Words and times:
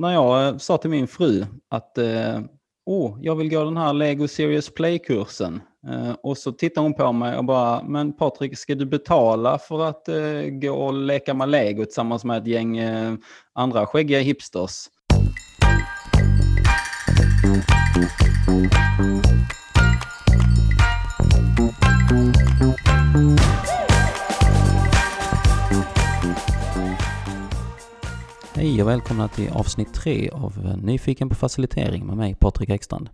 när 0.00 0.12
jag 0.12 0.48
eh, 0.48 0.56
sa 0.56 0.78
till 0.78 0.90
min 0.90 1.08
fru 1.08 1.46
att 1.70 1.98
eh, 1.98 2.40
oh, 2.86 3.18
jag 3.22 3.36
vill 3.36 3.50
gå 3.50 3.64
den 3.64 3.76
här 3.76 3.92
Lego 3.92 4.28
Serious 4.28 4.74
Play-kursen. 4.74 5.60
Eh, 5.88 6.12
och 6.22 6.38
så 6.38 6.52
tittar 6.52 6.82
hon 6.82 6.94
på 6.94 7.12
mig 7.12 7.38
och 7.38 7.44
bara, 7.44 7.82
men 7.82 8.12
Patrik, 8.12 8.58
ska 8.58 8.74
du 8.74 8.86
betala 8.86 9.58
för 9.58 9.84
att 9.84 10.08
eh, 10.08 10.42
gå 10.50 10.72
och 10.72 10.94
leka 10.94 11.34
med 11.34 11.48
Lego 11.48 11.84
tillsammans 11.84 12.24
med 12.24 12.42
ett 12.42 12.46
gäng 12.46 12.78
eh, 12.78 13.14
andra 13.54 13.86
skäggiga 13.86 14.20
hipsters? 14.20 14.86
Hej 28.80 28.84
och 28.84 28.90
välkomna 28.90 29.28
till 29.28 29.50
avsnitt 29.50 29.94
tre 29.94 30.28
av 30.28 30.66
eh, 30.66 30.76
Nyfiken 30.76 31.28
på 31.28 31.34
facilitering 31.34 32.06
med 32.06 32.16
mig 32.16 32.34
Patrik 32.34 32.70
Ekstrand. 32.70 33.10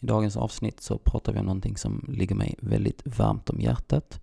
I 0.00 0.06
dagens 0.06 0.36
avsnitt 0.36 0.80
så 0.80 0.98
pratar 0.98 1.32
vi 1.32 1.38
om 1.38 1.44
någonting 1.44 1.76
som 1.76 2.04
ligger 2.08 2.34
mig 2.34 2.54
väldigt 2.58 3.02
varmt 3.18 3.50
om 3.50 3.60
hjärtat. 3.60 4.20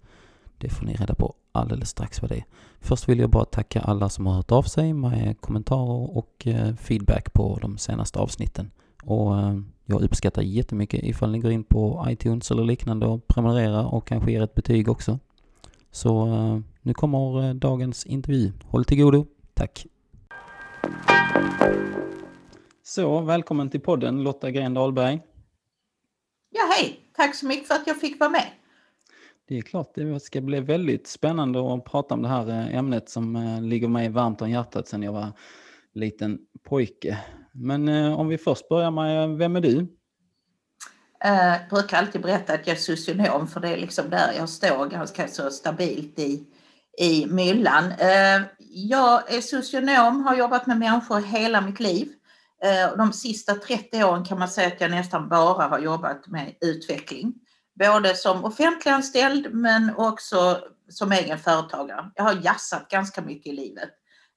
Det 0.58 0.70
får 0.70 0.86
ni 0.86 0.94
reda 0.94 1.16
på 1.16 1.36
alldeles 1.52 1.90
strax 1.90 2.22
vad 2.22 2.32
det 2.32 2.36
är. 2.36 2.46
Först 2.80 3.10
vill 3.10 3.20
jag 3.20 3.30
bara 3.30 3.46
tacka 3.46 3.82
alla 3.82 4.10
som 4.10 4.26
har 4.26 4.34
hört 4.34 4.52
av 4.52 4.64
sig 4.64 4.94
med 4.94 5.42
kommentarer 5.42 6.18
och 6.18 6.48
eh, 6.48 6.76
feedback 6.76 7.34
på 7.34 7.60
de 7.62 7.78
senaste 7.78 8.20
avsnitten. 8.20 8.72
Och 9.04 9.40
eh, 9.40 9.60
jag 9.86 10.02
uppskattar 10.02 10.42
jättemycket 10.42 11.04
ifall 11.04 11.32
ni 11.32 11.40
går 11.40 11.52
in 11.52 11.64
på 11.64 12.06
iTunes 12.10 12.52
eller 12.52 12.64
liknande 12.64 13.06
och 13.06 13.28
prenumererar 13.28 13.94
och 13.94 14.08
kanske 14.08 14.32
ger 14.32 14.44
ett 14.44 14.56
betyg 14.56 14.90
också. 14.90 15.20
Så 15.92 16.26
nu 16.82 16.94
kommer 16.94 17.54
dagens 17.54 18.06
intervju. 18.06 18.52
Håll 18.64 18.86
till 18.86 18.98
godo. 18.98 19.26
Tack! 19.54 19.86
Så, 22.84 23.22
välkommen 23.22 23.70
till 23.70 23.82
podden 23.82 24.24
Lotta 24.24 24.52
Gren 24.52 24.74
Dahlberg. 24.74 25.22
Ja, 26.50 26.62
hej! 26.78 27.00
Tack 27.16 27.36
så 27.36 27.46
mycket 27.46 27.68
för 27.68 27.76
att 27.76 27.88
jag 27.88 28.00
fick 28.00 28.20
vara 28.20 28.30
med. 28.30 28.46
Det 29.48 29.58
är 29.58 29.62
klart, 29.62 29.92
det 29.96 30.20
ska 30.20 30.42
bli 30.42 30.60
väldigt 30.60 31.08
spännande 31.08 31.74
att 31.74 31.86
prata 31.86 32.14
om 32.14 32.22
det 32.22 32.28
här 32.28 32.50
eh, 32.50 32.76
ämnet 32.76 33.10
som 33.10 33.36
eh, 33.36 33.62
ligger 33.62 33.88
mig 33.88 34.10
varmt 34.10 34.42
om 34.42 34.50
hjärtat 34.50 34.88
sedan 34.88 35.04
jag 35.04 35.12
var 35.12 35.32
liten 35.94 36.40
pojke. 36.64 37.18
Men 37.52 37.88
eh, 37.88 38.20
om 38.20 38.28
vi 38.28 38.38
först 38.38 38.70
börjar 38.70 38.92
med, 38.92 39.30
vem 39.38 39.56
är 39.56 39.62
du? 39.62 39.88
Jag 41.20 41.60
brukar 41.70 41.98
alltid 41.98 42.22
berätta 42.22 42.54
att 42.54 42.68
jag 42.68 42.76
är 42.76 42.80
socionom 42.80 43.48
för 43.48 43.60
det 43.60 43.70
är 43.70 43.78
liksom 43.78 44.10
där 44.10 44.34
jag 44.38 44.50
står 44.50 44.86
ganska 44.86 45.28
så 45.28 45.50
stabilt 45.50 46.20
i, 46.20 46.44
i 46.98 47.26
myllan. 47.26 47.94
Jag 48.76 49.34
är 49.34 49.42
socionom, 49.42 50.24
har 50.24 50.36
jobbat 50.36 50.68
med 50.68 50.78
människor 50.78 51.20
hela 51.20 51.62
mitt 51.62 51.80
liv. 51.80 52.14
Eh, 52.64 52.98
de 52.98 53.14
sista 53.14 53.56
30 53.56 54.04
åren 54.04 54.26
kan 54.26 54.40
man 54.40 54.48
säga 54.48 54.68
att 54.68 54.82
jag 54.82 54.92
nästan 54.92 55.30
bara 55.30 55.68
har 55.68 55.80
jobbat 55.80 56.28
med 56.28 56.56
utveckling. 56.62 57.34
Både 57.80 58.16
som 58.16 58.46
offentliganställd 58.46 59.54
men 59.54 59.96
också 59.96 60.60
som 60.90 61.12
egen 61.12 61.40
företagare. 61.40 62.12
Jag 62.16 62.24
har 62.24 62.40
jassat 62.44 62.90
ganska 62.90 63.22
mycket 63.22 63.54
i 63.54 63.56
livet. 63.56 63.90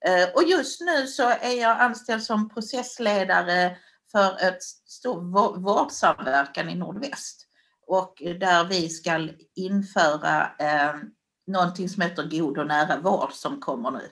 Eh, 0.07 0.29
och 0.35 0.43
just 0.43 0.81
nu 0.81 1.07
så 1.07 1.29
är 1.29 1.61
jag 1.61 1.81
anställd 1.81 2.23
som 2.23 2.49
processledare 2.49 3.77
för 4.13 4.49
ett 4.49 4.63
stor 4.87 5.21
vårdsamverkan 5.61 6.69
i 6.69 6.75
Nordväst. 6.75 7.47
Och 7.87 8.15
där 8.41 8.65
vi 8.65 8.89
ska 8.89 9.29
införa 9.55 10.51
eh, 10.59 10.95
någonting 11.47 11.89
som 11.89 12.03
heter 12.03 12.39
god 12.39 12.59
och 12.59 12.67
nära 12.67 13.01
vård 13.01 13.33
som 13.33 13.61
kommer 13.61 13.91
nu. 13.91 14.11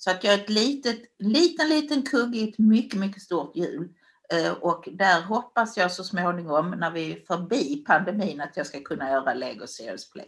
Så 0.00 0.10
att 0.10 0.24
jag 0.24 0.34
är 0.34 0.38
ett 0.38 0.50
litet, 0.50 1.00
liten, 1.18 1.68
liten 1.68 2.02
kugge 2.02 2.38
i 2.38 2.48
ett 2.48 2.58
mycket, 2.58 3.00
mycket 3.00 3.22
stort 3.22 3.56
hjul. 3.56 3.88
Eh, 4.32 4.52
och 4.52 4.88
där 4.92 5.22
hoppas 5.22 5.76
jag 5.76 5.92
så 5.92 6.04
småningom 6.04 6.70
när 6.70 6.90
vi 6.90 7.12
är 7.12 7.20
förbi 7.26 7.84
pandemin 7.86 8.40
att 8.40 8.56
jag 8.56 8.66
ska 8.66 8.80
kunna 8.80 9.10
göra 9.10 9.34
Lego 9.34 9.66
Series 9.66 10.10
Play. 10.10 10.26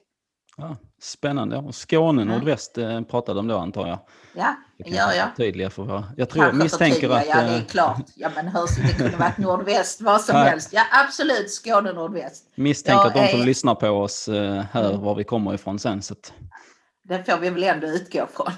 Ja, 0.56 0.76
spännande. 1.02 1.56
Och 1.56 1.74
Skåne, 1.74 2.22
mm. 2.22 2.34
nordväst 2.34 2.78
mm. 2.78 3.04
pratade 3.04 3.40
om 3.40 3.48
då 3.48 3.58
antar 3.58 3.86
jag? 3.88 3.98
Ja, 4.34 4.56
det 4.78 4.90
gör 4.90 5.12
jag. 5.12 5.36
Tydliga 5.36 5.70
för 5.70 5.82
vad 5.82 6.04
jag 6.16 6.30
tror, 6.30 6.42
Kanske 6.42 6.62
misstänker 6.62 7.10
att... 7.10 7.26
Ja, 7.26 7.36
det 7.36 7.48
är 7.48 7.58
eh, 7.58 7.64
klart. 7.64 8.06
Ja, 8.16 8.30
men 8.34 8.48
hörs 8.48 8.76
det 8.76 8.94
kunde 8.98 9.16
varit 9.16 9.38
nordväst, 9.38 10.00
vad 10.02 10.20
som 10.20 10.36
helst. 10.36 10.72
Ja, 10.72 10.82
absolut 10.90 11.50
Skåne, 11.50 11.92
nordväst. 11.92 12.52
Misstänker 12.54 13.06
att 13.06 13.14
de 13.14 13.28
som 13.28 13.40
är... 13.40 13.44
lyssnar 13.44 13.74
på 13.74 13.88
oss 13.88 14.28
hör 14.72 14.90
mm. 14.90 15.00
var 15.00 15.14
vi 15.14 15.24
kommer 15.24 15.54
ifrån 15.54 15.78
sen. 15.78 16.02
Så 16.02 16.12
att... 16.12 16.32
Det 17.02 17.24
får 17.24 17.38
vi 17.38 17.50
väl 17.50 17.64
ändå 17.64 17.86
utgå 17.86 18.26
från. 18.32 18.52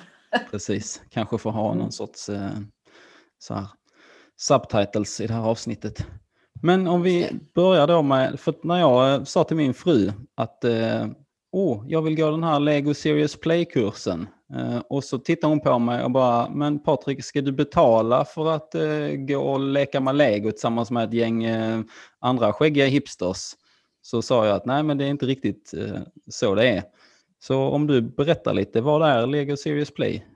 Precis, 0.51 1.03
kanske 1.11 1.39
får 1.39 1.51
ha 1.51 1.69
någon 1.69 1.79
mm. 1.79 1.91
sorts 1.91 2.29
eh, 2.29 2.51
så 3.39 3.55
här, 3.55 3.67
subtitles 4.37 5.21
i 5.21 5.27
det 5.27 5.35
här 5.35 5.43
avsnittet. 5.43 6.07
Men 6.63 6.89
om 6.89 7.03
vi 7.03 7.31
börjar 7.55 7.87
då 7.87 8.03
med, 8.03 8.41
för 8.41 8.55
när 8.63 8.79
jag 8.79 9.15
eh, 9.15 9.25
sa 9.25 9.45
till 9.45 9.57
min 9.57 9.75
fru 9.75 10.13
att 10.35 10.65
eh, 10.65 11.07
oh, 11.53 11.85
jag 11.89 12.03
vill 12.03 12.17
gå 12.17 12.31
den 12.31 12.45
här 12.45 12.61
Lego 12.61 12.95
Serious 12.95 13.37
Play-kursen. 13.37 14.27
Eh, 14.57 14.79
och 14.79 15.05
så 15.05 15.19
tittar 15.19 15.49
hon 15.49 15.61
på 15.61 15.79
mig 15.79 16.05
och 16.05 16.11
bara, 16.11 16.49
men 16.49 16.83
Patrik, 16.83 17.25
ska 17.25 17.41
du 17.41 17.53
betala 17.53 18.25
för 18.25 18.51
att 18.51 18.75
eh, 18.75 19.09
gå 19.17 19.39
och 19.39 19.61
leka 19.61 20.01
med 20.01 20.15
Lego 20.15 20.51
tillsammans 20.51 20.91
med 20.91 21.05
ett 21.05 21.15
gäng 21.15 21.45
eh, 21.45 21.81
andra 22.21 22.53
skäggiga 22.53 22.87
hipsters? 22.87 23.55
Så 24.03 24.23
sa 24.23 24.47
jag 24.47 24.57
att 24.57 24.67
nej, 24.67 24.83
men 24.83 24.99
det 24.99 25.05
är 25.05 25.09
inte 25.09 25.27
riktigt 25.27 25.75
eh, 25.75 26.01
så 26.31 26.55
det 26.55 26.69
är. 26.69 26.83
Så 27.43 27.63
om 27.63 27.87
du 27.87 28.03
berättar 28.03 28.55
lite, 28.55 28.81
vad 28.81 29.09
är 29.09 29.27
Lego 29.27 29.57
Serious 29.57 29.91
Play? 29.91 30.27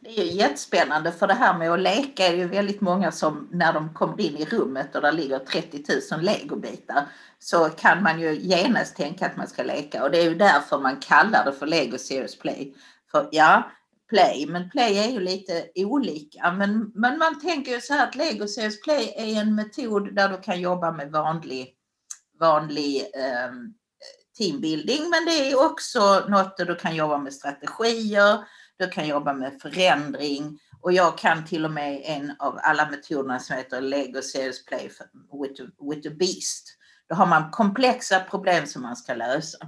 Det 0.00 0.20
är 0.20 0.24
ju 0.24 0.32
jättespännande 0.32 1.12
för 1.12 1.26
det 1.26 1.34
här 1.34 1.58
med 1.58 1.72
att 1.72 1.80
leka 1.80 2.26
är 2.26 2.34
ju 2.34 2.46
väldigt 2.46 2.80
många 2.80 3.12
som 3.12 3.48
när 3.52 3.72
de 3.72 3.94
kommer 3.94 4.20
in 4.20 4.36
i 4.36 4.44
rummet 4.44 4.96
och 4.96 5.02
där 5.02 5.12
ligger 5.12 5.38
30 5.38 5.84
000 6.12 6.20
legobitar 6.22 7.06
så 7.38 7.64
kan 7.64 8.02
man 8.02 8.20
ju 8.20 8.34
genast 8.40 8.96
tänka 8.96 9.26
att 9.26 9.36
man 9.36 9.46
ska 9.46 9.62
leka 9.62 10.04
och 10.04 10.10
det 10.10 10.18
är 10.18 10.24
ju 10.24 10.34
därför 10.34 10.78
man 10.78 10.96
kallar 10.96 11.44
det 11.44 11.52
för 11.52 11.66
Lego 11.66 11.98
Serious 11.98 12.38
Play. 12.38 12.74
För 13.10 13.28
ja, 13.32 13.70
play, 14.08 14.46
men 14.48 14.70
play 14.70 14.98
är 14.98 15.10
ju 15.10 15.20
lite 15.20 15.66
olika. 15.74 16.52
Men, 16.52 16.92
men 16.94 17.18
man 17.18 17.40
tänker 17.40 17.72
ju 17.72 17.80
så 17.80 17.94
här 17.94 18.06
att 18.08 18.14
Lego 18.14 18.48
Serious 18.48 18.80
Play 18.80 19.14
är 19.16 19.40
en 19.40 19.54
metod 19.54 20.14
där 20.14 20.28
du 20.28 20.36
kan 20.36 20.60
jobba 20.60 20.92
med 20.92 21.12
vanlig, 21.12 21.74
vanlig 22.40 23.02
um, 23.50 23.74
teambuilding, 24.38 25.10
men 25.10 25.24
det 25.24 25.50
är 25.50 25.64
också 25.66 26.24
något 26.28 26.56
där 26.56 26.64
du 26.64 26.74
kan 26.76 26.96
jobba 26.96 27.18
med 27.18 27.32
strategier, 27.32 28.38
du 28.78 28.88
kan 28.88 29.08
jobba 29.08 29.32
med 29.32 29.60
förändring 29.62 30.58
och 30.80 30.92
jag 30.92 31.18
kan 31.18 31.44
till 31.44 31.64
och 31.64 31.70
med 31.70 32.02
en 32.04 32.32
av 32.38 32.58
alla 32.62 32.90
metoderna 32.90 33.38
som 33.38 33.56
heter 33.56 33.80
Lego 33.80 34.22
Sales 34.22 34.64
Play 34.64 34.90
with, 35.42 35.62
with 35.90 36.02
the 36.02 36.14
Beast. 36.14 36.76
Då 37.08 37.14
har 37.14 37.26
man 37.26 37.50
komplexa 37.50 38.20
problem 38.20 38.66
som 38.66 38.82
man 38.82 38.96
ska 38.96 39.14
lösa. 39.14 39.58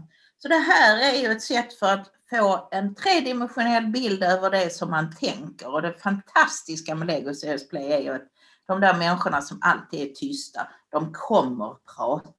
Så 0.42 0.48
det 0.48 0.58
här 0.58 1.14
är 1.14 1.22
ju 1.22 1.32
ett 1.32 1.42
sätt 1.42 1.78
för 1.78 1.86
att 1.86 2.10
få 2.30 2.68
en 2.70 2.94
tredimensionell 2.94 3.86
bild 3.86 4.22
över 4.22 4.50
det 4.50 4.72
som 4.74 4.90
man 4.90 5.16
tänker 5.16 5.72
och 5.72 5.82
det 5.82 6.02
fantastiska 6.02 6.94
med 6.94 7.06
Lego 7.06 7.34
Sales 7.34 7.68
Play 7.68 7.92
är 7.92 8.00
ju 8.00 8.14
att 8.14 8.28
de 8.66 8.80
där 8.80 8.94
människorna 8.94 9.42
som 9.42 9.58
alltid 9.60 10.00
är 10.00 10.14
tysta, 10.14 10.68
de 10.90 11.12
kommer 11.12 11.74
prata. 11.96 12.37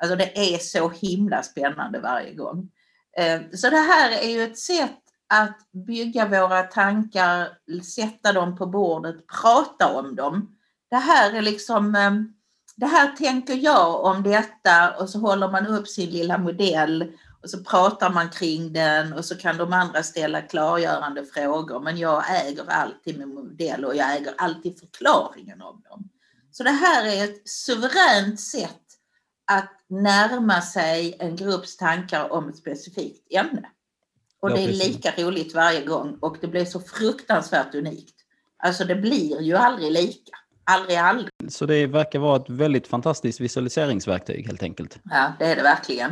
Alltså 0.00 0.16
det 0.16 0.54
är 0.54 0.58
så 0.58 0.88
himla 0.88 1.42
spännande 1.42 2.00
varje 2.00 2.34
gång. 2.34 2.70
Eh, 3.16 3.40
så 3.52 3.70
det 3.70 3.76
här 3.76 4.10
är 4.10 4.28
ju 4.28 4.42
ett 4.42 4.58
sätt 4.58 5.00
att 5.28 5.58
bygga 5.72 6.28
våra 6.28 6.62
tankar, 6.62 7.48
sätta 7.82 8.32
dem 8.32 8.56
på 8.56 8.66
bordet, 8.66 9.26
prata 9.42 9.92
om 9.98 10.16
dem. 10.16 10.56
Det 10.90 10.96
här 10.96 11.32
är 11.34 11.42
liksom, 11.42 11.94
eh, 11.94 12.12
det 12.76 12.86
här 12.86 13.16
tänker 13.16 13.54
jag 13.54 14.04
om 14.04 14.22
detta 14.22 14.96
och 14.96 15.10
så 15.10 15.18
håller 15.18 15.48
man 15.48 15.66
upp 15.66 15.88
sin 15.88 16.10
lilla 16.10 16.38
modell 16.38 17.12
och 17.42 17.50
så 17.50 17.64
pratar 17.64 18.10
man 18.10 18.30
kring 18.30 18.72
den 18.72 19.12
och 19.12 19.24
så 19.24 19.36
kan 19.36 19.56
de 19.56 19.72
andra 19.72 20.02
ställa 20.02 20.42
klargörande 20.42 21.24
frågor 21.24 21.80
men 21.80 21.98
jag 21.98 22.46
äger 22.46 22.70
alltid 22.70 23.18
min 23.18 23.34
modell 23.34 23.84
och 23.84 23.96
jag 23.96 24.16
äger 24.16 24.34
alltid 24.38 24.78
förklaringen 24.80 25.62
om 25.62 25.82
dem. 25.90 26.08
Så 26.50 26.62
det 26.62 26.70
här 26.70 27.06
är 27.06 27.24
ett 27.24 27.48
suveränt 27.48 28.40
sätt 28.40 28.82
att 29.52 29.75
närma 29.88 30.60
sig 30.60 31.16
en 31.18 31.36
grupps 31.36 31.76
tankar 31.76 32.32
om 32.32 32.48
ett 32.48 32.56
specifikt 32.56 33.32
ämne. 33.32 33.68
Och 34.40 34.50
det 34.50 34.64
är 34.64 34.68
lika 34.68 35.12
roligt 35.18 35.54
varje 35.54 35.84
gång 35.84 36.18
och 36.20 36.36
det 36.40 36.46
blir 36.46 36.64
så 36.64 36.80
fruktansvärt 36.80 37.74
unikt. 37.74 38.14
Alltså 38.58 38.84
det 38.84 38.94
blir 38.94 39.42
ju 39.42 39.54
aldrig 39.54 39.92
lika. 39.92 40.32
Aldrig, 40.70 40.96
aldrig. 40.96 41.30
Så 41.48 41.66
det 41.66 41.86
verkar 41.86 42.18
vara 42.18 42.36
ett 42.36 42.50
väldigt 42.50 42.86
fantastiskt 42.86 43.40
visualiseringsverktyg 43.40 44.46
helt 44.46 44.62
enkelt. 44.62 44.98
Ja, 45.04 45.32
det 45.38 45.44
är 45.44 45.56
det 45.56 45.62
verkligen. 45.62 46.10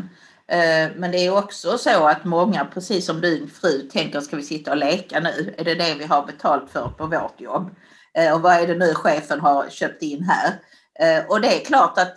Eh, 0.49 0.91
men 0.97 1.11
det 1.11 1.19
är 1.19 1.39
också 1.39 1.79
så 1.79 2.07
att 2.07 2.25
många, 2.25 2.65
precis 2.65 3.07
som 3.07 3.21
din 3.21 3.49
fru, 3.49 3.89
tänker 3.93 4.21
ska 4.21 4.37
vi 4.37 4.43
sitta 4.43 4.71
och 4.71 4.77
leka 4.77 5.21
nu? 5.21 5.55
Är 5.59 5.65
det 5.65 5.75
det 5.75 5.95
vi 5.99 6.05
har 6.05 6.27
betalt 6.27 6.71
för 6.71 6.89
på 6.89 7.07
vårt 7.07 7.41
jobb? 7.41 7.75
Eh, 8.19 8.35
och 8.35 8.43
vad 8.43 8.53
är 8.55 8.67
det 8.67 8.75
nu 8.75 8.95
chefen 8.95 9.41
har 9.41 9.71
köpt 9.71 10.03
in 10.03 10.25
här? 10.29 10.61
Eh, 11.01 11.27
och 11.27 11.41
det 11.41 11.61
är 11.61 11.65
klart 11.65 11.99
att 11.99 12.17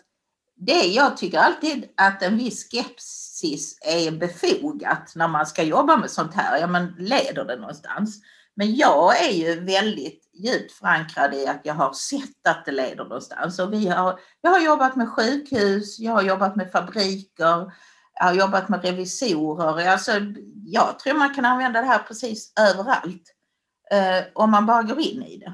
det, 0.58 0.86
jag 0.86 1.18
tycker 1.18 1.40
alltid 1.40 1.86
att 1.98 2.22
en 2.24 2.38
viss 2.38 2.70
skepsis 2.72 3.78
är 3.82 4.12
befogat 4.12 5.14
när 5.16 5.28
man 5.28 5.46
ska 5.46 5.64
jobba 5.64 5.98
med 5.98 6.12
sånt 6.12 6.34
här. 6.34 6.58
Ja, 6.60 6.68
men 6.68 6.96
leder 6.98 7.46
det 7.46 7.56
någonstans? 7.56 8.22
Men 8.56 8.76
jag 8.76 9.26
är 9.26 9.32
ju 9.32 9.60
väldigt 9.60 10.30
djupt 10.34 10.72
förankrad 10.72 11.34
i 11.34 11.48
att 11.48 11.62
jag 11.64 11.74
har 11.74 11.94
sett 11.94 12.48
att 12.48 12.66
det 12.66 12.72
leder 12.72 13.04
någonstans. 13.04 13.60
Och 13.60 13.74
vi 13.74 13.88
har, 13.88 14.20
jag 14.42 14.52
har 14.52 14.60
jobbat 14.60 14.96
med 14.96 15.10
sjukhus, 15.10 16.00
jag 16.00 16.12
har 16.12 16.22
jobbat 16.22 16.56
med 16.56 16.72
fabriker, 16.72 17.72
jag 18.20 18.26
har 18.26 18.34
jobbat 18.34 18.70
med 18.70 18.86
revisorer. 18.86 19.88
Alltså, 19.88 20.12
jag 20.66 21.00
tror 21.00 21.18
man 21.18 21.36
kan 21.36 21.46
använda 21.46 21.82
det 21.82 21.88
här 21.88 22.00
precis 22.00 22.54
överallt. 22.60 23.34
Eh, 23.92 24.26
om 24.34 24.52
man 24.52 24.66
bara 24.66 24.84
går 24.84 25.00
in 25.00 25.24
i 25.24 25.38
det. 25.38 25.54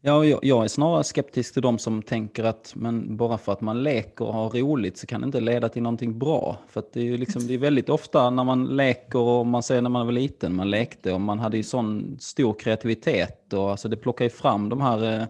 Ja, 0.00 0.24
jag, 0.24 0.38
jag, 0.42 0.64
är 0.64 0.68
snarare 0.68 1.04
skeptisk 1.04 1.52
till 1.52 1.62
de 1.62 1.78
som 1.78 2.02
tänker 2.02 2.44
att 2.44 2.72
men 2.76 3.16
bara 3.16 3.38
för 3.38 3.52
att 3.52 3.60
man 3.60 3.82
leker 3.82 4.24
och 4.24 4.34
har 4.34 4.50
roligt 4.50 4.98
så 4.98 5.06
kan 5.06 5.20
det 5.20 5.24
inte 5.24 5.40
leda 5.40 5.68
till 5.68 5.82
någonting 5.82 6.18
bra. 6.18 6.58
För 6.68 6.84
det 6.92 7.00
är 7.00 7.04
ju 7.04 7.16
liksom, 7.16 7.46
det 7.46 7.54
är 7.54 7.58
väldigt 7.58 7.88
ofta 7.88 8.30
när 8.30 8.44
man 8.44 8.76
leker 8.76 9.18
och 9.18 9.46
man 9.46 9.62
säger 9.62 9.82
när 9.82 9.90
man 9.90 10.06
var 10.06 10.12
liten, 10.12 10.54
man 10.54 10.70
lekte 10.70 11.12
och 11.12 11.20
man 11.20 11.38
hade 11.38 11.56
ju 11.56 11.62
sån 11.62 12.16
stor 12.20 12.54
kreativitet 12.54 13.52
och 13.52 13.70
alltså 13.70 13.88
det 13.88 13.96
plockar 13.96 14.24
ju 14.24 14.30
fram 14.30 14.68
de 14.68 14.80
här 14.80 15.20
eh, 15.20 15.26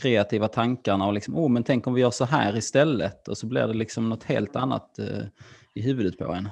kreativa 0.00 0.48
tankarna 0.48 1.06
och 1.06 1.12
liksom, 1.12 1.36
oh 1.36 1.48
men 1.48 1.64
tänk 1.64 1.86
om 1.86 1.94
vi 1.94 2.00
gör 2.00 2.10
så 2.10 2.24
här 2.24 2.56
istället 2.56 3.28
och 3.28 3.38
så 3.38 3.46
blir 3.46 3.66
det 3.66 3.74
liksom 3.74 4.08
något 4.08 4.24
helt 4.24 4.56
annat 4.56 4.98
eh, 4.98 5.22
i 5.74 5.82
huvudet 5.82 6.18
på 6.18 6.32
en. 6.32 6.48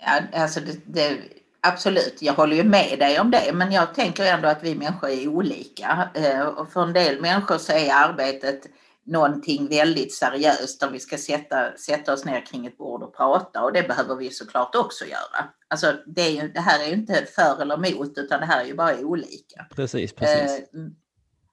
Ja, 0.00 0.40
alltså 0.40 0.60
det, 0.60 0.80
det 0.84 1.18
Absolut, 1.66 2.16
jag 2.20 2.34
håller 2.34 2.56
ju 2.56 2.64
med 2.64 2.98
dig 2.98 3.20
om 3.20 3.30
det, 3.30 3.52
men 3.52 3.72
jag 3.72 3.94
tänker 3.94 4.24
ändå 4.24 4.48
att 4.48 4.62
vi 4.62 4.74
människor 4.74 5.08
är 5.10 5.28
olika. 5.28 6.10
Eh, 6.14 6.40
och 6.40 6.72
för 6.72 6.82
en 6.82 6.92
del 6.92 7.20
människor 7.20 7.58
så 7.58 7.72
är 7.72 7.94
arbetet 7.94 8.66
någonting 9.04 9.68
väldigt 9.68 10.14
seriöst 10.14 10.80
där 10.80 10.90
vi 10.90 11.00
ska 11.00 11.18
sätta, 11.18 11.76
sätta 11.76 12.12
oss 12.12 12.24
ner 12.24 12.46
kring 12.46 12.66
ett 12.66 12.78
bord 12.78 13.02
och 13.02 13.16
prata 13.16 13.62
och 13.62 13.72
det 13.72 13.82
behöver 13.82 14.16
vi 14.16 14.30
såklart 14.30 14.74
också 14.74 15.04
göra. 15.04 15.48
Alltså 15.68 15.94
det, 16.06 16.28
ju, 16.28 16.48
det 16.48 16.60
här 16.60 16.82
är 16.82 16.86
ju 16.86 16.92
inte 16.92 17.26
för 17.34 17.62
eller 17.62 17.74
emot 17.74 18.18
utan 18.18 18.40
det 18.40 18.46
här 18.46 18.60
är 18.60 18.64
ju 18.64 18.74
bara 18.74 18.98
olika. 18.98 19.66
Precis, 19.76 20.12
precis. 20.12 20.58
Eh, 20.58 20.80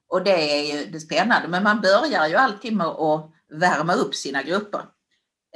och 0.08 0.24
det 0.24 0.60
är 0.60 0.76
ju 0.76 0.90
det 0.90 1.00
spännande, 1.00 1.48
men 1.48 1.62
man 1.62 1.80
börjar 1.80 2.28
ju 2.28 2.36
alltid 2.36 2.76
med 2.76 2.86
att 2.86 3.30
värma 3.50 3.94
upp 3.94 4.14
sina 4.14 4.42
grupper. 4.42 4.82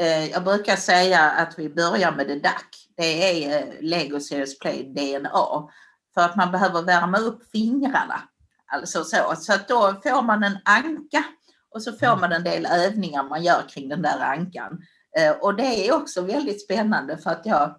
Eh, 0.00 0.30
jag 0.30 0.44
brukar 0.44 0.76
säga 0.76 1.20
att 1.20 1.58
vi 1.58 1.68
börjar 1.68 2.12
med 2.12 2.26
det 2.26 2.38
DAC. 2.38 2.83
Det 2.96 3.44
är 3.44 3.62
eh, 3.62 3.74
Lego 3.80 4.20
Series 4.20 4.58
Play 4.58 4.82
DNA. 4.82 5.68
För 6.14 6.20
att 6.20 6.36
man 6.36 6.52
behöver 6.52 6.82
värma 6.82 7.18
upp 7.18 7.50
fingrarna. 7.50 8.20
Alltså 8.72 9.04
så. 9.04 9.34
Så 9.36 9.52
att 9.52 9.68
då 9.68 10.00
får 10.02 10.22
man 10.22 10.44
en 10.44 10.58
anka 10.64 11.24
och 11.74 11.82
så 11.82 11.92
får 11.92 12.20
man 12.20 12.32
en 12.32 12.44
del 12.44 12.66
övningar 12.66 13.22
man 13.22 13.42
gör 13.42 13.68
kring 13.68 13.88
den 13.88 14.02
där 14.02 14.20
ankan. 14.20 14.82
Eh, 15.18 15.30
och 15.30 15.56
det 15.56 15.88
är 15.88 15.94
också 15.94 16.22
väldigt 16.22 16.64
spännande 16.64 17.18
för 17.18 17.30
att 17.30 17.46
jag 17.46 17.76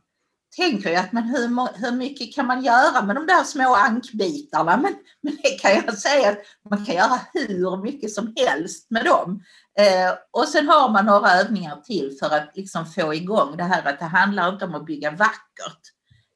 tänker 0.55 0.89
jag 0.89 1.05
att 1.05 1.11
men 1.11 1.23
hur, 1.23 1.77
hur 1.85 1.91
mycket 1.91 2.35
kan 2.35 2.47
man 2.47 2.63
göra 2.63 3.05
med 3.05 3.15
de 3.15 3.27
där 3.27 3.43
små 3.43 3.75
ankbitarna? 3.75 4.77
Men, 4.77 4.95
men 5.21 5.37
det 5.43 5.49
kan 5.49 5.71
jag 5.71 5.97
säga 5.97 6.29
att 6.29 6.39
man 6.69 6.85
kan 6.85 6.95
göra 6.95 7.19
hur 7.33 7.83
mycket 7.83 8.11
som 8.11 8.33
helst 8.37 8.91
med 8.91 9.05
dem. 9.05 9.43
Eh, 9.79 10.17
och 10.31 10.47
sen 10.47 10.67
har 10.67 10.89
man 10.89 11.05
några 11.05 11.31
övningar 11.31 11.75
till 11.75 12.17
för 12.19 12.35
att 12.35 12.51
liksom 12.55 12.85
få 12.85 13.13
igång 13.13 13.57
det 13.57 13.63
här 13.63 13.87
att 13.87 13.99
det 13.99 14.05
handlar 14.05 14.53
inte 14.53 14.65
om 14.65 14.75
att 14.75 14.85
bygga 14.85 15.11
vackert. 15.11 15.81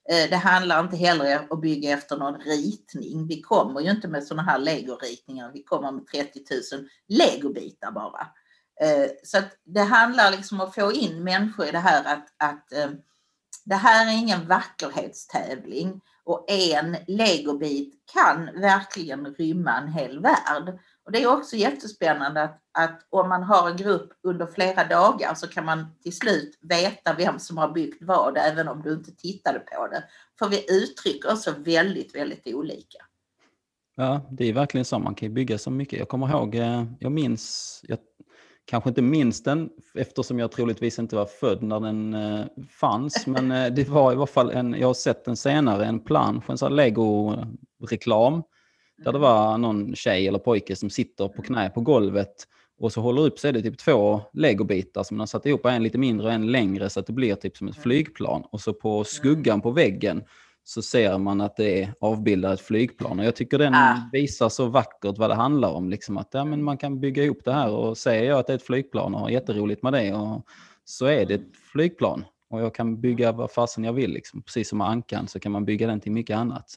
Eh, 0.10 0.30
det 0.30 0.36
handlar 0.36 0.80
inte 0.80 0.98
heller 0.98 1.39
om 1.39 1.57
att 1.57 1.62
bygga 1.62 1.92
efter 1.92 2.18
någon 2.18 2.42
ritning. 2.42 3.27
Vi 3.27 3.42
kommer 3.42 3.81
ju 3.81 3.92
inte 3.92 4.07
med 4.07 4.24
sådana 4.24 4.51
här 4.51 4.60
legoritningar, 4.60 5.51
vi 5.54 5.63
kommer 5.63 5.92
med 5.92 6.07
30 6.07 6.39
000 6.74 6.88
legobitar 7.07 7.92
bara. 7.92 8.27
Eh, 8.81 9.10
så 9.24 9.38
det 9.66 9.83
handlar 9.83 10.31
liksom 10.31 10.62
om 10.62 10.68
att 10.68 10.75
få 10.75 10.92
in 10.92 11.24
människor 11.24 11.66
i 11.68 11.71
det 11.71 11.80
här 11.80 12.04
att, 12.13 12.27
att 12.38 12.74
eh, 12.74 12.89
det 13.69 13.75
här 13.75 14.07
är 14.07 14.18
ingen 14.18 14.48
vackerhetstävling 14.48 16.01
och 16.24 16.45
en 16.51 16.98
legobit 17.07 17.94
kan 18.13 18.45
verkligen 18.45 19.25
rymma 19.25 19.77
en 19.77 19.88
hel 19.88 20.19
värld. 20.19 20.80
Och 21.06 21.12
det 21.12 21.24
är 21.24 21.27
också 21.27 21.56
jättespännande 21.56 22.44
att, 22.44 22.62
att 22.71 23.07
om 23.10 23.30
man 23.30 23.44
har 23.44 23.69
en 23.69 23.77
grupp 23.77 24.10
under 24.24 24.45
flera 24.45 24.83
dagar 24.83 25.33
så 25.33 25.48
kan 25.48 25.66
man 25.66 25.86
till 26.04 26.16
slut 26.16 26.60
veta 26.62 27.13
vem 27.18 27.39
som 27.39 27.57
har 27.57 27.71
byggt 27.71 27.98
vad 28.01 28.38
även 28.38 28.68
om 28.68 28.81
du 28.81 28.94
inte 28.94 29.12
tittade 29.16 29.60
på 29.60 29.88
det. 29.88 30.04
För 30.39 30.50
vi 30.50 30.83
uttrycker 30.83 31.31
oss 31.31 31.44
så 31.44 31.51
väldigt, 31.57 32.16
väldigt 32.16 32.48
olika. 32.48 32.98
Ja, 33.95 34.27
det 34.31 34.50
är 34.50 34.54
verkligen 34.54 34.86
så. 34.86 35.00
Man 35.00 35.16
kan 35.16 35.33
bygga 35.33 35.57
så 35.57 35.71
mycket. 35.71 36.00
Jag 36.00 36.10
kommer 36.10 36.30
ihåg, 36.30 36.56
eh, 36.56 36.86
jag 37.00 37.12
minns, 37.12 37.80
jag 37.88 38.00
kanske 38.69 38.89
inte 38.89 39.01
minns 39.01 39.44
den 39.44 39.69
eftersom 39.95 40.39
jag 40.39 40.51
troligtvis 40.51 41.00
inte 41.00 41.16
var 41.16 41.25
född 41.25 41.63
när 41.63 41.80
den 41.80 42.13
eh, 42.13 42.45
fanns. 42.69 43.27
Men 43.27 43.51
eh, 43.51 43.74
det 43.74 43.89
var 43.89 44.12
i 44.12 44.16
alla 44.16 44.25
fall 44.25 44.51
en, 44.51 44.74
jag 44.80 44.88
har 44.88 44.94
sett 44.94 45.25
den 45.25 45.38
senare, 45.38 45.86
en 45.86 46.00
plansch, 46.00 46.50
en 46.50 46.57
sån 46.57 46.75
Lego-reklam. 46.75 48.44
Där 48.98 49.12
det 49.12 49.18
mm. 49.18 49.21
var 49.21 49.57
någon 49.57 49.95
tjej 49.95 50.27
eller 50.27 50.39
pojke 50.39 50.75
som 50.75 50.89
sitter 50.89 51.27
på 51.27 51.42
knä 51.42 51.69
på 51.69 51.81
golvet 51.81 52.48
och 52.80 52.94
så 52.94 53.01
håller 53.01 53.21
upp 53.21 53.39
sig 53.39 53.54
det 53.54 53.62
typ 53.62 53.77
två 53.77 54.21
legobitar 54.33 55.04
som 55.04 55.18
man 55.18 55.21
har 55.21 55.27
satt 55.27 55.45
ihop, 55.45 55.66
en 55.66 55.83
lite 55.83 55.98
mindre 55.98 56.27
och 56.27 56.33
en 56.33 56.51
längre 56.51 56.89
så 56.89 57.00
att 57.00 57.07
det 57.07 57.13
blir 57.13 57.36
typ 57.36 57.57
som 57.57 57.68
ett 57.68 57.77
flygplan. 57.77 58.44
Och 58.51 58.62
så 58.62 58.74
på 58.74 59.04
skuggan 59.04 59.62
på 59.62 59.71
väggen 59.71 60.24
så 60.64 60.82
ser 60.82 61.18
man 61.18 61.42
att 61.42 61.56
det 61.56 61.84
är 61.84 61.94
avbildat 62.02 62.54
ett 62.54 62.66
flygplan. 62.66 63.20
Och 63.20 63.26
jag 63.26 63.36
tycker 63.36 63.58
den 63.58 63.74
ah. 63.74 64.10
visar 64.12 64.50
så 64.50 64.66
vackert 64.66 65.18
vad 65.18 65.30
det 65.30 65.36
handlar 65.36 65.70
om. 65.70 65.90
Liksom 65.90 66.18
att 66.18 66.30
ja, 66.32 66.46
men 66.46 66.64
man 66.64 66.78
kan 66.78 67.00
bygga 67.00 67.24
ihop 67.24 67.42
det 67.46 67.54
här 67.54 67.70
och 67.70 67.98
säger 67.98 68.24
jag 68.24 68.40
att 68.40 68.48
det 68.48 68.54
är 68.54 68.58
ett 68.58 68.66
flygplan 68.66 69.16
och 69.16 69.22
har 69.22 69.30
jätteroligt 69.30 69.84
med 69.84 69.94
det 69.94 70.14
och 70.14 70.46
så 70.86 71.06
är 71.06 71.26
det 71.26 71.34
ett 71.34 71.56
flygplan. 71.72 72.26
Och 72.50 72.62
jag 72.62 72.76
kan 72.76 73.02
bygga 73.02 73.32
vad 73.32 73.52
fasen 73.52 73.84
jag 73.84 73.94
vill. 73.94 74.12
Liksom. 74.12 74.42
Precis 74.42 74.70
som 74.70 74.78
med 74.78 74.88
ankan 74.88 75.28
så 75.28 75.40
kan 75.40 75.52
man 75.52 75.66
bygga 75.66 75.88
den 75.88 76.00
till 76.00 76.12
mycket 76.12 76.38
annat. 76.38 76.76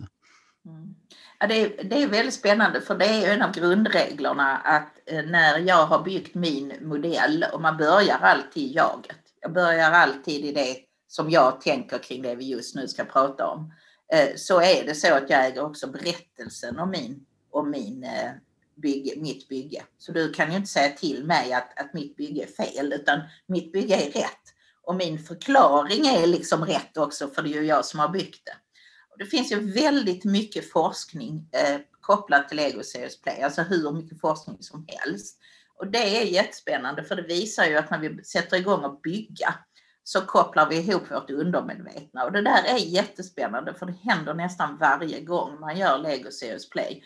Mm. 0.66 0.94
Ja, 1.38 1.46
det, 1.46 1.62
är, 1.62 1.84
det 1.84 2.02
är 2.02 2.08
väldigt 2.08 2.34
spännande 2.34 2.80
för 2.80 2.94
det 2.94 3.06
är 3.06 3.34
en 3.34 3.42
av 3.42 3.52
grundreglerna 3.52 4.56
att 4.56 4.98
eh, 5.06 5.24
när 5.24 5.58
jag 5.58 5.86
har 5.86 6.02
byggt 6.02 6.34
min 6.34 6.72
modell 6.82 7.44
och 7.52 7.60
man 7.60 7.76
börjar 7.76 8.18
alltid 8.20 8.62
i 8.62 8.74
jaget. 8.74 9.16
Jag 9.40 9.52
börjar 9.52 9.90
alltid 9.90 10.44
i 10.44 10.52
det 10.52 10.76
som 11.12 11.30
jag 11.30 11.60
tänker 11.60 11.98
kring 11.98 12.22
det 12.22 12.34
vi 12.34 12.48
just 12.48 12.74
nu 12.74 12.88
ska 12.88 13.04
prata 13.04 13.46
om. 13.46 13.72
Eh, 14.12 14.36
så 14.36 14.60
är 14.60 14.84
det 14.84 14.94
så 14.94 15.14
att 15.14 15.30
jag 15.30 15.46
äger 15.46 15.64
också 15.64 15.86
berättelsen 15.86 16.78
om, 16.78 16.90
min, 16.90 17.26
om 17.50 17.70
min, 17.70 18.04
eh, 18.04 18.30
bygge, 18.74 19.20
mitt 19.20 19.48
bygge. 19.48 19.82
Så 19.98 20.12
du 20.12 20.32
kan 20.32 20.50
ju 20.50 20.56
inte 20.56 20.70
säga 20.70 20.90
till 20.96 21.24
mig 21.24 21.52
att, 21.52 21.80
att 21.80 21.94
mitt 21.94 22.16
bygge 22.16 22.42
är 22.42 22.46
fel 22.46 22.92
utan 22.92 23.20
mitt 23.46 23.72
bygge 23.72 23.94
är 23.94 24.10
rätt. 24.10 24.54
Och 24.82 24.94
min 24.94 25.18
förklaring 25.18 26.06
är 26.06 26.26
liksom 26.26 26.64
rätt 26.64 26.96
också 26.96 27.28
för 27.28 27.42
det 27.42 27.48
är 27.48 27.60
ju 27.60 27.66
jag 27.66 27.84
som 27.84 28.00
har 28.00 28.08
byggt 28.08 28.46
det. 28.46 28.56
Och 29.10 29.18
det 29.18 29.26
finns 29.26 29.52
ju 29.52 29.72
väldigt 29.72 30.24
mycket 30.24 30.70
forskning 30.70 31.48
eh, 31.52 31.80
kopplat 32.00 32.48
till 32.48 32.56
Lego 32.56 32.82
Serious 32.82 33.20
Play, 33.20 33.42
alltså 33.42 33.62
hur 33.62 33.92
mycket 33.92 34.20
forskning 34.20 34.56
som 34.60 34.86
helst. 34.88 35.38
Och 35.74 35.86
det 35.86 36.20
är 36.20 36.24
jättespännande 36.24 37.04
för 37.04 37.16
det 37.16 37.22
visar 37.22 37.64
ju 37.64 37.76
att 37.76 37.90
när 37.90 37.98
vi 37.98 38.24
sätter 38.24 38.56
igång 38.56 38.84
att 38.84 39.02
bygga 39.02 39.54
så 40.04 40.20
kopplar 40.20 40.68
vi 40.68 40.76
ihop 40.76 41.10
vårt 41.10 41.30
undermedvetna. 41.30 42.24
Och 42.24 42.32
det 42.32 42.42
där 42.42 42.64
är 42.64 42.76
jättespännande 42.76 43.74
för 43.74 43.86
det 43.86 44.10
händer 44.10 44.34
nästan 44.34 44.76
varje 44.76 45.20
gång 45.20 45.60
man 45.60 45.76
gör 45.76 45.98
Lego 45.98 46.30
Serious 46.30 46.70
Play 46.70 47.02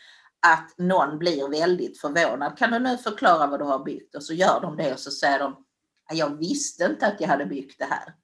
att 0.47 0.75
någon 0.79 1.19
blir 1.19 1.49
väldigt 1.49 2.01
förvånad. 2.01 2.59
Kan 2.59 2.71
du 2.71 2.79
nu 2.79 2.97
förklara 2.97 3.47
vad 3.47 3.61
du 3.61 3.65
har 3.65 3.85
byggt? 3.85 4.15
Och 4.15 4.23
så 4.23 4.35
gör 4.35 4.61
de 4.61 4.77
det 4.77 4.93
och 4.93 5.01
så 5.01 5.11
säger 5.11 5.39
de, 5.39 5.65
jag 6.13 6.39
visste 6.39 6.85
inte 6.85 7.07
att 7.07 7.21
jag 7.21 7.29
hade 7.29 7.47
byggt 7.47 7.79
det 7.79 7.85
här. 7.85 8.15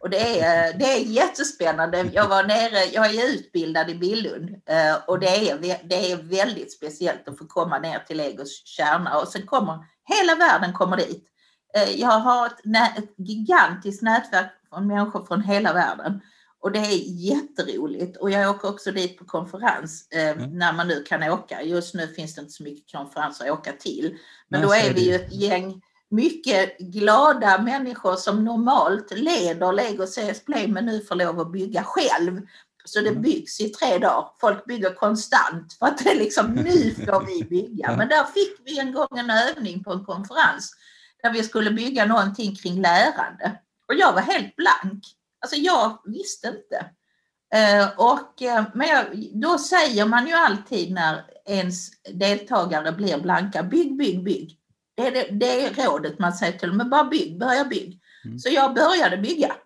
Och 0.00 0.10
det 0.10 0.40
är, 0.40 0.68
eh, 0.68 0.78
det 0.78 0.84
är 0.84 0.98
jättespännande. 0.98 2.10
Jag 2.12 2.28
var 2.28 2.44
nere, 2.44 2.84
jag 2.92 3.14
är 3.14 3.34
utbildad 3.34 3.90
i 3.90 3.94
Billund 3.94 4.50
eh, 4.66 4.96
och 5.06 5.18
det 5.18 5.50
är, 5.50 5.58
det 5.88 6.12
är 6.12 6.16
väldigt 6.16 6.72
speciellt 6.72 7.28
att 7.28 7.38
få 7.38 7.46
komma 7.46 7.78
ner 7.78 7.98
till 7.98 8.16
Legos 8.16 8.66
kärna 8.66 9.18
och 9.18 9.28
sen 9.28 9.46
kommer 9.46 9.78
hela 10.04 10.34
världen 10.34 10.72
kommer 10.72 10.96
dit. 10.96 11.31
Eh, 11.76 12.00
jag 12.00 12.08
har 12.08 12.46
ett, 12.46 12.98
ett 12.98 13.14
gigantiskt 13.16 14.02
nätverk 14.02 14.50
från 14.68 14.86
människor 14.86 15.24
från 15.24 15.42
hela 15.42 15.72
världen. 15.72 16.20
Och 16.60 16.72
det 16.72 16.78
är 16.78 16.98
jätteroligt. 17.06 18.16
Och 18.16 18.30
jag 18.30 18.50
åker 18.50 18.68
också 18.68 18.92
dit 18.92 19.18
på 19.18 19.24
konferens 19.24 20.08
eh, 20.10 20.30
mm. 20.30 20.58
när 20.58 20.72
man 20.72 20.88
nu 20.88 21.02
kan 21.02 21.22
åka. 21.22 21.62
Just 21.62 21.94
nu 21.94 22.06
finns 22.06 22.34
det 22.34 22.40
inte 22.40 22.52
så 22.52 22.62
mycket 22.62 22.92
konferenser 22.92 23.44
att 23.44 23.58
åka 23.58 23.72
till. 23.72 24.18
Men 24.48 24.60
Nej, 24.60 24.68
då 24.68 24.74
är 24.74 24.94
vi 24.94 25.08
ju 25.08 25.14
ett 25.14 25.32
gäng 25.32 25.82
mycket 26.10 26.78
glada 26.78 27.62
människor 27.62 28.16
som 28.16 28.44
normalt 28.44 29.18
leder 29.18 29.72
Lego 29.72 30.06
CS 30.06 30.44
Play 30.44 30.68
men 30.68 30.86
nu 30.86 31.00
får 31.00 31.14
lov 31.14 31.40
att 31.40 31.52
bygga 31.52 31.84
själv. 31.84 32.40
Så 32.84 33.00
det 33.00 33.08
mm. 33.08 33.22
byggs 33.22 33.60
i 33.60 33.68
tre 33.68 33.98
dagar. 33.98 34.24
Folk 34.40 34.64
bygger 34.64 34.94
konstant 34.94 35.72
för 35.78 35.86
att 35.86 35.98
det 35.98 36.10
är 36.10 36.18
liksom 36.18 36.52
nu 36.52 36.94
får 36.94 37.26
vi 37.26 37.44
bygga. 37.44 37.96
Men 37.98 38.08
där 38.08 38.24
fick 38.24 38.60
vi 38.64 38.78
en 38.78 38.92
gång 38.92 39.18
en 39.18 39.30
övning 39.30 39.84
på 39.84 39.92
en 39.92 40.04
konferens 40.04 40.74
där 41.22 41.32
vi 41.32 41.42
skulle 41.42 41.70
bygga 41.70 42.06
någonting 42.06 42.56
kring 42.56 42.80
lärande. 42.80 43.58
Och 43.88 43.94
jag 43.94 44.12
var 44.12 44.20
helt 44.20 44.56
blank. 44.56 45.04
Alltså 45.40 45.56
jag 45.56 45.98
visste 46.04 46.48
inte. 46.48 46.90
Eh, 47.54 47.88
och, 47.96 48.42
eh, 48.42 48.64
men 48.74 48.88
jag, 48.88 49.04
då 49.32 49.58
säger 49.58 50.06
man 50.06 50.26
ju 50.26 50.32
alltid 50.32 50.92
när 50.92 51.24
ens 51.46 51.90
deltagare 52.12 52.92
blir 52.92 53.18
blanka, 53.18 53.62
bygg, 53.62 53.96
bygg, 53.96 54.24
bygg. 54.24 54.58
Det 54.96 55.06
är, 55.06 55.10
det, 55.10 55.28
det 55.30 55.66
är 55.66 55.84
rådet 55.84 56.18
man 56.18 56.32
säger 56.32 56.58
till 56.58 56.68
dem, 56.68 56.76
men 56.76 56.90
bara 56.90 57.04
bygg, 57.04 57.38
börja 57.38 57.64
bygg. 57.64 58.00
Mm. 58.24 58.38
Så 58.38 58.48
jag 58.48 58.74
började 58.74 59.16
bygga. 59.16 59.56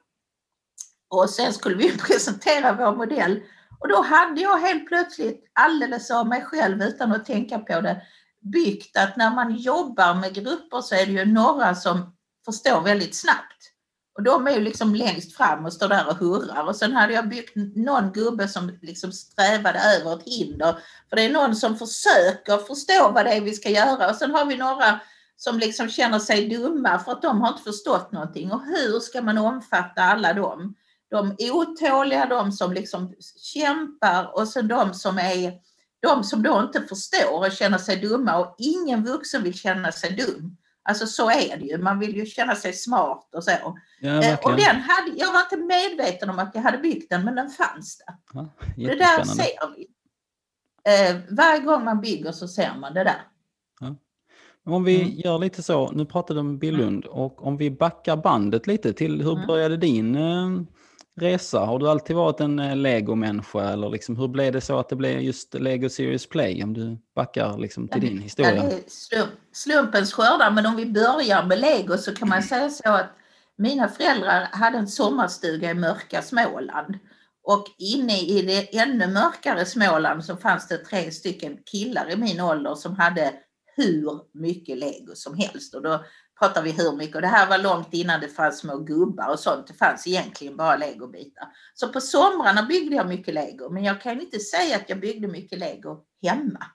Och 1.08 1.30
sen 1.30 1.52
skulle 1.52 1.76
vi 1.76 1.98
presentera 1.98 2.72
vår 2.72 2.96
modell 2.96 3.42
Och 3.80 3.88
då 3.88 4.02
hade 4.02 4.40
jag 4.40 4.58
helt 4.58 4.88
plötsligt, 4.88 5.44
alldeles 5.52 6.10
av 6.10 6.28
mig 6.28 6.42
själv 6.44 6.82
utan 6.82 7.12
att 7.12 7.25
tänka 7.25 7.58
på 7.58 7.80
det, 7.80 8.02
byggt 8.40 8.97
att 8.97 9.16
när 9.16 9.31
man 9.31 9.57
jobbar 9.57 10.14
med 10.14 10.35
grupper 10.35 10.81
så 10.81 10.95
är 10.95 11.07
det 11.07 11.12
ju 11.12 11.25
några 11.25 11.75
som 11.75 12.16
förstår 12.45 12.81
väldigt 12.81 13.16
snabbt. 13.16 13.73
Och 14.16 14.23
de 14.23 14.47
är 14.47 14.50
ju 14.50 14.61
liksom 14.61 14.95
längst 14.95 15.37
fram 15.37 15.64
och 15.64 15.73
står 15.73 15.88
där 15.88 16.09
och 16.09 16.16
hurrar. 16.16 16.64
Och 16.64 16.76
sen 16.76 16.93
hade 16.93 17.12
jag 17.12 17.28
byggt 17.28 17.52
någon 17.76 18.12
gubbe 18.12 18.49
som 18.49 18.78
liksom 18.83 19.12
strävade 19.12 19.78
över 19.78 20.16
ett 20.16 20.25
hinder. 20.26 20.78
För 21.09 21.16
det 21.16 21.23
är 21.23 21.31
någon 21.31 21.57
som 21.57 21.78
försöker 21.78 22.59
förstå 22.59 23.11
vad 23.14 23.25
det 23.25 23.33
är 23.33 23.40
vi 23.40 23.52
ska 23.52 23.71
göra. 23.71 24.11
Och 24.11 24.16
sen 24.16 24.31
har 24.31 24.45
vi 24.45 24.57
några 24.57 25.00
som 25.37 25.59
liksom 25.59 25.88
känner 25.88 26.19
sig 26.19 26.49
dumma 26.49 26.99
för 26.99 27.12
att 27.12 27.23
de 27.23 27.40
har 27.40 27.49
inte 27.49 27.62
förstått 27.62 28.12
någonting. 28.12 28.52
Och 28.52 28.62
hur 28.62 29.00
ska 29.00 29.23
man 29.23 29.38
omfatta 29.38 30.02
alla 30.02 30.33
dem? 30.33 30.75
De 31.11 31.37
otåliga, 31.38 32.26
de 32.26 32.52
som 32.52 32.73
liksom 32.73 33.14
kämpar 33.37 34.37
och 34.37 34.49
sen 34.49 34.69
de 34.69 34.95
som 34.95 35.19
är 35.19 35.52
de 36.06 36.25
som 36.25 36.42
då 36.42 36.60
inte 36.60 36.88
förstår 36.88 37.46
och 37.46 37.52
känner 37.52 37.78
sig 37.78 37.96
dumma 37.96 38.38
och 38.38 38.54
ingen 38.58 39.04
vuxen 39.04 39.42
vill 39.42 39.54
känna 39.54 39.92
sig 39.92 40.16
dum. 40.16 40.56
Alltså 40.88 41.06
så 41.06 41.30
är 41.30 41.56
det 41.56 41.64
ju, 41.64 41.78
man 41.78 41.98
vill 41.98 42.16
ju 42.16 42.26
känna 42.26 42.54
sig 42.54 42.72
smart 42.72 43.28
och 43.34 43.44
så. 43.44 43.78
Ja, 44.00 44.22
eh, 44.22 44.38
och 44.38 44.50
den 44.50 44.80
hade, 44.80 45.10
jag 45.16 45.32
var 45.32 45.40
inte 45.40 45.56
medveten 45.56 46.30
om 46.30 46.38
att 46.38 46.50
jag 46.54 46.62
hade 46.62 46.78
byggt 46.78 47.10
den, 47.10 47.25
men 47.25 47.34
den 47.34 47.50
fanns 47.50 47.98
där. 47.98 48.14
Ja, 48.32 48.48
det 48.76 48.94
där 48.94 49.25
ser 49.25 49.76
vi. 49.76 49.86
Eh, 50.86 51.16
varje 51.30 51.60
gång 51.60 51.84
man 51.84 52.00
bygger 52.00 52.32
så 52.32 52.48
ser 52.48 52.75
man 52.80 52.94
det 52.94 53.04
där. 53.04 53.22
Ja. 53.80 53.96
Om 54.66 54.84
vi 54.84 55.02
mm. 55.02 55.14
gör 55.14 55.38
lite 55.38 55.62
så, 55.62 55.90
nu 55.90 56.04
pratade 56.04 56.36
du 56.36 56.40
om 56.40 56.58
Billund, 56.58 57.04
mm. 57.04 57.16
och 57.16 57.46
om 57.46 57.56
vi 57.56 57.70
backar 57.70 58.16
bandet 58.16 58.66
lite 58.66 58.92
till 58.92 59.22
hur 59.22 59.32
mm. 59.32 59.46
började 59.46 59.76
din 59.76 60.16
eh, 60.16 60.62
resa? 61.20 61.58
Har 61.58 61.78
du 61.78 61.88
alltid 61.88 62.16
varit 62.16 62.40
en 62.40 62.58
eh, 62.58 62.76
Lego-människa 62.76 63.61
eller 63.61 63.90
liksom, 63.90 64.16
hur 64.16 64.28
blev 64.28 64.52
det 64.52 64.61
så 64.61 64.78
att 64.78 64.88
det 64.88 64.96
blev 64.96 65.20
just 65.20 65.54
Lego 65.54 65.88
Series 65.88 66.28
Play? 66.28 66.62
Om 66.62 66.75
du 66.75 66.99
backar 67.14 67.58
liksom 67.58 67.88
till 67.88 68.00
din 68.00 68.18
historia. 68.18 68.54
Ja, 68.54 68.70
slump, 68.87 69.30
slumpens 69.52 70.12
skördar, 70.12 70.50
men 70.50 70.66
om 70.66 70.76
vi 70.76 70.87
börjar 70.87 71.46
med 71.46 71.58
Lego 71.58 71.99
så 71.99 72.14
kan 72.14 72.28
man 72.28 72.42
säga 72.42 72.70
så 72.70 72.90
att 72.90 73.11
mina 73.58 73.88
föräldrar 73.88 74.49
hade 74.52 74.78
en 74.78 74.88
sommarstuga 74.88 75.70
i 75.70 75.75
mörka 75.75 76.23
Småland. 76.23 76.99
Och 77.44 77.66
inne 77.78 78.20
i 78.20 78.42
det 78.42 78.78
ännu 78.78 79.06
mörkare 79.06 79.64
Småland 79.64 80.25
så 80.25 80.37
fanns 80.37 80.68
det 80.68 80.78
tre 80.78 81.11
stycken 81.11 81.58
killar 81.64 82.11
i 82.11 82.16
min 82.16 82.40
ålder 82.40 82.75
som 82.75 82.96
hade 82.96 83.32
hur 83.76 84.21
mycket 84.33 84.78
lego 84.78 85.14
som 85.14 85.35
helst. 85.35 85.75
Och 85.75 85.83
då 85.83 86.04
pratar 86.38 86.62
vi 86.62 86.71
hur 86.71 86.97
mycket. 86.97 87.14
Och 87.14 87.23
det 87.23 87.28
här 87.28 87.49
var 87.49 87.59
långt 87.59 87.88
innan 87.95 88.21
det 88.21 88.28
fanns 88.28 88.59
små 88.59 88.78
gubbar 88.78 89.28
och 89.28 89.40
sånt. 89.40 89.66
Det 89.66 89.75
fanns 89.75 90.06
egentligen 90.06 90.56
bara 90.56 90.76
legobitar. 90.76 91.49
Så 91.75 91.88
på 91.88 92.00
somrarna 92.00 92.62
byggde 92.62 92.97
jag 92.97 93.09
mycket 93.09 93.35
lego. 93.35 93.71
Men 93.71 93.85
jag 93.85 94.00
kan 94.00 94.21
inte 94.21 94.38
säga 94.38 94.76
att 94.76 94.88
jag 94.88 95.00
byggde 95.00 95.28
mycket 95.28 95.59
lego 95.59 96.00
hemma. 96.23 96.66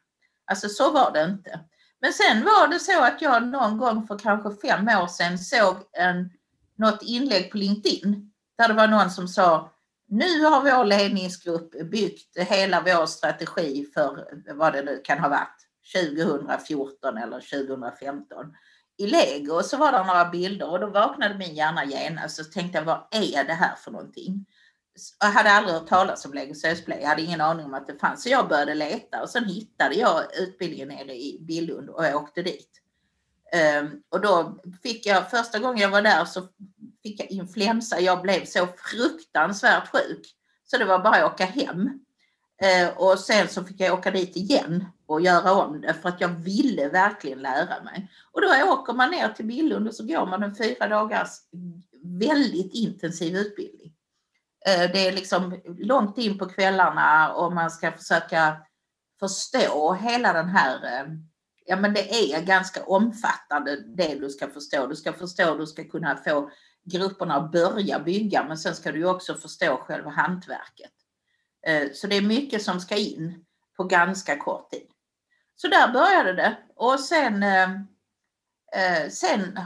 Alltså 0.51 0.69
så 0.69 0.91
var 0.91 1.11
det 1.11 1.23
inte. 1.23 1.59
Men 2.01 2.13
sen 2.13 2.43
var 2.43 2.67
det 2.67 2.79
så 2.79 3.01
att 3.01 3.21
jag 3.21 3.47
någon 3.47 3.77
gång 3.77 4.07
för 4.07 4.17
kanske 4.17 4.69
fem 4.69 4.87
år 4.87 5.07
sedan 5.07 5.37
såg 5.37 5.75
en, 5.91 6.29
något 6.75 7.01
inlägg 7.01 7.51
på 7.51 7.57
LinkedIn 7.57 8.31
där 8.57 8.67
det 8.67 8.73
var 8.73 8.87
någon 8.87 9.11
som 9.11 9.27
sa 9.27 9.71
nu 10.07 10.43
har 10.43 10.61
vår 10.61 10.85
ledningsgrupp 10.85 11.71
byggt 11.91 12.37
hela 12.37 12.81
vår 12.81 13.05
strategi 13.05 13.85
för 13.93 14.27
vad 14.53 14.73
det 14.73 14.81
nu 14.81 15.01
kan 15.03 15.19
ha 15.19 15.29
varit 15.29 15.70
2014 15.93 17.17
eller 17.17 17.65
2015 17.65 18.55
i 18.97 19.07
lego 19.07 19.53
och 19.53 19.65
så 19.65 19.77
var 19.77 19.91
det 19.91 20.03
några 20.03 20.29
bilder 20.29 20.69
och 20.69 20.79
då 20.79 20.87
vaknade 20.87 21.37
min 21.37 21.55
hjärna 21.55 21.85
genast 21.85 22.23
alltså, 22.23 22.41
och 22.41 22.51
tänkte 22.51 22.77
jag, 22.77 22.85
vad 22.85 23.07
är 23.11 23.43
det 23.43 23.53
här 23.53 23.75
för 23.75 23.91
någonting? 23.91 24.45
Jag 25.19 25.27
hade 25.27 25.51
aldrig 25.51 25.75
hört 25.75 25.87
talas 25.87 26.25
om 26.25 26.33
Lego 26.33 26.53
Sösplay, 26.53 26.85
Play, 26.85 27.01
jag 27.01 27.09
hade 27.09 27.21
ingen 27.21 27.41
aning 27.41 27.65
om 27.65 27.73
att 27.73 27.87
det 27.87 27.99
fanns. 27.99 28.23
Så 28.23 28.29
jag 28.29 28.47
började 28.47 28.73
leta 28.73 29.21
och 29.21 29.29
sen 29.29 29.45
hittade 29.45 29.95
jag 29.95 30.37
utbildningen 30.37 30.87
nere 30.87 31.15
i 31.15 31.37
Billund 31.41 31.89
och 31.89 32.05
jag 32.05 32.15
åkte 32.15 32.41
dit. 32.41 32.81
Ehm, 33.51 34.01
och 34.09 34.21
då 34.21 34.59
fick 34.83 35.05
jag, 35.05 35.29
första 35.29 35.59
gången 35.59 35.81
jag 35.81 35.89
var 35.89 36.01
där 36.01 36.25
så 36.25 36.41
fick 37.03 37.19
jag 37.19 37.31
influensa. 37.31 37.99
Jag 37.99 38.21
blev 38.21 38.45
så 38.45 38.67
fruktansvärt 38.67 39.87
sjuk. 39.87 40.35
Så 40.63 40.77
det 40.77 40.85
var 40.85 40.99
bara 40.99 41.25
att 41.25 41.33
åka 41.33 41.45
hem. 41.45 41.99
Eh, 42.61 42.97
och 42.97 43.19
sen 43.19 43.47
så 43.47 43.63
fick 43.63 43.79
jag 43.79 43.93
åka 43.93 44.11
dit 44.11 44.35
igen 44.35 44.85
och 45.05 45.21
göra 45.21 45.53
om 45.53 45.81
det 45.81 45.93
för 45.93 46.09
att 46.09 46.21
jag 46.21 46.29
ville 46.29 46.89
verkligen 46.89 47.41
lära 47.41 47.83
mig. 47.83 48.11
Och 48.31 48.41
då 48.41 48.47
åker 48.73 48.93
man 48.93 49.11
ner 49.11 49.29
till 49.29 49.45
Billund 49.45 49.87
och 49.87 49.95
så 49.95 50.05
går 50.05 50.25
man 50.25 50.43
en 50.43 50.55
fyra 50.55 50.87
dagars 50.87 51.29
väldigt 52.03 52.73
intensiv 52.73 53.35
utbildning. 53.35 53.93
Eh, 54.65 54.91
det 54.91 55.07
är 55.07 55.11
liksom 55.11 55.61
långt 55.65 56.17
in 56.17 56.37
på 56.37 56.45
kvällarna 56.45 57.33
och 57.33 57.53
man 57.53 57.71
ska 57.71 57.91
försöka 57.91 58.57
förstå 59.19 59.93
hela 59.93 60.33
den 60.33 60.49
här, 60.49 60.75
eh, 60.75 61.07
ja 61.65 61.75
men 61.75 61.93
det 61.93 62.33
är 62.33 62.41
ganska 62.41 62.83
omfattande 62.83 63.75
det 63.95 64.15
du 64.19 64.29
ska 64.29 64.47
förstå. 64.47 64.87
Du 64.87 64.95
ska 64.95 65.13
förstå, 65.13 65.55
du 65.55 65.67
ska 65.67 65.83
kunna 65.83 66.17
få 66.17 66.51
grupperna 66.83 67.35
att 67.35 67.51
börja 67.51 67.99
bygga 67.99 68.45
men 68.47 68.57
sen 68.57 68.75
ska 68.75 68.91
du 68.91 69.05
också 69.05 69.35
förstå 69.35 69.77
själva 69.77 70.09
hantverket. 70.09 71.00
Eh, 71.67 71.91
så 71.93 72.07
det 72.07 72.17
är 72.17 72.21
mycket 72.21 72.63
som 72.63 72.79
ska 72.79 72.95
in 72.95 73.45
på 73.77 73.83
ganska 73.83 74.37
kort 74.37 74.71
tid. 74.71 74.87
Så 75.55 75.67
där 75.67 75.93
började 75.93 76.33
det 76.33 76.57
och 76.75 76.99
sen, 76.99 77.43
eh, 77.43 77.71
eh, 78.75 79.09
sen 79.09 79.59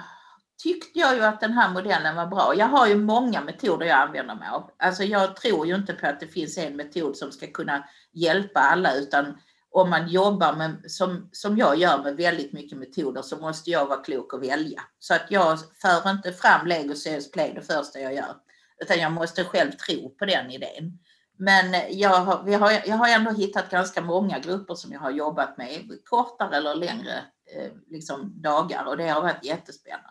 tyckte 0.64 1.00
jag 1.00 1.16
ju 1.16 1.24
att 1.24 1.40
den 1.40 1.54
här 1.54 1.70
modellen 1.70 2.16
var 2.16 2.28
bra. 2.28 2.54
Jag 2.58 2.66
har 2.66 2.88
ju 2.88 2.96
många 2.96 3.42
metoder 3.42 3.86
jag 3.86 4.00
använder 4.00 4.36
mig 4.36 4.50
av. 4.50 4.72
Alltså 4.78 5.04
jag 5.04 5.36
tror 5.36 5.68
ju 5.68 5.75
inte 5.75 5.94
på 5.94 6.08
att 6.08 6.20
det 6.20 6.28
finns 6.28 6.58
en 6.58 6.75
metod 6.75 7.18
som 7.18 7.32
ska 7.32 7.48
kunna 7.48 7.90
hjälpa 8.14 8.60
alla 8.60 8.96
utan 8.96 9.38
om 9.72 9.90
man 9.90 10.08
jobbar 10.08 10.54
med, 10.54 10.92
som, 10.92 11.30
som 11.32 11.58
jag 11.58 11.78
gör 11.78 12.04
med 12.04 12.16
väldigt 12.16 12.54
mycket 12.54 12.78
metoder 12.78 13.22
så 13.22 13.38
måste 13.38 13.72
jag 13.72 13.86
vara 13.86 14.04
klok 14.04 14.34
och 14.34 14.44
välja. 14.44 14.82
Så 15.00 15.14
att 15.14 15.25
jag 15.30 15.60
för 15.82 16.10
inte 16.10 16.34
fram 16.34 16.68
Lego 16.68 16.96
Sales 16.96 17.32
Play 17.32 17.54
det 17.56 17.62
första 17.62 18.00
jag 18.00 18.14
gör. 18.14 18.36
Utan 18.82 19.00
jag 19.00 19.12
måste 19.12 19.44
själv 19.44 19.72
tro 19.72 20.10
på 20.10 20.25
den 20.25 20.52
idén. 20.52 21.00
Men 21.38 21.75
jag 21.89 22.10
har, 22.10 22.44
vi 22.44 22.54
har, 22.54 22.72
jag 22.72 22.96
har 22.96 23.10
ändå 23.10 23.32
hittat 23.32 23.70
ganska 23.70 24.01
många 24.01 24.39
grupper 24.39 24.75
som 24.75 24.92
jag 24.92 25.00
har 25.00 25.12
jobbat 25.12 25.58
med, 25.58 26.00
kortare 26.06 26.56
eller 26.56 26.75
längre 26.75 27.13
eh, 27.56 27.72
liksom, 27.88 28.42
dagar 28.42 28.86
och 28.86 28.98
det 28.98 29.08
har 29.08 29.22
varit 29.22 29.46
jättespännande. 29.46 30.10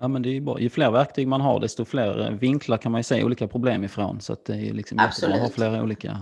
Ja 0.00 0.08
men 0.08 0.22
det 0.22 0.28
är 0.28 0.32
ju 0.32 0.40
bra. 0.40 0.60
Ju 0.60 0.70
fler 0.70 0.90
verktyg 0.90 1.28
man 1.28 1.40
har 1.40 1.60
desto 1.60 1.84
fler 1.84 2.30
vinklar 2.30 2.76
kan 2.76 2.92
man 2.92 2.98
ju 2.98 3.02
se 3.02 3.24
olika 3.24 3.48
problem 3.48 3.84
ifrån. 3.84 4.20
Så 4.20 4.36
det 4.46 4.68
är 4.68 4.72
liksom 4.72 4.98
Absolut. 4.98 5.42
att 5.42 5.54
flera 5.54 5.82
olika. 5.82 6.18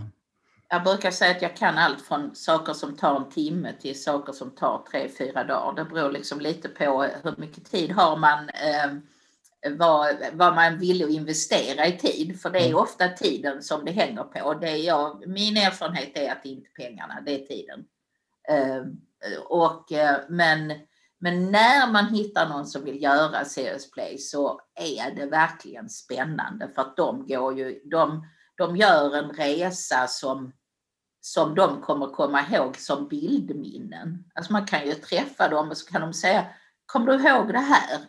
Jag 0.68 0.84
brukar 0.84 1.10
säga 1.10 1.30
att 1.30 1.42
jag 1.42 1.56
kan 1.56 1.78
allt 1.78 2.00
från 2.00 2.34
saker 2.34 2.72
som 2.72 2.96
tar 2.96 3.16
en 3.16 3.30
timme 3.30 3.72
till 3.80 4.02
saker 4.02 4.32
som 4.32 4.50
tar 4.50 4.84
tre, 4.90 5.08
fyra 5.18 5.44
dagar. 5.44 5.84
Det 5.84 5.90
beror 5.90 6.12
liksom 6.12 6.40
lite 6.40 6.68
på 6.68 7.02
hur 7.22 7.34
mycket 7.36 7.70
tid 7.70 7.90
har 7.90 8.16
man 8.16 8.38
eh, 8.38 8.92
vad, 9.68 10.16
vad 10.32 10.54
man 10.54 10.78
vill 10.78 11.02
investera 11.02 11.86
i 11.86 11.98
tid. 11.98 12.40
För 12.40 12.50
det 12.50 12.58
är 12.58 12.66
mm. 12.66 12.78
ofta 12.78 13.08
tiden 13.08 13.62
som 13.62 13.84
det 13.84 13.92
hänger 13.92 14.22
på. 14.22 14.54
Det 14.54 14.70
är 14.70 14.76
jag, 14.76 15.28
min 15.28 15.56
erfarenhet 15.56 16.18
är 16.18 16.32
att 16.32 16.42
det 16.42 16.48
inte 16.48 16.68
är 16.68 16.84
pengarna, 16.84 17.20
det 17.26 17.42
är 17.42 17.46
tiden. 17.46 17.84
Uh, 18.50 18.84
och, 19.44 19.92
uh, 19.92 20.16
men, 20.28 20.72
men 21.18 21.52
när 21.52 21.92
man 21.92 22.06
hittar 22.06 22.48
någon 22.48 22.66
som 22.66 22.84
vill 22.84 23.02
göra 23.02 23.44
Serious 23.44 23.90
Play 23.90 24.18
så 24.18 24.60
är 24.74 25.14
det 25.14 25.26
verkligen 25.26 25.88
spännande 25.88 26.68
för 26.74 26.82
att 26.82 26.96
de 26.96 27.26
går 27.26 27.58
ju, 27.58 27.80
de, 27.84 28.26
de 28.56 28.76
gör 28.76 29.16
en 29.16 29.30
resa 29.30 30.06
som, 30.06 30.52
som 31.20 31.54
de 31.54 31.82
kommer 31.82 32.06
komma 32.06 32.44
ihåg 32.50 32.76
som 32.76 33.08
bildminnen. 33.08 34.24
Alltså 34.34 34.52
man 34.52 34.66
kan 34.66 34.86
ju 34.86 34.92
träffa 34.92 35.48
dem 35.48 35.70
och 35.70 35.76
så 35.76 35.92
kan 35.92 36.00
de 36.00 36.14
säga, 36.14 36.46
kommer 36.86 37.06
du 37.06 37.28
ihåg 37.28 37.52
det 37.52 37.58
här? 37.58 38.00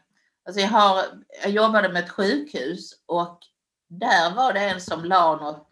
Alltså 0.46 0.62
jag, 0.62 0.70
har, 0.70 1.04
jag 1.44 1.52
jobbade 1.52 1.90
med 1.90 2.04
ett 2.04 2.10
sjukhus 2.10 2.94
och 3.06 3.40
där 3.90 4.36
var 4.36 4.54
det 4.54 4.60
en 4.60 4.82
som 4.82 5.06
la 5.06 5.36
något 5.36 5.68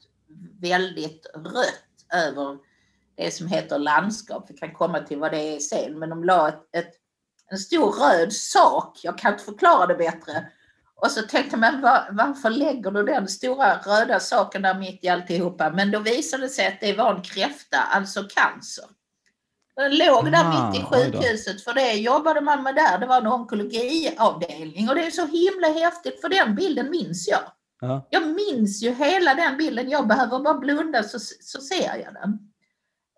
väldigt 0.62 1.26
rött 1.36 2.06
över 2.14 2.58
det 3.18 3.32
som 3.32 3.48
heter 3.48 3.80
landskap. 3.80 4.46
Vi 4.50 4.58
kan 4.58 4.74
komma 4.74 5.00
till 5.00 5.20
vad 5.20 5.32
det 5.32 5.56
är 5.56 5.60
sen, 5.60 6.00
men 6.00 6.10
de 6.10 6.24
la 6.24 6.50
ett, 6.50 6.76
ett, 6.76 6.94
en 7.52 7.58
stor 7.58 7.92
röd 7.92 8.34
sak. 8.34 9.00
Jag 9.04 9.18
kan 9.18 9.34
inte 9.34 9.46
förklara 9.46 9.88
det 9.88 9.96
bättre. 9.96 10.52
Och 10.96 11.12
så 11.12 11.22
tänkte 11.22 11.58
man, 11.58 11.82
var, 11.82 12.08
varför 12.12 12.50
lägger 12.50 12.92
du 12.92 13.04
den 13.04 13.28
stora 13.28 13.78
röda 13.78 14.20
saken 14.20 14.62
där 14.62 14.80
mitt 14.80 15.04
i 15.04 15.10
alltihopa? 15.10 15.70
Men 15.70 15.92
då 15.92 16.00
visade 16.00 16.44
det 16.44 16.50
sig 16.50 16.68
att 16.68 16.80
det 16.82 16.94
var 16.94 17.16
en 17.16 17.22
kräfta, 17.22 17.78
alltså 17.78 18.24
cancer. 18.24 18.86
Den 19.80 19.98
låg 19.98 20.32
där 20.32 20.44
ah, 20.44 20.72
mitt 20.72 20.82
i 20.82 20.84
sjukhuset 20.84 21.62
för 21.62 21.74
det 21.74 21.94
jobbade 21.94 22.42
man 22.42 22.64
med 22.64 22.76
där. 22.76 22.98
Det 22.98 23.06
var 23.06 23.18
en 23.18 23.28
onkologiavdelning 23.28 24.90
och 24.90 24.96
det 24.96 25.06
är 25.06 25.12
så 25.12 25.26
himla 25.26 25.68
häftigt 25.68 26.22
för 26.22 26.30
den 26.30 26.56
bilden 26.56 26.92
minns 26.92 27.28
jag. 27.28 27.40
Ja. 27.82 28.08
Jag 28.10 28.28
minns 28.28 28.84
ju 28.84 28.94
hela 28.94 29.34
den 29.34 29.58
bilden. 29.58 29.90
Jag 29.90 30.08
behöver 30.08 30.40
bara 30.40 30.58
blunda 30.58 31.04
så, 31.04 31.20
så 31.42 31.62
ser 31.62 31.98
jag 32.06 32.14
den. 32.14 32.40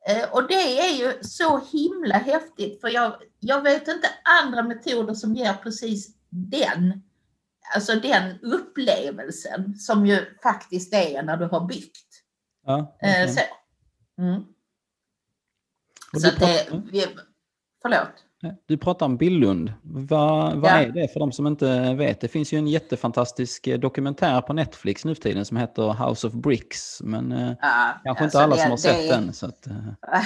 Eh, 0.07 0.29
och 0.31 0.47
det 0.47 0.79
är 0.79 0.97
ju 0.99 1.23
så 1.23 1.61
himla 1.71 2.15
häftigt 2.15 2.81
för 2.81 2.87
jag, 2.87 3.13
jag 3.39 3.61
vet 3.61 3.87
inte 3.87 4.07
andra 4.43 4.63
metoder 4.63 5.13
som 5.13 5.35
ger 5.35 5.53
precis 5.53 6.15
den, 6.29 7.03
alltså 7.75 7.95
den 7.95 8.39
upplevelsen 8.41 9.75
som 9.77 10.05
ju 10.05 10.25
faktiskt 10.43 10.93
är 10.93 11.23
när 11.23 11.37
du 11.37 11.45
har 11.45 11.67
byggt. 11.67 12.07
Ja, 12.65 12.97
Eh, 13.01 13.07
verkligen. 13.07 13.33
så. 13.33 13.41
Mm. 14.21 14.43
Så 16.13 16.19
du, 16.19 16.27
att 16.27 16.39
det, 16.39 16.65
pratar, 16.69 16.81
vi, 16.91 17.05
förlåt. 17.81 18.07
du 18.65 18.77
pratar 18.77 19.05
om 19.05 19.17
Billund. 19.17 19.73
Vad, 19.83 20.55
vad 20.57 20.71
Ja. 20.71 20.75
är 20.75 20.89
det 20.91 21.13
för 21.13 21.19
de 21.19 21.31
som 21.31 21.47
inte 21.47 21.93
vet? 21.93 22.21
Det 22.21 22.27
finns 22.27 22.53
ju 22.53 22.57
en 22.57 22.67
jättefantastisk 22.67 23.67
eh, 23.67 23.79
dokumentär 23.79 24.41
på 24.41 24.53
Netflix 24.53 25.05
nu 25.05 25.15
för 25.15 25.21
tiden 25.21 25.45
som 25.45 25.57
heter 25.57 26.07
House 26.07 26.27
of 26.27 26.33
Bricks. 26.33 27.01
Men 27.01 27.31
eh, 27.31 27.51
Ja, 27.61 27.99
kanske 28.03 28.23
alltså 28.23 28.23
inte 28.23 28.39
alla 28.43 28.55
det- 28.55 28.61
som 28.61 28.69
har 28.69 28.77
sett 28.77 28.97
det- 29.09 29.15
den. 29.15 29.33
Så 29.33 29.45
att, 29.45 29.67
eh, 29.67 29.73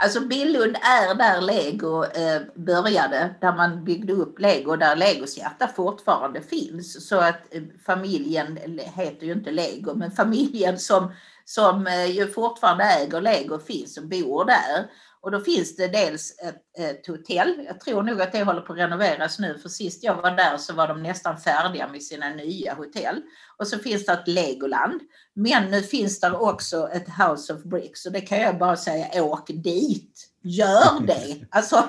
Alltså 0.00 0.20
Billund 0.20 0.76
är 0.76 1.14
där 1.14 1.40
Lego 1.40 2.04
eh, 2.04 2.40
började, 2.54 3.34
där 3.40 3.56
man 3.56 3.84
byggde 3.84 4.12
upp 4.12 4.38
Lego, 4.40 4.76
där 4.76 4.96
Legos 4.96 5.38
hjärta 5.38 5.68
fortfarande 5.76 6.40
finns. 6.42 7.08
Så 7.08 7.16
att 7.20 7.54
eh, 7.54 7.62
familjen 7.86 8.58
heter 8.94 9.26
ju 9.26 9.32
inte 9.32 9.50
Lego, 9.50 9.94
men 9.94 10.10
familjen 10.10 10.78
som, 10.78 11.12
som 11.44 11.86
eh, 11.86 12.06
ju 12.06 12.26
fortfarande 12.26 12.84
äger 12.84 13.20
Lego 13.20 13.58
finns 13.58 13.98
och 13.98 14.06
bor 14.08 14.44
där. 14.44 14.90
Och 15.20 15.30
då 15.30 15.40
finns 15.40 15.76
det 15.76 15.88
dels 15.88 16.38
ett, 16.38 16.62
ett 16.78 17.06
hotell. 17.06 17.64
Jag 17.66 17.80
tror 17.80 18.02
nog 18.02 18.22
att 18.22 18.32
det 18.32 18.44
håller 18.44 18.60
på 18.60 18.72
att 18.72 18.78
renoveras 18.78 19.38
nu, 19.38 19.58
för 19.58 19.68
sist 19.68 20.04
jag 20.04 20.14
var 20.14 20.30
där 20.30 20.56
så 20.56 20.74
var 20.74 20.88
de 20.88 21.02
nästan 21.02 21.38
färdiga 21.38 21.88
med 21.88 22.02
sina 22.02 22.28
nya 22.28 22.74
hotell. 22.74 23.22
Och 23.56 23.66
så 23.66 23.78
finns 23.78 24.06
det 24.06 24.12
ett 24.12 24.28
Legoland. 24.28 25.00
Men 25.34 25.70
nu 25.70 25.82
finns 25.82 26.20
det 26.20 26.30
också 26.30 26.88
ett 26.92 27.08
House 27.08 27.54
of 27.54 27.62
Bricks 27.62 28.06
och 28.06 28.12
det 28.12 28.20
kan 28.20 28.40
jag 28.40 28.58
bara 28.58 28.76
säga, 28.76 29.24
åk 29.24 29.46
dit. 29.48 30.28
Gör 30.42 31.06
det! 31.06 31.46
Alltså. 31.50 31.84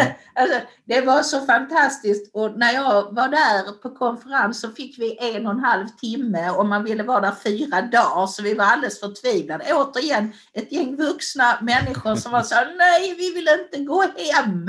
alltså, 0.34 0.60
det 0.84 1.00
var 1.00 1.22
så 1.22 1.46
fantastiskt 1.46 2.30
och 2.34 2.58
när 2.58 2.72
jag 2.72 3.14
var 3.14 3.28
där 3.28 3.72
på 3.82 3.90
konferens 3.90 4.60
så 4.60 4.70
fick 4.70 4.98
vi 4.98 5.34
en 5.34 5.46
och 5.46 5.52
en 5.52 5.64
halv 5.64 5.88
timme 5.88 6.50
och 6.50 6.66
man 6.66 6.84
ville 6.84 7.02
vara 7.02 7.20
där 7.20 7.34
fyra 7.44 7.82
dagar 7.82 8.26
så 8.26 8.42
vi 8.42 8.54
var 8.54 8.64
alldeles 8.64 9.00
förtvivlade. 9.00 9.74
Återigen 9.74 10.32
ett 10.52 10.72
gäng 10.72 10.96
vuxna 10.96 11.58
människor 11.60 12.14
som 12.16 12.32
var 12.32 12.42
så 12.42 12.54
nej 12.78 13.14
vi 13.14 13.34
vill 13.34 13.48
inte 13.48 13.84
gå 13.84 14.02
hem. 14.02 14.68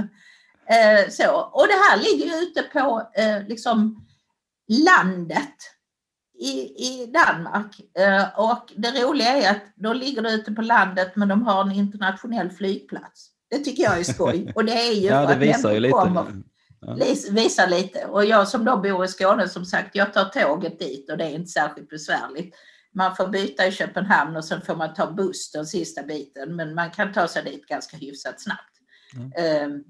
Eh, 0.69 1.09
så. 1.09 1.49
Och 1.53 1.67
det 1.67 1.73
här 1.73 1.97
ligger 1.97 2.25
ju 2.25 2.43
ute 2.43 2.63
på 2.63 3.09
eh, 3.15 3.47
liksom 3.47 4.05
landet 4.67 5.55
i, 6.39 6.51
i 6.87 7.11
Danmark. 7.13 7.79
Eh, 7.97 8.39
och 8.39 8.73
det 8.75 9.03
roliga 9.03 9.27
är 9.27 9.51
att 9.51 9.63
då 9.75 9.93
ligger 9.93 10.21
det 10.21 10.31
ute 10.31 10.51
på 10.51 10.61
landet 10.61 11.15
men 11.15 11.27
de 11.27 11.43
har 11.43 11.61
en 11.61 11.71
internationell 11.71 12.49
flygplats. 12.49 13.31
Det 13.49 13.57
tycker 13.57 13.83
jag 13.83 13.99
är 13.99 14.03
skoj. 14.03 14.51
Och 14.55 14.65
det 14.65 14.71
är 14.87 14.93
ju 14.93 15.07
ja, 15.07 15.25
det 15.25 15.35
visar 15.35 15.73
ju 15.73 15.79
lite. 15.79 15.91
kommer 15.93 16.25
Ja. 16.81 16.93
Lis- 16.95 17.29
Visa 17.31 17.65
lite. 17.65 18.05
Och 18.05 18.25
jag 18.25 18.47
som 18.47 18.65
då 18.65 18.77
bor 18.77 19.05
i 19.05 19.07
Skåne 19.07 19.49
som 19.49 19.65
sagt, 19.65 19.95
jag 19.95 20.13
tar 20.13 20.25
tåget 20.25 20.79
dit 20.79 21.11
och 21.11 21.17
det 21.17 21.23
är 21.25 21.29
inte 21.35 21.49
särskilt 21.51 21.89
besvärligt. 21.89 22.55
Man 22.93 23.15
får 23.15 23.27
byta 23.27 23.67
i 23.67 23.71
Köpenhamn 23.71 24.35
och 24.37 24.45
sen 24.45 24.61
får 24.61 24.75
man 24.75 24.93
ta 24.93 25.11
buss 25.11 25.51
den 25.51 25.65
sista 25.65 26.03
biten 26.03 26.55
men 26.55 26.75
man 26.75 26.91
kan 26.91 27.13
ta 27.13 27.27
sig 27.27 27.43
dit 27.43 27.65
ganska 27.67 27.97
hyfsat 27.97 28.41
snabbt. 28.41 28.71
Ehm, 29.37 29.83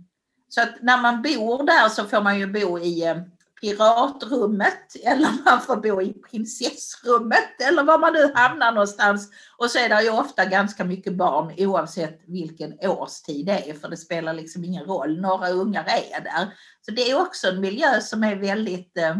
Så 0.49 0.61
att 0.61 0.81
när 0.81 1.01
man 1.01 1.21
bor 1.21 1.65
där 1.65 1.89
så 1.89 2.03
får 2.03 2.21
man 2.21 2.39
ju 2.39 2.47
bo 2.47 2.79
i 2.79 3.03
eh, 3.05 3.15
piratrummet 3.61 4.95
eller 5.03 5.29
man 5.45 5.61
får 5.61 5.75
bo 5.75 6.01
i 6.01 6.13
prinsessrummet 6.13 7.61
eller 7.61 7.83
var 7.83 7.99
man 7.99 8.13
nu 8.13 8.31
hamnar 8.35 8.71
någonstans. 8.71 9.31
Och 9.57 9.71
så 9.71 9.79
är 9.79 9.89
det 9.89 10.03
ju 10.03 10.09
ofta 10.09 10.45
ganska 10.45 10.83
mycket 10.83 11.13
barn 11.17 11.53
oavsett 11.57 12.21
vilken 12.27 12.89
årstid 12.89 13.45
det 13.45 13.69
är 13.69 13.73
för 13.73 13.89
det 13.89 13.97
spelar 13.97 14.33
liksom 14.33 14.63
ingen 14.63 14.85
roll. 14.85 15.21
Några 15.21 15.49
ungar 15.49 15.83
är 15.83 16.21
där. 16.21 16.53
Så 16.81 16.91
det 16.91 17.11
är 17.11 17.21
också 17.21 17.47
en 17.47 17.61
miljö 17.61 18.01
som 18.01 18.23
är 18.23 18.35
väldigt, 18.35 18.97
eh, 18.97 19.15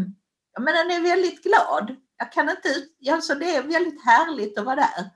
ja 0.54 0.62
men 0.62 0.74
den 0.74 0.92
är 0.92 1.02
väldigt 1.02 1.44
glad. 1.44 1.96
Jag 2.18 2.32
kan 2.32 2.50
inte, 2.50 2.70
alltså 3.12 3.36
det 3.36 3.56
är 3.56 3.64
väldigt 3.64 4.06
härligt 4.06 4.60
att 4.60 4.66
vara 4.66 4.76
där. 4.76 5.10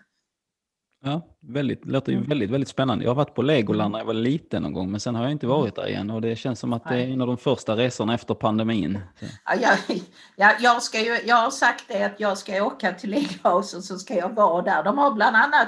Ja, 1.04 1.28
väldigt, 1.42 1.84
det 1.84 1.92
låter 1.92 2.12
ju 2.12 2.18
Mm. 2.18 2.30
väldigt, 2.30 2.50
väldigt 2.50 2.70
spännande. 2.70 3.04
Jag 3.04 3.12
har 3.12 3.16
varit 3.16 3.36
på 3.36 3.42
Legoland 3.42 3.92
när 3.92 4.00
jag 4.00 4.06
var 4.06 4.14
liten 4.14 4.64
någon 4.64 4.74
gång, 4.74 4.92
men 4.92 5.00
sen 5.00 5.16
har 5.16 5.24
jag 5.24 5.32
inte 5.32 5.48
varit 5.48 5.76
där 5.76 5.88
igen 5.88 6.12
och 6.12 6.22
det 6.22 6.36
känns 6.36 6.60
som 6.60 6.74
att 6.74 6.84
det 6.90 6.96
är 6.96 7.08
en 7.08 7.22
av 7.22 7.28
de 7.28 7.38
första 7.38 7.78
resorna 7.78 8.14
efter 8.14 8.34
pandemin. 8.34 9.00
Ja, 9.46 9.56
jag, 9.62 10.00
jag, 10.36 10.62
jag, 10.62 10.84
ska 10.84 11.00
ju, 11.00 11.20
jag 11.26 11.36
har 11.36 11.52
sagt 11.52 11.84
det 11.88 12.04
att 12.04 12.20
jag 12.20 12.38
ska 12.38 12.64
åka 12.64 12.94
till 12.94 13.10
Legohouse 13.10 13.78
och 13.78 13.84
så 13.84 14.00
ska 14.00 14.16
jag 14.16 14.30
vara 14.30 14.62
där. 14.62 14.84
De 14.84 14.98
har 14.98 15.12
bland 15.12 15.36
annat 15.36 15.68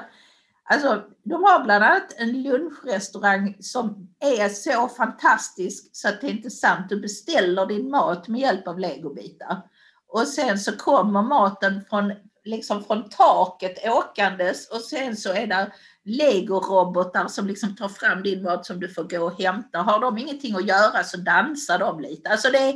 Alltså, 0.63 1.01
de 1.23 1.43
har 1.43 1.63
bland 1.63 1.83
annat 1.83 2.13
en 2.17 2.43
lunchrestaurang 2.43 3.55
som 3.59 4.07
är 4.19 4.49
så 4.49 4.87
fantastisk 4.87 5.89
så 5.91 6.07
att 6.07 6.21
det 6.21 6.27
är 6.27 6.31
inte 6.31 6.49
sant. 6.49 6.89
Du 6.89 7.01
beställer 7.01 7.65
din 7.65 7.89
mat 7.89 8.27
med 8.27 8.41
hjälp 8.41 8.67
av 8.67 8.79
legobitar. 8.79 9.61
Och 10.07 10.27
sen 10.27 10.59
så 10.59 10.77
kommer 10.77 11.21
maten 11.21 11.81
från, 11.89 12.13
liksom 12.43 12.83
från 12.83 13.09
taket 13.09 13.87
åkandes 13.87 14.69
och 14.69 14.81
sen 14.81 15.17
så 15.17 15.33
är 15.33 15.47
det 15.47 15.71
legorobotar 16.03 17.27
som 17.27 17.47
liksom 17.47 17.75
tar 17.75 17.89
fram 17.89 18.23
din 18.23 18.43
mat 18.43 18.65
som 18.65 18.79
du 18.79 18.89
får 18.89 19.03
gå 19.03 19.25
och 19.25 19.41
hämta. 19.41 19.79
Har 19.79 19.99
de 19.99 20.17
ingenting 20.17 20.55
att 20.55 20.67
göra 20.67 21.03
så 21.03 21.17
dansar 21.17 21.79
de 21.79 21.99
lite. 21.99 22.29
Alltså 22.29 22.49
det 22.49 22.57
är, 22.57 22.73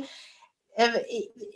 eh, 0.78 0.94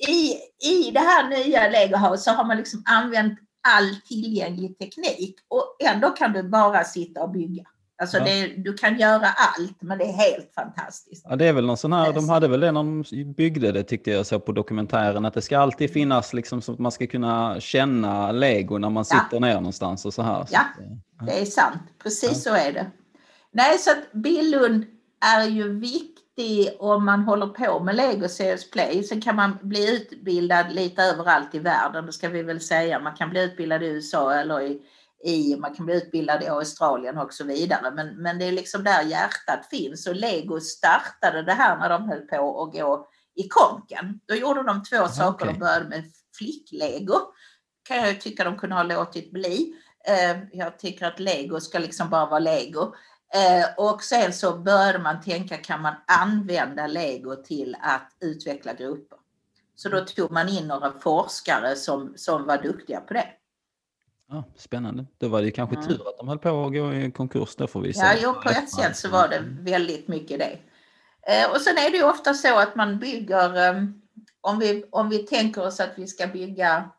i, 0.09 0.39
I 0.63 0.91
det 0.91 1.01
här 1.01 1.29
nya 1.29 1.69
Legohouse 1.69 2.23
så 2.23 2.31
har 2.31 2.45
man 2.45 2.57
liksom 2.57 2.83
använt 2.87 3.39
all 3.69 3.95
tillgänglig 4.09 4.79
teknik 4.79 5.37
och 5.49 5.77
ändå 5.85 6.11
kan 6.11 6.33
du 6.33 6.43
bara 6.43 6.85
sitta 6.85 7.23
och 7.23 7.31
bygga. 7.31 7.65
Alltså 8.01 8.19
Ja. 8.19 8.25
det, 8.25 8.47
du 8.57 8.75
kan 8.75 8.99
göra 8.99 9.27
allt 9.27 9.83
men 9.83 9.99
det 9.99 10.05
är 10.05 10.13
helt 10.13 10.53
fantastiskt. 10.55 11.27
Ja, 11.29 11.37
det 11.37 11.47
är 11.47 11.53
väl 11.53 11.67
någon 11.67 11.77
sån 11.77 11.93
här, 11.93 12.13
de 12.13 12.29
hade 12.29 12.49
väl 12.49 12.61
det 12.61 12.73
när 12.73 12.81
de 12.81 13.05
byggde 13.37 13.73
det 13.73 13.83
tyckte 13.83 14.11
jag 14.11 14.27
så 14.27 14.41
på 14.41 14.53
dokumentären, 14.53 15.25
att 15.25 15.35
det 15.35 15.43
ska 15.43 15.59
alltid 15.59 15.93
finnas 15.93 16.33
liksom 16.33 16.63
så 16.63 16.73
att 16.73 16.79
man 16.79 16.93
ska 16.93 17.07
kunna 17.07 17.61
känna 17.61 18.33
lego 18.33 18.79
när 18.79 18.91
man 18.91 19.05
Ja. 19.11 19.17
sitter 19.25 19.41
ner 19.41 19.55
någonstans 19.55 20.05
och 20.05 20.15
så 20.15 20.23
här. 20.23 20.45
Så 20.45 20.55
Ja. 20.55 20.61
eh, 21.21 21.27
Det 21.27 21.41
är 21.41 21.45
sant, 21.45 21.83
precis 22.03 22.47
Ja. 22.47 22.53
så 22.53 22.55
är 22.69 22.73
det. 22.73 22.87
Nej, 23.53 23.79
så 23.79 23.91
att 23.91 24.13
Billund 24.13 24.85
är 25.39 25.45
ju 25.47 25.79
viktig 25.79 26.77
om 26.79 27.05
man 27.05 27.21
håller 27.23 27.47
på 27.47 27.81
med 27.81 27.97
Lego 27.97 28.29
Serious 28.29 28.71
Play. 28.71 29.03
Sen 29.03 29.21
kan 29.21 29.37
man 29.37 29.59
bli 29.63 29.95
utbildad 29.97 30.73
lite 30.73 31.03
överallt 31.03 31.55
i 31.55 31.59
världen, 31.59 32.07
det 32.07 32.13
ska 32.13 32.29
vi 32.29 32.43
väl 32.43 32.61
säga. 32.61 32.99
Man 32.99 33.15
kan 33.17 33.31
bli 33.31 33.45
utbildad 33.45 33.83
i 33.83 33.87
USA 33.87 34.35
eller 34.35 34.61
i, 34.61 34.79
i 35.25 35.57
man 35.57 35.75
kan 35.75 35.87
bli 35.87 35.95
utbildad 35.95 36.43
i 36.43 36.49
Australien 36.49 37.19
och 37.19 37.33
så 37.35 37.45
vidare. 37.45 37.91
Men, 37.91 38.23
men 38.23 38.39
det 38.39 38.45
är 38.45 38.53
liksom 38.53 38.85
där 38.85 39.03
hjärtat 39.03 39.67
finns 39.71 40.07
och 40.07 40.15
Lego 40.15 40.61
startade 40.61 41.43
det 41.43 41.53
här 41.53 41.79
när 41.79 41.89
de 41.89 42.09
höll 42.09 42.21
på 42.21 42.63
att 42.63 42.73
gå 42.73 43.09
i 43.35 43.49
konken. 43.49 44.21
Då 44.27 44.35
gjorde 44.35 44.63
de 44.63 44.83
två 44.85 45.09
saker. 45.09 45.45
okej. 45.45 45.53
De 45.53 45.59
började 45.59 45.89
med 45.89 46.05
flicklego. 46.39 47.15
kan 47.83 47.97
jag 47.97 48.21
tycka 48.21 48.45
de 48.45 48.59
kunde 48.59 48.77
ha 48.77 48.83
låtit 48.83 49.33
bli. 49.33 49.75
Eh, 50.09 50.39
Jag 50.53 50.79
tycker 50.79 51.07
att 51.07 51.21
lego 51.21 51.61
ska 51.61 51.79
liksom 51.79 52.11
bara 52.11 52.27
vara 52.27 52.39
lego. 52.39 52.95
Eh, 53.35 53.67
Och 53.77 54.03
sen 54.03 54.33
så 54.33 54.59
började 54.59 54.99
man 54.99 55.21
tänka, 55.21 55.57
kan 55.57 55.83
man 55.83 55.95
använda 56.07 56.87
lego 56.87 57.37
till 57.37 57.77
att 57.81 58.17
utveckla 58.21 58.73
grupper? 58.73 59.19
Så 59.75 59.89
då 59.89 60.01
tog 60.05 60.31
man 60.31 60.49
in 60.49 60.69
några 60.69 60.93
forskare 61.01 61.77
som, 61.77 62.13
som 62.17 62.47
var 62.47 62.59
duktiga 62.59 63.01
på 63.01 63.15
det. 63.15 63.27
Ja, 64.31 64.45
spännande. 64.57 65.07
Då 65.19 65.29
var 65.29 65.43
det 65.43 65.51
kanske 65.51 65.77
Mm. 65.77 65.89
tur 65.89 66.09
att 66.09 66.19
de 66.19 66.29
höll 66.29 66.39
på 66.39 66.65
att 66.67 66.73
gå 66.73 66.93
i 66.95 67.11
konkurs. 67.11 67.57
Då 67.57 67.67
får 67.67 67.81
vi 67.81 67.93
se. 67.93 68.01
Ja, 68.01 68.13
jo, 68.23 68.33
på 68.35 68.51
ett 68.51 68.71
sätt 68.71 68.97
så 68.97 69.09
var 69.09 69.29
det 69.29 69.43
väldigt 69.61 70.09
mycket 70.09 70.39
det. 70.39 70.59
Eh, 71.35 71.51
Och 71.51 71.61
sen 71.61 71.77
är 71.79 71.91
det 71.91 71.97
ju 71.97 72.05
ofta 72.05 72.35
så 72.35 72.59
att 72.59 72.77
man 72.77 72.99
bygger, 72.99 73.57
eh, 73.69 73.85
om 74.41 74.59
vi, 74.59 74.85
om 74.91 75.09
vi 75.09 75.19
tänker 75.19 75.67
oss 75.67 75.81
att 75.81 75.91
vi 75.97 76.07
ska 76.07 76.27
bygga 76.27 76.91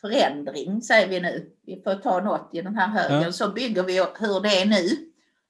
förändring, 0.00 0.82
säger 0.82 1.08
vi 1.08 1.20
nu, 1.20 1.50
vi 1.66 1.82
får 1.82 1.94
ta 1.94 2.20
något 2.20 2.50
i 2.52 2.62
den 2.62 2.76
här 2.76 2.88
högen, 2.88 3.22
Ja. 3.22 3.32
så 3.32 3.48
bygger 3.48 3.82
vi 3.82 3.98
hur 3.98 4.40
det 4.40 4.48
är 4.62 4.66
nu. 4.66 4.88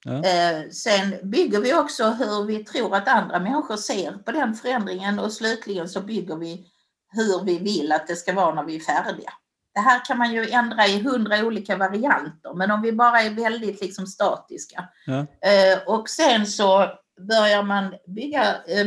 Ja. 0.05 0.11
Eh, 0.13 0.69
Sen 0.69 1.29
bygger 1.31 1.61
vi 1.61 1.73
också 1.73 2.03
hur 2.09 2.45
vi 2.45 2.63
tror 2.63 2.95
att 2.95 3.07
andra 3.07 3.39
människor 3.39 3.75
ser 3.77 4.11
på 4.11 4.31
den 4.31 4.53
förändringen 4.53 5.19
och 5.19 5.33
slutligen 5.33 5.89
så 5.89 6.01
bygger 6.01 6.35
vi 6.35 6.65
hur 7.13 7.43
vi 7.45 7.57
vill 7.59 7.91
att 7.91 8.07
det 8.07 8.15
ska 8.15 8.33
vara 8.33 8.53
när 8.55 8.63
vi 8.63 8.75
är 8.75 8.79
färdiga. 8.79 9.33
Det 9.73 9.79
här 9.79 10.05
kan 10.05 10.17
man 10.17 10.33
ju 10.33 10.49
ändra 10.49 10.87
i 10.87 11.01
hundra 11.01 11.45
olika 11.45 11.77
varianter, 11.77 12.53
men 12.53 12.71
om 12.71 12.81
vi 12.81 12.91
bara 12.93 13.21
är 13.21 13.29
väldigt 13.29 13.81
liksom 13.81 14.07
statiska. 14.07 14.89
Ja. 15.05 15.19
Eh, 15.19 15.79
Och 15.87 16.09
sen 16.09 16.47
så 16.47 16.87
börjar 17.29 17.63
man 17.63 17.95
bygga 18.07 18.43
eh, 18.55 18.85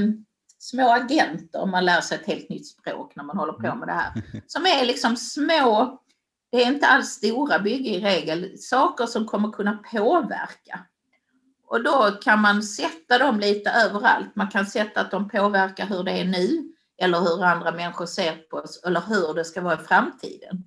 små 0.58 0.90
agenter, 0.90 1.60
om 1.60 1.70
man 1.70 1.84
lär 1.84 2.00
sig 2.00 2.18
ett 2.18 2.26
helt 2.26 2.48
nytt 2.48 2.66
språk 2.68 3.16
när 3.16 3.24
man 3.24 3.36
håller 3.38 3.52
på 3.52 3.74
med 3.74 3.88
det 3.88 3.92
här. 3.92 4.12
Som 4.46 4.66
är 4.66 4.84
liksom 4.86 5.16
små, 5.16 6.00
det 6.52 6.62
är 6.62 6.66
inte 6.66 6.86
alls 6.86 7.08
stora 7.08 7.58
bygge 7.58 7.90
i 7.90 8.00
regel, 8.00 8.58
saker 8.58 9.06
som 9.06 9.26
kommer 9.26 9.50
kunna 9.50 9.78
påverka. 9.92 10.80
Och 11.66 11.82
då 11.82 12.10
kan 12.22 12.40
man 12.40 12.62
sätta 12.62 13.18
dem 13.18 13.40
lite 13.40 13.70
överallt. 13.70 14.36
Man 14.36 14.48
kan 14.50 14.66
sätta 14.66 15.00
att 15.00 15.10
de 15.10 15.28
påverkar 15.28 15.86
hur 15.86 16.02
det 16.02 16.12
är 16.12 16.24
nu 16.24 16.70
eller 17.02 17.20
hur 17.20 17.44
andra 17.44 17.72
människor 17.72 18.06
ser 18.06 18.32
på 18.32 18.56
oss 18.56 18.82
eller 18.86 19.00
hur 19.00 19.34
det 19.34 19.44
ska 19.44 19.60
vara 19.60 19.74
i 19.80 19.84
framtiden. 19.84 20.64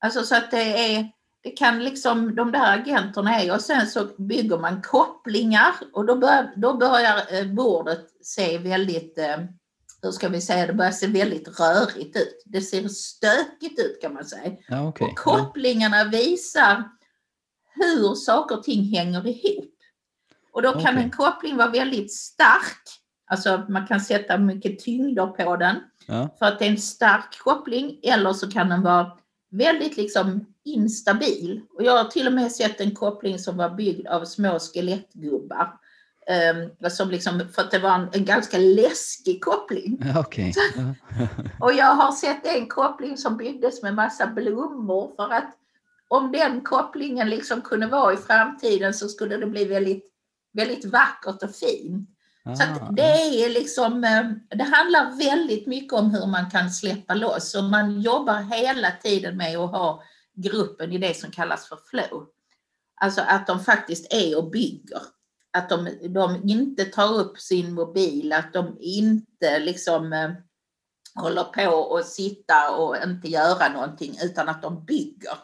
Alltså 0.00 0.22
så 0.22 0.36
att 0.36 0.50
det 0.50 0.94
är, 0.96 1.10
det 1.42 1.50
kan 1.50 1.84
liksom, 1.84 2.34
de 2.34 2.52
där 2.52 2.78
agenterna 2.78 3.40
är 3.40 3.54
och 3.54 3.60
sen 3.60 3.86
så 3.86 4.04
bygger 4.18 4.58
man 4.58 4.82
kopplingar 4.82 5.74
och 5.92 6.06
då 6.06 6.16
börjar, 6.16 6.52
då 6.56 6.76
börjar 6.76 7.34
eh, 7.34 7.46
bordet 7.46 8.06
se 8.22 8.58
väldigt, 8.58 9.18
eh, 9.18 9.36
hur 10.02 10.10
ska 10.10 10.28
vi 10.28 10.40
säga, 10.40 10.66
det 10.66 10.72
börjar 10.72 10.92
se 10.92 11.06
väldigt 11.06 11.60
rörigt 11.60 12.16
ut. 12.16 12.42
Det 12.46 12.60
ser 12.60 12.88
stökigt 12.88 13.80
ut 13.80 13.98
kan 14.02 14.14
man 14.14 14.24
säga. 14.24 14.56
Ja, 14.68 14.88
okej. 14.88 15.06
Och 15.06 15.18
kopplingarna 15.18 16.04
visar 16.04 16.84
hur 17.74 18.14
saker 18.14 18.56
och 18.58 18.62
ting 18.62 18.84
hänger 18.96 19.26
ihop. 19.26 19.74
Och 20.52 20.62
då 20.62 20.72
kan 20.72 20.80
Okej. 20.94 21.02
en 21.02 21.10
koppling 21.10 21.56
vara 21.56 21.68
väldigt 21.70 22.14
stark, 22.14 22.82
alltså 23.30 23.66
man 23.68 23.86
kan 23.86 24.00
sätta 24.00 24.38
mycket 24.38 24.78
tyngder 24.78 25.26
på 25.26 25.56
den 25.56 25.76
Ja. 26.06 26.36
för 26.38 26.46
att 26.46 26.58
det 26.58 26.64
är 26.66 26.70
en 26.70 26.78
stark 26.78 27.38
koppling 27.38 28.00
eller 28.02 28.32
så 28.32 28.50
kan 28.50 28.68
den 28.68 28.82
vara 28.82 29.17
väldigt 29.50 29.96
liksom 29.96 30.46
instabil. 30.64 31.60
Och 31.74 31.84
jag 31.84 32.04
har 32.04 32.10
till 32.10 32.26
och 32.26 32.32
med 32.32 32.52
sett 32.52 32.80
en 32.80 32.94
koppling 32.94 33.38
som 33.38 33.56
var 33.56 33.70
byggd 33.70 34.06
av 34.06 34.24
små 34.24 34.58
skelettgubbar. 34.58 35.78
Um, 36.80 36.90
som 36.90 37.10
liksom, 37.10 37.48
för 37.54 37.62
att 37.62 37.70
det 37.70 37.78
var 37.78 37.94
en, 37.94 38.08
en 38.12 38.24
ganska 38.24 38.58
läskig 38.58 39.44
koppling. 39.44 40.02
Okej. 40.16 40.54
Ja. 40.76 40.94
Och 41.66 41.72
jag 41.72 41.94
har 41.94 42.12
sett 42.12 42.46
en 42.46 42.68
koppling 42.68 43.16
som 43.16 43.36
byggdes 43.36 43.82
med 43.82 43.94
massa 43.94 44.26
blommor 44.26 45.12
för 45.16 45.32
att 45.32 45.54
om 46.08 46.32
den 46.32 46.60
kopplingen 46.60 47.30
liksom 47.30 47.60
kunde 47.60 47.86
vara 47.86 48.12
i 48.12 48.16
framtiden 48.16 48.94
så 48.94 49.08
skulle 49.08 49.36
det 49.36 49.46
bli 49.46 49.64
väldigt, 49.64 50.04
väldigt 50.52 50.84
vackert 50.84 51.42
och 51.42 51.54
fint. 51.54 52.08
Så 52.56 52.62
Ah, 52.62 52.66
att 52.66 52.96
det 52.96 53.44
är 53.44 53.48
liksom, 53.48 54.04
eh, 54.04 54.56
det 54.58 54.64
handlar 54.64 55.18
väldigt 55.18 55.66
mycket 55.66 55.92
om 55.92 56.10
hur 56.10 56.26
man 56.26 56.50
kan 56.50 56.70
släppa 56.70 57.14
loss 57.14 57.54
och 57.54 57.64
man 57.64 58.00
jobbar 58.00 58.56
hela 58.56 58.90
tiden 59.02 59.36
med 59.36 59.56
att 59.56 59.70
ha 59.70 60.02
gruppen 60.34 60.92
i 60.92 60.98
det 60.98 61.16
som 61.16 61.30
kallas 61.30 61.68
för 61.68 61.78
flow. 61.90 62.26
Alltså 63.00 63.20
att 63.20 63.46
de 63.46 63.64
faktiskt 63.64 64.12
är 64.12 64.38
och 64.38 64.50
bygger. 64.50 65.02
Att 65.50 65.68
de, 65.68 65.88
de 66.08 66.48
inte 66.48 66.84
tar 66.84 67.14
upp 67.14 67.38
sin 67.38 67.74
mobil, 67.74 68.32
att 68.32 68.52
de 68.52 68.76
inte 68.80 69.58
liksom 69.58 70.12
eh, 70.12 70.30
håller 71.14 71.44
på 71.44 71.76
och 71.76 72.04
sitta 72.04 72.76
och 72.76 72.96
inte 73.04 73.28
göra 73.28 73.68
någonting 73.68 74.18
utan 74.22 74.48
att 74.48 74.62
de 74.62 74.84
bygger. 74.84 75.38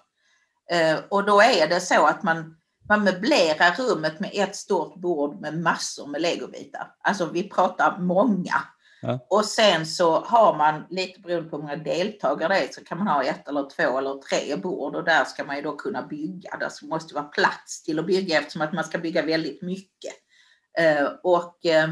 Eh, 0.71 0.99
och 1.09 1.25
då 1.25 1.41
är 1.41 1.69
det 1.69 1.81
så 1.81 2.07
att 2.07 2.23
man, 2.23 2.57
man 2.89 3.05
möblerar 3.05 3.75
rummet 3.79 4.21
med 4.21 4.31
ett 4.35 4.57
stort 4.57 4.95
bord 4.95 5.41
med 5.41 5.63
massor 5.63 6.07
med 6.07 6.23
legobitar. 6.23 6.95
Alltså 7.01 7.27
vi 7.27 7.49
pratar 7.49 7.99
många. 7.99 8.55
Ja. 9.03 9.27
Och 9.31 9.45
sen 9.45 9.87
så 9.87 10.21
har 10.21 10.57
man, 10.57 10.85
lite 10.91 11.21
beroende 11.21 11.51
på 11.51 11.57
hur 11.57 11.63
många 11.63 11.77
deltagare 11.77 12.55
det 12.55 12.61
är, 12.61 12.73
så 12.73 12.85
kan 12.85 12.99
man 12.99 13.07
ha 13.07 13.25
ett 13.25 13.49
eller 13.49 13.71
två 13.71 13.99
eller 13.99 14.15
tre 14.15 14.57
bord 14.57 14.97
och 14.97 15.05
där 15.05 15.25
ska 15.25 15.45
man 15.45 15.57
ju 15.57 15.63
då 15.63 15.77
kunna 15.77 16.03
bygga. 16.03 16.57
Det 16.57 16.87
måste 16.87 17.15
vara 17.15 17.25
plats 17.25 17.83
till 17.83 17.99
att 17.99 18.07
bygga 18.07 18.39
eftersom 18.39 18.63
att 18.63 18.73
man 18.73 18.85
ska 18.85 18.99
bygga 18.99 19.23
väldigt 19.23 19.63
mycket. 19.63 20.15
Eh, 20.79 21.09
och 21.23 21.67
eh, 21.67 21.89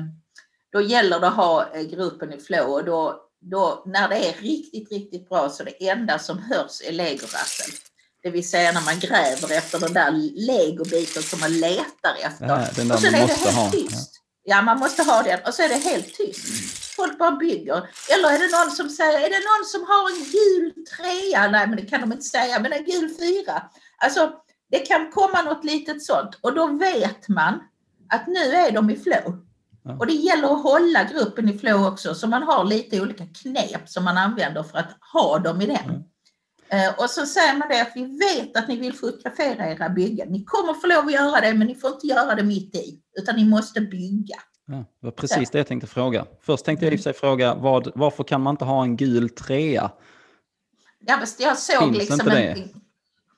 då 0.72 0.80
gäller 0.80 1.20
det 1.20 1.28
att 1.28 1.36
ha 1.36 1.74
eh, 1.74 1.82
gruppen 1.82 2.32
i 2.32 2.38
flow 2.38 2.70
och 2.70 2.84
då, 2.84 3.20
då 3.40 3.82
när 3.86 4.08
det 4.08 4.28
är 4.28 4.42
riktigt, 4.42 4.92
riktigt 4.92 5.28
bra 5.28 5.48
så 5.48 5.64
det 5.64 5.88
enda 5.88 6.18
som 6.18 6.38
hörs 6.38 6.80
är 6.88 6.92
legorassel. 6.92 7.91
Det 8.22 8.30
vill 8.30 8.48
säga 8.48 8.72
när 8.72 8.80
man 8.80 8.98
gräver 8.98 9.58
efter 9.58 9.80
den 9.80 9.92
där 9.92 10.10
legobiten 10.46 11.22
som 11.22 11.40
man 11.40 11.52
letar 11.52 12.14
efter. 12.22 12.46
Ja, 12.46 12.66
den 12.76 12.88
där 12.88 12.94
och 12.94 13.00
sen 13.00 13.12
man 13.12 13.20
är 13.20 13.26
det 13.26 13.32
måste 13.32 13.50
helt 13.50 13.56
ha. 13.56 13.70
tyst. 13.70 14.22
Ja, 14.44 14.62
man 14.62 14.78
måste 14.78 15.02
ha 15.02 15.22
den 15.22 15.40
och 15.46 15.54
så 15.54 15.62
är 15.62 15.68
det 15.68 15.74
helt 15.74 16.14
tyst. 16.14 16.94
Folk 16.96 17.18
bara 17.18 17.30
bygger. 17.30 17.76
Eller 18.14 18.28
är 18.28 18.38
det 18.38 18.58
någon 18.58 18.70
som 18.70 18.88
säger, 18.88 19.18
är 19.18 19.30
det 19.30 19.44
någon 19.50 19.64
som 19.64 19.82
har 19.90 20.10
en 20.10 20.24
gul 20.36 20.84
trea? 20.96 21.50
Nej, 21.50 21.66
men 21.66 21.76
det 21.76 21.86
kan 21.86 22.00
de 22.00 22.12
inte 22.12 22.24
säga, 22.24 22.60
men 22.60 22.72
en 22.72 22.84
gul 22.84 23.14
fyra. 23.18 23.62
Alltså, 23.98 24.32
det 24.70 24.78
kan 24.78 25.10
komma 25.10 25.42
något 25.42 25.64
litet 25.64 26.02
sånt 26.04 26.38
och 26.40 26.54
då 26.54 26.66
vet 26.66 27.28
man 27.28 27.60
att 28.08 28.26
nu 28.26 28.54
är 28.54 28.70
de 28.70 28.90
i 28.90 28.96
flow. 28.96 29.46
Ja. 29.84 29.96
Och 29.98 30.06
det 30.06 30.12
gäller 30.12 30.54
att 30.54 30.62
hålla 30.62 31.04
gruppen 31.04 31.48
i 31.48 31.58
flow 31.58 31.86
också, 31.86 32.14
så 32.14 32.26
man 32.26 32.42
har 32.42 32.64
lite 32.64 33.00
olika 33.00 33.24
knep 33.42 33.88
som 33.88 34.04
man 34.04 34.18
använder 34.18 34.62
för 34.62 34.78
att 34.78 34.96
ha 35.12 35.38
dem 35.38 35.60
i 35.60 35.66
den. 35.66 36.04
Eh, 36.72 36.94
Och 36.98 37.10
så 37.10 37.26
säger 37.26 37.56
man 37.56 37.68
det 37.68 37.80
att 37.82 37.92
vi 37.94 38.04
vet 38.18 38.56
att 38.56 38.68
ni 38.68 38.76
vill 38.76 38.92
fotografera 38.94 39.70
era 39.70 39.88
byggen. 39.88 40.28
Ni 40.28 40.44
kommer 40.44 40.74
få 40.74 40.86
lov 40.86 41.06
att 41.06 41.12
göra 41.12 41.40
det, 41.40 41.54
men 41.54 41.66
ni 41.66 41.74
får 41.74 41.90
inte 41.92 42.06
göra 42.06 42.34
det 42.34 42.42
mitt 42.42 42.74
i, 42.74 42.98
utan 43.20 43.36
ni 43.36 43.44
måste 43.44 43.80
bygga. 43.80 44.36
Ja, 44.66 44.74
det 44.76 44.84
var 45.06 45.10
precis 45.10 45.50
det 45.50 45.58
jag 45.58 45.66
tänkte 45.66 45.86
fråga. 45.86 46.26
Först 46.40 46.64
tänkte 46.64 46.86
jag 46.86 46.94
i 46.94 46.98
sig 46.98 47.12
fråga 47.12 47.54
vad, 47.54 47.92
varför 47.94 48.24
kan 48.24 48.40
man 48.40 48.54
inte 48.54 48.64
ha 48.64 48.82
en 48.82 48.96
gul 48.96 49.28
trea? 49.30 49.90
Ja, 51.06 51.16
fast 51.20 51.40
jag 51.40 51.58
såg 51.58 51.82
Finns 51.82 51.98
liksom 51.98 52.20
inte 52.20 52.38
en... 52.38 52.58
det? 52.58 52.68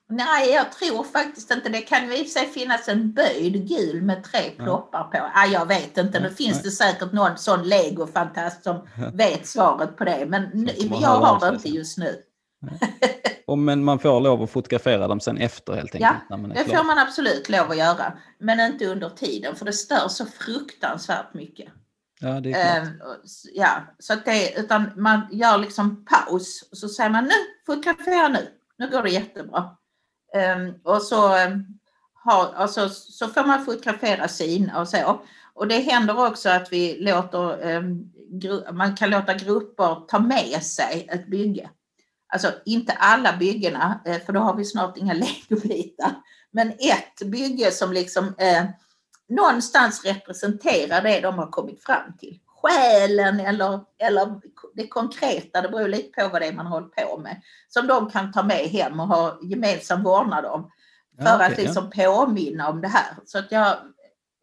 Nej, 0.09 0.51
jag 0.53 0.73
tror 0.73 1.05
faktiskt 1.05 1.51
inte 1.51 1.69
det. 1.69 1.81
kan 1.81 2.07
ju 2.09 2.17
i 2.17 2.23
och 2.23 2.27
för 2.27 2.33
sig 2.41 2.47
finnas 2.49 2.89
en 2.89 3.13
böjd 3.13 3.69
gul 3.69 4.03
med 4.03 4.25
tre 4.25 4.41
ploppar 4.57 5.05
på. 5.05 5.19
Ah, 5.35 5.47
jag 5.47 5.67
vet 5.67 5.99
inte, 5.99 6.21
nu 6.21 6.31
finns 6.31 6.55
nej. 6.55 6.63
det 6.65 6.71
säkert 6.71 7.13
någon 7.13 7.39
sån 7.39 7.69
legofantast 7.69 8.65
som 8.65 8.77
Ja. 8.99 9.11
vet 9.15 9.47
svaret 9.47 9.97
på 9.97 10.05
det. 10.05 10.27
Men 10.29 10.69
jag 11.01 11.09
har 11.09 11.41
det 11.51 11.55
inte 11.57 11.69
just 11.69 11.99
nu. 11.99 12.17
Och, 13.47 13.59
men 13.59 13.85
man 13.85 13.99
får 13.99 14.21
lov 14.21 14.43
att 14.43 14.51
fotografera 14.51 15.09
dem 15.09 15.21
sen 15.21 15.39
efter 15.39 15.73
helt 15.73 15.95
enkelt. 15.95 16.03
är 16.51 16.55
Det 16.55 16.65
klar. 16.65 16.77
får 16.77 16.85
man 16.85 16.99
absolut 16.99 17.49
lov 17.49 17.71
att 17.71 17.77
göra. 17.77 18.13
Men 18.39 18.61
inte 18.61 18.87
under 18.87 19.09
tiden, 19.09 19.57
för 19.57 19.65
det 19.65 19.73
stör 19.73 20.09
så 20.09 20.27
fruktansvärt 20.27 21.35
mycket. 21.35 21.69
Ja, 22.21 22.41
det 22.41 22.53
är 22.53 22.81
klart. 22.81 22.89
Ehm, 22.89 23.01
ja, 23.55 23.71
så 23.99 24.13
att 24.13 24.25
det, 24.25 24.59
utan 24.59 24.91
man 24.97 25.21
gör 25.33 25.59
liksom 25.59 26.05
paus 26.05 26.69
och 26.71 26.79
så 26.79 26.89
säger 26.89 27.11
man 27.11 27.25
nu, 27.25 27.35
fotografera 27.67 28.29
nu, 28.29 28.49
nu 28.77 28.91
går 28.91 29.03
det 29.03 29.11
jättebra. 29.11 29.77
Ehm, 30.35 30.75
och 30.83 31.03
så, 31.03 31.47
um, 31.47 31.79
har, 32.15 32.53
alltså, 32.55 32.89
så 32.89 33.29
får 33.29 33.47
man 33.47 33.65
fotografera 33.65 34.29
sina 34.29 34.81
och 34.81 34.89
så. 34.89 35.21
Och 35.55 35.69
det 35.69 35.79
händer 35.79 36.29
också 36.29 36.49
att 36.49 36.73
vi 36.73 36.97
låter, 37.01 37.67
ehm, 37.67 38.11
man 38.73 38.97
kan 38.97 39.11
låta 39.11 39.35
grupper 39.35 40.07
ta 40.09 40.19
med 40.19 40.63
sig 40.63 41.09
ett 41.11 41.27
bygge. 41.27 41.71
Alltså 42.35 42.53
inte 42.65 42.93
alla 42.93 43.37
byggena, 43.37 44.01
eh, 44.05 44.21
för 44.21 44.33
då 44.33 44.41
har 44.41 44.55
vi 44.55 44.65
snart 44.65 44.97
inga 44.97 45.13
legobitar. 45.49 46.13
Men 46.51 46.71
ett 46.71 47.23
bygge 47.25 47.71
som 47.71 47.93
liksom 47.93 48.35
eh, 48.39 48.65
någonstans 49.29 50.05
representerar 50.05 51.03
det 51.03 51.21
de 51.21 51.39
har 51.39 51.51
kommit 51.51 51.85
fram 51.85 52.17
till. 52.19 52.39
Själen 52.47 53.41
eller, 53.41 53.81
eller 53.99 54.41
det 54.75 54.89
konkreta, 54.89 55.63
det 55.63 55.69
beror 55.69 55.89
lite 55.89 56.23
på 56.23 56.29
vad 56.29 56.43
det 56.43 56.47
är 56.47 56.53
man 56.53 56.67
håller 56.67 56.89
på 56.89 57.19
med. 57.19 57.43
Som 57.69 57.87
de 57.87 58.11
kan 58.11 58.33
ta 58.33 58.43
med 58.43 58.69
hem 58.69 59.01
och 59.01 59.09
ha 59.09 59.39
gemensam 59.43 60.03
vårdnad 60.03 60.45
om. 60.45 60.71
För 61.19 61.25
Ja, 61.25 61.31
att 61.31 61.53
okej, 61.53 61.65
ja. 61.65 61.65
liksom 61.65 61.91
påminna 61.91 62.69
om 62.69 62.81
det 62.81 62.89
här. 62.89 63.17
Så 63.27 63.39
att 63.39 63.53
jag 63.53 63.77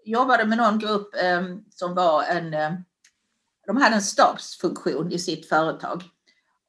jobbade 0.05 0.45
med 0.45 0.57
någon 0.57 0.79
grupp 0.79 1.15
eh, 1.15 1.41
som 1.69 1.95
var 1.95 2.23
en, 2.23 2.53
eh, 2.53 2.71
de 3.67 3.77
hade 3.77 3.95
en 3.95 4.01
stabsfunktion 4.01 5.11
i 5.11 5.19
sitt 5.19 5.49
företag. 5.49 6.03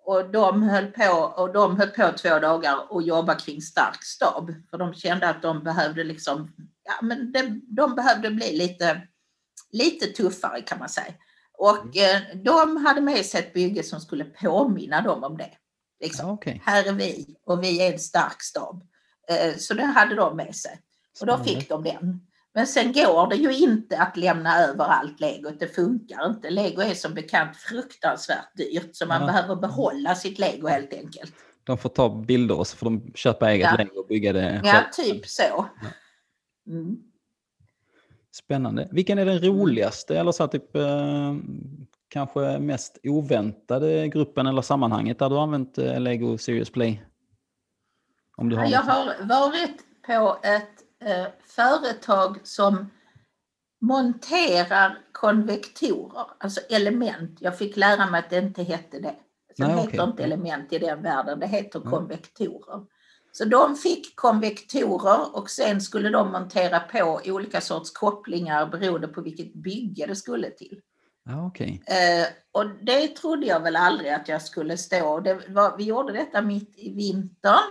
Och 0.05 0.31
de 0.31 0.63
höll 0.63 0.87
på, 0.87 1.33
och 1.37 1.53
de 1.53 1.77
höll 1.77 1.89
på 1.91 2.13
två 2.19 2.39
dagar 2.39 2.93
och 2.93 3.03
jobbade 3.03 3.41
kring 3.41 3.63
stark 3.63 4.05
stab. 4.05 4.55
För 4.71 4.79
de 4.79 4.95
kände 4.95 5.29
att 5.29 5.43
de 5.43 5.63
behövde 5.65 6.05
liksom, 6.05 6.53
ja 6.85 7.07
men 7.07 7.33
det, 7.33 7.61
de 7.67 7.95
behövde 7.95 8.31
bli 8.31 8.57
lite, 8.57 9.01
lite 9.71 10.07
tuffare 10.07 10.61
kan 10.61 10.79
man 10.79 10.89
säga. 10.89 11.15
Och 11.59 11.97
eh, 11.97 12.21
de 12.45 12.77
hade 12.87 13.01
med 13.01 13.27
sig 13.27 13.41
ett 13.41 13.55
bygge 13.55 13.83
som 13.83 14.01
skulle 14.01 14.25
påminna 14.25 15.01
dem 15.01 15.25
om 15.25 15.37
det. 15.37 15.51
Liksom, 16.01 16.27
Ja, 16.29 16.33
okej. 16.33 16.63
här 16.65 16.85
är 16.89 16.93
vi 16.93 17.37
och 17.47 17.63
vi 17.63 17.83
är 17.83 17.93
en 17.93 17.99
stark 17.99 18.43
stab. 18.43 18.83
Eh, 19.31 19.57
Så 19.57 19.75
det 19.75 19.85
hade 19.85 20.15
de 20.15 20.37
med 20.37 20.57
sig. 20.57 20.81
Och 21.21 21.27
då 21.27 21.39
fick 21.45 21.69
de 21.69 21.83
den. 21.83 22.21
Men 22.55 22.67
sen 22.67 22.93
går 22.93 23.31
det 23.31 23.37
ju 23.37 23.53
inte 23.59 23.99
att 23.99 24.17
lämna 24.17 24.59
över 24.59 24.85
allt 24.85 25.21
legot. 25.21 25.61
Det 25.61 25.67
funkar 25.75 26.27
inte. 26.31 26.51
Lego 26.51 26.81
är 26.83 26.95
som 26.95 27.15
bekant 27.15 27.57
fruktansvärt 27.57 28.57
dyrt 28.57 28.89
så 28.93 29.07
man 29.07 29.21
Ja. 29.21 29.27
behöver 29.27 29.57
behålla 29.57 30.15
sitt 30.15 30.39
lego 30.39 30.69
helt 30.69 30.93
enkelt. 30.95 31.35
De 31.65 31.79
får 31.79 31.89
ta 31.89 32.09
bilder 32.09 32.59
och 32.59 32.67
så 32.67 32.77
får 32.77 32.87
de 32.91 33.13
köpa 33.15 33.51
eget 33.53 33.69
Ja. 33.71 33.77
lego 33.79 34.01
och 34.01 34.07
bygga 34.07 34.33
det 34.33 34.61
Ja, 34.65 34.71
själv. 34.73 34.85
typ 34.93 35.27
så. 35.29 35.67
Mm. 36.67 36.97
Spännande. 38.33 38.89
Vilken 38.93 39.19
är 39.19 39.25
den 39.27 39.39
roligaste 39.45 40.19
eller 40.19 40.33
så 40.33 40.47
typ 40.49 40.77
eh, 40.77 41.35
kanske 42.09 42.59
mest 42.59 42.99
oväntade 43.05 44.09
gruppen 44.09 44.47
eller 44.47 44.63
sammanhanget 44.63 45.19
där 45.19 45.31
du 45.31 45.39
använt 45.39 45.79
eh, 45.79 46.01
Lego 46.01 46.39
Serious 46.39 46.71
Play? 46.71 47.03
Om 48.37 48.49
du 48.49 48.57
har 48.57 48.67
Jag 48.67 48.87
något. 48.87 48.95
har 48.95 49.51
varit 49.51 49.77
på 50.07 50.39
ett 50.43 50.82
företag 51.47 52.41
som 52.45 52.91
monterar 53.81 54.99
konvektorer, 55.13 56.27
alltså 56.39 56.61
element. 56.71 57.39
Jag 57.41 57.59
fick 57.59 57.77
lära 57.77 58.11
mig 58.11 58.19
att 58.19 58.31
det 58.31 58.39
inte 58.39 58.63
hette 58.63 59.01
det. 59.01 59.15
Det 59.57 59.67
Nej, 59.67 59.77
heter 59.77 59.89
okej. 59.89 60.01
inte 60.11 60.23
element 60.25 60.73
i 60.73 60.79
den 60.79 61.03
världen, 61.03 61.41
det 61.41 61.47
heter 61.47 61.79
Mm. 61.79 61.91
konvektorer. 61.91 62.85
Så 63.33 63.45
de 63.45 63.77
fick 63.77 64.17
konvektorer 64.17 65.37
och 65.37 65.51
sen 65.51 65.81
skulle 65.81 66.09
de 66.11 66.33
montera 66.33 66.81
på 66.81 67.21
olika 67.25 67.61
sorts 67.61 67.91
kopplingar 67.91 68.67
beroende 68.67 69.09
på 69.09 69.21
vilket 69.21 69.55
bygge 69.55 70.07
det 70.07 70.17
skulle 70.17 70.51
till. 70.51 70.81
Ja, 71.25 71.47
okej. 71.47 71.83
Eh, 71.87 72.27
och 72.53 72.67
det 72.83 73.09
trodde 73.09 73.47
jag 73.47 73.61
väl 73.61 73.77
aldrig 73.77 74.11
att 74.13 74.29
jag 74.29 74.43
skulle 74.43 74.77
stå. 74.77 75.21
Det 75.21 75.39
var, 75.49 75.77
vi 75.77 75.85
gjorde 75.85 76.13
detta 76.13 76.43
mitt 76.43 76.75
i 76.77 76.95
vintern 76.95 77.63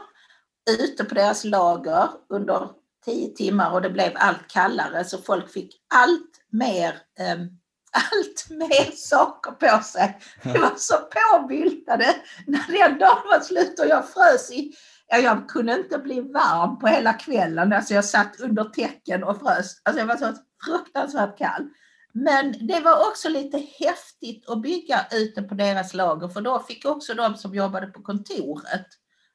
ute 0.80 1.04
på 1.04 1.15
deras 1.15 1.44
lager 1.44 2.08
under 2.30 2.70
tio 3.06 3.28
timmar 3.28 3.72
och 3.72 3.82
det 3.82 3.90
blev 3.90 4.12
allt 4.16 4.48
kallare 4.48 5.06
så 5.06 5.18
folk 5.18 5.50
fick 5.50 5.76
allt 5.94 6.32
mer, 6.50 6.96
ehm, 7.20 7.40
allt 7.92 8.50
mer 8.50 8.92
saker 8.96 9.52
på 9.52 9.84
sig. 9.84 10.20
Vi 10.44 10.58
var 10.58 10.74
så 10.78 10.94
påbyltade 10.98 12.16
när 12.48 12.88
den 12.88 13.00
dagen 13.00 13.22
var 13.26 13.40
slut 13.40 13.80
och 13.80 13.88
jag 13.88 14.10
frös 14.10 14.52
i 14.52 14.74
Ja, 15.14 15.18
jag 15.18 15.50
kunde 15.50 15.74
inte 15.74 15.98
bli 15.98 16.22
varm 16.22 16.80
på 16.80 16.88
hela 16.88 17.14
kvällen. 17.14 17.74
Alltså 17.74 17.94
jag 17.94 18.06
satt 18.06 18.40
under 18.40 18.64
täcken 18.64 19.24
och 19.24 19.40
frös. 19.40 19.82
Alltså 19.84 20.00
jag 20.00 20.08
var 20.08 20.18
så 20.18 20.34
fruktansvärt 20.66 21.38
kall. 21.38 21.70
Men 22.14 22.68
det 22.68 22.80
var 22.80 23.08
också 23.10 23.30
lite 23.30 23.58
häftigt 23.58 24.50
att 24.50 24.62
bygga 24.62 25.06
ute 25.12 25.42
på 25.42 25.56
deras 25.56 25.94
lager 25.94 26.28
för 26.28 26.42
då 26.42 26.60
fick 26.60 26.86
också 26.86 27.14
de 27.14 27.36
som 27.36 27.56
jobbade 27.56 27.88
på 27.88 28.02
kontoret, 28.02 28.88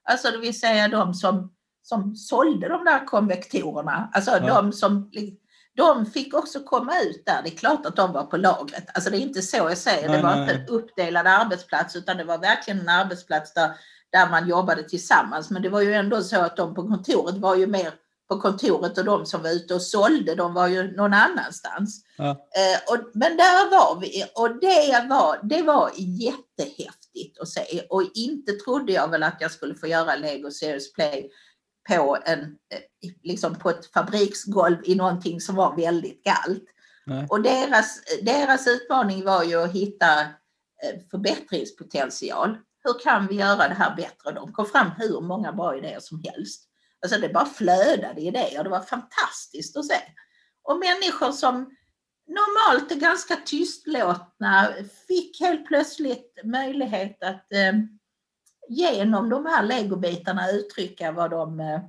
alltså 0.05 0.31
det 0.31 0.39
vill 0.39 0.61
säga 0.61 0.89
de 0.89 1.15
som, 1.15 1.53
som 1.89 2.17
sålde 2.17 2.69
de 2.69 2.85
där 2.85 3.07
konvektorerna, 3.07 4.11
alltså 4.13 4.31
ja. 4.31 4.39
de 4.39 4.73
som 4.73 5.11
de 5.77 6.07
fick 6.07 6.35
också 6.35 6.61
komma 6.61 7.01
ut 7.01 7.23
där. 7.27 7.41
Det 7.45 7.49
är 7.49 7.57
klart 7.57 7.87
att 7.87 7.97
de 7.97 8.13
var 8.13 8.23
på 8.23 8.37
lagret. 8.37 8.85
Alltså 8.95 9.11
det 9.11 9.17
är 9.17 9.21
inte 9.21 9.43
så 9.43 9.57
jag 9.57 9.79
säger. 9.79 10.09
Nej, 10.09 10.17
det 10.17 10.23
var 10.23 10.37
nej. 10.37 10.43
inte 10.43 10.55
en 10.55 10.69
uppdelad 10.69 11.27
arbetsplats 11.27 11.97
utan 11.97 12.17
det 12.17 12.25
var 12.25 12.39
verkligen 12.39 12.81
en 12.81 12.89
arbetsplats 12.89 13.55
där, 13.55 13.71
där 14.13 14.31
man 14.31 14.49
jobbade 14.49 14.83
tillsammans. 14.83 15.51
Men 15.51 15.63
det 15.63 15.69
var 15.69 15.81
ju 15.81 15.95
ändå 15.95 16.23
så 16.23 16.41
att 16.41 16.57
de 16.57 16.75
på 16.75 16.89
kontoret 16.89 17.37
var 17.37 17.55
ju 17.55 17.67
mer 17.67 17.93
på 18.29 18.41
kontoret 18.41 18.99
och 18.99 19.05
de 19.05 19.27
som 19.27 19.43
var 19.43 19.51
ute 19.51 19.75
och 19.75 19.83
sålde, 19.83 20.35
de 20.35 20.55
var 20.55 20.67
ju 20.67 20.97
någon 20.97 21.15
annanstans. 21.15 22.05
Ja. 22.17 22.31
Eh, 22.31 22.95
och, 22.95 23.11
men 23.15 23.37
där 23.37 23.71
var 23.71 24.01
vi 24.01 24.25
och 24.35 24.61
det 24.61 25.07
var, 25.09 25.41
det 25.43 25.63
var 25.63 25.91
jättehäftigt 25.97 27.41
att 27.41 27.49
se 27.49 27.87
och 27.91 28.03
inte 28.15 28.53
trodde 28.53 28.93
jag 28.93 29.09
väl 29.09 29.23
att 29.23 29.37
jag 29.41 29.51
skulle 29.51 29.75
få 29.75 29.87
göra 29.87 30.17
Lego 30.17 30.51
Series 30.51 30.93
Play 30.93 31.31
på, 31.89 32.19
en, 32.25 32.41
eh, 32.41 33.11
liksom 33.23 33.55
på 33.55 33.71
ett 33.71 33.93
fabriksgolv 33.93 34.77
i 34.85 34.95
någonting 34.95 35.41
som 35.41 35.55
var 35.55 35.77
väldigt 35.77 36.25
kallt. 36.25 36.65
Och 37.29 37.43
deras, 37.43 38.01
deras 38.23 38.67
utmaning 38.67 39.25
var 39.25 39.45
ju 39.45 39.63
att 39.63 39.73
hitta 39.73 40.21
eh, 40.21 41.01
förbättringspotential. 41.11 42.59
Hur 42.85 43.01
kan 43.05 43.27
vi 43.27 43.35
göra 43.35 43.69
det 43.69 43.75
här 43.75 43.97
bättre? 43.97 44.33
De 44.35 44.53
kom 44.53 44.67
fram 44.67 44.91
hur 44.99 45.21
många 45.21 45.53
bra 45.53 45.77
idéer 45.77 46.01
som 46.01 46.23
helst. 46.25 46.69
Alltså 47.03 47.21
det 47.21 47.29
bara 47.29 47.47
flödade 47.47 48.21
idéer. 48.21 48.65
Det 48.65 48.71
var 48.71 48.81
fantastiskt 48.81 49.77
att 49.77 49.87
se. 49.87 50.01
Och 50.63 50.79
människor 50.79 51.33
som 51.33 51.77
normalt 52.27 52.93
är 52.93 52.97
ganska 52.97 53.37
tystlåtna 53.37 54.75
fick 55.09 55.41
helt 55.41 55.67
plötsligt 55.67 56.39
möjlighet 56.45 57.23
att 57.23 57.53
eh, 57.53 57.73
genom 58.69 59.29
de 59.29 59.47
här 59.47 59.63
legobitarna 59.63 60.51
uttrycka 60.51 61.13
vad 61.13 61.31
de, 61.31 61.61
eh, 61.61 61.81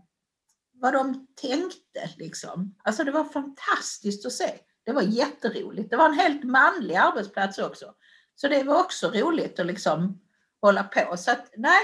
vad 0.74 0.94
de 0.94 1.28
tänkte. 1.42 2.10
Liksom. 2.18 2.76
Alltså 2.84 3.04
det 3.04 3.12
var 3.12 3.24
fantastiskt 3.24 4.26
att 4.26 4.34
se. 4.34 4.50
Det 4.84 4.92
var 4.92 5.02
jätteroligt. 5.02 5.90
Det 5.90 5.98
var 5.98 6.06
en 6.06 6.20
helt 6.20 6.44
manlig 6.44 6.96
arbetsplats 6.96 7.58
också. 7.58 7.94
Så 8.36 8.48
det 8.48 8.63
var 8.63 8.80
också 8.80 9.12
roligt 9.12 9.60
att 9.60 9.66
liksom 9.66 10.22
hålla 10.62 10.84
på. 10.84 11.18
Så 11.18 11.32
att 11.32 11.52
nej, 11.58 11.82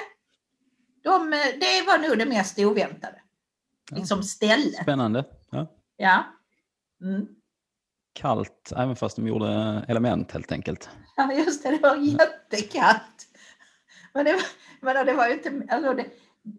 de, 1.03 1.33
eh, 1.33 1.39
det 1.39 1.87
var 1.87 2.07
nog 2.07 2.17
det 2.17 2.25
mest 2.25 2.59
oväntade. 2.59 3.21
Ja. 3.91 3.97
Liksom 3.97 4.23
ställe. 4.23 4.83
Spännande. 4.83 5.25
Ja. 5.49 5.67
ja. 5.97 6.23
Mm. 7.01 7.27
Kallt, 8.13 8.71
även 8.75 8.95
fast 8.95 9.15
de 9.15 9.27
gjorde 9.27 9.85
element 9.87 10.31
helt 10.31 10.51
enkelt. 10.51 10.89
Ja, 11.15 11.33
just 11.33 11.63
det. 11.63 11.69
Det 11.69 11.81
var 11.81 11.95
jättekallt. 11.95 13.27
Men 14.13 14.25
det, 14.25 14.35
men 14.81 15.05
det 15.05 15.13
var 15.13 15.27
ju 15.27 15.33
inte... 15.33 15.67
Alltså 15.69 15.93
det, 15.93 16.05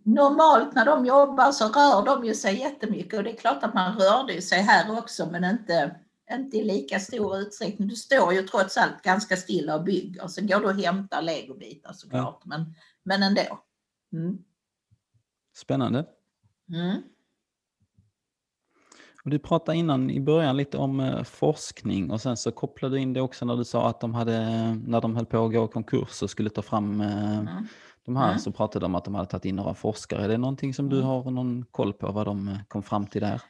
normalt 0.03 0.75
när 0.75 0.85
de 0.85 1.07
jobbar 1.07 1.53
så 1.53 1.69
rör 1.69 2.05
de 2.05 2.25
ju 2.25 2.35
sig 2.35 2.59
jättemycket 2.59 3.19
och 3.19 3.25
det 3.25 3.31
är 3.31 3.37
klart 3.37 3.63
att 3.63 3.75
man 3.75 3.99
rörde 3.99 4.43
sig 4.43 4.63
här 4.63 4.99
också 4.99 5.31
men 5.31 5.45
inte, 5.45 6.01
inte 6.33 6.57
i 6.57 6.65
lika 6.65 7.01
stor 7.01 7.39
utsträckning. 7.39 7.89
Du 7.89 7.97
står 7.97 8.35
ju 8.35 8.43
trots 8.43 8.77
allt 8.77 9.03
ganska 9.03 9.37
stilla 9.37 9.77
och 9.77 9.85
bygger. 9.85 10.27
Sen 10.27 10.47
går 10.47 10.61
du 10.61 10.67
och 10.67 10.75
hämtar 10.75 11.23
legobitar 11.23 11.93
såklart. 11.93 12.41
Ja. 12.45 12.49
Men, 12.49 12.75
men 13.03 13.23
ändå. 13.23 13.61
Mm. 14.13 14.39
Spännande. 15.57 16.07
Mm. 16.69 17.03
Och 19.25 19.31
du 19.31 19.39
pratade 19.39 19.79
innan 19.79 20.11
i 20.11 20.21
början 20.21 20.57
lite 20.57 20.79
om 20.79 21.01
eh, 21.01 21.23
forskning 21.23 22.11
och 22.11 22.21
sen 22.21 22.37
så 22.37 22.53
kopplade 22.53 22.97
du 22.97 23.01
in 23.01 23.13
det 23.13 23.21
också 23.21 23.45
när 23.45 23.57
du 23.57 23.65
sa 23.65 23.89
att 23.89 24.01
de 24.01 24.15
hade, 24.15 24.41
när 24.87 25.01
de 25.01 25.17
höll 25.17 25.27
på 25.27 25.45
att 25.45 25.53
gå 25.53 25.65
i 25.65 25.69
konkurs 25.69 26.23
och 26.23 26.31
skulle 26.31 26.51
ta 26.51 26.63
fram 26.63 27.01
eh, 27.01 27.39
mm. 27.39 27.67
de 28.05 28.17
här, 28.17 28.29
mm. 28.29 28.39
så 28.39 28.53
pratade 28.53 28.85
de 28.85 28.91
om 28.91 28.95
att 28.95 29.05
de 29.05 29.15
hade 29.15 29.31
tagit 29.31 29.45
in 29.45 29.57
några 29.57 29.75
forskare. 29.75 30.25
Är 30.25 30.29
det 30.29 30.39
någonting 30.39 30.75
som 30.75 30.89
du 30.89 30.97
mm. 30.97 31.09
har 31.09 31.31
någon 31.31 31.65
koll 31.71 31.93
på 31.93 32.13
vad 32.13 32.27
de 32.27 32.49
eh, 32.49 32.57
kom 32.69 32.83
fram 32.83 33.07
till 33.07 33.21
där? 33.21 33.41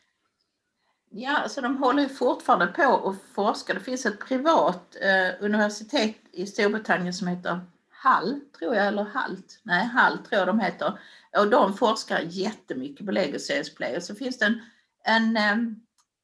Ja, 1.11 1.37
alltså 1.37 1.61
de 1.61 1.77
håller 1.77 2.09
fortfarande 2.09 2.67
på 2.67 2.87
och 2.87 3.15
forskar. 3.35 3.75
Det 3.75 3.81
finns 3.81 4.07
ett 4.07 4.29
privat 4.29 4.97
eh, 5.01 5.45
universitet 5.45 6.17
i 6.33 6.47
Storbritannien 6.47 7.15
som 7.15 7.29
heter 7.29 7.61
Hall, 7.91 8.41
tror 8.59 8.75
jag, 8.75 8.87
eller 8.87 9.05
Halt. 9.05 9.61
Nej, 9.63 9.87
Hall 9.87 10.19
tror 10.19 10.39
jag 10.39 10.49
de 10.49 10.61
heter. 10.61 10.99
Och 11.39 11.51
de 11.51 11.75
forskar 11.75 12.21
jättemycket 12.29 13.07
på 13.07 13.13
Lego 13.13 13.39
CS 13.39 13.75
Play. 13.75 13.97
Och 13.97 14.03
så 14.03 14.15
finns 14.15 14.39
det 14.39 14.47
en, 14.47 14.61
en, 15.05 15.37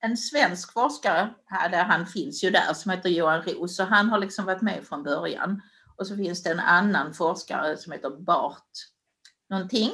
en 0.01 0.17
svensk 0.17 0.73
forskare, 0.73 1.35
här, 1.47 1.85
han 1.85 2.07
finns 2.07 2.45
ju 2.45 2.51
där, 2.51 2.75
som 2.75 2.91
heter 2.91 3.09
Johan 3.09 3.43
Roos 3.43 3.81
och 3.81 3.87
han 3.87 4.09
har 4.09 4.19
liksom 4.19 4.45
varit 4.45 4.63
med 4.63 4.85
från 4.85 5.03
början. 5.03 5.63
Och 5.97 6.07
så 6.07 6.17
finns 6.17 6.43
det 6.43 6.51
en 6.51 6.61
annan 6.61 7.15
forskare 7.15 7.77
som 7.77 7.93
heter 7.93 8.11
Bart 8.11 8.71
någonting. 9.51 9.91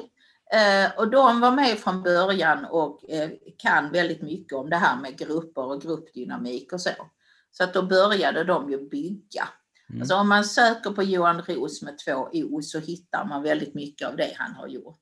Eh, 0.52 0.98
och 0.98 1.10
de 1.10 1.40
var 1.40 1.50
med 1.50 1.78
från 1.78 2.02
början 2.02 2.64
och 2.64 3.10
eh, 3.10 3.30
kan 3.58 3.92
väldigt 3.92 4.22
mycket 4.22 4.52
om 4.52 4.70
det 4.70 4.76
här 4.76 5.00
med 5.00 5.18
grupper 5.18 5.64
och 5.64 5.82
gruppdynamik 5.82 6.72
och 6.72 6.80
så. 6.80 6.90
Så 7.50 7.64
att 7.64 7.74
då 7.74 7.82
började 7.82 8.44
de 8.44 8.70
ju 8.70 8.88
bygga. 8.88 9.48
Mm. 9.90 10.02
Alltså 10.02 10.14
om 10.14 10.28
man 10.28 10.44
söker 10.44 10.90
på 10.90 11.02
Johan 11.02 11.42
Roos 11.42 11.82
med 11.82 11.98
två 11.98 12.28
O 12.32 12.62
så 12.62 12.78
hittar 12.78 13.24
man 13.24 13.42
väldigt 13.42 13.74
mycket 13.74 14.08
av 14.08 14.16
det 14.16 14.34
han 14.36 14.54
har 14.54 14.68
gjort. 14.68 15.00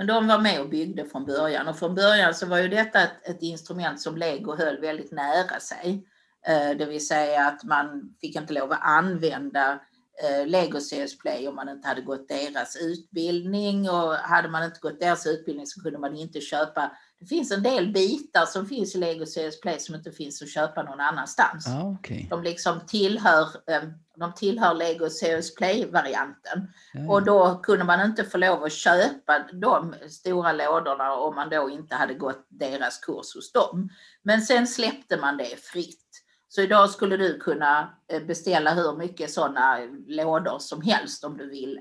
Men 0.00 0.06
de 0.06 0.26
var 0.26 0.38
med 0.38 0.60
och 0.60 0.68
byggde 0.68 1.04
från 1.04 1.24
början 1.24 1.68
och 1.68 1.78
från 1.78 1.94
början 1.94 2.34
så 2.34 2.46
var 2.46 2.58
ju 2.58 2.68
detta 2.68 3.02
ett, 3.02 3.28
ett 3.28 3.42
instrument 3.42 4.00
som 4.00 4.16
Lego 4.16 4.56
höll 4.56 4.80
väldigt 4.80 5.12
nära 5.12 5.60
sig. 5.60 6.06
Eh, 6.46 6.76
det 6.78 6.86
vill 6.86 7.06
säga 7.06 7.46
att 7.46 7.64
man 7.64 8.14
fick 8.20 8.36
inte 8.36 8.52
lov 8.52 8.72
att 8.72 8.82
använda 8.82 9.80
eh, 10.22 10.46
Lego 10.46 10.80
CS 10.80 11.18
Play 11.18 11.48
om 11.48 11.54
man 11.54 11.68
inte 11.68 11.88
hade 11.88 12.00
gått 12.00 12.28
deras 12.28 12.76
utbildning 12.76 13.90
och 13.90 14.12
hade 14.14 14.48
man 14.48 14.64
inte 14.64 14.80
gått 14.80 15.00
deras 15.00 15.26
utbildning 15.26 15.66
så 15.66 15.82
kunde 15.82 15.98
man 15.98 16.16
inte 16.16 16.40
köpa. 16.40 16.92
Det 17.20 17.26
finns 17.26 17.52
en 17.52 17.62
del 17.62 17.92
bitar 17.92 18.46
som 18.46 18.66
finns 18.66 18.94
i 18.94 18.98
Lego 18.98 19.26
CS 19.26 19.60
Play 19.60 19.78
som 19.78 19.94
inte 19.94 20.12
finns 20.12 20.42
att 20.42 20.50
köpa 20.50 20.82
någon 20.82 21.00
annanstans. 21.00 21.66
Ah, 21.68 21.88
okay. 21.88 22.26
De 22.30 22.42
liksom 22.42 22.80
tillhör 22.86 23.48
eh, 23.66 23.82
de 24.16 24.34
tillhör 24.34 24.74
Lego 24.74 25.10
Serious 25.10 25.54
Play-varianten. 25.54 26.72
Mm. 26.94 27.10
Och 27.10 27.24
då 27.24 27.60
kunde 27.62 27.84
man 27.84 28.06
inte 28.06 28.24
få 28.24 28.38
lov 28.38 28.64
att 28.64 28.72
köpa 28.72 29.38
de 29.52 29.94
stora 30.08 30.52
lådorna 30.52 31.14
om 31.14 31.34
man 31.34 31.50
då 31.50 31.70
inte 31.70 31.94
hade 31.94 32.14
gått 32.14 32.46
deras 32.48 32.98
kurs 32.98 33.34
hos 33.34 33.52
dem. 33.52 33.88
Men 34.22 34.42
sen 34.42 34.66
släppte 34.66 35.16
man 35.16 35.36
det 35.36 35.60
fritt. 35.60 36.06
Så 36.48 36.60
idag 36.60 36.90
skulle 36.90 37.16
du 37.16 37.38
kunna 37.38 37.98
eh, 38.12 38.22
beställa 38.22 38.74
hur 38.74 38.96
mycket 38.96 39.30
sådana 39.30 39.78
lådor 40.06 40.58
som 40.58 40.82
helst 40.82 41.24
om 41.24 41.36
du 41.36 41.50
ville. 41.50 41.80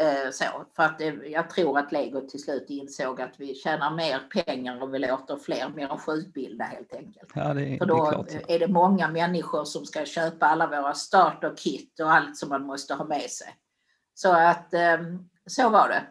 Eh, 0.00 0.30
så, 0.30 0.44
för 0.76 0.82
att 0.82 1.00
jag 1.30 1.50
tror 1.50 1.78
att 1.78 1.92
Lego 1.92 2.20
till 2.20 2.42
slut 2.42 2.66
insåg 2.68 3.20
att 3.20 3.34
vi 3.38 3.54
tjänar 3.54 3.90
mer 3.90 4.18
pengar 4.44 4.82
och 4.82 4.94
vi 4.94 4.98
låter 4.98 5.36
fler 5.36 5.68
människor 5.68 6.14
utbilda 6.14 6.64
helt 6.64 6.94
enkelt. 6.94 7.30
Ja, 7.34 7.54
det, 7.54 7.78
för 7.78 7.86
då 7.86 8.24
det 8.28 8.34
är, 8.34 8.50
är, 8.50 8.58
det 8.58 8.68
många 8.68 9.08
människor 9.08 9.64
som 9.64 9.86
ska 9.86 10.04
köpa 10.04 10.46
alla 10.46 10.66
våra 10.66 10.94
starter-kit 10.94 12.00
och 12.00 12.12
allt 12.12 12.36
som 12.36 12.48
man 12.48 12.62
måste 12.62 12.94
ha 12.94 13.04
med 13.04 13.30
sig. 13.30 13.56
Så 14.14 14.32
att 14.32 14.74
ehm, 14.74 15.28
så 15.46 15.68
var 15.68 15.88
det. 15.88 16.02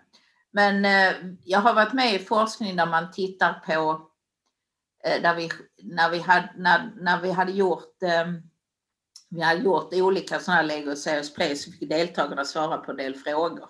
Men 0.52 0.86
eh, 0.86 1.16
jag 1.44 1.60
har 1.60 1.74
varit 1.74 1.94
med 1.94 2.14
i 2.16 2.20
forskning 2.20 2.76
där 2.76 2.86
man 2.86 3.12
tittar 3.12 3.54
på 3.54 4.08
där 5.04 5.32
eh, 5.32 5.36
vi, 5.36 5.50
när, 5.84 6.10
vi 6.10 6.20
hade, 6.20 6.54
när, 6.56 6.92
när 6.96 7.22
vi 7.22 7.32
hade 7.32 7.52
gjort 7.52 8.04
ehm, 8.04 8.42
vi 9.32 9.42
hade 9.42 9.62
gjort 9.62 9.94
olika 9.94 10.40
sådana 10.40 10.62
Lego 10.62 10.96
Serious 10.96 11.34
Play 11.34 11.56
så 11.56 11.72
fick 11.72 11.90
deltagarna 11.90 12.46
svara 12.46 12.78
på 12.78 12.92
en 12.92 12.98
del 12.98 13.16
frågor. 13.16 13.70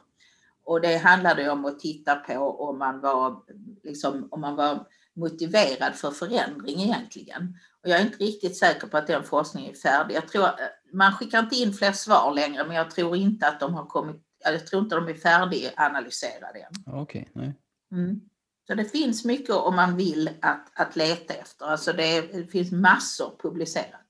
Och 0.64 0.82
det 0.82 0.98
handlade 0.98 1.50
om 1.50 1.66
att 1.66 1.80
titta 1.80 2.16
på 2.16 2.34
om 2.70 2.80
man 2.80 3.02
var, 3.02 3.44
liksom, 3.84 4.28
om 4.32 4.42
man 4.42 4.56
var 4.56 4.86
motiverad 5.14 5.96
för 5.96 6.12
förändring 6.12 6.82
egentligen. 6.82 7.60
Och 7.84 7.90
jag 7.90 8.00
är 8.00 8.06
inte 8.06 8.24
riktigt 8.24 8.58
säker 8.58 8.88
på 8.88 8.98
att 8.98 9.08
den 9.08 9.24
forskningen 9.24 9.72
är 9.72 9.76
färdig. 9.76 10.16
Jag 10.16 10.28
tror, 10.28 10.48
man 10.94 11.14
skickar 11.14 11.40
inte 11.40 11.56
in 11.56 11.74
fler 11.74 11.92
svar 11.92 12.34
längre 12.34 12.68
men 12.68 12.76
jag 12.76 12.92
tror 12.92 13.16
inte 13.16 13.48
att 13.48 13.60
de 13.60 13.74
har 13.74 13.86
kommit, 13.86 14.16
jag 14.44 14.68
tror 14.68 14.82
inte 14.82 14.96
de 14.96 15.08
är 15.08 15.14
färdiganalyserade 15.14 16.60
än. 16.60 16.94
Okej, 16.94 17.02
okay, 17.02 17.26
nej. 17.34 17.54
Mm. 17.92 18.22
Så 18.68 18.74
det 18.74 18.86
finns 18.86 19.26
mycket 19.26 19.56
om 19.56 19.76
man 19.76 19.98
vill 19.98 20.30
att, 20.42 20.80
att 20.80 20.96
leta 20.96 21.34
efter. 21.34 21.66
Alltså 21.66 21.94
det, 21.94 22.22
det 22.22 22.48
finns 22.48 22.72
massor 22.72 23.36
publicerat. 23.42 24.02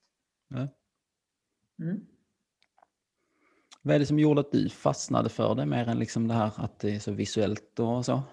Ja. 0.49 0.67
Mm. 1.81 1.99
Vad 3.81 3.95
är 3.95 3.99
det 3.99 4.05
som 4.05 4.19
gjorde 4.19 4.41
att 4.41 4.51
du 4.51 4.69
fastnade 4.69 5.29
för 5.29 5.55
det 5.55 5.65
mer 5.65 5.87
än 5.89 5.99
liksom 5.99 6.27
det 6.27 6.33
här 6.33 6.51
att 6.55 6.79
det 6.79 6.95
är 6.95 6.99
så 6.99 7.11
visuellt 7.11 7.79
och 7.79 8.05
så? 8.05 8.23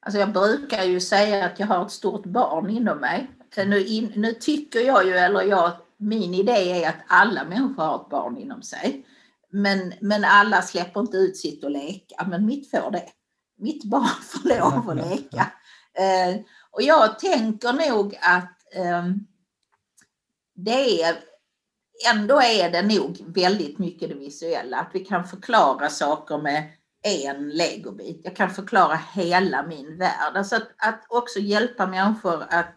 Alltså 0.00 0.20
jag 0.20 0.32
brukar 0.32 0.84
ju 0.84 1.00
säga 1.00 1.44
att 1.46 1.58
jag 1.58 1.66
har 1.66 1.86
ett 1.86 1.92
stort 1.92 2.26
barn 2.26 2.70
inom 2.70 2.98
mig. 2.98 3.30
Nu, 3.56 3.84
in, 3.84 4.12
nu 4.16 4.32
tycker 4.32 4.80
jag 4.80 5.06
ju, 5.06 5.12
eller 5.12 5.42
jag, 5.42 5.72
min 5.96 6.34
idé 6.34 6.82
är 6.82 6.88
att 6.88 7.04
alla 7.06 7.44
människor 7.44 7.82
har 7.82 8.02
ett 8.02 8.10
barn 8.10 8.36
inom 8.36 8.62
sig. 8.62 9.06
Men, 9.50 9.92
men 10.00 10.24
alla 10.24 10.62
släpper 10.62 11.00
inte 11.00 11.16
ut 11.16 11.36
sitt 11.36 11.64
och 11.64 11.70
leka, 11.70 12.26
men 12.26 12.46
mitt 12.46 12.70
får 12.70 12.90
det. 12.90 13.06
mitt 13.58 13.84
barn 13.84 14.22
får 14.22 14.48
lov 14.48 14.90
att 14.90 14.96
leka. 15.10 15.52
Eh, 15.94 16.40
och 16.70 16.82
jag 16.82 17.18
tänker 17.18 17.90
nog 17.90 18.18
att 18.22 18.74
eh, 18.74 19.04
det 20.54 21.02
är 21.02 21.29
ändå 22.08 22.42
är 22.42 22.70
det 22.70 22.82
nog 22.82 23.24
väldigt 23.26 23.78
mycket 23.78 24.08
det 24.08 24.14
visuella, 24.14 24.78
att 24.80 24.90
vi 24.92 25.00
kan 25.04 25.24
förklara 25.24 25.88
saker 25.88 26.38
med 26.38 26.72
en 27.02 27.48
legobit. 27.48 28.20
Jag 28.24 28.36
kan 28.36 28.50
förklara 28.50 29.00
hela 29.14 29.62
min 29.62 29.98
värld. 29.98 30.36
Alltså 30.36 30.56
att, 30.56 30.68
att 30.76 31.06
också 31.08 31.38
hjälpa 31.38 31.86
människor 31.86 32.46
att, 32.50 32.74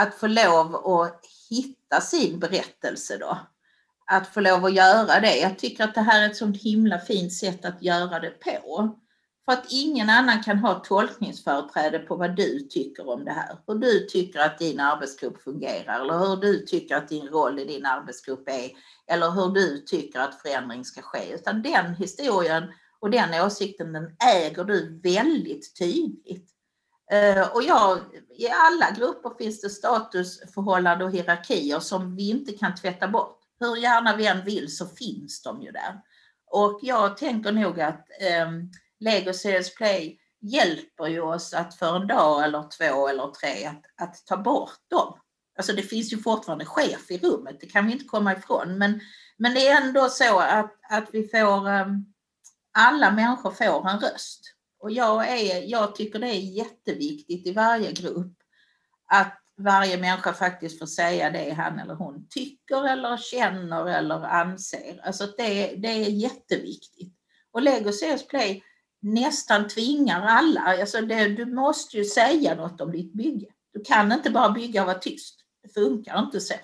att 0.00 0.14
få 0.14 0.26
lov 0.26 0.76
att 0.76 1.20
hitta 1.50 2.00
sin 2.00 2.38
berättelse 2.38 3.16
då. 3.16 3.38
Att 4.06 4.28
få 4.28 4.40
lov 4.40 4.64
att 4.64 4.74
göra 4.74 5.20
det. 5.20 5.36
Jag 5.36 5.58
tycker 5.58 5.84
att 5.84 5.94
det 5.94 6.00
här 6.00 6.22
är 6.22 6.26
ett 6.26 6.36
sånt 6.36 6.62
himla 6.62 6.98
fint 6.98 7.32
sätt 7.32 7.64
att 7.64 7.82
göra 7.82 8.20
det 8.20 8.30
på. 8.30 8.98
För 9.46 9.52
att 9.52 9.66
ingen 9.70 10.10
annan 10.10 10.42
kan 10.42 10.58
ha 10.58 10.74
tolkningsföreträde 10.74 11.98
på 11.98 12.16
vad 12.16 12.36
du 12.36 12.60
tycker 12.60 13.08
om 13.08 13.24
det 13.24 13.30
här. 13.30 13.58
Hur 13.66 13.74
du 13.74 14.00
tycker 14.00 14.40
att 14.40 14.58
din 14.58 14.80
arbetsgrupp 14.80 15.42
fungerar 15.42 16.00
eller 16.00 16.18
hur 16.18 16.36
du 16.36 16.58
tycker 16.66 16.96
att 16.96 17.08
din 17.08 17.26
roll 17.26 17.58
i 17.58 17.64
din 17.64 17.86
arbetsgrupp 17.86 18.48
är 18.48 18.70
eller 19.06 19.30
hur 19.30 19.48
du 19.48 19.78
tycker 19.78 20.20
att 20.20 20.42
förändring 20.42 20.84
ska 20.84 21.02
ske. 21.02 21.34
Utan 21.34 21.62
den 21.62 21.94
historien 21.94 22.64
och 23.00 23.10
den 23.10 23.44
åsikten 23.44 23.92
den 23.92 24.16
äger 24.34 24.64
du 24.64 25.00
väldigt 25.02 25.78
tydligt. 25.78 26.50
Eh, 27.10 27.48
och 27.54 27.62
ja, 27.62 27.98
i 28.38 28.48
alla 28.48 28.90
grupper 28.90 29.30
finns 29.38 29.60
det 29.60 29.70
statusförhållanden 29.70 31.08
och 31.08 31.14
hierarkier 31.14 31.80
som 31.80 32.16
vi 32.16 32.30
inte 32.30 32.52
kan 32.52 32.74
tvätta 32.74 33.08
bort. 33.08 33.40
Hur 33.60 33.76
gärna 33.76 34.16
vi 34.16 34.26
än 34.26 34.44
vill 34.44 34.76
så 34.76 34.86
finns 34.86 35.42
de 35.42 35.62
ju 35.62 35.70
där. 35.70 36.00
Och 36.50 36.78
jag 36.82 37.16
tänker 37.16 37.52
nog 37.52 37.80
att 37.80 38.08
eh, 38.20 38.50
Lego 39.00 39.32
CS 39.32 39.74
Play 39.74 40.18
hjälper 40.40 41.06
ju 41.06 41.20
oss 41.20 41.54
att 41.54 41.74
för 41.74 41.96
en 41.96 42.06
dag 42.06 42.44
eller 42.44 42.68
två 42.68 43.08
eller 43.08 43.30
tre 43.30 43.64
att, 43.64 43.82
att 44.06 44.26
ta 44.26 44.36
bort 44.36 44.80
dem. 44.90 45.18
Alltså 45.58 45.72
det 45.72 45.82
finns 45.82 46.12
ju 46.12 46.18
fortfarande 46.18 46.64
chef 46.64 47.10
i 47.10 47.18
rummet, 47.18 47.60
det 47.60 47.66
kan 47.66 47.86
vi 47.86 47.92
inte 47.92 48.04
komma 48.04 48.32
ifrån. 48.32 48.78
Men, 48.78 49.00
men 49.36 49.54
det 49.54 49.68
är 49.68 49.82
ändå 49.82 50.08
så 50.08 50.38
att, 50.38 50.74
att 50.90 51.08
vi 51.12 51.28
får, 51.28 51.68
ehm, 51.68 52.04
alla 52.72 53.10
människor 53.10 53.50
får 53.50 53.88
en 53.90 54.00
röst. 54.00 54.40
Och 54.78 54.90
jag, 54.90 55.28
är, 55.28 55.62
jag 55.62 55.94
tycker 55.94 56.18
det 56.18 56.26
är 56.26 56.56
jätteviktigt 56.56 57.46
i 57.46 57.52
varje 57.52 57.92
grupp 57.92 58.32
att 59.06 59.42
varje 59.56 59.98
människa 59.98 60.32
faktiskt 60.32 60.78
får 60.78 60.86
säga 60.86 61.30
det 61.30 61.50
han 61.50 61.78
eller 61.78 61.94
hon 61.94 62.26
tycker 62.30 62.88
eller 62.88 63.16
känner 63.16 63.86
eller 63.86 64.24
anser. 64.24 65.00
Alltså 65.02 65.26
det, 65.26 65.74
det 65.76 65.88
är 65.88 66.10
jätteviktigt. 66.10 67.14
Och 67.52 67.62
Lego 67.62 67.92
CS 67.92 68.26
Play 68.28 68.62
nästan 69.06 69.68
tvingar 69.68 70.26
alla. 70.26 70.60
Alltså 70.60 71.00
det, 71.00 71.28
du 71.28 71.46
måste 71.46 71.96
ju 71.96 72.04
säga 72.04 72.54
något 72.54 72.80
om 72.80 72.92
ditt 72.92 73.12
bygge. 73.12 73.46
Du 73.72 73.82
kan 73.84 74.12
inte 74.12 74.30
bara 74.30 74.50
bygga 74.50 74.80
och 74.80 74.86
vara 74.86 74.98
tyst. 74.98 75.40
Det 75.62 75.80
funkar 75.80 76.18
inte 76.18 76.40
så. 76.40 76.54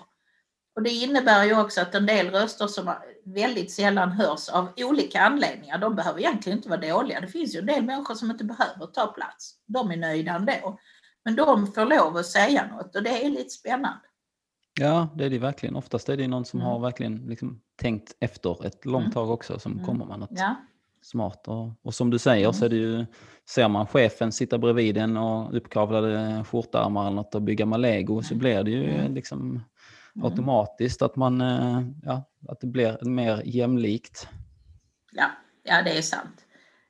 Och 0.75 0.83
det 0.83 0.89
innebär 0.89 1.45
ju 1.45 1.61
också 1.61 1.81
att 1.81 1.95
en 1.95 2.05
del 2.05 2.29
röster 2.29 2.67
som 2.67 2.93
väldigt 3.25 3.71
sällan 3.71 4.11
hörs 4.11 4.49
av 4.49 4.69
olika 4.77 5.21
anledningar, 5.21 5.77
de 5.77 5.95
behöver 5.95 6.19
egentligen 6.19 6.57
inte 6.57 6.69
vara 6.69 6.79
dåliga. 6.79 7.21
Det 7.21 7.27
finns 7.27 7.55
ju 7.55 7.59
en 7.59 7.65
del 7.65 7.83
människor 7.83 8.15
som 8.15 8.31
inte 8.31 8.43
behöver 8.43 8.85
ta 8.85 9.07
plats. 9.07 9.55
De 9.65 9.91
är 9.91 9.97
nöjda 9.97 10.31
ändå. 10.31 10.79
Men 11.25 11.35
de 11.35 11.67
får 11.67 11.85
lov 11.85 12.17
att 12.17 12.25
säga 12.25 12.67
något 12.67 12.95
och 12.95 13.03
det 13.03 13.25
är 13.25 13.29
lite 13.29 13.49
spännande. 13.49 14.05
Ja, 14.79 15.07
det 15.15 15.25
är 15.25 15.29
det 15.29 15.39
verkligen. 15.39 15.75
Oftast 15.75 16.09
är 16.09 16.17
det 16.17 16.27
någon 16.27 16.45
som 16.45 16.59
mm. 16.59 16.71
har 16.71 16.79
verkligen 16.79 17.17
liksom 17.27 17.61
tänkt 17.75 18.15
efter 18.19 18.65
ett 18.65 18.85
långt 18.85 19.03
mm. 19.03 19.13
tag 19.13 19.29
också 19.29 19.59
som 19.59 19.71
mm. 19.71 19.85
kommer 19.85 20.05
med 20.05 20.19
något. 20.19 20.29
Ja 20.31 20.55
smart. 21.03 21.47
Och, 21.47 21.71
och 21.83 21.93
som 21.93 22.09
du 22.09 22.19
säger 22.19 22.45
mm. 22.45 22.53
så 22.53 22.65
är 22.65 22.69
det 22.69 22.75
ju, 22.75 23.05
ser 23.49 23.67
man 23.67 23.87
chefen 23.87 24.31
sitta 24.31 24.57
bredvid 24.57 24.97
en 24.97 25.17
och 25.17 25.57
uppkavlade 25.57 26.43
skjortärmar 26.47 27.01
eller 27.07 27.15
något 27.15 27.35
och 27.35 27.41
bygga 27.41 27.65
med 27.65 27.79
lego 27.79 28.21
så 28.21 28.35
blir 28.35 28.63
det 28.63 28.71
ju 28.71 29.13
liksom 29.13 29.39
mm. 30.15 30.25
automatiskt 30.25 31.01
att 31.01 31.15
man, 31.15 31.41
eh, 31.41 31.81
ja, 32.03 32.29
att 32.49 32.59
det 32.59 32.67
blir 32.67 33.05
mer 33.05 33.41
jämlikt. 33.45 34.27
Ja, 35.11 35.25
ja 35.63 35.81
det 35.81 35.97
är 35.97 36.01
sant. 36.01 36.45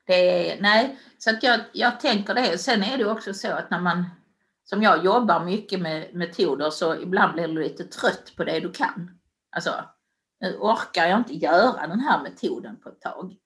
Det 0.06 0.50
är, 0.50 0.62
nej, 0.62 0.98
så 1.18 1.30
att 1.30 1.42
jag, 1.42 1.60
jag 1.72 2.00
tänker 2.00 2.34
det. 2.34 2.58
Sen 2.58 2.82
är 2.82 2.98
det 2.98 3.04
också 3.04 3.34
så 3.34 3.52
att 3.52 3.70
när 3.70 3.80
man, 3.80 4.04
som 4.64 4.82
jag 4.82 5.04
jobbar 5.04 5.44
mycket 5.44 5.80
med 5.80 6.14
metoder 6.14 6.70
så 6.70 7.02
ibland 7.02 7.34
blir 7.34 7.48
du 7.48 7.62
lite 7.62 7.84
trött 7.84 8.32
på 8.36 8.44
det 8.44 8.60
du 8.60 8.72
kan. 8.72 9.18
Alltså, 9.56 9.70
nu 10.40 10.56
orkar 10.56 11.06
jag 11.06 11.18
inte 11.18 11.34
göra 11.34 11.86
den 11.86 12.00
här 12.00 12.22
metoden 12.22 12.76
på 12.80 12.88
ett 12.88 13.00
tag. 13.00 13.36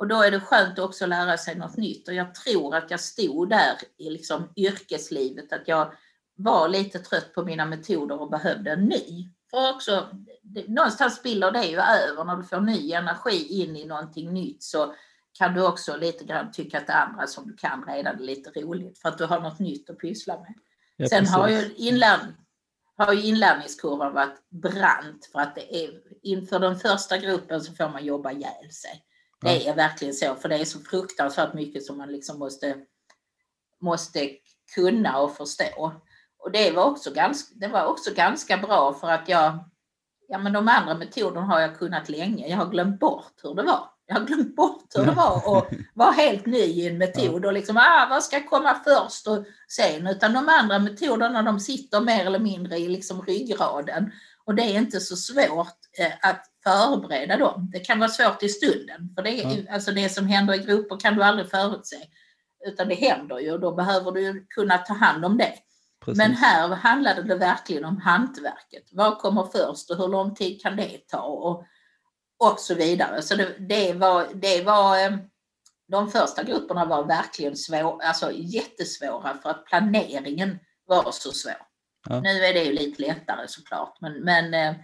Och 0.00 0.08
då 0.08 0.22
är 0.22 0.30
det 0.30 0.40
skönt 0.40 0.78
också 0.78 1.04
att 1.04 1.08
lära 1.08 1.38
sig 1.38 1.54
något 1.54 1.76
nytt. 1.76 2.08
Och 2.08 2.14
jag 2.14 2.34
tror 2.34 2.76
att 2.76 2.90
jag 2.90 3.00
stod 3.00 3.48
där 3.48 3.76
i 3.96 4.10
liksom 4.10 4.52
yrkeslivet, 4.56 5.52
att 5.52 5.68
jag 5.68 5.92
var 6.36 6.68
lite 6.68 6.98
trött 6.98 7.34
på 7.34 7.44
mina 7.44 7.66
metoder 7.66 8.20
och 8.20 8.30
behövde 8.30 8.70
en 8.70 8.84
ny. 8.84 9.30
För 9.50 9.74
också, 9.74 10.08
någonstans 10.68 11.16
spiller 11.16 11.50
det 11.52 11.64
ju 11.64 11.76
över 11.76 12.24
när 12.24 12.36
du 12.36 12.42
får 12.42 12.60
ny 12.60 12.92
energi 12.92 13.62
in 13.62 13.76
i 13.76 13.84
någonting 13.84 14.32
nytt 14.32 14.62
så 14.62 14.94
kan 15.38 15.54
du 15.54 15.66
också 15.66 15.96
lite 15.96 16.24
grann 16.24 16.52
tycka 16.52 16.78
att 16.78 16.86
det 16.86 16.94
andra 16.94 17.26
som 17.26 17.46
du 17.46 17.56
kan 17.56 17.84
redan 17.88 18.14
är 18.14 18.20
lite 18.20 18.50
roligt 18.50 18.98
för 18.98 19.08
att 19.08 19.18
du 19.18 19.24
har 19.24 19.40
något 19.40 19.58
nytt 19.58 19.90
att 19.90 19.98
pyssla 19.98 20.40
med. 20.40 20.54
Ja, 20.96 21.08
Sen 21.08 21.26
har 21.26 21.48
ju, 21.48 21.74
inlärn, 21.76 22.36
har 22.96 23.12
ju 23.12 23.22
inlärningskurvan 23.22 24.14
varit 24.14 24.50
brant 24.50 25.26
för 25.32 25.40
att 25.40 25.54
det 25.54 25.84
är 25.84 25.90
inför 26.22 26.58
den 26.58 26.78
första 26.78 27.18
gruppen 27.18 27.60
så 27.60 27.72
får 27.72 27.88
man 27.88 28.04
jobba 28.04 28.32
ihjäl 28.32 28.72
sig. 28.72 29.04
Det 29.40 29.68
är 29.68 29.74
verkligen 29.74 30.14
så, 30.14 30.34
för 30.34 30.48
det 30.48 30.56
är 30.56 30.64
så 30.64 30.78
fruktansvärt 30.80 31.54
mycket 31.54 31.84
som 31.84 31.98
man 31.98 32.12
liksom 32.12 32.38
måste, 32.38 32.76
måste 33.80 34.30
kunna 34.74 35.18
och 35.18 35.36
förstå. 35.36 35.92
Och 36.38 36.50
det 36.52 36.70
var, 36.70 36.84
också 36.84 37.10
ganska, 37.10 37.54
det 37.54 37.68
var 37.68 37.86
också 37.86 38.14
ganska 38.14 38.56
bra 38.56 38.94
för 38.94 39.10
att 39.10 39.28
jag, 39.28 39.64
ja 40.28 40.38
men 40.38 40.52
de 40.52 40.68
andra 40.68 40.94
metoderna 40.94 41.46
har 41.46 41.60
jag 41.60 41.78
kunnat 41.78 42.08
länge. 42.08 42.48
Jag 42.48 42.56
har 42.56 42.70
glömt 42.70 43.00
bort 43.00 43.34
hur 43.42 43.54
det 43.54 43.62
var. 43.62 43.90
Jag 44.06 44.14
har 44.14 44.26
glömt 44.26 44.56
bort 44.56 44.86
hur 44.94 45.04
det 45.04 45.12
var 45.12 45.58
att 45.58 45.68
vara 45.94 46.10
helt 46.10 46.46
ny 46.46 46.58
i 46.58 46.88
en 46.88 46.98
metod 46.98 47.44
och 47.44 47.52
liksom, 47.52 47.76
ah, 47.76 48.06
vad 48.10 48.24
ska 48.24 48.48
komma 48.48 48.80
först 48.84 49.26
och 49.26 49.44
sen? 49.68 50.06
Utan 50.06 50.32
de 50.32 50.48
andra 50.48 50.78
metoderna 50.78 51.42
de 51.42 51.60
sitter 51.60 52.00
mer 52.00 52.26
eller 52.26 52.38
mindre 52.38 52.78
i 52.78 52.88
liksom 52.88 53.22
ryggraden. 53.22 54.12
Och 54.44 54.54
det 54.54 54.62
är 54.62 54.78
inte 54.78 55.00
så 55.00 55.16
svårt 55.16 55.78
eh, 55.98 56.12
att 56.30 56.46
förbereda 56.64 57.36
dem. 57.36 57.70
Det 57.72 57.80
kan 57.80 57.98
vara 57.98 58.10
svårt 58.10 58.42
i 58.42 58.48
stunden, 58.48 59.12
för 59.14 59.22
det, 59.22 59.30
ja. 59.30 59.74
alltså 59.74 59.92
det 59.92 60.08
som 60.08 60.26
händer 60.26 60.54
i 60.54 60.58
grupper 60.58 61.00
kan 61.00 61.14
du 61.14 61.22
aldrig 61.22 61.50
förutse. 61.50 61.96
Utan 62.66 62.88
det 62.88 62.94
händer 62.94 63.38
ju 63.38 63.52
och 63.52 63.60
då 63.60 63.74
behöver 63.74 64.12
du 64.12 64.46
kunna 64.48 64.78
ta 64.78 64.94
hand 64.94 65.24
om 65.24 65.38
det. 65.38 65.52
Precis. 66.04 66.18
Men 66.18 66.34
här 66.34 66.68
handlade 66.68 67.22
det 67.22 67.34
verkligen 67.34 67.84
om 67.84 67.96
hantverket. 67.96 68.88
Vad 68.92 69.18
kommer 69.18 69.42
först 69.42 69.90
och 69.90 69.96
hur 69.96 70.08
lång 70.08 70.34
tid 70.34 70.62
kan 70.62 70.76
det 70.76 71.08
ta? 71.08 71.20
Och, 71.20 71.64
och 72.38 72.60
så 72.60 72.74
vidare. 72.74 73.22
Så 73.22 73.36
det, 73.36 73.54
det 73.58 73.92
var, 73.92 74.26
det 74.34 74.62
var, 74.64 75.04
eh, 75.04 75.16
de 75.88 76.10
första 76.10 76.42
grupperna 76.42 76.84
var 76.84 77.04
verkligen 77.04 77.56
svår, 77.56 78.02
alltså 78.02 78.32
jättesvåra 78.32 79.38
för 79.42 79.50
att 79.50 79.64
planeringen 79.64 80.58
var 80.86 81.10
så 81.12 81.32
svår. 81.32 81.66
Ja. 82.08 82.20
Nu 82.20 82.44
är 82.44 82.54
det 82.54 82.64
ju 82.64 82.72
lite 82.72 83.02
lättare 83.02 83.48
såklart, 83.48 83.96
men, 84.00 84.12
men 84.12 84.54
eh, 84.54 84.74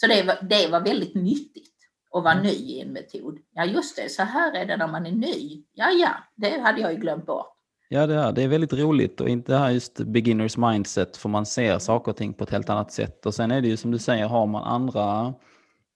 så 0.00 0.06
det 0.06 0.22
var, 0.22 0.38
det 0.42 0.68
var 0.68 0.80
väldigt 0.80 1.14
nyttigt 1.14 1.74
att 2.14 2.24
vara 2.24 2.32
mm. 2.32 2.46
ny 2.46 2.52
i 2.52 2.80
en 2.80 2.92
metod. 2.92 3.38
Ja 3.52 3.64
just 3.64 3.96
det, 3.96 4.08
så 4.08 4.22
här 4.22 4.52
är 4.52 4.66
det 4.66 4.76
när 4.76 4.88
man 4.88 5.06
är 5.06 5.12
ny. 5.12 5.62
Ja, 5.74 5.90
ja, 5.90 6.10
det 6.34 6.60
hade 6.60 6.80
jag 6.80 6.92
ju 6.92 6.98
glömt 6.98 7.26
bort. 7.26 7.52
Ja, 7.88 8.06
det 8.06 8.14
är, 8.14 8.32
det 8.32 8.42
är 8.42 8.48
väldigt 8.48 8.72
roligt 8.72 9.20
och 9.20 9.28
inte 9.28 9.52
det 9.52 9.58
här 9.58 9.70
just 9.70 9.98
beginners 9.98 10.56
mindset 10.56 11.16
för 11.16 11.28
man 11.28 11.46
ser 11.46 11.78
saker 11.78 12.10
och 12.10 12.16
ting 12.16 12.34
på 12.34 12.44
ett 12.44 12.50
helt 12.50 12.70
annat 12.70 12.92
sätt. 12.92 13.26
Och 13.26 13.34
sen 13.34 13.50
är 13.50 13.60
det 13.60 13.68
ju 13.68 13.76
som 13.76 13.90
du 13.90 13.98
säger, 13.98 14.26
har 14.26 14.46
man 14.46 14.62
andra 14.62 15.34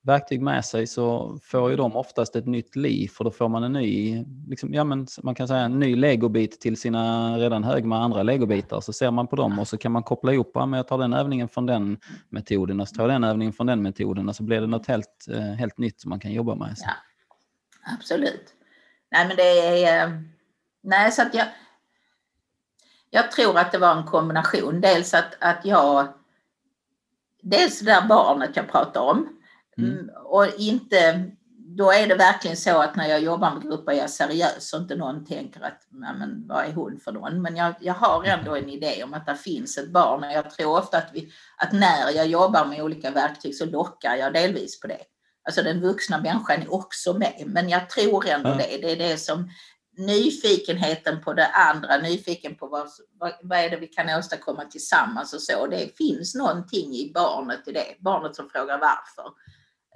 verktyg 0.03 0.43
med 0.43 0.65
sig 0.65 0.87
så 0.87 1.39
får 1.43 1.71
ju 1.71 1.77
de 1.77 1.97
oftast 1.97 2.37
ett 2.37 2.47
nytt 2.47 2.77
liv 2.77 3.09
för 3.09 3.25
då 3.25 3.31
får 3.31 3.49
man 3.49 3.65
en 3.65 3.73
ny, 3.73 4.25
liksom, 4.49 4.75
ja, 4.75 4.85
men 4.85 5.07
man 5.23 5.35
kan 5.35 5.49
säga 5.49 5.61
en 5.61 5.81
ny 5.81 5.97
legobit 5.97 6.61
till 6.61 6.77
sina 6.77 7.37
redan 7.39 7.65
hög 7.65 7.85
med 7.85 7.99
andra 7.99 8.23
legobitar. 8.23 8.81
Så 8.81 8.93
ser 8.93 9.11
man 9.11 9.27
på 9.27 9.37
dem 9.37 9.59
och 9.59 9.69
så 9.69 9.79
kan 9.79 9.93
man 9.93 10.03
koppla 10.03 10.33
ihop, 10.33 10.51
ja, 10.55 10.67
men 10.67 10.77
jag 10.77 10.89
tar 10.89 10.99
den 10.99 11.13
övningen 11.13 11.49
från 11.49 11.67
den 11.67 11.99
metoden 12.29 12.81
och 12.81 12.89
så 12.89 12.95
tar 12.95 13.03
jag 13.03 13.11
den 13.11 13.25
övningen 13.25 13.53
från 13.53 13.67
den 13.67 13.83
metoden 13.83 14.29
och 14.29 14.37
så 14.37 14.43
blir 14.43 14.61
det 14.61 14.67
något 14.67 14.87
helt, 14.87 15.27
eh, 15.31 15.41
helt 15.41 15.79
nytt 15.79 16.01
som 16.01 16.09
man 16.09 16.21
kan 16.21 16.33
jobba 16.33 16.55
med. 16.55 16.77
Ja, 16.79 16.93
absolut. 17.99 18.55
Nej 19.11 19.29
men 19.29 19.37
det 19.37 19.59
är, 19.59 20.07
eh, 20.07 20.13
nej 20.83 21.13
så 21.13 21.23
att 21.23 21.35
jag, 21.35 21.47
jag 23.11 23.31
tror 23.31 23.59
att 23.59 23.73
det 23.73 23.79
var 23.79 23.97
en 23.97 24.05
kombination. 24.05 24.81
Dels 24.81 25.15
att, 25.15 25.37
att 25.41 25.65
jag, 25.65 26.09
dels 27.43 27.81
det 27.81 27.87
där 27.87 28.09
barnet 28.09 28.57
jag 28.57 28.69
pratar 28.69 29.01
om, 29.01 29.40
Mm. 29.79 29.91
mm. 29.91 30.11
Och 30.25 30.47
inte, 30.59 31.31
då 31.57 31.93
är 31.93 32.07
det 32.07 32.15
verkligen 32.15 32.57
så 32.57 32.79
att 32.79 32.97
när 32.97 33.09
jag 33.09 33.21
jobbar 33.21 33.55
med 33.55 33.63
grupper 33.63 33.93
är 33.93 33.97
jag 33.97 34.11
seriös 34.11 34.73
och 34.73 34.81
inte 34.81 34.97
någon 34.97 35.27
tänker 35.27 35.61
att 35.61 35.87
men, 35.91 36.45
vad 36.49 36.65
är 36.65 36.73
hon 36.73 37.01
för 37.05 37.13
någon? 37.13 37.43
Men 37.43 37.57
jag, 37.57 37.75
jag 37.81 37.95
har 37.95 38.25
ändå 38.25 38.57
en 38.57 38.69
idé 38.69 39.05
om 39.05 39.15
att 39.15 39.27
det 39.27 39.37
finns 39.37 39.79
ett 39.79 39.93
barn 39.93 40.25
och 40.25 40.33
jag 40.33 40.51
tror 40.51 40.79
ofta 40.79 40.99
att, 40.99 41.11
vi, 41.13 41.33
att 41.57 41.73
när 41.73 42.11
jag 42.11 42.27
jobbar 42.27 42.67
med 42.67 42.83
olika 42.83 43.11
verktyg 43.11 43.57
så 43.57 43.67
lockar 43.67 44.17
jag 44.17 44.33
delvis 44.33 44.81
på 44.81 44.87
det. 44.87 45.01
Alltså 45.45 45.63
den 45.63 45.81
vuxna 45.81 46.19
människan 46.19 46.63
är 46.63 46.75
också 46.75 47.13
med, 47.13 47.43
men 47.47 47.69
jag 47.69 47.91
tror 47.91 48.27
ändå 48.27 48.49
ja. 48.49 48.55
det. 48.55 48.79
Det 48.83 48.93
är 48.93 48.97
det 48.97 49.17
som 49.17 49.51
nyfikenheten 49.97 51.21
på 51.21 51.33
det 51.33 51.47
andra, 51.47 51.97
nyfiken 51.97 52.55
på 52.55 52.67
vad, 52.67 52.89
vad, 53.21 53.33
vad 53.43 53.59
är 53.59 53.71
det 53.71 53.77
vi 53.77 53.87
kan 53.87 54.19
åstadkomma 54.19 54.65
tillsammans 54.65 55.35
och 55.35 55.43
så. 55.43 55.67
Det 55.67 55.97
finns 55.97 56.35
någonting 56.35 56.95
i 56.95 57.13
barnet 57.15 57.69
i 57.69 57.73
det, 57.73 57.97
barnet 58.01 58.37
som 58.37 58.51
frågar 58.51 58.79
varför. 58.79 59.31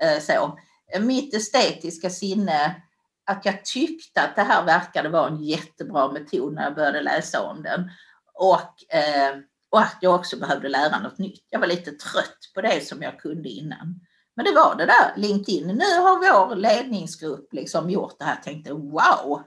Eh, 0.01 0.21
så. 0.21 0.59
Mitt 1.01 1.35
estetiska 1.35 2.11
sinne, 2.11 2.83
att 3.27 3.45
jag 3.45 3.65
tyckte 3.65 4.23
att 4.23 4.37
det 4.37 4.43
här 4.43 4.65
verkade 4.65 5.09
vara 5.09 5.29
en 5.29 5.45
jättebra 5.45 6.13
metod 6.13 6.55
när 6.55 6.63
jag 6.63 6.75
började 6.75 7.03
läsa 7.03 7.43
om 7.43 7.63
den. 7.63 7.91
Och, 8.35 8.95
eh, 8.95 9.37
och 9.71 9.81
att 9.81 9.97
jag 10.01 10.15
också 10.15 10.37
behövde 10.37 10.69
lära 10.69 10.99
något 10.99 11.19
nytt. 11.19 11.47
Jag 11.51 11.61
var 11.61 11.67
lite 11.67 11.91
trött 11.91 12.39
på 12.55 12.61
det 12.61 12.87
som 12.87 13.03
jag 13.03 13.19
kunde 13.19 13.49
innan. 13.49 14.01
Men 14.37 14.45
det 14.45 14.53
var 14.53 14.75
det 14.75 14.87
där 14.87 15.13
LinkedIn. 15.17 15.67
Nu 15.67 16.01
har 16.01 16.47
vår 16.47 16.57
ledningsgrupp 16.57 17.53
liksom 17.53 17.91
gjort 17.91 18.19
det 18.19 18.25
här. 18.25 18.35
Jag 18.35 18.43
tänkte 18.43 18.73
wow, 18.73 19.43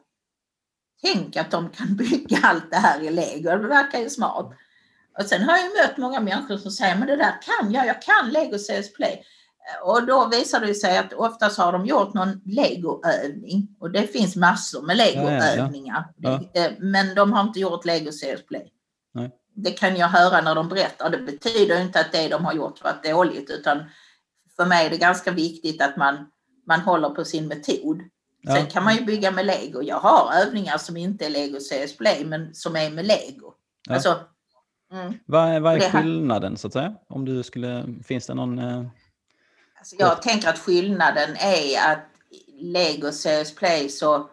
Tänk 1.01 1.35
att 1.35 1.51
de 1.51 1.69
kan 1.69 1.95
bygga 1.95 2.37
allt 2.43 2.71
det 2.71 2.77
här 2.77 3.03
i 3.03 3.09
lego. 3.09 3.49
Det 3.49 3.67
verkar 3.67 3.99
ju 3.99 4.09
smart. 4.09 4.51
Och 5.19 5.25
sen 5.25 5.43
har 5.43 5.57
jag 5.57 5.71
mött 5.77 5.97
många 5.97 6.19
människor 6.19 6.57
som 6.57 6.71
säger, 6.71 6.95
men 6.95 7.07
det 7.07 7.15
där 7.15 7.41
kan 7.41 7.71
jag, 7.71 7.87
jag 7.87 8.01
kan 8.01 8.29
Lego 8.29 8.57
CS 8.57 8.93
Play. 8.93 9.23
Och 9.83 10.05
då 10.05 10.27
visar 10.27 10.59
det 10.59 10.73
sig 10.73 10.97
att 10.97 11.13
oftast 11.13 11.57
har 11.57 11.71
de 11.71 11.85
gjort 11.85 12.13
någon 12.13 12.41
legoövning. 12.45 13.67
Och 13.79 13.91
det 13.91 14.07
finns 14.07 14.35
massor 14.35 14.81
med 14.81 14.97
legoövningar. 14.97 16.05
Ja, 16.17 16.31
ja, 16.31 16.49
ja. 16.53 16.61
Eh, 16.61 16.71
men 16.79 17.15
de 17.15 17.33
har 17.33 17.41
inte 17.41 17.59
gjort 17.59 17.85
Lego 17.85 18.11
CS 18.11 18.45
Play. 18.47 18.71
Nej. 19.13 19.31
Det 19.53 19.71
kan 19.71 19.95
jag 19.95 20.07
höra 20.07 20.41
när 20.41 20.55
de 20.55 20.69
berättar. 20.69 21.09
Det 21.09 21.17
betyder 21.17 21.81
inte 21.81 21.99
att 21.99 22.11
det 22.11 22.27
de 22.27 22.45
har 22.45 22.53
gjort 22.53 22.83
varit 22.83 23.03
dåligt 23.03 23.49
utan 23.49 23.83
för 24.55 24.65
mig 24.65 24.85
är 24.85 24.89
det 24.89 24.97
ganska 24.97 25.31
viktigt 25.31 25.81
att 25.81 25.97
man, 25.97 26.27
man 26.67 26.79
håller 26.79 27.09
på 27.09 27.25
sin 27.25 27.47
metod. 27.47 28.01
Sen 28.47 28.65
kan 28.65 28.83
man 28.83 28.95
ju 28.95 29.05
bygga 29.05 29.31
med 29.31 29.45
lego. 29.45 29.81
Jag 29.81 29.99
har 29.99 30.33
övningar 30.33 30.77
som 30.77 30.97
inte 30.97 31.25
är 31.25 31.29
lego 31.29 31.59
CS 31.59 31.97
Play 31.97 32.25
men 32.25 32.55
som 32.55 32.75
är 32.75 32.89
med 32.89 33.05
lego. 33.05 33.53
Ja. 33.87 33.93
Alltså, 33.93 34.19
mm. 34.93 35.13
Vad 35.25 35.49
är, 35.49 35.59
vad 35.59 35.75
är 35.75 35.79
skillnaden 35.79 36.57
så 36.57 36.67
att 36.67 36.73
säga? 36.73 36.95
Om 37.09 37.25
du 37.25 37.43
skulle, 37.43 37.85
finns 38.03 38.27
det 38.27 38.33
någon... 38.33 38.59
Alltså, 39.77 39.95
jag 39.99 40.21
tänker 40.21 40.49
att 40.49 40.59
skillnaden 40.59 41.35
är 41.39 41.91
att 41.91 42.05
lego 42.59 43.11
CS 43.11 43.55
Play 43.55 43.89
så 43.89 44.29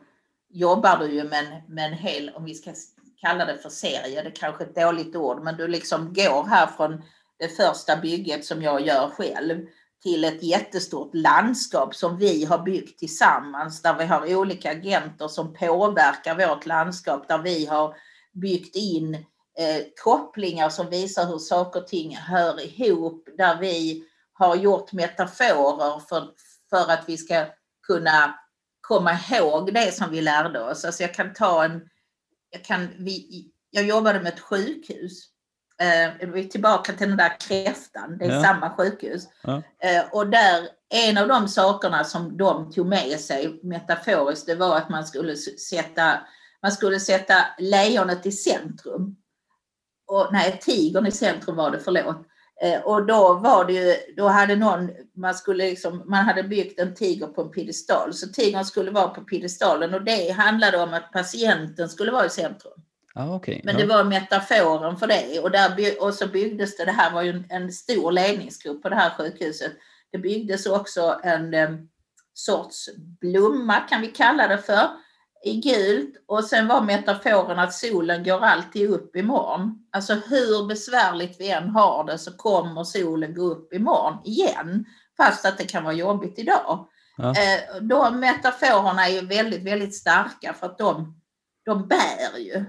jobbar 0.51 0.99
du 0.99 1.07
ju 1.07 1.24
med 1.24 1.38
en, 1.38 1.74
med 1.74 1.86
en 1.86 1.99
hel, 1.99 2.30
om 2.34 2.45
vi 2.45 2.55
ska 2.55 2.74
kalla 3.20 3.45
det 3.45 3.59
för 3.59 3.68
serie, 3.68 4.22
det 4.22 4.28
är 4.28 4.34
kanske 4.34 4.64
är 4.64 4.68
ett 4.68 4.74
dåligt 4.74 5.16
ord, 5.16 5.42
men 5.42 5.57
du 5.57 5.68
liksom 5.68 6.14
går 6.14 6.45
här 6.45 6.66
från 6.66 7.03
det 7.38 7.49
första 7.49 7.97
bygget 7.97 8.45
som 8.45 8.62
jag 8.62 8.86
gör 8.86 9.09
själv 9.09 9.66
till 10.03 10.24
ett 10.24 10.42
jättestort 10.42 11.11
landskap 11.14 11.95
som 11.95 12.18
vi 12.18 12.45
har 12.45 12.59
byggt 12.59 12.99
tillsammans 12.99 13.82
där 13.82 13.95
vi 13.99 14.05
har 14.05 14.36
olika 14.36 14.70
agenter 14.70 15.28
som 15.28 15.55
påverkar 15.55 16.49
vårt 16.49 16.66
landskap 16.66 17.28
där 17.28 17.38
vi 17.38 17.66
har 17.66 17.97
byggt 18.32 18.76
in 18.76 19.14
eh, 19.59 19.82
kopplingar 20.05 20.68
som 20.68 20.90
visar 20.90 21.26
hur 21.26 21.38
saker 21.38 21.80
och 21.80 21.86
ting 21.86 22.16
hör 22.16 22.80
ihop 22.80 23.28
där 23.36 23.61
vi 23.61 24.05
har 24.35 24.57
gjort 24.57 24.93
metaforer 24.93 26.01
för, 26.09 26.30
för 26.70 26.93
att 26.93 27.05
vi 27.07 27.16
ska 27.16 27.47
kunna 27.87 28.39
komma 28.80 29.18
ihåg 29.30 29.74
det 29.74 29.95
som 29.95 30.11
vi 30.11 30.20
lärde 30.20 30.61
oss. 30.61 30.85
Alltså 30.85 31.03
jag 31.03 31.14
kan 31.14 31.32
ta 31.32 31.64
en, 31.64 31.89
jag, 32.51 32.64
kan, 32.64 32.89
vi, 32.99 33.47
jag 33.70 33.85
jobbade 33.85 34.20
med 34.20 34.32
ett 34.32 34.41
sjukhus 34.41 35.35
Eh, 35.80 36.28
vi 36.28 36.45
är 36.45 36.49
tillbaka 36.49 36.93
till 36.93 37.09
den 37.09 37.16
där 37.16 37.41
kräftan, 37.41 38.18
det 38.18 38.24
är 38.24 38.32
ja. 38.32 38.43
samma 38.43 38.70
sjukhus. 38.76 39.28
Ja. 39.43 39.62
Eh, 39.78 40.05
och 40.12 40.26
där, 40.26 40.68
en 40.89 41.18
av 41.18 41.28
de 41.28 41.49
sakerna 41.49 42.05
som 42.05 42.37
de 42.37 42.72
tog 42.72 42.87
med 42.87 43.20
sig 43.20 43.61
metaforiskt, 43.62 44.47
det 44.47 44.55
var 44.55 44.76
att 44.76 44.89
man 44.89 45.07
skulle 45.07 45.37
sätta, 45.37 46.20
man 46.62 46.72
skulle 46.72 47.01
sätta 47.01 47.35
lejonet 47.59 48.26
i 48.26 48.32
centrum. 48.32 49.16
Och, 50.07 50.28
nej, 50.32 50.59
tigern 50.62 51.07
i 51.07 51.12
centrum 51.12 51.57
var 51.57 51.70
det, 51.70 51.78
förlåt. 51.78 52.26
Eh, 52.62 52.80
och 52.80 53.07
då 53.07 53.34
var 53.34 53.64
det 53.64 53.72
ju, 53.72 54.14
då 54.16 54.28
hade 54.28 54.57
någon, 54.57 54.90
man 55.16 55.34
skulle 55.34 55.64
liksom, 55.64 56.02
man 56.07 56.24
hade 56.24 56.42
byggt 56.42 56.80
en 56.80 56.94
tiger 56.94 57.26
på 57.26 57.42
en 57.42 57.50
piedestal, 57.50 58.14
så 58.14 58.28
tigern 58.28 58.64
skulle 58.64 58.90
vara 58.90 59.09
på 59.09 59.20
piedestalen 59.20 59.94
och 59.94 60.05
det 60.05 60.30
handlade 60.30 60.78
om 60.78 60.94
att 60.94 61.12
patienten 61.12 61.88
skulle 61.88 62.12
vara 62.12 62.26
i 62.26 62.30
centrum. 62.30 62.72
Ah, 63.14 63.36
okay. 63.36 63.61
Men 63.64 63.76
det 63.76 63.86
var 63.86 64.05
metaforen 64.05 64.96
för 64.96 65.07
det 65.07 65.40
och, 65.40 65.50
där, 65.50 66.02
och 66.02 66.14
så 66.14 66.26
byggdes 66.26 66.76
det, 66.76 66.84
det 66.84 66.92
här 66.92 67.12
var 67.12 67.22
ju 67.22 67.30
en, 67.30 67.44
en 67.48 67.72
stor 67.72 68.12
ledningsgrupp 68.12 68.82
på 68.82 68.88
det 68.88 68.96
här 68.96 69.11
sjukhuset. 69.11 69.72
Det 70.12 70.18
byggdes 70.18 70.66
också 70.66 71.20
en 71.22 71.55
um, 71.55 71.88
sorts 72.34 72.88
blomma 73.20 73.80
kan 73.80 74.00
vi 74.00 74.07
kalla 74.07 74.48
det 74.48 74.59
för 74.59 74.88
i 75.45 75.61
gult 75.61 76.14
och 76.26 76.45
sen 76.45 76.68
var 76.68 76.80
metaforen 76.80 77.59
att 77.59 77.74
solen 77.74 78.24
går 78.24 78.45
alltid 78.45 78.90
upp 78.90 79.16
imorgon. 79.16 79.86
Alltså 79.92 80.14
hur 80.14 80.66
besvärligt 80.66 81.40
vi 81.40 81.51
än 81.51 81.68
har 81.68 82.05
det 82.05 82.18
så 82.18 82.36
kommer 82.36 82.84
solen 82.84 83.34
gå 83.34 83.42
upp 83.42 83.72
imorgon 83.72 84.18
igen 84.24 84.84
fast 85.16 85.45
att 85.45 85.59
det 85.59 85.64
kan 85.64 85.84
vara 85.84 85.95
jobbigt 85.95 86.38
idag. 86.38 86.88
Ja. 87.16 87.28
Eh, 87.28 87.82
de 87.82 88.20
metaforerna 88.20 89.07
är 89.09 89.12
ju 89.12 89.26
väldigt, 89.26 89.62
väldigt 89.62 89.95
starka 89.95 90.55
för 90.55 90.66
att 90.66 90.78
de, 90.78 91.20
de 91.64 91.88
bär 91.88 92.38
ju. 92.38 92.64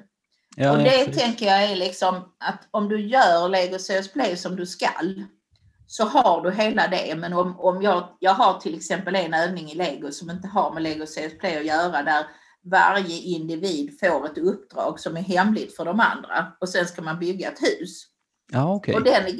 Ja, 0.55 0.71
och 0.71 0.77
det 0.77 0.83
precis. 0.83 1.17
tänker 1.17 1.45
jag 1.45 1.63
är 1.63 1.75
liksom 1.75 2.15
att 2.39 2.67
om 2.71 2.89
du 2.89 3.07
gör 3.07 3.49
Lego 3.49 3.77
CS 3.77 4.13
Play 4.13 4.37
som 4.37 4.55
du 4.55 4.65
skall 4.65 5.23
så 5.87 6.03
har 6.03 6.41
du 6.41 6.51
hela 6.51 6.87
det. 6.87 7.15
Men 7.15 7.33
om, 7.33 7.59
om 7.59 7.81
jag, 7.81 8.17
jag 8.19 8.33
har 8.33 8.59
till 8.59 8.75
exempel 8.75 9.15
en 9.15 9.33
övning 9.33 9.71
i 9.71 9.75
Lego 9.75 10.11
som 10.11 10.29
inte 10.29 10.47
har 10.47 10.73
med 10.73 10.83
Lego 10.83 11.05
CS 11.05 11.37
Play 11.39 11.57
att 11.57 11.65
göra 11.65 12.03
där 12.03 12.25
varje 12.65 13.19
individ 13.19 13.99
får 13.99 14.25
ett 14.25 14.37
uppdrag 14.37 14.99
som 14.99 15.17
är 15.17 15.21
hemligt 15.21 15.75
för 15.75 15.85
de 15.85 15.99
andra 15.99 16.51
och 16.59 16.69
sen 16.69 16.85
ska 16.85 17.01
man 17.01 17.19
bygga 17.19 17.51
ett 17.51 17.61
hus. 17.61 18.05
Ja, 18.51 18.73
okay. 18.73 18.93
Och 18.93 19.03
den 19.03 19.25
är, 19.25 19.31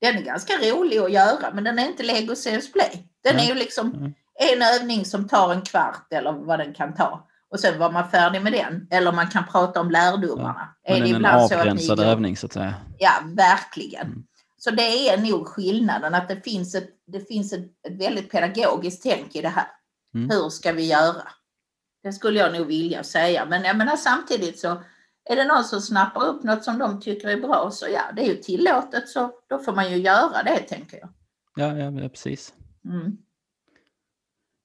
den 0.00 0.16
är 0.16 0.22
ganska 0.22 0.52
rolig 0.52 0.98
att 0.98 1.12
göra 1.12 1.54
men 1.54 1.64
den 1.64 1.78
är 1.78 1.86
inte 1.86 2.02
Lego 2.02 2.34
CS 2.34 2.72
Play. 2.72 3.08
Den 3.24 3.36
ja. 3.36 3.42
är 3.42 3.48
ju 3.48 3.54
liksom 3.54 3.94
mm. 3.94 4.14
en 4.34 4.62
övning 4.62 5.04
som 5.04 5.28
tar 5.28 5.52
en 5.52 5.62
kvart 5.62 6.12
eller 6.12 6.32
vad 6.32 6.58
den 6.58 6.74
kan 6.74 6.94
ta 6.94 7.26
och 7.50 7.60
sen 7.60 7.78
var 7.78 7.92
man 7.92 8.10
färdig 8.10 8.42
med 8.42 8.52
den. 8.52 8.86
Eller 8.90 9.12
man 9.12 9.26
kan 9.26 9.44
prata 9.46 9.80
om 9.80 9.90
lärdomarna. 9.90 10.74
Ja, 10.82 10.94
är 10.94 11.00
det 11.00 11.10
en 11.10 11.24
avgränsad 11.24 11.98
så 11.98 12.04
övning 12.04 12.36
så 12.36 12.46
att 12.46 12.52
säga. 12.52 12.74
Ja, 12.98 13.10
verkligen. 13.34 14.06
Mm. 14.06 14.24
Så 14.56 14.70
det 14.70 15.08
är 15.08 15.18
nog 15.18 15.46
skillnaden, 15.46 16.14
att 16.14 16.28
det 16.28 16.44
finns 16.44 16.74
ett, 16.74 16.88
det 17.06 17.28
finns 17.28 17.52
ett, 17.52 17.64
ett 17.88 18.00
väldigt 18.00 18.30
pedagogiskt 18.30 19.02
tänk 19.02 19.36
i 19.36 19.40
det 19.42 19.48
här. 19.48 19.66
Mm. 20.14 20.30
Hur 20.30 20.48
ska 20.48 20.72
vi 20.72 20.86
göra? 20.86 21.22
Det 22.02 22.12
skulle 22.12 22.38
jag 22.38 22.52
nog 22.52 22.66
vilja 22.66 23.04
säga. 23.04 23.46
Men 23.46 23.62
jag 23.62 23.76
menar 23.76 23.96
samtidigt 23.96 24.58
så 24.58 24.82
är 25.24 25.36
det 25.36 25.44
någon 25.44 25.64
som 25.64 25.80
snappar 25.80 26.26
upp 26.26 26.42
något 26.42 26.64
som 26.64 26.78
de 26.78 27.00
tycker 27.00 27.28
är 27.28 27.40
bra 27.40 27.70
så 27.72 27.86
ja, 27.88 28.02
det 28.16 28.22
är 28.22 28.26
ju 28.26 28.36
tillåtet 28.36 29.08
så 29.08 29.32
då 29.48 29.58
får 29.58 29.72
man 29.72 29.90
ju 29.90 29.96
göra 29.96 30.42
det 30.42 30.58
tänker 30.58 30.98
jag. 30.98 31.08
Ja, 31.56 31.76
ja 31.76 32.08
precis. 32.08 32.54
Mm. 32.84 33.16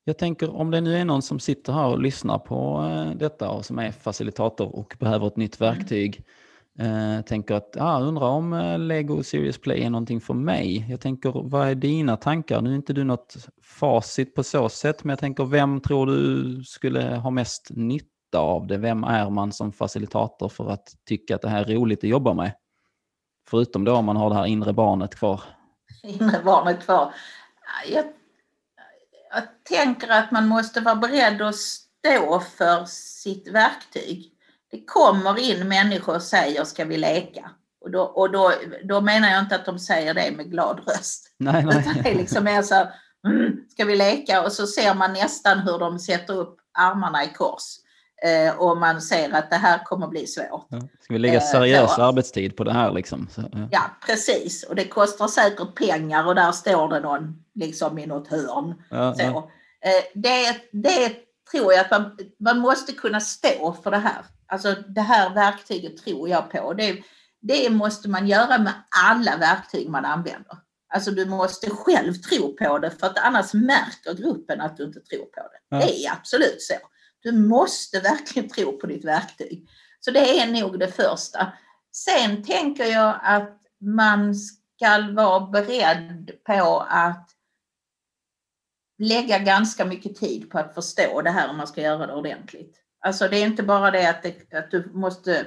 Jag 0.03 0.17
tänker 0.17 0.55
om 0.55 0.71
det 0.71 0.81
nu 0.81 0.95
är 0.95 1.05
någon 1.05 1.21
som 1.21 1.39
sitter 1.39 1.73
här 1.73 1.87
och 1.87 2.01
lyssnar 2.01 2.37
på 2.37 2.89
eh, 2.91 3.17
detta 3.17 3.49
och 3.49 3.65
som 3.65 3.79
är 3.79 3.91
facilitator 3.91 4.75
och 4.75 4.95
behöver 4.99 5.27
ett 5.27 5.37
nytt 5.37 5.61
mm. 5.61 5.75
verktyg. 5.75 6.15
Mm. 6.15 6.27
Eh, 6.79 7.21
tänker 7.21 7.55
att, 7.55 7.77
ah, 7.79 7.99
undrar 7.99 8.27
om 8.27 8.53
eh, 8.53 8.79
Lego 8.79 9.23
Serious 9.23 9.57
Play 9.57 9.83
är 9.83 9.89
någonting 9.89 10.21
för 10.21 10.33
mig. 10.33 10.85
Jag 10.89 11.01
tänker, 11.01 11.31
vad 11.43 11.67
är 11.67 11.75
dina 11.75 12.17
tankar? 12.17 12.61
Nu 12.61 12.71
är 12.71 12.75
inte 12.75 12.93
du 12.93 13.03
något 13.03 13.35
facit 13.63 14.35
på 14.35 14.43
så 14.43 14.69
sätt, 14.69 15.03
men 15.03 15.09
jag 15.09 15.19
tänker, 15.19 15.45
vem 15.45 15.81
tror 15.81 16.05
du 16.05 16.63
skulle 16.63 17.15
ha 17.15 17.29
mest 17.29 17.67
nytta 17.69 18.39
av 18.39 18.67
det? 18.67 18.77
Vem 18.77 19.03
är 19.03 19.29
man 19.29 19.51
som 19.51 19.71
facilitator 19.71 20.49
för 20.49 20.69
att 20.69 20.87
tycka 21.05 21.35
att 21.35 21.41
det 21.41 21.49
här 21.49 21.69
är 21.69 21.75
roligt 21.75 21.99
att 21.99 22.09
jobba 22.09 22.33
med? 22.33 22.51
Förutom 23.49 23.83
då 23.83 23.95
om 23.95 24.05
man 24.05 24.17
har 24.17 24.29
det 24.29 24.35
här 24.35 24.45
inre 24.45 24.73
barnet 24.73 25.15
kvar. 25.15 25.41
Inre 26.03 26.41
barnet 26.43 26.85
kvar. 26.85 27.13
Jag 27.91 28.05
jag 29.35 29.43
tänker 29.63 30.09
att 30.09 30.31
man 30.31 30.47
måste 30.47 30.81
vara 30.81 30.95
beredd 30.95 31.41
att 31.41 31.55
stå 31.55 32.39
för 32.39 32.85
sitt 32.85 33.47
verktyg. 33.47 34.34
Det 34.75 34.85
kommer 34.85 35.39
in 35.39 35.67
människor 35.67 36.15
och 36.15 36.21
säger 36.21 36.63
ska 36.63 36.85
vi 36.85 36.97
leka? 36.97 37.51
Och, 37.81 37.91
då, 37.91 38.01
och 38.01 38.31
då, 38.31 38.51
då 38.83 39.01
menar 39.01 39.29
jag 39.29 39.39
inte 39.39 39.55
att 39.55 39.65
de 39.65 39.79
säger 39.79 40.13
det 40.13 40.31
med 40.31 40.51
glad 40.51 40.79
röst. 40.87 41.33
Nej, 41.37 41.65
nej. 41.65 41.79
Utan 41.79 42.03
det 42.03 42.09
är 42.09 42.15
liksom 42.15 42.43
mer 42.43 42.61
så 42.61 42.75
här, 42.75 42.93
mm, 43.27 43.57
ska 43.69 43.85
vi 43.85 43.95
leka? 43.95 44.43
Och 44.43 44.51
så 44.51 44.67
ser 44.67 44.93
man 44.93 45.13
nästan 45.13 45.59
hur 45.59 45.79
de 45.79 45.99
sätter 45.99 46.33
upp 46.33 46.57
armarna 46.77 47.23
i 47.23 47.27
kors. 47.27 47.63
Eh, 48.23 48.55
och 48.55 48.77
man 48.77 49.01
ser 49.01 49.35
att 49.35 49.49
det 49.49 49.55
här 49.55 49.83
kommer 49.83 50.07
bli 50.07 50.27
svårt. 50.27 50.67
Ja. 50.69 50.79
Ska 51.01 51.13
vi 51.13 51.19
lägga 51.19 51.33
eh, 51.33 51.41
seriös 51.51 51.97
eh, 51.97 52.05
arbetstid 52.05 52.57
på 52.57 52.63
det 52.63 52.73
här 52.73 52.91
liksom? 52.91 53.27
Så, 53.31 53.41
ja. 53.41 53.67
ja. 53.71 53.81
precis. 54.05 54.63
Och 54.63 54.75
det 54.75 54.85
kostar 54.85 55.27
säkert 55.27 55.75
pengar 55.75 56.27
och 56.27 56.35
där 56.35 56.51
står 56.51 56.89
det 56.89 56.99
någon 56.99 57.43
liksom 57.53 57.99
i 57.99 58.05
något 58.05 58.27
hörn. 58.27 58.83
Ja, 58.89 59.15
så. 59.15 59.21
Eh, 59.21 60.03
det, 60.13 60.55
det 60.71 61.15
tror 61.51 61.73
jag 61.73 61.81
att 61.81 61.91
man, 61.91 62.17
man 62.39 62.59
måste 62.59 62.91
kunna 62.91 63.19
stå 63.19 63.75
för 63.83 63.91
det 63.91 63.97
här. 63.97 64.25
Alltså 64.47 64.75
det 64.87 65.01
här 65.01 65.33
verktyget 65.33 65.97
tror 65.97 66.29
jag 66.29 66.51
på. 66.51 66.73
Det, 66.73 67.03
det 67.41 67.69
måste 67.69 68.09
man 68.09 68.27
göra 68.27 68.57
med 68.57 68.73
alla 69.05 69.37
verktyg 69.37 69.89
man 69.89 70.05
använder. 70.05 70.57
Alltså 70.93 71.11
du 71.11 71.25
måste 71.25 71.69
själv 71.69 72.13
tro 72.13 72.55
på 72.55 72.79
det 72.79 72.91
för 72.91 73.07
att 73.07 73.17
annars 73.17 73.53
märker 73.53 74.13
gruppen 74.13 74.61
att 74.61 74.77
du 74.77 74.83
inte 74.83 74.99
tror 74.99 75.25
på 75.25 75.41
det. 75.41 75.59
Ja. 75.69 75.77
Det 75.77 76.05
är 76.05 76.11
absolut 76.11 76.61
så. 76.61 76.75
Du 77.19 77.31
måste 77.31 77.99
verkligen 77.99 78.49
tro 78.49 78.79
på 78.79 78.87
ditt 78.87 79.05
verktyg. 79.05 79.69
Så 79.99 80.11
det 80.11 80.39
är 80.39 80.47
nog 80.47 80.79
det 80.79 80.87
första. 80.87 81.53
Sen 81.91 82.43
tänker 82.43 82.85
jag 82.85 83.19
att 83.23 83.61
man 83.81 84.35
ska 84.35 85.11
vara 85.13 85.39
beredd 85.39 86.31
på 86.43 86.85
att 86.89 87.29
lägga 88.97 89.39
ganska 89.39 89.85
mycket 89.85 90.15
tid 90.15 90.49
på 90.49 90.59
att 90.59 90.73
förstå 90.73 91.21
det 91.21 91.31
här 91.31 91.49
om 91.49 91.57
man 91.57 91.67
ska 91.67 91.81
göra 91.81 92.07
det 92.07 92.13
ordentligt. 92.13 92.84
Alltså 93.05 93.27
det 93.27 93.37
är 93.37 93.45
inte 93.45 93.63
bara 93.63 93.91
det 93.91 94.09
att, 94.09 94.23
det, 94.23 94.53
att 94.53 94.71
du 94.71 94.89
måste 94.93 95.45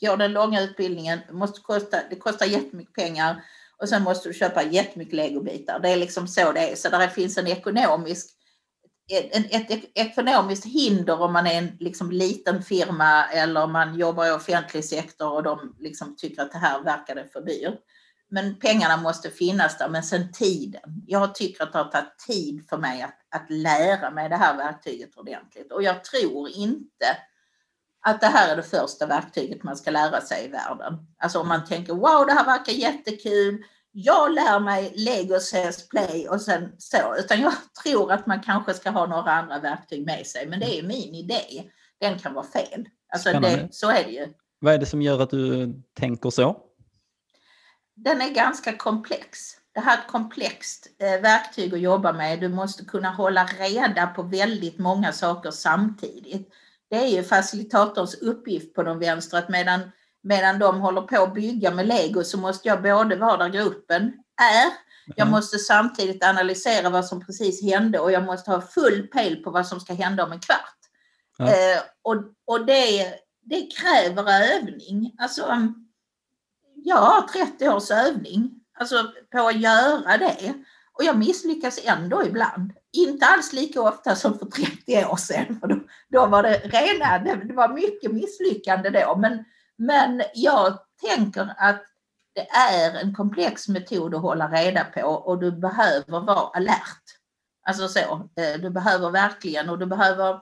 gå 0.00 0.16
den 0.16 0.32
långa 0.32 0.62
utbildningen, 0.62 1.18
måste 1.30 1.60
kosta, 1.60 1.96
det 2.10 2.16
kostar 2.16 2.46
jättemycket 2.46 2.94
pengar 2.94 3.44
och 3.76 3.88
sen 3.88 4.02
måste 4.02 4.28
du 4.28 4.34
köpa 4.34 4.62
jättemycket 4.62 5.14
legobitar. 5.14 5.78
Det 5.80 5.88
är 5.88 5.96
liksom 5.96 6.28
så 6.28 6.52
det 6.52 6.72
är. 6.72 6.76
Så 6.76 6.88
där 6.88 7.08
finns 7.08 7.38
en 7.38 7.46
ekonomisk, 7.46 8.26
ett, 9.10 9.70
ett 9.72 9.84
ekonomiskt 9.94 10.64
hinder 10.64 11.20
om 11.20 11.32
man 11.32 11.46
är 11.46 11.58
en 11.58 11.76
liksom 11.80 12.10
liten 12.10 12.62
firma 12.62 13.24
eller 13.24 13.66
man 13.66 13.98
jobbar 13.98 14.26
i 14.26 14.30
offentlig 14.30 14.84
sektor 14.84 15.32
och 15.32 15.42
de 15.42 15.76
liksom 15.78 16.16
tycker 16.16 16.42
att 16.42 16.52
det 16.52 16.58
här 16.58 16.82
verkade 16.82 17.24
för 17.32 17.40
dyrt. 17.40 17.80
Men 18.30 18.58
pengarna 18.58 18.96
måste 18.96 19.30
finnas 19.30 19.78
där, 19.78 19.88
men 19.88 20.02
sen 20.02 20.32
tiden. 20.32 21.02
Jag 21.06 21.34
tycker 21.34 21.64
att 21.64 21.72
det 21.72 21.78
har 21.78 21.90
tagit 21.90 22.18
tid 22.26 22.68
för 22.68 22.78
mig 22.78 23.02
att, 23.02 23.17
att 23.30 23.50
lära 23.50 24.10
mig 24.10 24.28
det 24.28 24.36
här 24.36 24.56
verktyget 24.56 25.16
ordentligt 25.16 25.72
och 25.72 25.82
jag 25.82 26.04
tror 26.04 26.48
inte 26.48 27.16
att 28.00 28.20
det 28.20 28.26
här 28.26 28.52
är 28.52 28.56
det 28.56 28.62
första 28.62 29.06
verktyget 29.06 29.62
man 29.62 29.76
ska 29.76 29.90
lära 29.90 30.20
sig 30.20 30.44
i 30.44 30.48
världen. 30.48 30.94
Alltså 31.18 31.40
om 31.40 31.48
man 31.48 31.64
tänker 31.64 31.92
wow, 31.92 32.26
det 32.26 32.32
här 32.32 32.44
verkar 32.44 32.72
jättekul. 32.72 33.64
Jag 33.92 34.32
lär 34.32 34.60
mig 34.60 34.92
Lego 34.96 35.38
CS 35.38 35.88
Play 35.88 36.28
och 36.28 36.40
sen 36.40 36.72
så, 36.78 37.16
utan 37.18 37.40
jag 37.40 37.52
tror 37.82 38.12
att 38.12 38.26
man 38.26 38.42
kanske 38.42 38.74
ska 38.74 38.90
ha 38.90 39.06
några 39.06 39.32
andra 39.32 39.58
verktyg 39.58 40.06
med 40.06 40.26
sig. 40.26 40.46
Men 40.46 40.60
det 40.60 40.78
är 40.78 40.82
min 40.82 41.14
idé. 41.14 41.70
Den 42.00 42.18
kan 42.18 42.34
vara 42.34 42.46
fel. 42.46 42.88
Alltså 43.12 43.40
det, 43.40 43.68
så 43.70 43.90
är 43.90 44.04
det 44.04 44.10
ju. 44.10 44.26
Vad 44.58 44.74
är 44.74 44.78
det 44.78 44.86
som 44.86 45.02
gör 45.02 45.20
att 45.20 45.30
du 45.30 45.74
tänker 45.94 46.30
så? 46.30 46.60
Den 47.94 48.20
är 48.20 48.30
ganska 48.30 48.76
komplex. 48.76 49.57
Det 49.78 49.82
här 49.82 49.96
är 49.96 50.00
ett 50.00 50.08
komplext 50.08 50.86
eh, 50.98 51.20
verktyg 51.20 51.74
att 51.74 51.80
jobba 51.80 52.12
med. 52.12 52.40
Du 52.40 52.48
måste 52.48 52.84
kunna 52.84 53.10
hålla 53.10 53.44
reda 53.44 54.06
på 54.06 54.22
väldigt 54.22 54.78
många 54.78 55.12
saker 55.12 55.50
samtidigt 55.50 56.52
det 56.90 56.96
är 56.96 57.06
ju 57.06 57.22
facilitatorns 57.22 58.14
uppgift 58.14 58.74
på 58.74 58.82
de 58.82 58.98
vänstra 58.98 59.38
att 59.38 59.48
medan, 59.48 59.80
medan 60.22 60.58
de 60.58 60.80
håller 60.80 61.02
på 61.02 61.22
att 61.22 61.34
bygga 61.34 61.70
med 61.70 61.86
lego 61.86 62.24
så 62.24 62.38
måste 62.38 62.68
jag 62.68 62.82
både 62.82 63.16
vara 63.16 63.36
där 63.36 63.48
gruppen 63.48 64.02
är, 64.40 64.66
jag 65.16 65.26
mm. 65.26 65.30
måste 65.30 65.58
samtidigt 65.58 66.24
analysera 66.24 66.90
vad 66.90 67.06
som 67.06 67.26
precis 67.26 67.62
hände 67.62 67.98
och 67.98 68.12
jag 68.12 68.24
måste 68.24 68.50
ha 68.50 68.60
full 68.60 69.06
pejl 69.06 69.42
på 69.44 69.50
vad 69.50 69.66
som 69.66 69.80
ska 69.80 69.94
hända 69.94 70.24
om 70.24 70.32
en 70.32 70.40
kvart. 70.40 70.78
Ja. 71.38 71.46
Eh, 71.46 71.80
och 72.02 72.16
och 72.44 72.66
det, 72.66 73.14
det 73.44 73.68
kräver 73.76 74.56
övning. 74.56 75.14
Alltså, 75.18 75.72
jag 76.74 76.96
har 76.96 77.22
30 77.22 77.68
års 77.68 77.90
övning 77.90 78.57
alltså, 78.78 79.12
på 79.32 79.38
att 79.38 79.60
göra 79.60 80.18
det. 80.18 80.54
Och 80.92 81.04
jag 81.04 81.18
misslyckas 81.18 81.80
ändå 81.84 82.26
ibland. 82.26 82.72
Inte 82.92 83.26
alls 83.26 83.52
lika 83.52 83.82
ofta 83.82 84.14
som 84.16 84.38
för 84.38 84.46
30 84.46 85.04
år 85.04 85.16
sedan. 85.16 85.60
För 85.60 85.66
då, 85.66 85.80
då 86.08 86.26
var 86.26 86.42
det 86.42 86.58
rena, 86.58 87.18
det, 87.18 87.54
var 87.54 87.68
mycket 87.68 88.12
misslyckande 88.12 88.90
då. 88.90 89.16
Men, 89.16 89.44
men 89.76 90.22
jag 90.34 90.78
tänker 91.08 91.54
att 91.58 91.82
det 92.34 92.48
är 92.48 93.00
en 93.00 93.14
komplex 93.14 93.68
metod 93.68 94.14
att 94.14 94.22
hålla 94.22 94.48
reda 94.48 94.84
på 94.84 95.02
och 95.02 95.38
du 95.40 95.52
behöver 95.52 96.20
vara 96.20 96.50
alert. 96.56 97.02
Alltså 97.66 97.88
så, 97.88 98.28
eh, 98.36 98.60
du 98.60 98.70
behöver 98.70 99.10
verkligen 99.10 99.68
och 99.68 99.78
du 99.78 99.86
behöver 99.86 100.40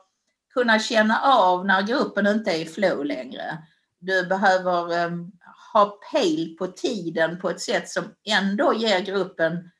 kunna 0.54 0.78
känna 0.78 1.20
av 1.20 1.66
när 1.66 1.82
gruppen 1.82 2.26
inte 2.26 2.50
är 2.52 2.60
i 2.60 2.66
flow 2.66 3.04
längre. 3.04 3.58
Du 3.98 4.26
behöver 4.26 4.96
ehm, 4.98 5.32
ha 5.78 5.98
pejl 6.12 6.56
på 6.58 6.66
tiden 6.66 7.40
på 7.40 7.50
ett 7.50 7.60
sätt 7.60 7.88
som 7.88 8.04
ändå 8.24 8.74
ger 8.74 9.00
gruppen 9.00 9.70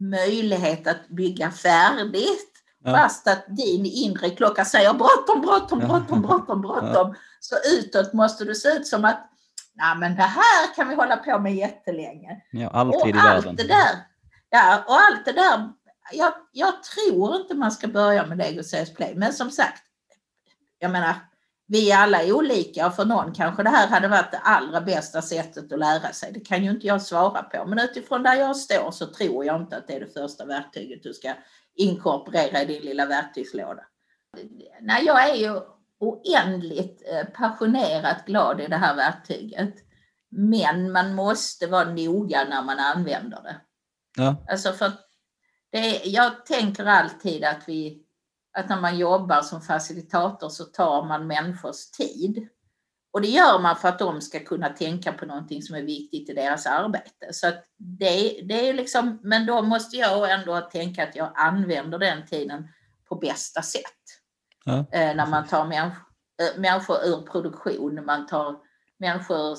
möjlighet 0.00 0.86
att 0.86 1.08
bygga 1.08 1.50
färdigt. 1.50 2.52
Ja. 2.84 2.96
Fast 2.96 3.28
att 3.28 3.44
din 3.48 3.86
inre 3.86 4.30
klocka 4.30 4.64
säger 4.64 4.92
bråttom, 4.92 5.40
bråttom, 5.40 5.78
bråttom, 5.78 6.22
bråttom, 6.22 6.60
bråttom. 6.62 7.14
Så 7.40 7.56
utåt 7.78 8.12
måste 8.12 8.44
du 8.44 8.54
se 8.54 8.68
ut 8.68 8.86
som 8.86 9.04
att 9.04 9.28
Nej, 9.74 9.96
men 9.96 10.16
det 10.16 10.22
här 10.22 10.74
kan 10.76 10.88
vi 10.88 10.94
hålla 10.94 11.16
på 11.16 11.38
med 11.38 11.54
jättelänge. 11.54 12.42
Ja, 12.50 12.68
alltid 12.68 13.00
och 13.00 13.08
i 13.08 13.12
allt 13.12 13.44
världen. 13.44 13.56
Det 13.56 13.68
där, 13.68 14.06
ja, 14.50 14.84
och 14.86 15.00
allt 15.00 15.24
det 15.24 15.32
där. 15.32 15.72
Jag, 16.12 16.32
jag 16.52 16.82
tror 16.82 17.36
inte 17.36 17.54
man 17.54 17.72
ska 17.72 17.88
börja 17.88 18.26
med 18.26 18.38
Lego 18.38 18.62
CS 18.62 18.94
Play, 18.94 19.14
men 19.14 19.32
som 19.32 19.50
sagt, 19.50 19.82
jag 20.78 20.90
menar, 20.90 21.14
vi 21.72 21.92
alla 21.92 22.22
är 22.22 22.32
olika 22.32 22.86
och 22.86 22.94
för 22.94 23.04
någon 23.04 23.34
kanske 23.34 23.62
det 23.62 23.70
här 23.70 23.88
hade 23.88 24.08
varit 24.08 24.30
det 24.30 24.38
allra 24.38 24.80
bästa 24.80 25.22
sättet 25.22 25.72
att 25.72 25.78
lära 25.78 26.12
sig. 26.12 26.32
Det 26.32 26.40
kan 26.40 26.64
ju 26.64 26.70
inte 26.70 26.86
jag 26.86 27.02
svara 27.02 27.42
på. 27.42 27.64
Men 27.66 27.78
utifrån 27.78 28.22
där 28.22 28.34
jag 28.34 28.56
står 28.56 28.90
så 28.90 29.06
tror 29.06 29.44
jag 29.44 29.60
inte 29.60 29.76
att 29.76 29.86
det 29.86 29.94
är 29.94 30.00
det 30.00 30.12
första 30.14 30.44
verktyget 30.44 31.02
du 31.02 31.12
ska 31.14 31.34
inkorporera 31.74 32.62
i 32.62 32.66
din 32.66 32.82
lilla 32.82 33.06
verktygslåda. 33.06 33.82
Nej, 34.80 35.04
jag 35.04 35.30
är 35.30 35.34
ju 35.34 35.60
oändligt 35.98 37.02
eh, 37.12 37.26
passionerat 37.26 38.26
glad 38.26 38.60
i 38.60 38.66
det 38.66 38.76
här 38.76 38.96
verktyget. 38.96 39.74
Men 40.30 40.92
man 40.92 41.14
måste 41.14 41.66
vara 41.66 41.84
noga 41.84 42.44
när 42.44 42.62
man 42.62 42.78
använder 42.78 43.42
det. 43.42 43.56
Ja. 44.16 44.44
Alltså 44.50 44.72
för 44.72 44.92
det, 45.72 46.00
jag 46.04 46.46
tänker 46.46 46.84
alltid 46.84 47.44
att 47.44 47.62
vi 47.66 48.02
att 48.52 48.68
när 48.68 48.80
man 48.80 48.98
jobbar 48.98 49.42
som 49.42 49.60
facilitator 49.60 50.48
så 50.48 50.64
tar 50.64 51.04
man 51.04 51.26
människors 51.26 51.90
tid. 51.90 52.48
Och 53.12 53.20
det 53.20 53.28
gör 53.28 53.58
man 53.58 53.76
för 53.76 53.88
att 53.88 53.98
de 53.98 54.20
ska 54.20 54.40
kunna 54.40 54.68
tänka 54.68 55.12
på 55.12 55.26
någonting 55.26 55.62
som 55.62 55.76
är 55.76 55.82
viktigt 55.82 56.30
i 56.30 56.34
deras 56.34 56.66
arbete. 56.66 57.32
Så 57.32 57.46
det, 57.76 58.40
det 58.44 58.68
är 58.68 58.74
liksom, 58.74 59.18
men 59.22 59.46
då 59.46 59.62
måste 59.62 59.96
jag 59.96 60.32
ändå 60.32 60.60
tänka 60.60 61.02
att 61.08 61.16
jag 61.16 61.32
använder 61.34 61.98
den 61.98 62.26
tiden 62.26 62.68
på 63.08 63.14
bästa 63.14 63.62
sätt. 63.62 63.82
Ja. 64.64 64.78
Eh, 64.92 65.16
när 65.16 65.26
man 65.26 65.46
tar 65.46 65.64
människor, 65.64 66.06
eh, 66.42 66.60
människor 66.60 66.96
ur 67.04 67.22
produktion, 67.22 68.04
man 68.04 68.26
tar 68.26 68.56
människor, 68.98 69.56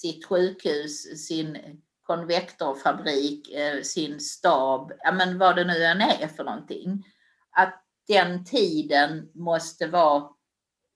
sitt 0.00 0.26
sjukhus, 0.26 1.26
sin 1.26 1.58
konvektorfabrik, 2.02 3.50
eh, 3.50 3.82
sin 3.82 4.20
stab, 4.20 4.92
ja 4.98 5.12
men 5.12 5.38
vad 5.38 5.56
det 5.56 5.64
nu 5.64 5.84
än 5.84 6.00
är 6.00 6.28
för 6.28 6.44
någonting. 6.44 7.04
Att 7.50 7.84
den 8.10 8.44
tiden 8.44 9.28
måste 9.34 9.86
vara 9.86 10.28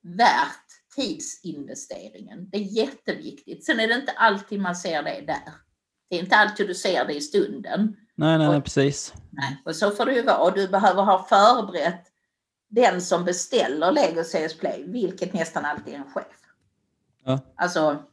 värt 0.03 0.65
tidsinvesteringen. 0.95 2.49
Det 2.49 2.57
är 2.57 2.61
jätteviktigt. 2.61 3.65
Sen 3.65 3.79
är 3.79 3.87
det 3.87 3.93
inte 3.93 4.11
alltid 4.11 4.59
man 4.59 4.75
ser 4.75 5.03
det 5.03 5.23
där. 5.27 5.53
Det 6.09 6.15
är 6.15 6.19
inte 6.19 6.35
alltid 6.35 6.67
du 6.67 6.75
ser 6.75 7.05
det 7.05 7.13
i 7.13 7.21
stunden. 7.21 7.95
Nej, 8.15 8.37
nej, 8.37 8.47
nej 8.47 8.61
precis. 8.61 9.13
Nej, 9.31 9.61
och 9.65 9.75
så 9.75 9.91
får 9.91 10.05
det 10.05 10.13
ju 10.13 10.21
vara. 10.21 10.51
Du 10.51 10.67
behöver 10.67 11.03
ha 11.03 11.25
förberett 11.29 12.05
den 12.69 13.01
som 13.01 13.25
beställer 13.25 13.91
Lego 13.91 14.23
CS 14.23 14.57
Play, 14.57 14.83
vilket 14.87 15.33
nästan 15.33 15.65
alltid 15.65 15.93
är 15.93 15.97
en 15.97 16.11
chef. 16.11 16.25
Ja. 17.25 17.39
Alltså, 17.55 18.03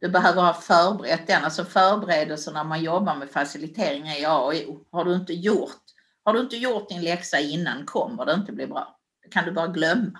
du 0.00 0.08
behöver 0.08 0.42
ha 0.42 0.54
förberett 0.54 1.26
den. 1.26 1.44
Alltså 1.44 1.64
förberedelser 1.64 2.52
när 2.52 2.64
man 2.64 2.82
jobbar 2.82 3.14
med 3.14 3.30
facilitering 3.30 4.08
är 4.08 4.28
A 4.28 4.38
och 4.38 4.54
O. 4.54 4.84
Har 4.90 5.04
du 5.04 5.14
inte 5.14 5.32
gjort 5.32 5.81
har 6.24 6.32
du 6.32 6.40
inte 6.40 6.56
gjort 6.56 6.88
din 6.88 7.02
läxa 7.02 7.40
innan 7.40 7.86
kommer 7.86 8.26
det 8.26 8.32
inte 8.32 8.52
bli 8.52 8.66
bra. 8.66 8.98
Det 9.22 9.28
kan 9.28 9.44
du 9.44 9.52
bara 9.52 9.66
glömma. 9.66 10.18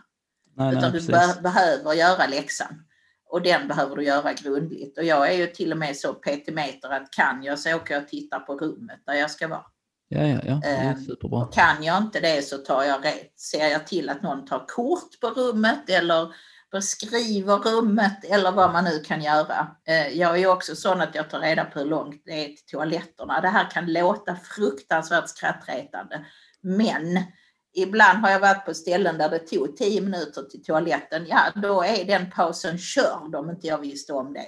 Nej, 0.56 0.72
Utan 0.72 0.92
nej, 0.92 1.00
du 1.00 1.06
be 1.06 1.42
behöver 1.42 1.92
göra 1.92 2.26
läxan. 2.26 2.84
Och 3.30 3.42
den 3.42 3.68
behöver 3.68 3.96
du 3.96 4.04
göra 4.04 4.32
grundligt. 4.32 4.98
Och 4.98 5.04
jag 5.04 5.32
är 5.32 5.36
ju 5.36 5.46
till 5.46 5.72
och 5.72 5.78
med 5.78 5.96
så 5.96 6.14
petimeter 6.14 6.90
att 6.90 7.10
kan 7.10 7.42
jag 7.42 7.58
så 7.58 7.76
åker 7.76 7.94
jag 7.94 8.02
och 8.02 8.08
tittar 8.08 8.40
på 8.40 8.54
rummet 8.54 9.00
där 9.06 9.14
jag 9.14 9.30
ska 9.30 9.48
vara. 9.48 9.64
Ja, 10.08 10.26
ja, 10.26 10.40
ja. 10.44 10.60
Det 10.62 10.68
är 10.68 10.90
ehm, 10.90 11.04
superbra. 11.04 11.46
kan 11.52 11.84
jag 11.84 11.98
inte 11.98 12.20
det 12.20 12.42
så 12.42 12.58
tar 12.58 12.84
jag 12.84 13.04
rätt. 13.04 13.40
Ser 13.40 13.66
jag 13.66 13.86
till 13.86 14.08
att 14.08 14.22
någon 14.22 14.46
tar 14.46 14.66
kort 14.68 15.20
på 15.20 15.30
rummet 15.30 15.90
eller 15.90 16.34
beskriver 16.72 17.56
rummet 17.56 18.24
eller 18.24 18.52
vad 18.52 18.72
man 18.72 18.84
nu 18.84 18.98
kan 18.98 19.22
göra. 19.22 19.76
Eh, 19.84 20.08
jag 20.08 20.40
är 20.40 20.46
också 20.46 20.76
sån 20.76 21.00
att 21.00 21.14
jag 21.14 21.30
tar 21.30 21.40
reda 21.40 21.64
på 21.64 21.78
hur 21.78 21.86
långt 21.86 22.22
det 22.24 22.44
är 22.44 22.46
till 22.46 22.66
toaletterna. 22.66 23.40
Det 23.40 23.48
här 23.48 23.70
kan 23.70 23.92
låta 23.92 24.36
fruktansvärt 24.36 25.28
skrattretande, 25.28 26.24
men 26.60 27.20
ibland 27.74 28.18
har 28.18 28.30
jag 28.30 28.40
varit 28.40 28.64
på 28.64 28.74
ställen 28.74 29.18
där 29.18 29.28
det 29.28 29.38
tog 29.38 29.76
tio 29.76 30.00
minuter 30.00 30.42
till 30.42 30.64
toaletten. 30.64 31.26
Ja, 31.28 31.40
då 31.54 31.82
är 31.82 32.04
den 32.04 32.30
pausen 32.30 32.78
körd 32.78 33.34
om 33.34 33.50
inte 33.50 33.66
jag 33.66 33.78
visste 33.78 34.12
om 34.12 34.32
det. 34.32 34.46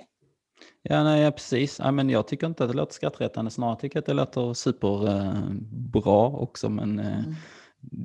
Ja, 0.82 1.04
nej, 1.04 1.22
ja, 1.22 1.30
precis. 1.30 1.78
Ja, 1.78 1.90
men 1.90 2.10
jag 2.10 2.28
tycker 2.28 2.46
inte 2.46 2.64
att 2.64 2.70
det 2.70 2.76
låter 2.76 2.94
skrattretande, 2.94 3.50
snarare 3.50 3.80
tycker 3.80 3.96
jag 3.96 4.02
att 4.02 4.06
det 4.06 4.14
låter 4.14 4.54
superbra 4.54 6.26
eh, 6.26 6.34
också. 6.34 6.68
Men, 6.68 6.98
eh, 6.98 7.18
mm. 7.18 7.34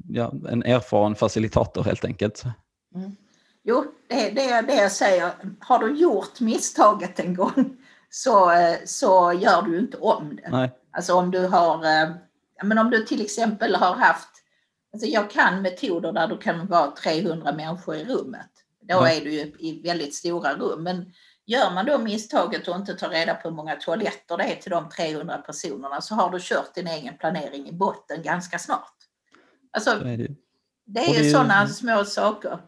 ja, 0.09 0.33
en 0.49 0.63
erfaren 0.63 1.15
facilitator 1.15 1.83
helt 1.83 2.05
enkelt. 2.05 2.43
Mm. 2.95 3.11
Jo, 3.69 3.85
det, 4.07 4.29
det 4.29 4.49
är 4.49 4.61
det 4.63 4.75
jag 4.75 4.91
säger. 4.91 5.31
Har 5.59 5.79
du 5.79 5.95
gjort 5.95 6.39
misstaget 6.39 7.19
en 7.19 7.35
gång 7.35 7.77
så, 8.09 8.51
eh, 8.51 8.77
så 8.85 9.33
gör 9.33 9.61
du 9.61 9.79
inte 9.79 9.97
om 9.97 10.35
det. 10.35 10.49
Nej. 10.49 10.71
Alltså 10.91 11.13
om 11.13 11.31
du 11.31 11.47
har, 11.47 11.75
eh, 11.85 12.09
men 12.63 12.77
om 12.77 12.89
du 12.89 13.05
till 13.05 13.21
exempel 13.21 13.75
har 13.75 13.95
haft 13.95 14.29
Alltså 14.93 15.07
jag 15.07 15.29
kan 15.29 15.61
metoder 15.61 16.11
där 16.11 16.27
du 16.27 16.37
kan 16.37 16.67
vara 16.67 16.91
300 16.91 17.53
människor 17.53 17.95
i 17.95 18.05
rummet. 18.05 18.49
Då 18.81 18.95
Ja. 18.95 19.09
är 19.09 19.21
du 19.21 19.31
ju 19.31 19.39
i 19.39 19.81
väldigt 19.83 20.15
stora 20.15 20.53
rum. 20.53 20.83
Men 20.83 21.13
gör 21.45 21.71
man 21.71 21.85
då 21.85 21.97
misstaget 21.97 22.67
att 22.67 22.75
inte 22.75 22.93
ta 22.93 23.07
reda 23.07 23.33
på 23.33 23.49
hur 23.49 23.55
många 23.55 23.75
toaletter 23.75 24.37
det 24.37 24.43
är 24.43 24.55
till 24.55 24.71
de 24.71 24.89
300 24.89 25.37
personerna 25.37 26.01
så 26.01 26.15
har 26.15 26.29
du 26.29 26.37
kört 26.41 26.75
din 26.75 26.87
egen 26.87 27.17
planering 27.17 27.69
i 27.69 27.73
botten 27.73 28.23
ganska 28.23 28.59
snart. 28.59 28.95
Alltså, 29.73 29.89
Så 29.91 30.05
är 30.05 30.17
det 30.17 30.27
det 30.85 30.99
Och 31.01 31.07
är 31.07 31.19
det 31.19 31.25
ju 31.25 31.31
sådana 31.31 31.67
små 31.67 32.05
saker. 32.05 32.59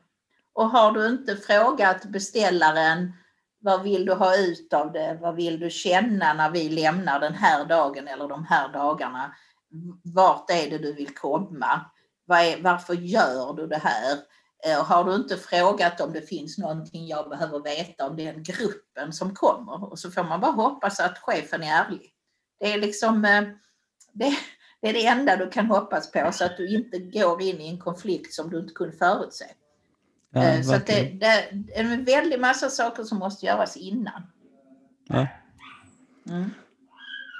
Och 0.62 0.70
har 0.70 0.92
du 0.92 1.08
inte 1.08 1.36
frågat 1.36 2.06
beställaren 2.06 3.14
vad 3.60 3.84
vill 3.84 4.06
du 4.06 4.14
ha 4.14 4.38
ut 4.38 4.74
av 4.74 4.92
det? 4.92 5.18
Vad 5.22 5.36
vill 5.36 5.60
du 5.60 5.70
känna 5.70 6.34
när 6.34 6.52
vi 6.52 6.70
lämnar 6.70 7.20
den 7.20 7.34
här 7.34 7.66
dagen 7.66 8.08
eller 8.08 8.28
de 8.28 8.46
här 8.46 8.74
dagarna? 8.74 9.36
Vart 10.04 10.50
är 10.50 10.70
det 10.70 10.78
du 10.78 10.94
vill 10.94 11.16
komma? 11.16 11.82
Varför 12.62 12.94
gör 12.94 13.54
du 13.54 13.68
det 13.68 13.78
här? 13.78 14.20
Har 14.84 15.04
du 15.04 15.16
inte 15.16 15.38
frågat 15.38 16.02
om 16.02 16.14
det 16.14 16.22
finns 16.22 16.58
någonting 16.58 17.08
jag 17.08 17.30
behöver 17.30 17.60
veta 17.60 18.08
om 18.08 18.18
den 18.18 18.44
gruppen 18.44 19.14
som 19.14 19.36
kommer? 19.36 19.92
Och 19.92 20.00
så 20.00 20.12
får 20.12 20.24
man 20.24 20.42
bara 20.42 20.52
hoppas 20.52 21.00
att 21.00 21.18
chefen 21.18 21.64
är 21.64 21.84
ärlig. 21.86 22.14
Det 22.60 22.74
är 22.74 22.82
liksom 22.82 23.26
eh, 23.26 23.42
det, 24.14 24.38
det 24.82 24.90
är 24.90 24.94
det 24.94 25.06
enda 25.06 25.36
du 25.36 25.50
kan 25.50 25.66
hoppas 25.66 26.12
på 26.12 26.32
så 26.32 26.46
att 26.46 26.58
du 26.58 26.68
inte 26.68 27.00
går 27.00 27.42
in 27.42 27.62
i 27.62 27.70
en 27.70 27.80
konflikt 27.80 28.34
som 28.34 28.50
du 28.50 28.60
inte 28.60 28.74
kunde 28.74 28.98
förutse. 28.98 29.46
Ja, 30.34 30.44
Eh, 30.44 30.62
så 30.62 30.72
det, 30.72 31.12
det 31.20 31.26
är 31.26 31.48
en 31.74 32.04
väldig 32.06 32.40
massa 32.40 32.70
saker 32.70 33.04
som 33.04 33.18
måste 33.20 33.46
göras 33.46 33.78
innan. 33.78 34.22
Ja. 35.08 35.28
Mm. 36.30 36.50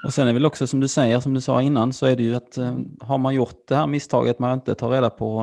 Och 0.04 0.14
sen 0.14 0.28
är 0.28 0.32
väl 0.32 0.46
också 0.46 0.66
som 0.66 0.80
du 0.80 0.88
säger, 0.88 1.20
som 1.20 1.34
du 1.34 1.40
sa 1.40 1.62
innan, 1.62 1.92
så 1.92 2.06
är 2.06 2.16
det 2.16 2.22
ju 2.22 2.34
att 2.34 2.58
eh, 2.58 2.76
har 3.00 3.18
man 3.18 3.34
gjort 3.34 3.68
det 3.68 3.76
här 3.76 3.86
misstaget 3.86 4.38
man 4.38 4.52
inte 4.54 4.74
tar 4.74 4.90
reda 4.90 5.10
på 5.10 5.40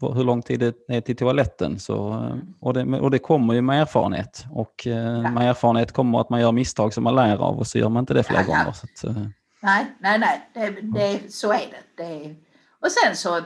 eh, 0.00 0.12
hur 0.14 0.24
lång 0.24 0.42
tid 0.42 0.60
det 0.60 0.74
är 0.88 1.00
till 1.00 1.16
toaletten, 1.16 1.78
så, 1.78 2.12
eh, 2.12 2.36
och, 2.60 2.74
det, 2.74 3.00
och 3.00 3.10
det 3.10 3.18
kommer 3.18 3.54
ju 3.54 3.60
med 3.62 3.80
erfarenhet. 3.82 4.44
Och 4.50 4.86
eh, 4.86 5.32
med 5.32 5.50
erfarenhet 5.50 5.92
kommer 5.92 6.20
att 6.20 6.30
man 6.30 6.40
gör 6.40 6.52
misstag 6.52 6.94
som 6.94 7.04
man 7.04 7.14
lär 7.14 7.36
av 7.36 7.58
och 7.58 7.66
så 7.66 7.78
gör 7.78 7.88
man 7.88 8.02
inte 8.02 8.14
det 8.14 8.22
fler 8.22 8.36
Ja, 8.36 8.42
ja. 8.48 8.48
gånger. 8.48 8.68
Att, 8.68 9.26
Nej, 9.62 9.86
nej, 10.00 10.18
nej, 10.18 10.50
det, 10.54 10.80
det, 10.80 11.32
så 11.32 11.52
är 11.52 11.58
det. 11.96 12.02
det. 12.04 12.34
Och 12.80 12.92
sen 12.92 13.16
så 13.16 13.40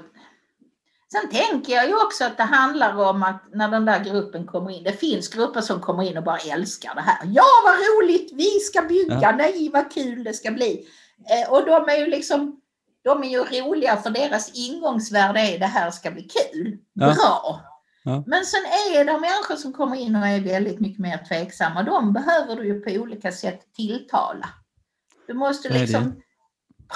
Sen 1.12 1.28
tänker 1.30 1.72
jag 1.72 1.88
ju 1.88 1.94
också 1.94 2.24
att 2.24 2.36
det 2.36 2.42
handlar 2.42 2.96
om 2.96 3.22
att 3.22 3.42
när 3.54 3.68
den 3.68 3.84
där 3.84 4.04
gruppen 4.04 4.46
kommer 4.46 4.70
in, 4.70 4.84
det 4.84 4.92
finns 4.92 5.28
grupper 5.28 5.60
som 5.60 5.80
kommer 5.80 6.02
in 6.02 6.16
och 6.18 6.24
bara 6.24 6.38
älskar 6.38 6.94
det 6.94 7.00
här. 7.00 7.18
Ja, 7.24 7.44
vad 7.64 7.74
roligt, 7.74 8.32
vi 8.32 8.60
ska 8.60 8.82
bygga, 8.82 9.18
Ja. 9.22 9.32
nej 9.32 9.70
vad 9.72 9.92
kul 9.92 10.24
det 10.24 10.34
ska 10.34 10.50
bli. 10.50 10.86
Eh, 11.30 11.52
och 11.52 11.66
de 11.66 11.88
är 11.88 11.96
ju 11.98 12.06
liksom, 12.06 12.60
de 13.04 13.22
är 13.24 13.28
ju 13.28 13.38
roliga 13.60 13.96
för 13.96 14.10
deras 14.10 14.50
ingångsvärde 14.54 15.40
är 15.40 15.58
det 15.58 15.66
här 15.66 15.90
ska 15.90 16.10
bli 16.10 16.22
kul. 16.22 16.78
Ja. 16.92 17.06
Bra. 17.14 17.60
Ja. 18.04 18.24
Men 18.26 18.44
sen 18.44 18.60
är 18.60 19.04
det 19.04 19.12
människor 19.12 19.56
som 19.56 19.72
kommer 19.72 19.96
in 19.96 20.16
och 20.16 20.26
är 20.26 20.40
väldigt 20.40 20.80
mycket 20.80 20.98
mer 21.00 21.24
tveksamma. 21.28 21.82
De 21.82 22.12
behöver 22.12 22.56
du 22.56 22.66
ju 22.66 22.80
på 22.80 22.90
olika 22.90 23.32
sätt 23.32 23.60
tilltala. 23.76 24.48
Du 25.26 25.34
måste 25.34 25.68
liksom 25.68 26.22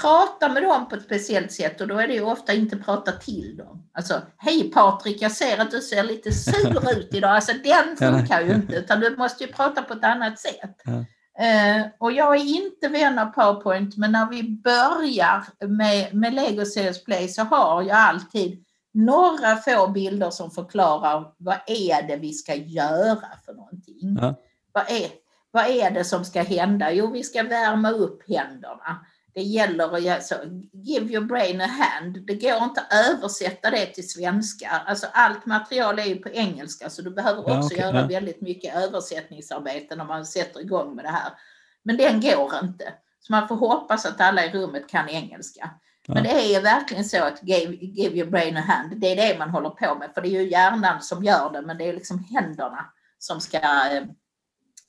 prata 0.01 0.49
med 0.49 0.63
dem 0.63 0.89
på 0.89 0.95
ett 0.95 1.03
speciellt 1.03 1.51
sätt 1.51 1.81
och 1.81 1.87
då 1.87 1.97
är 1.97 2.07
det 2.07 2.13
ju 2.13 2.21
ofta 2.21 2.53
inte 2.53 2.77
prata 2.77 3.11
till 3.11 3.57
dem. 3.57 3.89
Alltså, 3.93 4.21
hej 4.37 4.71
Patrik, 4.71 5.21
jag 5.21 5.31
ser 5.31 5.57
att 5.57 5.71
du 5.71 5.81
ser 5.81 6.03
lite 6.03 6.31
sur 6.31 6.91
ut 6.97 7.13
idag. 7.13 7.31
Alltså 7.31 7.51
den 7.63 7.97
funkar 7.97 8.41
ju 8.41 8.53
inte 8.55 8.75
utan 8.75 8.99
du 8.99 9.17
måste 9.17 9.43
ju 9.43 9.53
prata 9.53 9.81
på 9.81 9.93
ett 9.93 10.03
annat 10.03 10.39
sätt. 10.39 10.81
Ja. 10.83 11.05
Eh, 11.45 11.85
och 11.99 12.11
jag 12.11 12.35
är 12.35 12.45
inte 12.45 12.87
vän 12.87 13.19
av 13.19 13.25
PowerPoint 13.25 13.97
men 13.97 14.11
när 14.11 14.29
vi 14.29 14.43
börjar 14.43 15.43
med, 15.67 16.13
med 16.13 16.33
Lego 16.33 16.65
Serious 16.65 17.03
Play 17.03 17.27
så 17.27 17.43
har 17.43 17.83
jag 17.83 17.97
alltid 17.97 18.65
några 18.93 19.55
få 19.55 19.87
bilder 19.87 20.29
som 20.29 20.51
förklarar 20.51 21.33
vad 21.37 21.57
är 21.67 22.07
det 22.07 22.15
vi 22.15 22.33
ska 22.33 22.55
göra 22.55 23.27
för 23.45 23.53
någonting. 23.53 24.17
Ja. 24.21 24.35
Vad, 24.71 24.83
är, 24.91 25.09
vad 25.51 25.65
är 25.65 25.91
det 25.91 26.03
som 26.03 26.25
ska 26.25 26.41
hända? 26.41 26.91
Jo, 26.91 27.11
vi 27.11 27.23
ska 27.23 27.43
värma 27.43 27.91
upp 27.91 28.29
händerna. 28.29 29.05
Det 29.35 29.41
gäller 29.41 29.95
att 29.95 30.03
göra 30.03 30.21
så. 30.21 30.35
Give 30.73 31.13
your 31.13 31.25
brain 31.25 31.61
a 31.61 31.67
hand. 31.67 32.25
Det 32.27 32.35
går 32.35 32.63
inte 32.63 32.81
att 32.81 32.93
översätta 33.09 33.69
det 33.69 33.85
till 33.85 34.09
svenska. 34.09 34.69
Alltså 34.69 35.07
allt 35.13 35.45
material 35.45 35.99
är 35.99 36.03
ju 36.05 36.15
på 36.15 36.29
engelska 36.29 36.89
så 36.89 37.01
du 37.01 37.09
behöver 37.09 37.43
Ja, 37.47 37.57
också 37.57 37.67
okej, 37.73 37.79
göra 37.79 38.01
ja. 38.01 38.07
väldigt 38.07 38.41
mycket 38.41 38.75
översättningsarbete 38.75 39.95
när 39.95 40.05
man 40.05 40.25
sätter 40.25 40.59
igång 40.59 40.95
med 40.95 41.05
det 41.05 41.09
här. 41.09 41.31
Men 41.83 41.97
den 41.97 42.21
går 42.21 42.51
inte. 42.63 42.93
Så 43.19 43.31
man 43.33 43.47
får 43.47 43.55
hoppas 43.55 44.05
att 44.05 44.21
alla 44.21 44.45
i 44.45 44.51
rummet 44.51 44.87
kan 44.89 45.09
engelska. 45.09 45.69
Men 46.07 46.25
Ja. 46.25 46.33
det 46.33 46.55
är 46.55 46.61
verkligen 46.61 47.05
så 47.05 47.23
att 47.23 47.43
give, 47.43 47.75
give 47.75 48.15
your 48.17 48.29
brain 48.31 48.57
a 48.57 48.61
hand, 48.61 48.97
det 49.01 49.07
är 49.11 49.15
det 49.15 49.39
man 49.39 49.49
håller 49.49 49.69
på 49.69 49.95
med. 49.95 50.11
För 50.13 50.21
det 50.21 50.27
är 50.27 50.41
ju 50.41 50.49
hjärnan 50.51 51.01
som 51.01 51.23
gör 51.23 51.51
det, 51.53 51.61
men 51.61 51.77
det 51.77 51.89
är 51.89 51.93
liksom 51.93 52.23
händerna 52.23 52.85
som 53.19 53.41
ska, 53.41 53.57
eh, 53.57 54.03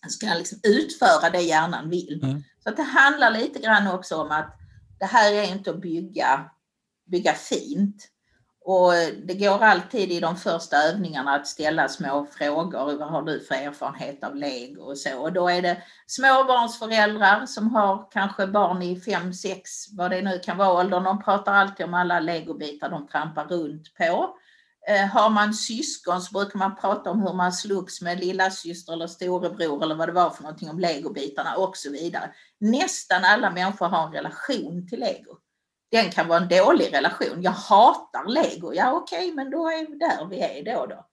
ska 0.08 0.26
liksom 0.26 0.58
utföra 0.62 1.30
det 1.32 1.40
hjärnan 1.40 1.90
vill. 1.90 2.20
Mm. 2.22 2.42
Så 2.66 2.70
att 2.70 2.76
det 2.76 2.82
handlar 2.82 3.30
lite 3.30 3.58
grann 3.58 3.86
också 3.86 4.16
om 4.16 4.30
att 4.30 4.56
det 4.98 5.04
här 5.04 5.32
är 5.32 5.52
inte 5.52 5.70
att 5.70 5.80
bygga, 5.80 6.50
bygga 7.10 7.32
fint. 7.32 8.08
Och 8.64 8.92
det 9.26 9.34
går 9.34 9.62
alltid 9.62 10.12
i 10.12 10.20
de 10.20 10.36
första 10.36 10.76
övningarna 10.76 11.34
att 11.34 11.46
ställa 11.46 11.88
små 11.88 12.26
frågor. 12.38 12.98
Vad 12.98 13.08
har 13.08 13.22
du 13.22 13.40
för 13.40 13.54
erfarenhet 13.54 14.24
av 14.24 14.36
lego 14.36 14.82
och 14.82 14.98
så? 14.98 15.18
Och 15.18 15.32
då 15.32 15.48
är 15.48 15.62
det 15.62 15.82
småbarnsföräldrar 16.06 17.46
som 17.46 17.74
har 17.74 18.10
kanske 18.10 18.46
barn 18.46 18.82
i 18.82 19.00
fem, 19.00 19.32
sex, 19.32 19.70
vad 19.92 20.10
det 20.10 20.22
nu 20.22 20.38
kan 20.38 20.56
vara 20.56 20.72
åldern. 20.72 21.04
De 21.04 21.22
pratar 21.22 21.54
alltid 21.54 21.86
om 21.86 21.94
alla 21.94 22.20
legobitar 22.20 22.90
de 22.90 23.08
trampar 23.08 23.44
runt 23.44 23.94
på. 23.94 24.36
Eh, 24.88 25.06
har 25.06 25.30
man 25.30 25.54
syskon 25.54 26.22
så 26.22 26.32
brukar 26.32 26.58
man 26.58 26.76
prata 26.76 27.10
om 27.10 27.20
hur 27.20 27.32
man 27.32 27.52
slogs 27.52 28.02
med 28.02 28.20
lilla 28.20 28.50
syster 28.50 28.92
eller 28.92 29.06
storebror 29.06 29.82
eller 29.82 29.94
vad 29.94 30.08
det 30.08 30.12
var 30.12 30.30
för 30.30 30.42
någonting 30.42 30.70
om 30.70 30.78
legobitarna 30.78 31.56
och 31.56 31.76
så 31.76 31.90
vidare. 31.90 32.30
Nästan 32.60 33.24
alla 33.24 33.50
människor 33.50 33.86
har 33.86 34.06
en 34.06 34.12
relation 34.12 34.88
till 34.88 35.00
lego. 35.00 35.38
Den 35.90 36.10
kan 36.10 36.28
vara 36.28 36.40
en 36.40 36.48
dålig 36.48 36.94
relation. 36.94 37.42
Jag 37.42 37.50
hatar 37.50 38.28
lego. 38.28 38.74
Ja 38.74 38.92
okej, 38.92 39.32
men 39.34 39.50
då 39.50 39.68
är 39.68 39.86
vi 39.86 39.98
där 39.98 40.26
vi 40.30 40.40
är 40.40 40.74
då 40.74 40.86
då. 40.86 41.06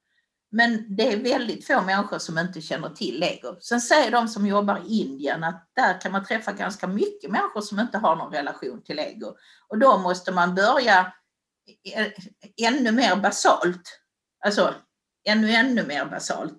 Men 0.52 0.96
det 0.96 1.14
är 1.14 1.18
väldigt 1.18 1.68
få 1.68 1.82
människor 1.82 2.20
som 2.20 2.38
inte 2.38 2.62
känner 2.62 2.90
till 2.90 3.20
lego. 3.20 3.56
Sen 3.60 3.82
säger 3.82 4.12
de 4.12 4.28
som 4.28 4.48
jobbar 4.48 4.82
i 4.88 5.02
Indien 5.02 5.44
att 5.44 5.70
där 5.76 6.02
kan 6.02 6.12
man 6.12 6.26
träffa 6.26 6.52
ganska 6.52 6.88
mycket 6.88 7.32
människor 7.32 7.62
som 7.62 7.80
inte 7.80 7.98
har 7.98 8.16
någon 8.16 8.34
relation 8.34 8.82
till 8.84 8.96
lego. 8.96 9.36
Och 9.68 9.80
då 9.80 9.98
måste 9.98 10.32
man 10.32 10.56
börja 10.56 11.14
ännu 12.62 12.92
mer 12.92 13.16
basalt. 13.16 14.00
Alltså 14.46 14.76
ännu, 15.30 15.52
ännu 15.52 15.86
mer 15.86 16.06
basalt 16.06 16.58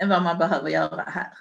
än 0.00 0.08
vad 0.08 0.22
man 0.22 0.38
behöver 0.38 0.70
göra 0.70 1.02
här. 1.02 1.32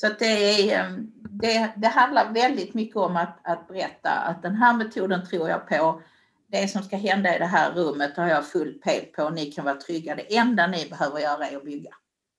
Så 0.00 0.06
att 0.06 0.18
det, 0.18 0.70
är, 0.72 0.84
eh, 0.84 0.96
det, 1.30 1.72
det 1.76 1.88
handlar 1.88 2.32
väldigt 2.32 2.74
mycket 2.74 2.96
om 2.96 3.16
att, 3.16 3.38
att 3.42 3.68
berätta 3.68 4.10
att 4.10 4.42
den 4.42 4.54
här 4.54 4.74
metoden 4.74 5.26
tror 5.26 5.48
jag 5.48 5.68
på. 5.68 6.02
Det 6.50 6.68
som 6.68 6.82
ska 6.82 6.96
hända 6.96 7.36
i 7.36 7.38
det 7.38 7.46
här 7.46 7.72
rummet 7.72 8.16
har 8.16 8.28
jag 8.28 8.46
full 8.46 8.72
pejl 8.72 9.04
på. 9.04 9.30
Ni 9.30 9.52
kan 9.52 9.64
vara 9.64 9.80
trygga. 9.80 10.14
Det 10.14 10.36
enda 10.36 10.66
ni 10.66 10.88
behöver 10.88 11.20
göra 11.20 11.48
är 11.48 11.56
att 11.56 11.64
bygga. 11.64 11.90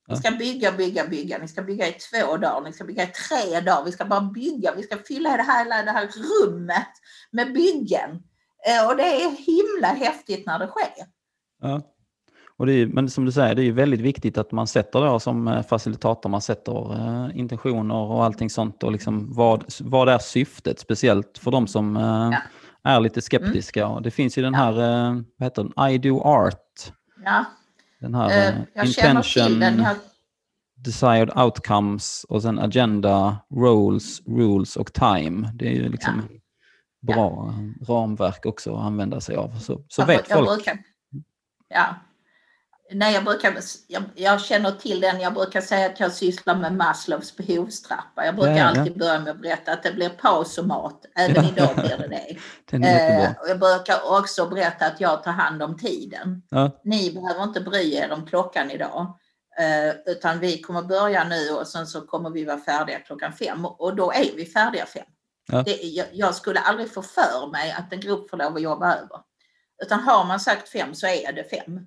Ni 0.08 0.16
ska 0.16 0.32
bygga, 0.32 0.72
bygga, 0.72 1.08
bygga. 1.08 1.38
Ni 1.38 1.48
ska 1.48 1.62
bygga 1.62 1.88
i 1.88 1.92
två 1.92 2.38
dagar. 2.38 2.62
Ni 2.62 2.74
ska 2.74 2.84
bygga 2.84 3.04
i 3.04 3.08
tre 3.08 3.60
dagar. 3.60 3.86
Vi 3.86 3.92
ska 3.92 4.06
bara 4.06 4.22
bygga. 4.22 4.76
Vi 4.76 4.84
ska 4.84 4.98
fylla 4.98 5.38
det 5.38 5.44
här, 5.44 5.64
hela 5.64 5.84
det 5.84 5.92
här 5.92 6.08
rummet 6.08 6.92
med 7.32 7.54
byggen. 7.54 8.24
Eh, 8.68 8.88
Och 8.90 8.98
det 8.98 9.04
är 9.04 9.30
himla 9.30 9.88
häftigt 9.88 10.46
när 10.46 10.60
det 10.60 10.68
sker. 10.68 11.06
Ja. 11.62 11.82
Och 12.58 12.70
är, 12.70 12.88
men 12.88 13.10
som 13.10 13.26
du 13.26 13.32
säger, 13.32 13.56
det 13.56 13.62
är 13.62 13.66
ju 13.66 13.72
väldigt 13.72 14.00
viktigt 14.02 14.38
att 14.38 14.52
man 14.52 14.68
sätter 14.68 15.00
då 15.02 15.20
som 15.20 15.48
eh, 15.48 15.64
facilitator, 15.64 16.30
man 16.30 16.42
sätter 16.42 16.94
eh, 16.94 17.40
intentioner 17.40 17.96
och 17.96 18.24
allting 18.26 18.50
sånt 18.50 18.84
och 18.84 18.92
liksom 18.92 19.34
vad, 19.34 19.64
vad 19.82 20.10
är 20.10 20.18
syftet, 20.18 20.80
speciellt 20.80 21.38
för 21.38 21.52
de 21.52 21.68
som 21.68 21.98
eh, 21.98 22.04
Ja. 22.04 22.26
Mm. 22.26 22.98
är 22.98 23.00
lite 23.00 23.22
skeptiska. 23.22 23.88
Och 23.88 24.02
det 24.02 24.12
finns 24.12 24.38
ju 24.38 24.42
den 24.42 24.54
här, 24.54 24.72
eh, 24.72 25.14
vad 25.38 25.46
heter 25.46 25.64
den, 25.76 25.90
I 25.92 25.98
do 25.98 26.22
art. 26.22 26.92
Ja, 27.26 27.46
Den 28.02 28.16
här 28.16 28.30
känner 28.86 29.22
till 29.22 29.60
den. 29.60 29.78
Jag, 29.80 29.96
desired 30.86 31.38
outcomes 31.38 32.26
och 32.30 32.42
sen 32.42 32.60
agenda, 32.60 33.38
roles, 33.56 34.22
rules 34.28 34.76
och 34.76 34.94
time. 34.94 35.52
Det 35.54 35.68
är 35.68 35.72
ju 35.74 35.90
liksom 35.90 36.24
bra 37.02 37.54
eh, 37.54 37.86
ramverk 37.88 38.46
också 38.46 38.76
att 38.76 38.86
använda 38.86 39.22
sig 39.22 39.36
av. 39.36 39.60
Så, 39.60 39.82
så 39.88 40.02
jag, 40.02 40.06
vet 40.06 40.30
jag 40.30 40.38
folk. 40.46 40.50
Brukar, 40.50 40.78
ja. 41.68 41.96
Nej, 42.92 43.14
jag, 43.14 43.24
brukar, 43.24 43.58
jag, 43.88 44.04
jag 44.16 44.42
känner 44.42 44.72
till 44.72 45.00
den. 45.02 45.20
Jag 45.20 45.34
brukar 45.34 45.62
säga 45.62 45.86
att 45.86 46.00
jag 46.00 46.12
sysslar 46.12 46.56
med 46.56 46.76
Maslows 46.76 47.38
behovstrappa. 47.38 48.26
Jag 48.26 48.36
brukar 48.36 48.52
Ja, 48.52 48.58
ja. 48.58 48.66
alltid 48.80 48.98
börja 48.98 49.20
med 49.20 49.32
att 49.32 49.42
berätta 49.42 49.72
att 49.74 49.84
det 49.84 49.92
blir 49.92 50.10
paus 50.10 50.58
och 50.58 50.68
mat. 50.68 51.06
Även 51.16 51.36
Ja. 51.46 51.52
idag 51.52 51.76
blir 51.76 51.98
det 51.98 52.08
det. 52.08 52.38
Den 52.72 52.84
är 52.84 52.88
jättebra. 52.94 53.26
Eh, 53.26 53.42
och 53.42 53.50
jag 53.50 53.60
brukar 53.60 54.20
också 54.20 54.46
berätta 54.50 54.86
att 54.86 55.02
jag 55.02 55.24
tar 55.24 55.32
hand 55.32 55.64
om 55.64 55.78
tiden. 55.78 56.42
Ja, 56.50 56.80
Ni 56.84 57.12
behöver 57.12 57.44
inte 57.44 57.62
bry 57.62 57.94
er 57.96 58.12
om 58.12 58.26
klockan 58.26 58.72
idag. 58.72 59.18
Eh, 59.60 59.96
utan 60.14 60.40
vi 60.40 60.62
kommer 60.62 60.82
börja 60.82 61.24
nu 61.24 61.50
och 61.50 61.68
sen 61.68 61.88
så 61.88 62.02
kommer 62.02 62.30
vi 62.30 62.46
vara 62.46 62.58
färdiga 62.60 63.00
klockan 63.00 63.34
fem. 63.34 63.66
Och 63.66 63.96
då 63.96 64.12
är 64.12 64.36
vi 64.36 64.46
färdiga 64.46 64.86
fem. 64.86 65.06
Ja. 65.52 65.64
Det, 65.64 65.84
jag, 65.84 66.08
jag 66.14 66.36
skulle 66.36 66.60
aldrig 66.60 66.94
få 66.94 67.02
för 67.02 67.52
mig 67.52 67.72
att 67.72 67.94
en 67.94 68.00
grupp 68.00 68.30
får 68.30 68.38
lov 68.38 68.56
att 68.56 68.62
jobba 68.62 68.96
över. 68.96 69.20
Utan 69.84 70.00
har 70.00 70.26
man 70.26 70.40
sagt 70.40 70.70
fem 70.70 70.96
så 70.96 71.08
är 71.08 71.34
det 71.34 71.44
fem. 71.44 71.78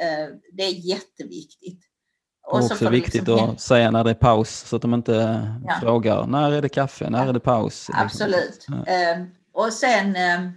Eh, 0.00 0.34
det 0.52 0.62
är 0.62 0.72
jätteviktigt. 0.72 1.84
Och 2.46 2.58
också 2.58 2.76
så 2.76 2.90
viktigt 2.90 3.14
liksom... 3.14 3.50
att 3.50 3.60
säga 3.60 3.90
när 3.90 4.04
det 4.04 4.10
är 4.10 4.14
paus 4.14 4.68
så 4.68 4.76
att 4.76 4.82
de 4.82 4.94
inte 4.94 5.46
ja. 5.66 5.74
frågar 5.80 6.26
när 6.26 6.52
är 6.52 6.62
det 6.62 6.68
kaffe, 6.68 7.10
när 7.10 7.22
ja. 7.22 7.28
är 7.28 7.32
det 7.32 7.40
paus? 7.40 7.90
Absolut. 7.92 8.66
Ja. 8.68 8.92
Eh, 8.92 9.24
och 9.52 9.72
sen 9.72 10.16
eh, 10.16 10.50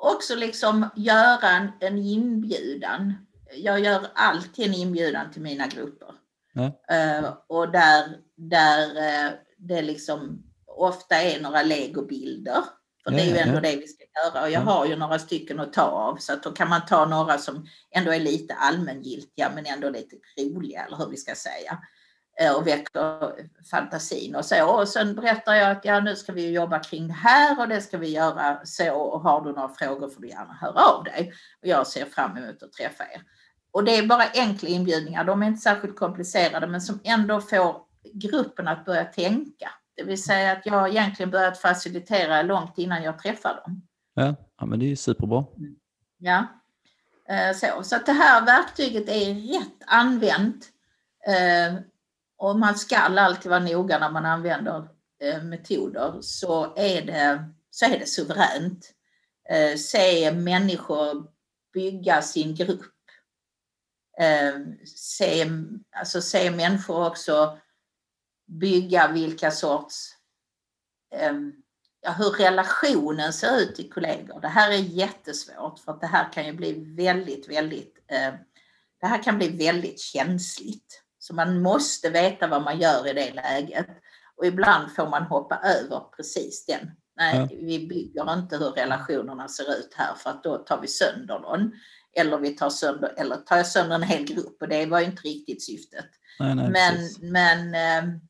också 0.00 0.34
liksom 0.34 0.88
göra 0.96 1.48
en, 1.48 1.68
en 1.80 1.98
inbjudan. 1.98 3.14
Jag 3.56 3.80
gör 3.80 4.06
alltid 4.14 4.66
en 4.66 4.74
inbjudan 4.74 5.30
till 5.30 5.42
mina 5.42 5.66
grupper. 5.66 6.08
Uh, 6.58 7.32
och 7.46 7.72
där, 7.72 8.16
där 8.36 8.86
uh, 8.86 9.32
det 9.58 9.82
liksom 9.82 10.49
ofta 10.84 11.16
är 11.16 11.40
några 11.40 11.62
legobilder. 11.62 12.64
För 13.04 13.10
det 13.10 13.20
är 13.20 13.26
ju 13.26 13.36
ändå 13.36 13.54
ja. 13.56 13.60
det 13.60 13.76
vi 13.76 13.88
ska 13.88 14.04
göra. 14.24 14.42
Och 14.42 14.50
jag 14.50 14.60
har 14.60 14.86
ju 14.86 14.96
några 14.96 15.18
stycken 15.18 15.60
att 15.60 15.72
ta 15.72 15.82
av. 15.82 16.16
Så 16.16 16.32
att 16.32 16.42
då 16.42 16.50
kan 16.50 16.68
man 16.68 16.86
ta 16.86 17.04
några 17.04 17.38
som 17.38 17.66
ändå 17.90 18.12
är 18.12 18.20
lite 18.20 18.54
allmängiltiga 18.54 19.50
men 19.54 19.66
ändå 19.66 19.90
lite 19.90 20.16
roliga, 20.38 20.84
eller 20.84 20.96
hur 20.96 21.08
vi 21.10 21.16
ska 21.16 21.34
säga. 21.34 21.78
Uh, 22.42 22.56
och 22.56 22.66
väcker 22.66 23.32
fantasin 23.70 24.36
och 24.36 24.44
så. 24.44 24.66
Och 24.66 24.88
sen 24.88 25.14
berättar 25.14 25.54
jag 25.54 25.70
att 25.70 25.84
ja, 25.84 26.00
nu 26.00 26.16
ska 26.16 26.32
vi 26.32 26.50
jobba 26.50 26.78
kring 26.78 27.08
det 27.08 27.14
här 27.14 27.60
och 27.60 27.68
det 27.68 27.80
ska 27.80 27.98
vi 27.98 28.08
göra 28.08 28.60
så. 28.64 28.94
Och 28.94 29.20
har 29.20 29.40
du 29.40 29.52
några 29.52 29.68
frågor 29.68 30.08
får 30.08 30.20
du 30.20 30.28
gärna 30.28 30.52
höra 30.60 30.80
av 30.80 31.04
dig. 31.04 31.32
Och 31.62 31.68
jag 31.68 31.86
ser 31.86 32.04
fram 32.04 32.36
emot 32.36 32.62
att 32.62 32.72
träffa 32.72 33.04
er. 33.04 33.22
Och 33.72 33.84
det 33.84 33.96
är 33.96 34.06
bara 34.06 34.24
enkla 34.34 34.68
inbjudningar, 34.68 35.24
de 35.24 35.42
är 35.42 35.46
inte 35.46 35.60
särskilt 35.60 35.96
komplicerade 35.96 36.66
men 36.66 36.80
som 36.80 37.00
ändå 37.04 37.40
får 37.40 37.76
gruppen 38.14 38.68
att 38.68 38.84
börja 38.84 39.04
tänka. 39.04 39.70
Det 40.00 40.06
vill 40.06 40.22
säga 40.22 40.52
att 40.52 40.66
jag 40.66 40.88
egentligen 40.88 41.30
börjat 41.30 41.58
facilitera 41.58 42.42
långt 42.42 42.78
innan 42.78 43.02
jag 43.02 43.18
träffar 43.18 43.62
dem. 43.64 43.82
Ja, 44.14 44.34
ja 44.58 44.66
men 44.66 44.78
det 44.78 44.84
är 44.84 44.88
ju 44.88 44.96
superbra. 44.96 45.44
Mm. 45.56 45.76
Ja, 46.18 46.46
eh, 47.28 47.56
så, 47.56 47.82
så 47.82 47.96
att 47.96 48.06
det 48.06 48.12
här 48.12 48.46
verktyget 48.46 49.08
är 49.08 49.34
rätt 49.34 49.82
använt. 49.86 50.68
Eh, 51.26 51.74
och 52.38 52.58
man 52.58 52.74
ska 52.74 52.96
alltid 52.96 53.50
vara 53.50 53.60
noga 53.60 53.98
när 53.98 54.10
man 54.10 54.26
använder 54.26 54.88
eh, 55.22 55.42
metoder 55.42 56.14
så 56.20 56.76
är 56.76 57.02
det, 57.02 57.44
så 57.70 57.84
är 57.84 57.98
det 57.98 58.06
suveränt. 58.06 58.90
Se 59.76 60.32
människor 60.32 61.26
bygga 61.74 62.22
sin 62.22 62.54
grupp 62.54 62.94
se, 64.84 65.50
alltså 65.96 66.22
se 66.22 66.50
människor 66.50 67.06
också 67.06 67.58
bygga 68.50 69.08
vilka 69.08 69.50
sorts, 69.50 70.14
eh, 71.14 71.32
ja, 72.02 72.12
hur 72.12 72.30
relationen 72.30 73.32
ser 73.32 73.58
ut 73.58 73.74
till 73.76 73.92
kollegor. 73.92 74.40
Det 74.40 74.48
här 74.48 74.70
är 74.70 74.76
jättesvårt 74.76 75.78
för 75.78 75.92
att 75.92 76.00
det 76.00 76.06
här 76.06 76.32
kan 76.32 76.46
ju 76.46 76.52
bli 76.52 76.94
väldigt, 76.96 77.48
väldigt, 77.48 77.98
eh, 78.12 78.34
det 79.00 79.06
här 79.06 79.22
kan 79.22 79.38
bli 79.38 79.48
väldigt 79.48 80.00
känsligt. 80.00 81.02
Så 81.18 81.34
man 81.34 81.62
måste 81.62 82.10
veta 82.10 82.46
vad 82.46 82.62
man 82.62 82.80
gör 82.80 83.08
i 83.08 83.12
det 83.12 83.32
läget. 83.32 83.86
Och 84.36 84.46
ibland 84.46 84.94
får 84.94 85.10
man 85.10 85.22
hoppa 85.22 85.56
över 85.56 86.00
precis 86.16 86.66
den. 86.66 86.90
Nej, 87.16 87.36
ja. 87.36 87.48
vi 87.50 87.86
bygger 87.86 88.32
inte 88.32 88.56
hur 88.56 88.70
relationerna 88.70 89.48
ser 89.48 89.78
ut 89.78 89.94
här 89.96 90.14
för 90.14 90.30
att 90.30 90.42
då 90.42 90.58
tar 90.58 90.80
vi 90.80 90.88
sönder 90.88 91.38
någon. 91.38 91.72
Eller 92.16 92.38
vi 92.38 92.50
tar 92.50 92.70
sönder, 92.70 93.14
eller 93.16 93.36
tar 93.36 93.62
sönder 93.62 93.94
en 93.94 94.02
hel 94.02 94.24
grupp 94.24 94.62
och 94.62 94.68
det 94.68 94.86
var 94.86 95.00
ju 95.00 95.06
inte 95.06 95.22
riktigt 95.22 95.64
syftet. 95.64 96.06
Nej, 96.40 96.54
nej, 96.54 96.70
men 96.70 97.30
men 97.32 97.74
äh, 97.74 98.20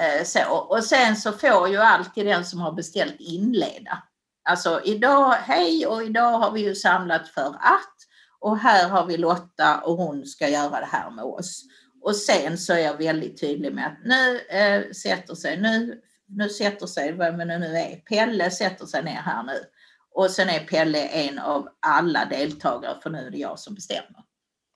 Eh, 0.00 0.24
så. 0.24 0.56
Och 0.56 0.84
sen 0.84 1.16
så 1.16 1.32
får 1.32 1.68
ju 1.68 1.76
alltid 1.76 2.26
den 2.26 2.44
som 2.44 2.60
har 2.60 2.72
beställt 2.72 3.16
inleda. 3.18 4.02
Alltså 4.48 4.80
idag, 4.84 5.32
hej 5.32 5.86
och 5.86 6.02
idag 6.02 6.38
har 6.38 6.52
vi 6.52 6.60
ju 6.60 6.74
samlat 6.74 7.28
för 7.28 7.48
att 7.60 7.94
och 8.40 8.58
här 8.58 8.88
har 8.88 9.06
vi 9.06 9.16
Lotta 9.16 9.80
och 9.80 9.96
hon 9.96 10.26
ska 10.26 10.48
göra 10.48 10.80
det 10.80 10.86
här 10.86 11.10
med 11.10 11.24
oss. 11.24 11.64
Och 12.02 12.16
sen 12.16 12.58
så 12.58 12.72
är 12.72 12.78
jag 12.78 12.96
väldigt 12.96 13.40
tydlig 13.40 13.74
med 13.74 13.86
att 13.86 13.98
nu 14.04 14.38
eh, 14.38 14.90
sätter 14.92 15.34
sig, 15.34 15.60
nu, 15.60 16.00
nu 16.26 16.48
sätter 16.48 16.86
sig, 16.86 17.12
vem 17.12 17.38
det 17.38 17.58
nu 17.58 17.76
är, 17.76 17.96
Pelle 17.96 18.50
sätter 18.50 18.86
sig 18.86 19.04
ner 19.04 19.20
här 19.20 19.42
nu. 19.42 19.64
Och 20.14 20.30
sen 20.30 20.48
är 20.48 20.60
Pelle 20.60 21.08
en 21.08 21.38
av 21.38 21.68
alla 21.80 22.24
deltagare 22.24 23.00
för 23.02 23.10
nu 23.10 23.18
är 23.18 23.30
det 23.30 23.38
jag 23.38 23.58
som 23.58 23.74
bestämmer. 23.74 24.24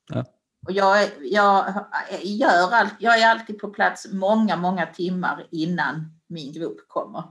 Ja. 0.09 0.25
Och 0.67 0.73
jag, 0.73 1.11
jag, 1.21 1.75
gör 2.23 2.73
all, 2.73 2.89
jag 2.99 3.19
är 3.21 3.31
alltid 3.31 3.59
på 3.59 3.69
plats 3.69 4.07
många, 4.13 4.57
många 4.57 4.87
timmar 4.87 5.47
innan 5.51 6.21
min 6.29 6.53
grupp 6.53 6.89
kommer. 6.89 7.25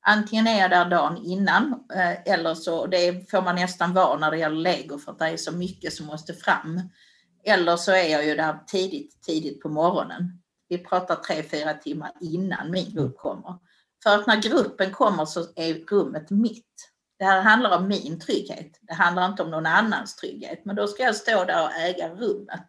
Antingen 0.00 0.46
är 0.46 0.60
jag 0.60 0.70
där 0.70 0.90
dagen 0.90 1.16
innan 1.24 1.84
eh, 1.94 2.32
eller 2.32 2.54
så, 2.54 2.86
det 2.86 3.30
får 3.30 3.42
man 3.42 3.54
nästan 3.54 3.92
vara 3.92 4.18
när 4.18 4.30
det 4.30 4.38
gäller 4.38 4.56
lego 4.56 4.98
för 4.98 5.12
att 5.12 5.18
det 5.18 5.28
är 5.28 5.36
så 5.36 5.52
mycket 5.52 5.92
som 5.92 6.06
måste 6.06 6.34
fram. 6.34 6.80
Eller 7.44 7.76
så 7.76 7.92
är 7.92 8.08
jag 8.08 8.26
ju 8.26 8.34
där 8.34 8.58
tidigt, 8.66 9.22
tidigt 9.22 9.60
på 9.60 9.68
morgonen. 9.68 10.42
Vi 10.68 10.78
pratar 10.78 11.16
tre, 11.16 11.42
fyra 11.42 11.74
timmar 11.74 12.12
innan 12.20 12.70
min 12.70 12.94
grupp 12.94 13.16
kommer. 13.16 13.58
För 14.02 14.14
att 14.18 14.26
när 14.26 14.42
gruppen 14.42 14.92
kommer 14.92 15.24
så 15.24 15.40
är 15.56 15.74
rummet 15.74 16.30
mitt. 16.30 16.91
Det 17.22 17.26
här 17.26 17.40
handlar 17.40 17.76
om 17.78 17.88
min 17.88 18.20
trygghet. 18.20 18.78
Det 18.80 18.94
handlar 18.94 19.26
inte 19.26 19.42
om 19.42 19.50
någon 19.50 19.66
annans 19.66 20.16
trygghet. 20.16 20.64
Men 20.64 20.76
då 20.76 20.86
ska 20.86 21.02
jag 21.02 21.16
stå 21.16 21.44
där 21.44 21.64
och 21.64 21.72
äga 21.72 22.08
rummet. 22.08 22.66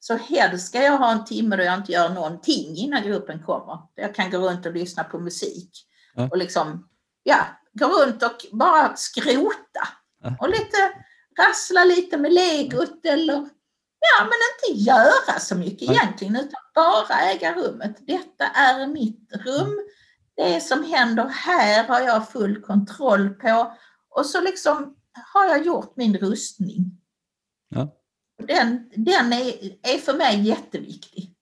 Så 0.00 0.16
helst 0.16 0.66
ska 0.66 0.82
jag 0.82 0.98
ha 0.98 1.12
en 1.12 1.24
timme 1.24 1.56
då 1.56 1.62
jag 1.62 1.74
inte 1.74 1.92
gör 1.92 2.08
någonting 2.08 2.76
innan 2.76 3.02
gruppen 3.02 3.42
kommer. 3.42 3.78
Jag 3.94 4.14
kan 4.14 4.30
gå 4.30 4.38
runt 4.38 4.66
och 4.66 4.72
lyssna 4.72 5.04
på 5.04 5.18
musik. 5.18 5.70
Ja. 6.14 6.28
Och 6.30 6.38
liksom, 6.38 6.88
ja, 7.22 7.46
gå 7.72 7.86
runt 7.86 8.22
och 8.22 8.46
bara 8.52 8.96
skrota. 8.96 9.88
Ja. 10.22 10.36
Och 10.40 10.48
lite 10.48 10.92
rassla 11.38 11.84
lite 11.84 12.16
med 12.16 12.32
legot 12.32 13.06
eller 13.06 13.34
ja, 14.00 14.24
men 14.24 14.70
inte 14.70 14.82
göra 14.82 15.38
så 15.38 15.54
mycket 15.54 15.88
ja. 15.88 15.92
egentligen 15.92 16.36
utan 16.36 16.60
bara 16.74 17.20
äga 17.20 17.54
rummet. 17.54 17.96
Detta 18.06 18.44
är 18.44 18.86
mitt 18.86 19.32
rum 19.32 19.80
det 20.36 20.60
som 20.60 20.84
händer 20.84 21.28
här 21.28 21.88
har 21.88 22.00
jag 22.00 22.28
full 22.28 22.62
kontroll 22.62 23.28
på 23.28 23.72
och 24.10 24.26
så 24.26 24.40
liksom 24.40 24.96
har 25.32 25.46
jag 25.46 25.66
gjort 25.66 25.96
min 25.96 26.16
rustning. 26.16 27.00
Ja. 27.68 27.88
Den, 28.38 28.90
den 28.96 29.32
är, 29.32 29.54
är 29.82 29.98
för 29.98 30.14
mig 30.14 30.40
jätteviktig. 30.40 31.34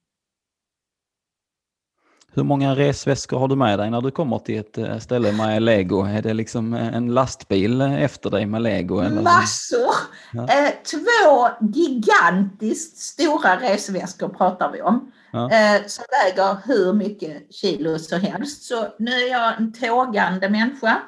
Hur 2.35 2.43
många 2.43 2.77
resväskor 2.77 3.39
har 3.39 3.49
du 3.49 3.57
med 3.57 3.79
dig 3.79 3.91
när 3.91 4.01
du 4.01 4.11
kommer 4.11 4.39
till 4.39 4.61
ett 4.61 4.79
eh, 4.79 4.99
ställe 4.99 5.33
med 5.33 5.63
lego? 5.63 6.03
Är 6.05 6.23
det 6.23 6.35
liksom 6.35 6.75
eh, 6.75 6.95
en 6.95 7.15
lastbil 7.15 7.81
efter 7.81 8.31
dig 8.31 8.47
med 8.47 8.63
lego? 8.63 9.01
Eller? 9.01 9.23
Massor! 9.23 9.95
Ja. 10.33 10.43
Eh, 10.43 10.71
två 10.91 11.49
gigantiskt 11.75 12.99
stora 12.99 13.61
resväskor 13.61 14.29
pratar 14.29 14.73
vi 14.73 14.83
om. 14.83 15.13
Ja. 15.33 15.51
Som 15.87 16.05
väger 16.11 16.57
hur 16.65 16.93
mycket 16.93 17.55
kilo 17.55 17.99
som 17.99 18.21
helst. 18.21 18.63
Så 18.63 18.87
nu 18.99 19.11
är 19.11 19.31
jag 19.31 19.59
en 19.59 19.73
tågande 19.73 20.49
människa. 20.49 21.03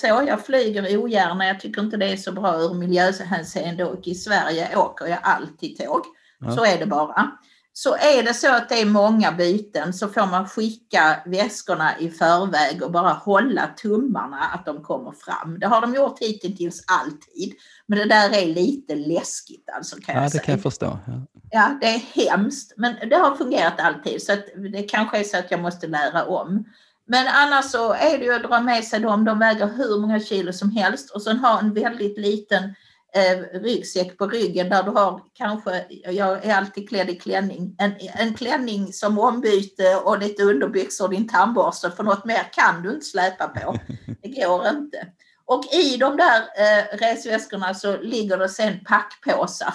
Så 0.00 0.06
jag 0.26 0.46
flyger 0.46 0.96
ogärna. 0.96 1.46
Jag 1.46 1.60
tycker 1.60 1.80
inte 1.82 1.96
det 1.96 2.12
är 2.12 2.16
så 2.16 2.32
bra 2.32 2.56
ur 2.60 2.74
miljöhänseende 2.74 3.84
och 3.84 4.08
i 4.08 4.14
Sverige 4.14 4.76
åker 4.76 5.06
jag 5.06 5.18
alltid 5.22 5.78
tåg. 5.78 6.02
Ja. 6.40 6.50
Så 6.50 6.64
är 6.64 6.78
det 6.78 6.86
bara. 6.86 7.30
Så 7.76 7.94
är 7.94 8.22
det 8.22 8.34
så 8.34 8.54
att 8.54 8.68
det 8.68 8.80
är 8.80 8.86
många 8.86 9.32
byten 9.32 9.92
så 9.92 10.08
får 10.08 10.26
man 10.26 10.48
skicka 10.48 11.22
väskorna 11.26 11.98
i 11.98 12.10
förväg 12.10 12.82
och 12.82 12.90
bara 12.92 13.12
hålla 13.12 13.66
tummarna 13.66 14.36
att 14.36 14.66
de 14.66 14.82
kommer 14.82 15.12
fram. 15.12 15.58
Det 15.58 15.66
har 15.66 15.80
de 15.80 15.94
gjort 15.94 16.18
hittills 16.20 16.84
alltid. 16.86 17.54
Men 17.86 17.98
det 17.98 18.04
där 18.04 18.30
är 18.30 18.46
lite 18.46 18.94
läskigt 18.94 19.68
alltså 19.76 19.96
kan 19.96 20.14
ja, 20.14 20.22
jag 20.22 20.30
säga. 20.30 20.40
det 20.40 20.46
kan 20.46 20.54
jag 20.54 20.62
förstå. 20.62 20.98
Ja. 21.06 21.26
ja. 21.50 21.78
det 21.80 21.86
är 21.86 21.98
hemskt. 21.98 22.72
Men 22.76 23.08
det 23.08 23.16
har 23.16 23.36
fungerat 23.36 23.80
alltid 23.80 24.22
så 24.22 24.32
att 24.32 24.44
det 24.72 24.82
kanske 24.82 25.18
är 25.18 25.24
så 25.24 25.38
att 25.38 25.50
jag 25.50 25.60
måste 25.60 25.86
lära 25.86 26.24
om. 26.24 26.64
Men 27.06 27.26
annars 27.28 27.64
så 27.64 27.92
är 27.92 28.18
det 28.18 28.24
ju 28.24 28.34
att 28.34 28.42
dra 28.42 28.60
med 28.60 28.84
sig 28.84 29.00
dem. 29.00 29.24
De 29.24 29.38
väger 29.38 29.66
hur 29.66 30.00
många 30.00 30.20
kilo 30.20 30.52
som 30.52 30.70
helst 30.70 31.10
och 31.10 31.22
sen 31.22 31.38
ha 31.38 31.60
en 31.60 31.74
väldigt 31.74 32.18
liten 32.18 32.74
eh, 33.14 33.60
ryggsäck 33.60 34.18
på 34.18 34.26
ryggen 34.26 34.68
där 34.68 34.82
du 34.82 34.90
har 34.90 35.20
kanske, 35.32 35.84
jag 36.10 36.44
är 36.44 36.54
alltid 36.54 36.88
klädd 36.88 37.10
i 37.10 37.16
klänning, 37.16 37.76
en, 37.78 37.92
en 38.14 38.34
klänning 38.34 38.92
som 38.92 39.18
ombyte 39.18 39.96
och 39.96 40.18
lite 40.18 40.42
underbyxor 40.42 41.04
och 41.04 41.10
din 41.10 41.28
tandborste 41.28 41.90
för 41.90 42.02
något 42.02 42.24
mer 42.24 42.52
kan 42.52 42.82
du 42.82 42.90
inte 42.90 43.06
släpa 43.06 43.48
på. 43.48 43.78
Det 44.22 44.28
går 44.28 44.68
inte. 44.68 45.06
Och 45.46 45.64
i 45.74 45.96
de 45.96 46.16
där 46.16 46.40
eh, 46.40 46.98
resväskorna 46.98 47.74
så 47.74 47.96
ligger 48.00 48.38
det 48.38 48.48
sen 48.48 48.84
packpåsar. 48.84 49.74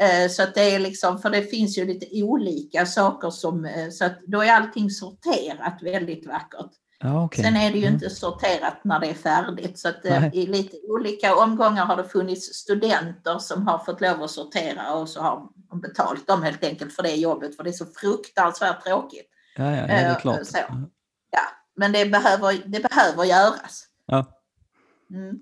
Eh, 0.00 0.30
så 0.30 0.42
att 0.42 0.54
det 0.54 0.74
är 0.74 0.78
liksom, 0.78 1.18
för 1.18 1.30
det 1.30 1.42
finns 1.42 1.78
ju 1.78 1.84
lite 1.84 2.22
olika 2.22 2.86
saker 2.86 3.30
som, 3.30 3.64
eh, 3.64 3.90
så 3.90 4.04
att 4.04 4.22
då 4.26 4.42
är 4.42 4.52
allting 4.52 4.90
sorterat 4.90 5.78
väldigt 5.82 6.26
vackert. 6.26 6.70
Ja, 6.98 7.24
okay. 7.24 7.44
Sen 7.44 7.56
är 7.56 7.70
det 7.70 7.78
ju 7.78 7.84
mm. 7.84 7.94
inte 7.94 8.10
sorterat 8.10 8.84
när 8.84 9.00
det 9.00 9.06
är 9.06 9.14
färdigt 9.14 9.78
så 9.78 9.88
att 9.88 10.04
eh, 10.04 10.34
i 10.34 10.46
lite 10.46 10.76
olika 10.88 11.36
omgångar 11.36 11.86
har 11.86 11.96
det 11.96 12.04
funnits 12.04 12.54
studenter 12.54 13.38
som 13.38 13.66
har 13.66 13.78
fått 13.78 14.00
lov 14.00 14.22
att 14.22 14.30
sortera 14.30 14.94
och 14.94 15.08
så 15.08 15.20
har 15.20 15.48
de 15.70 15.80
betalt 15.80 16.26
dem 16.26 16.42
helt 16.42 16.64
enkelt 16.64 16.92
för 16.92 17.02
det 17.02 17.14
jobbet 17.14 17.56
för 17.56 17.64
det 17.64 17.70
är 17.70 17.72
så 17.72 17.86
fruktansvärt 17.86 18.84
tråkigt. 18.84 19.30
Ja, 19.56 19.64
ja, 19.64 19.76
ja 19.76 19.86
det 19.86 19.92
är 19.92 20.10
eh, 20.10 20.18
klart. 20.18 20.46
Så. 20.46 20.58
Ja, 21.30 21.40
men 21.76 21.92
det 21.92 22.06
behöver, 22.06 22.62
det 22.66 22.88
behöver 22.88 23.24
göras. 23.24 23.84
Ja. 24.06 24.24
Mm. 25.10 25.36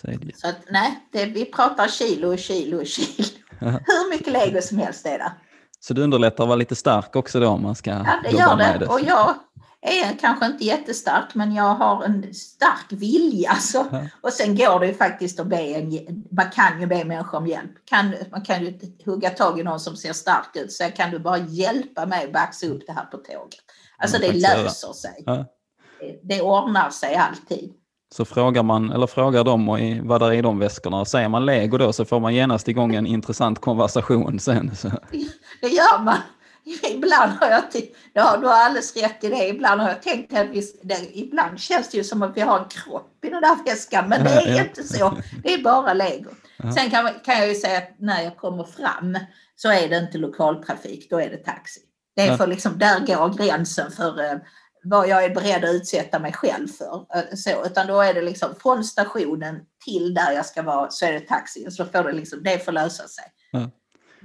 Så 0.00 0.06
det. 0.06 0.36
Så 0.36 0.48
att 0.48 0.56
nej, 0.70 1.08
det, 1.12 1.26
vi 1.26 1.44
pratar 1.44 1.88
kilo 1.88 2.32
och 2.32 2.38
kilo 2.38 2.80
och 2.80 2.86
kilo. 2.86 3.28
Ja. 3.60 3.66
Hur 3.70 4.10
mycket 4.10 4.32
lego 4.32 4.60
som 4.62 4.78
helst 4.78 5.06
är 5.06 5.18
det. 5.18 5.32
Så 5.80 5.94
det 5.94 6.02
underlättar 6.02 6.44
att 6.44 6.48
vara 6.48 6.56
lite 6.56 6.76
stark 6.76 7.16
också 7.16 7.40
då 7.40 7.48
om 7.48 7.62
man 7.62 7.74
ska 7.74 7.90
Ja, 7.90 8.20
det 8.24 8.30
jobba 8.30 8.44
gör 8.44 8.56
med 8.56 8.80
det. 8.80 8.86
Och 8.86 9.00
jag 9.00 9.34
är 9.86 10.18
kanske 10.18 10.46
inte 10.46 10.64
jättestark, 10.64 11.34
men 11.34 11.54
jag 11.54 11.74
har 11.74 12.04
en 12.04 12.34
stark 12.34 12.86
vilja. 12.88 13.54
Så. 13.54 13.86
Ja. 13.92 14.06
Och 14.20 14.32
sen 14.32 14.56
går 14.56 14.80
det 14.80 14.86
ju 14.86 14.94
faktiskt 14.94 15.40
att 15.40 15.46
be 15.46 15.56
en, 15.56 16.24
man 16.30 16.50
kan 16.50 16.80
ju 16.80 16.86
be 16.86 17.04
människor 17.04 17.38
om 17.38 17.46
hjälp. 17.46 17.70
Kan, 17.84 18.14
man 18.30 18.42
kan 18.42 18.64
ju 18.64 18.78
hugga 19.04 19.30
tag 19.30 19.60
i 19.60 19.62
någon 19.62 19.80
som 19.80 19.96
ser 19.96 20.12
stark 20.12 20.56
ut, 20.56 20.72
så 20.72 20.84
kan 20.96 21.10
du 21.10 21.18
bara 21.18 21.38
hjälpa 21.38 22.06
mig 22.06 22.24
att 22.24 22.32
baxa 22.32 22.66
upp 22.66 22.82
det 22.86 22.92
här 22.92 23.04
på 23.04 23.16
tåget. 23.16 23.60
Alltså 23.98 24.18
det 24.18 24.32
löser 24.32 24.92
sig. 24.92 25.22
Ja. 25.26 25.44
Det, 26.00 26.20
det 26.22 26.42
ordnar 26.42 26.90
sig 26.90 27.14
alltid. 27.14 27.72
Så 28.14 28.24
frågar 28.24 28.62
man, 28.62 28.92
eller 28.92 29.06
frågar 29.06 29.44
dem 29.44 29.68
och 29.68 29.80
i, 29.80 30.00
vad 30.04 30.20
där 30.20 30.26
är 30.26 30.32
i 30.32 30.42
de 30.42 30.58
väskorna. 30.58 31.00
Och 31.00 31.08
säger 31.08 31.28
man 31.28 31.46
lego 31.46 31.78
då 31.78 31.92
så 31.92 32.04
får 32.04 32.20
man 32.20 32.34
genast 32.34 32.68
igång 32.68 32.94
en 32.94 33.06
intressant 33.06 33.60
konversation 33.60 34.38
sen. 34.38 34.76
Så. 34.76 34.88
Det 35.60 35.68
gör 35.68 36.02
man. 36.02 36.18
Ibland 36.90 37.32
har 37.32 37.48
jag, 37.50 37.62
ja, 38.12 38.36
du 38.40 38.46
har 38.46 38.54
alldeles 38.54 38.96
rätt 38.96 39.24
i 39.24 39.28
det. 39.28 39.48
Ibland 39.48 39.80
har 39.80 39.88
jag 39.88 40.02
tänkt 40.02 40.32
att 40.32 40.48
vi, 40.48 40.62
det, 40.82 41.18
ibland 41.18 41.60
känns 41.60 41.90
det 41.90 41.96
ju 41.96 42.04
som 42.04 42.22
att 42.22 42.36
vi 42.36 42.40
har 42.40 42.58
en 42.58 42.68
kropp 42.68 43.24
i 43.24 43.30
den 43.30 43.42
där 43.42 43.64
väskan, 43.64 44.08
men 44.08 44.24
det 44.24 44.30
är 44.30 44.64
inte 44.64 44.82
så. 44.82 45.18
Det 45.42 45.54
är 45.54 45.62
bara 45.62 45.94
lego. 45.94 46.30
Sen 46.74 46.90
kan, 46.90 47.10
kan 47.24 47.38
jag 47.38 47.48
ju 47.48 47.54
säga 47.54 47.78
att 47.78 47.94
när 47.98 48.22
jag 48.22 48.36
kommer 48.36 48.64
fram 48.64 49.18
så 49.56 49.72
är 49.72 49.88
det 49.88 49.96
inte 49.96 50.18
lokaltrafik, 50.18 51.10
då 51.10 51.20
är 51.20 51.30
det 51.30 51.36
taxi. 51.36 51.80
Det 52.16 52.22
är 52.22 52.36
för 52.36 52.46
liksom, 52.46 52.78
där 52.78 53.00
går 53.00 53.44
gränsen 53.44 53.90
för 53.90 54.24
eh, 54.24 54.38
vad 54.82 55.08
jag 55.08 55.24
är 55.24 55.34
beredd 55.34 55.64
att 55.64 55.74
utsätta 55.74 56.18
mig 56.18 56.32
själv 56.32 56.68
för. 56.68 57.06
Eh, 57.14 57.34
så, 57.34 57.66
utan 57.66 57.86
då 57.86 58.00
är 58.00 58.14
det 58.14 58.22
liksom 58.22 58.54
från 58.62 58.84
stationen 58.84 59.60
till 59.84 60.14
där 60.14 60.32
jag 60.32 60.46
ska 60.46 60.62
vara 60.62 60.90
så 60.90 61.06
är 61.06 61.12
det 61.12 61.20
taxi. 61.20 61.70
Så 61.70 61.84
får 61.84 62.04
det, 62.04 62.12
liksom, 62.12 62.42
det 62.42 62.64
får 62.64 62.72
lösa 62.72 63.08
sig. 63.08 63.24
Ja. 63.50 63.70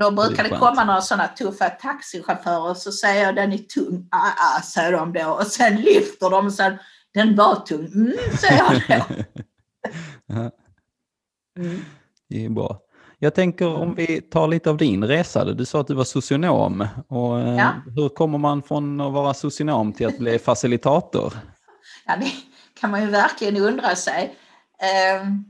Då 0.01 0.11
brukar 0.11 0.43
det 0.43 0.49
skönt. 0.49 0.61
komma 0.61 0.83
några 0.83 1.01
sådana 1.01 1.27
tuffa 1.27 1.69
taxichaufförer 1.69 2.73
så 2.73 2.91
säger 2.91 3.23
jag 3.25 3.35
den 3.35 3.53
är 3.53 3.57
tung, 3.57 4.07
ah, 4.11 4.57
ah, 4.57 4.61
säger 4.61 4.91
de 4.91 5.13
då 5.13 5.29
och 5.29 5.47
sen 5.47 5.75
lyfter 5.75 6.29
de 6.29 6.45
och 6.45 6.53
sen 6.53 6.77
den 7.13 7.35
var 7.35 7.55
tung, 7.55 7.85
mm, 7.95 8.13
säger 8.39 8.81
jag 8.87 8.99
då. 9.07 9.15
Mm. 11.59 11.81
det 12.29 12.45
är 12.45 12.49
bra. 12.49 12.79
Jag 13.19 13.35
tänker 13.35 13.67
om 13.67 13.95
vi 13.95 14.21
tar 14.21 14.47
lite 14.47 14.69
av 14.69 14.77
din 14.77 15.03
resa. 15.03 15.45
Du 15.45 15.65
sa 15.65 15.81
att 15.81 15.87
du 15.87 15.93
var 15.93 16.03
socionom. 16.03 16.87
Och, 17.07 17.39
eh, 17.39 17.55
Ja. 17.55 17.71
Hur 17.95 18.09
kommer 18.09 18.37
man 18.37 18.63
från 18.63 19.01
att 19.01 19.13
vara 19.13 19.33
socionom 19.33 19.93
till 19.93 20.07
att 20.07 20.17
bli 20.19 20.39
facilitator? 20.39 21.33
Ja, 22.05 22.15
det 22.17 22.31
kan 22.79 22.91
man 22.91 23.01
ju 23.01 23.07
verkligen 23.07 23.57
undra 23.57 23.95
sig. 23.95 24.35
Ehm, 24.79 25.45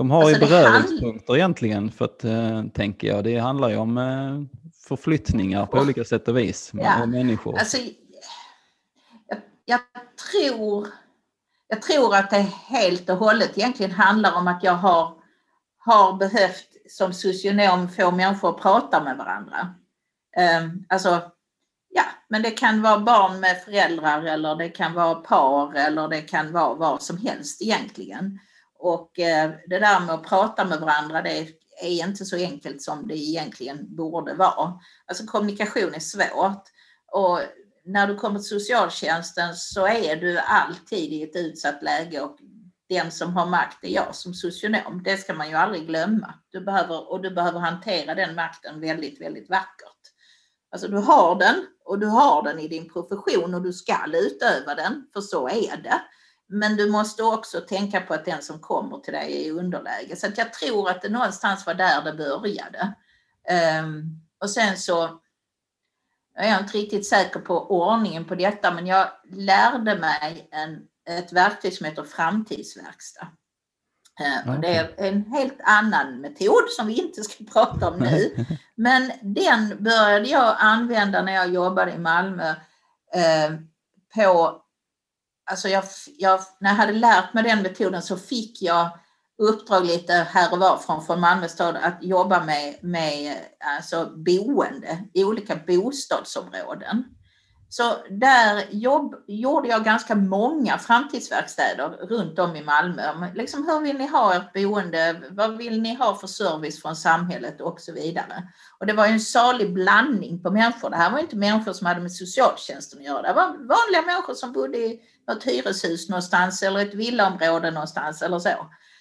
De 0.00 0.10
har 0.10 0.22
Alltså, 0.22 0.34
ju 0.34 0.46
beröringspunkter 0.46 1.36
egentligen, 1.36 1.90
för 1.92 2.04
att, 2.04 2.24
eh, 2.24 2.64
tänker 2.74 3.08
jag. 3.08 3.24
Det 3.24 3.38
handlar 3.38 3.68
ju 3.68 3.76
om 3.76 3.98
eh, 3.98 4.60
förflyttningar 4.88 5.66
på 5.66 5.78
olika 5.78 6.04
sätt 6.04 6.28
och 6.28 6.38
vis 6.38 6.70
Ja. 6.74 7.02
och 7.02 7.08
människor. 7.08 7.58
Alltså, 7.58 7.76
jag, 9.28 9.38
jag, 9.64 9.80
tror, 10.32 10.88
jag 11.68 11.82
tror 11.82 12.16
att 12.16 12.30
det 12.30 12.46
helt 12.66 13.10
och 13.10 13.16
hållet 13.16 13.58
egentligen 13.58 13.92
handlar 13.92 14.36
om 14.36 14.48
att 14.48 14.64
jag 14.64 14.74
har, 14.74 15.14
har 15.78 16.16
behövt 16.16 16.68
som 16.88 17.12
socionom 17.12 17.88
få 17.88 18.10
människor 18.10 18.50
att 18.50 18.62
prata 18.62 19.04
med 19.04 19.16
varandra. 19.16 19.74
Um, 20.62 20.84
alltså, 20.88 21.22
ja, 21.88 22.04
men 22.28 22.42
det 22.42 22.50
kan 22.50 22.82
vara 22.82 22.98
barn 22.98 23.40
med 23.40 23.62
föräldrar 23.64 24.22
eller 24.22 24.56
det 24.56 24.68
kan 24.68 24.94
vara 24.94 25.14
par 25.14 25.74
eller 25.74 26.08
det 26.08 26.20
kan 26.20 26.52
vara 26.52 26.74
vad 26.74 27.02
som 27.02 27.16
helst 27.16 27.62
egentligen. 27.62 28.38
Och 28.80 29.18
eh, 29.18 29.50
det 29.66 29.78
där 29.78 30.00
med 30.00 30.14
att 30.14 30.26
prata 30.26 30.64
med 30.64 30.80
varandra, 30.80 31.22
det 31.22 31.38
är 31.82 32.06
inte 32.08 32.24
så 32.24 32.36
enkelt 32.36 32.82
som 32.82 33.08
det 33.08 33.16
egentligen 33.16 33.96
borde 33.96 34.34
vara. 34.34 34.80
Alltså 35.06 35.26
kommunikation 35.26 35.94
är 35.94 36.00
svårt. 36.00 36.64
Och 37.12 37.40
när 37.84 38.06
du 38.06 38.16
kommer 38.16 38.38
till 38.38 38.48
socialtjänsten 38.48 39.54
så 39.54 39.86
är 39.86 40.16
du 40.16 40.38
alltid 40.38 41.12
i 41.12 41.22
ett 41.22 41.36
utsatt 41.36 41.82
läge 41.82 42.20
och 42.20 42.38
den 42.88 43.10
som 43.10 43.36
har 43.36 43.46
makt 43.46 43.84
är 43.84 43.88
jag 43.88 44.14
som 44.14 44.34
socionom. 44.34 45.02
Det 45.04 45.16
ska 45.16 45.34
man 45.34 45.48
ju 45.48 45.54
aldrig 45.54 45.86
glömma. 45.86 46.34
Du 46.50 46.60
behöver, 46.60 47.10
och 47.10 47.22
du 47.22 47.30
behöver 47.30 47.60
hantera 47.60 48.14
den 48.14 48.34
makten 48.34 48.80
väldigt, 48.80 49.20
väldigt 49.20 49.50
vackert. 49.50 50.00
Alltså 50.72 50.88
du 50.88 50.96
har 50.96 51.38
den 51.38 51.66
och 51.84 51.98
du 51.98 52.06
har 52.06 52.42
den 52.42 52.58
i 52.58 52.68
din 52.68 52.88
profession 52.92 53.54
och 53.54 53.62
du 53.62 53.72
ska 53.72 53.96
utöva 54.06 54.74
den, 54.74 55.06
för 55.12 55.20
så 55.20 55.48
är 55.48 55.76
det. 55.76 56.00
Men 56.52 56.76
du 56.76 56.90
måste 56.90 57.22
också 57.22 57.60
tänka 57.60 58.00
på 58.00 58.14
att 58.14 58.24
den 58.24 58.42
som 58.42 58.60
kommer 58.60 58.98
till 58.98 59.12
dig 59.12 59.36
är 59.36 59.46
i 59.46 59.50
underläge. 59.50 60.16
Så 60.16 60.26
jag 60.36 60.52
tror 60.52 60.90
att 60.90 61.02
det 61.02 61.08
någonstans 61.08 61.66
var 61.66 61.74
där 61.74 62.02
det 62.02 62.12
började. 62.12 62.94
Ehm, 63.48 64.02
och 64.40 64.50
sen 64.50 64.76
så 64.76 65.20
jag 66.34 66.46
är 66.46 66.58
inte 66.58 66.78
riktigt 66.78 67.06
säker 67.06 67.40
på 67.40 67.70
ordningen 67.70 68.24
på 68.24 68.34
detta, 68.34 68.70
men 68.70 68.86
jag 68.86 69.08
lärde 69.30 69.98
mig 69.98 70.48
en, 70.50 70.80
ett 71.18 71.32
verktyg 71.32 71.74
som 71.74 71.86
heter 71.86 72.02
framtidsverkstad. 72.02 73.28
Eh, 74.20 74.54
och 74.54 74.60
det 74.60 74.76
är 74.76 74.94
en 74.96 75.26
helt 75.26 75.60
annan 75.64 76.20
metod 76.20 76.70
som 76.76 76.86
vi 76.86 76.94
inte 76.94 77.22
ska 77.22 77.44
prata 77.52 77.90
om 77.90 77.98
nu. 77.98 78.46
Men 78.74 79.12
den 79.22 79.84
började 79.84 80.28
jag 80.28 80.56
använda 80.58 81.22
när 81.22 81.32
jag 81.32 81.54
jobbade 81.54 81.92
i 81.92 81.98
Malmö. 81.98 82.50
Eh, 83.14 83.50
på, 84.14 84.62
alltså 85.50 85.68
jag, 85.68 85.84
jag, 86.18 86.40
när 86.60 86.70
jag 86.70 86.76
hade 86.76 86.92
lärt 86.92 87.34
mig 87.34 87.42
den 87.42 87.62
metoden 87.62 88.02
så 88.02 88.16
fick 88.16 88.62
jag 88.62 88.90
uppdrag 89.42 89.84
lite 89.84 90.12
här 90.12 90.52
och 90.52 90.58
var 90.58 90.76
från, 90.76 91.06
från 91.06 91.20
Malmö 91.20 91.48
stad 91.48 91.76
att 91.76 91.98
jobba 92.00 92.44
med, 92.44 92.78
med 92.82 93.36
alltså 93.78 94.12
boende 94.16 94.98
i 95.14 95.24
olika 95.24 95.56
bostadsområden. 95.66 97.04
Så 97.72 97.96
där 98.10 98.64
jobb, 98.70 99.14
gjorde 99.26 99.68
jag 99.68 99.84
ganska 99.84 100.14
många 100.14 100.78
framtidsverkstäder 100.78 101.88
runt 101.88 102.38
om 102.38 102.56
i 102.56 102.62
Malmö. 102.64 103.02
Liksom, 103.34 103.66
hur 103.68 103.80
vill 103.80 103.98
ni 103.98 104.06
ha 104.06 104.34
ert 104.34 104.52
boende? 104.52 105.22
Vad 105.30 105.56
vill 105.56 105.82
ni 105.82 105.94
ha 105.94 106.14
för 106.14 106.26
service 106.26 106.82
från 106.82 106.96
samhället 106.96 107.60
och 107.60 107.80
så 107.80 107.92
vidare. 107.92 108.48
Och 108.78 108.86
det 108.86 108.92
var 108.92 109.06
en 109.06 109.20
salig 109.20 109.74
blandning 109.74 110.42
på 110.42 110.50
människor. 110.50 110.90
Det 110.90 110.96
här 110.96 111.10
var 111.10 111.18
inte 111.18 111.36
människor 111.36 111.72
som 111.72 111.86
hade 111.86 112.00
med 112.00 112.12
socialtjänsten 112.12 112.98
att 112.98 113.04
göra. 113.06 113.22
Det 113.22 113.32
var 113.32 113.46
vanliga 113.46 114.02
människor 114.06 114.34
som 114.34 114.52
bodde 114.52 114.78
i 114.78 115.00
något 115.28 115.44
hyreshus 115.44 116.08
någonstans 116.08 116.62
eller 116.62 116.80
ett 116.80 116.94
villaområde 116.94 117.70
någonstans 117.70 118.22
eller 118.22 118.38
så. 118.38 118.48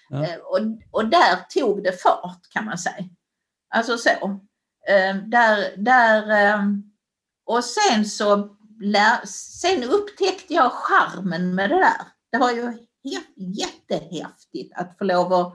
Ja. 0.10 0.24
Eh, 0.24 0.36
Och, 0.36 0.60
och 0.92 1.06
där 1.10 1.36
tog 1.54 1.84
det 1.84 2.02
fart 2.02 2.50
kan 2.50 2.66
man 2.66 2.78
säga. 2.78 3.06
Alltså 3.76 3.98
så. 3.98 4.10
Eh, 4.88 5.16
Där, 5.16 5.78
där, 5.78 6.46
eh, 6.46 6.62
och 7.46 7.64
sen 7.64 8.06
så 8.06 8.56
lär, 8.80 9.26
sen 9.26 9.84
upptäckte 9.84 10.54
jag 10.54 10.72
charmen 10.72 11.56
med 11.56 11.70
det 11.70 11.80
där. 11.80 12.02
Det 12.32 12.38
var 12.38 12.52
ju 12.52 12.74
jättehäftigt 13.36 14.74
att 14.76 14.98
få 14.98 15.04
lov 15.04 15.34
att, 15.34 15.54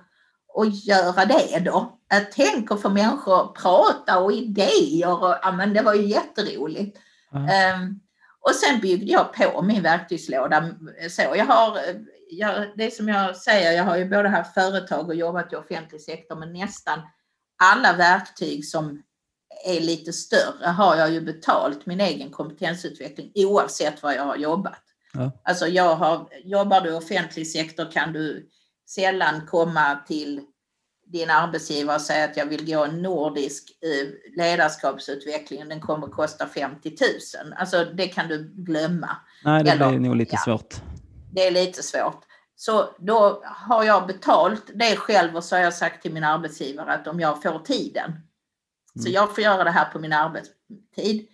att 0.56 0.84
göra 0.84 1.24
det 1.24 1.58
då. 1.58 1.98
Att 2.14 2.32
tänka 2.32 2.76
för 2.76 2.88
människor 2.88 3.40
att 3.40 3.54
prata 3.54 4.18
och 4.18 4.32
idéer. 4.32 5.22
Och, 5.22 5.36
ja, 5.42 5.52
men 5.52 5.74
det 5.74 5.82
var 5.82 5.94
ju 5.94 6.06
jätteroligt. 6.06 6.98
Ja. 7.30 7.38
Ehm, 7.38 8.00
och 8.40 8.54
sen 8.54 8.80
byggde 8.80 9.12
jag 9.12 9.32
på 9.32 9.62
min 9.62 9.82
verktygslåda. 9.82 10.70
Så 11.10 11.22
jag 11.22 11.46
har, 11.46 11.78
jag, 12.30 12.72
det 12.76 12.94
som 12.94 13.08
jag 13.08 13.36
säger, 13.36 13.72
jag 13.72 13.84
har 13.84 13.96
ju 13.96 14.10
både 14.10 14.28
haft 14.28 14.54
företag 14.54 15.08
och 15.08 15.14
jobbat 15.14 15.52
i 15.52 15.56
offentlig 15.56 16.00
sektor, 16.00 16.36
men 16.36 16.52
nästan 16.52 17.00
alla 17.62 17.92
verktyg 17.92 18.64
som 18.64 19.02
är 19.64 19.80
lite 19.80 20.12
större 20.12 20.66
har 20.66 20.96
jag 20.96 21.10
ju 21.10 21.20
betalt 21.20 21.86
min 21.86 22.00
egen 22.00 22.30
kompetensutveckling 22.30 23.32
oavsett 23.34 24.02
var 24.02 24.12
jag 24.12 24.24
har 24.24 24.36
jobbat. 24.36 24.82
Ja. 25.12 25.30
Alltså 25.44 25.66
jag 25.66 25.96
har, 25.96 26.28
jobbar 26.44 26.80
du 26.80 26.88
i 26.88 26.92
offentlig 26.92 27.46
sektor 27.46 27.90
kan 27.90 28.12
du 28.12 28.48
sällan 28.88 29.46
komma 29.46 29.98
till 30.06 30.40
din 31.06 31.30
arbetsgivare 31.30 31.96
och 31.96 32.02
säga 32.02 32.24
att 32.24 32.36
jag 32.36 32.46
vill 32.46 32.66
gå 32.66 32.84
en 32.84 33.02
nordisk 33.02 33.70
eh, 33.82 34.08
ledarskapsutveckling, 34.36 35.68
den 35.68 35.80
kommer 35.80 36.06
att 36.06 36.12
kosta 36.12 36.46
50 36.46 36.96
000. 37.42 37.54
Alltså 37.56 37.84
det 37.84 38.08
kan 38.08 38.28
du 38.28 38.52
glömma. 38.54 39.16
Nej, 39.44 39.64
det 39.64 39.70
eller- 39.70 39.88
blir 39.88 40.00
nog 40.00 40.16
lite 40.16 40.34
ja. 40.34 40.42
svårt. 40.44 40.74
Det 41.32 41.46
är 41.46 41.50
lite 41.50 41.82
svårt. 41.82 42.20
Så 42.56 42.94
då 42.98 43.42
har 43.44 43.84
jag 43.84 44.06
betalt 44.06 44.70
det 44.74 44.96
själv 44.96 45.36
och 45.36 45.44
så 45.44 45.56
har 45.56 45.62
jag 45.62 45.74
sagt 45.74 46.02
till 46.02 46.12
min 46.12 46.24
arbetsgivare 46.24 46.92
att 46.92 47.06
om 47.06 47.20
jag 47.20 47.42
får 47.42 47.58
tiden, 47.58 48.12
så 48.94 49.08
Mm. 49.08 49.12
jag 49.12 49.34
får 49.34 49.44
göra 49.44 49.64
det 49.64 49.70
här 49.70 49.84
på 49.84 49.98
min 49.98 50.12
arbetstid, 50.12 51.28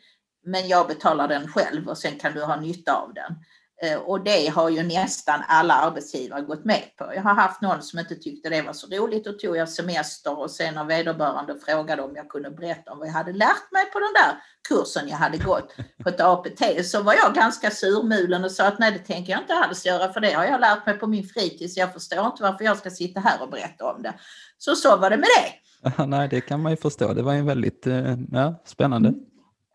men 0.44 0.68
jag 0.68 0.86
betalar 0.88 1.28
den 1.28 1.48
själv 1.48 1.88
och 1.88 1.98
sen 1.98 2.18
kan 2.18 2.32
du 2.34 2.42
ha 2.44 2.56
nytta 2.60 2.92
av 2.94 3.14
den. 3.14 3.34
Eh, 3.82 3.98
och 3.98 4.24
det 4.24 4.46
har 4.46 4.68
ju 4.70 4.82
nästan 4.82 5.42
alla 5.48 5.74
arbetsgivare 5.74 6.40
gått 6.40 6.64
med 6.64 6.82
på. 6.96 7.12
Jag 7.14 7.22
har 7.22 7.34
haft 7.34 7.60
någon 7.62 7.82
som 7.82 7.98
inte 7.98 8.14
tyckte 8.14 8.48
det 8.48 8.62
var 8.62 8.72
så 8.72 8.86
roligt. 8.86 9.24
Då 9.24 9.32
tog 9.32 9.56
jag 9.56 9.68
semester 9.68 10.38
och 10.38 10.50
sen 10.50 10.74
när 10.74 10.84
vederbörande 10.84 11.58
frågade 11.66 12.02
om 12.02 12.16
jag 12.16 12.28
kunde 12.28 12.50
berätta 12.50 12.92
om 12.92 12.98
vad 12.98 13.08
jag 13.08 13.12
hade 13.12 13.32
lärt 13.32 13.72
mig 13.72 13.90
på 13.92 13.98
den 13.98 14.12
där 14.12 14.42
kursen 14.68 15.08
jag 15.08 15.16
hade 15.16 15.38
gått 15.38 15.74
på 16.02 16.08
ett 16.08 16.20
APT 16.20 16.84
så 16.84 17.02
var 17.02 17.14
jag 17.14 17.34
ganska 17.34 17.70
surmulen 17.70 18.44
och 18.44 18.52
sa 18.52 18.66
att 18.66 18.78
nej 18.78 18.92
det 18.92 19.14
tänker 19.14 19.32
jag 19.32 19.40
inte 19.40 19.54
alls 19.54 19.86
göra 19.86 20.12
för 20.12 20.20
det 20.20 20.32
har 20.32 20.44
jag 20.44 20.60
lärt 20.60 20.86
mig 20.86 20.98
på 20.98 21.06
min 21.06 21.24
fritid 21.28 21.72
så 21.72 21.80
jag 21.80 21.92
förstår 21.92 22.26
inte 22.26 22.42
varför 22.42 22.64
jag 22.64 22.78
ska 22.78 22.90
sitta 22.90 23.20
här 23.20 23.42
och 23.42 23.50
berätta 23.50 23.92
om 23.92 24.02
det. 24.02 24.14
Så 24.58 24.74
så 24.76 24.96
var 24.96 25.10
det 25.10 25.16
med 25.16 25.28
det. 25.42 25.69
nej, 26.06 26.28
det 26.28 26.40
kan 26.40 26.62
man 26.62 26.72
ju 26.72 26.76
förstå. 26.76 27.12
Det 27.12 27.22
var 27.22 27.34
ju 27.34 27.42
väldigt 27.42 27.86
eh, 27.86 28.16
ja, 28.32 28.54
spännande. 28.64 29.08
Mm. 29.08 29.20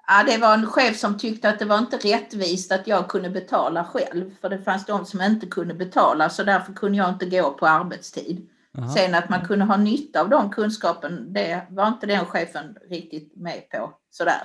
Ja, 0.08 0.24
det 0.24 0.38
var 0.38 0.54
en 0.54 0.68
chef 0.68 0.98
som 0.98 1.18
tyckte 1.18 1.50
att 1.50 1.60
det 1.60 1.66
var 1.66 1.78
inte 1.78 1.98
rättvist 1.98 2.72
att 2.72 2.88
jag 2.88 3.08
kunde 3.08 3.30
betala 3.30 3.86
själv. 3.86 4.32
För 4.42 4.50
det 4.50 4.62
fanns 4.62 4.86
de 4.86 5.06
som 5.06 5.22
inte 5.22 5.46
kunde 5.46 5.74
betala 5.74 6.30
så 6.30 6.44
därför 6.44 6.74
kunde 6.74 6.98
jag 6.98 7.10
inte 7.10 7.26
gå 7.26 7.52
på 7.52 7.68
arbetstid. 7.68 8.50
Aha. 8.78 8.94
Sen 8.94 9.16
att 9.16 9.30
man 9.30 9.46
kunde 9.46 9.66
ha 9.66 9.78
nytta 9.78 10.22
av 10.22 10.30
de 10.30 10.50
kunskapen, 10.50 11.34
det 11.34 11.68
var 11.70 11.88
inte 11.88 12.06
den 12.06 12.26
chefen 12.26 12.78
riktigt 12.90 13.36
med 13.36 13.70
på. 13.70 13.94
Sådär. 14.10 14.44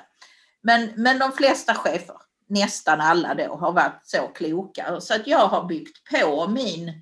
Men, 0.63 0.91
men 0.97 1.19
de 1.19 1.33
flesta 1.33 1.75
chefer, 1.75 2.17
nästan 2.49 3.01
alla 3.01 3.35
då, 3.35 3.57
har 3.57 3.73
varit 3.73 4.01
så 4.03 4.29
kloka. 4.35 5.01
Så 5.01 5.15
att 5.15 5.27
jag 5.27 5.49
har 5.49 5.65
byggt 5.65 6.11
på 6.11 6.49
min, 6.49 6.93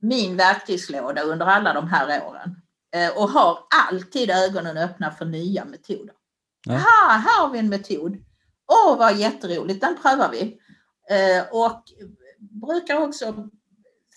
min 0.00 0.36
verktygslåda 0.36 1.22
under 1.22 1.46
alla 1.46 1.72
de 1.72 1.88
här 1.88 2.28
åren. 2.28 2.56
Eh, 2.94 3.16
och 3.16 3.30
har 3.30 3.58
alltid 3.88 4.30
ögonen 4.30 4.76
öppna 4.76 5.10
för 5.10 5.24
nya 5.24 5.64
metoder. 5.64 6.14
Ja. 6.66 6.72
Aha, 6.72 7.12
här 7.12 7.40
har 7.40 7.50
vi 7.50 7.58
en 7.58 7.68
metod. 7.68 8.16
Åh, 8.66 8.98
vad 8.98 9.16
jätteroligt, 9.16 9.80
den 9.80 9.96
prövar 10.02 10.30
vi. 10.30 10.58
Eh, 11.10 11.44
och 11.50 11.82
brukar 12.38 12.96
också 12.96 13.48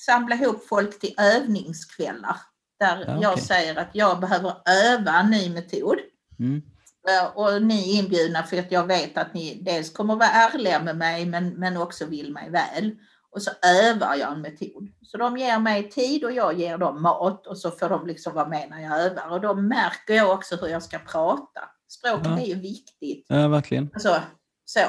samla 0.06 0.36
ihop 0.36 0.68
folk 0.68 1.00
till 1.00 1.16
övningskvällar. 1.18 2.38
Där 2.80 2.98
ja, 2.98 3.02
okay. 3.02 3.22
jag 3.22 3.40
säger 3.40 3.76
att 3.76 3.90
jag 3.94 4.20
behöver 4.20 4.54
öva 4.66 5.20
en 5.20 5.30
ny 5.30 5.50
metod. 5.50 5.98
Mm. 6.40 6.62
Eh, 7.10 7.38
och 7.38 7.62
ni 7.62 7.96
är 7.96 8.04
inbjudna 8.04 8.44
för 8.44 8.60
att 8.60 8.72
jag 8.72 8.88
vet 8.88 9.18
att 9.18 9.34
ni 9.34 9.62
dels 9.66 9.94
kommer 9.94 10.16
vara 10.16 10.30
ärliga 10.30 10.84
med 10.84 10.98
mig 10.98 11.26
men, 11.26 11.50
men 11.50 11.78
också 11.78 12.06
vill 12.06 12.34
mig 12.34 12.50
väl. 12.50 12.96
Och 13.34 13.42
så 13.42 13.52
övar 13.84 14.16
jag 14.16 14.32
en 14.32 14.42
metod. 14.42 14.92
Så 15.02 15.18
de 15.18 15.38
ger 15.38 15.60
mig 15.60 15.90
tid 15.90 16.24
och 16.24 16.32
jag 16.32 16.60
ger 16.60 16.78
dem 16.78 17.02
mat 17.02 17.48
och 17.48 17.58
så 17.58 17.72
får 17.72 17.90
de 17.90 18.08
liksom 18.08 18.34
vara 18.34 18.48
med 18.48 18.70
när 18.70 18.82
jag 18.82 19.02
övar. 19.02 19.30
Och 19.30 19.42
då 19.42 19.54
märker 19.54 20.14
jag 20.14 20.32
också 20.32 20.56
hur 20.56 20.68
jag 20.68 20.84
ska 20.84 21.00
prata. 21.00 21.62
Språket 21.88 22.26
ja. 22.26 22.40
är 22.40 22.46
ju 22.46 22.56
viktigt. 22.56 23.26
Ja, 23.30 23.48
verkligen. 23.48 23.90
Alltså, 23.94 24.22
så. 24.66 24.80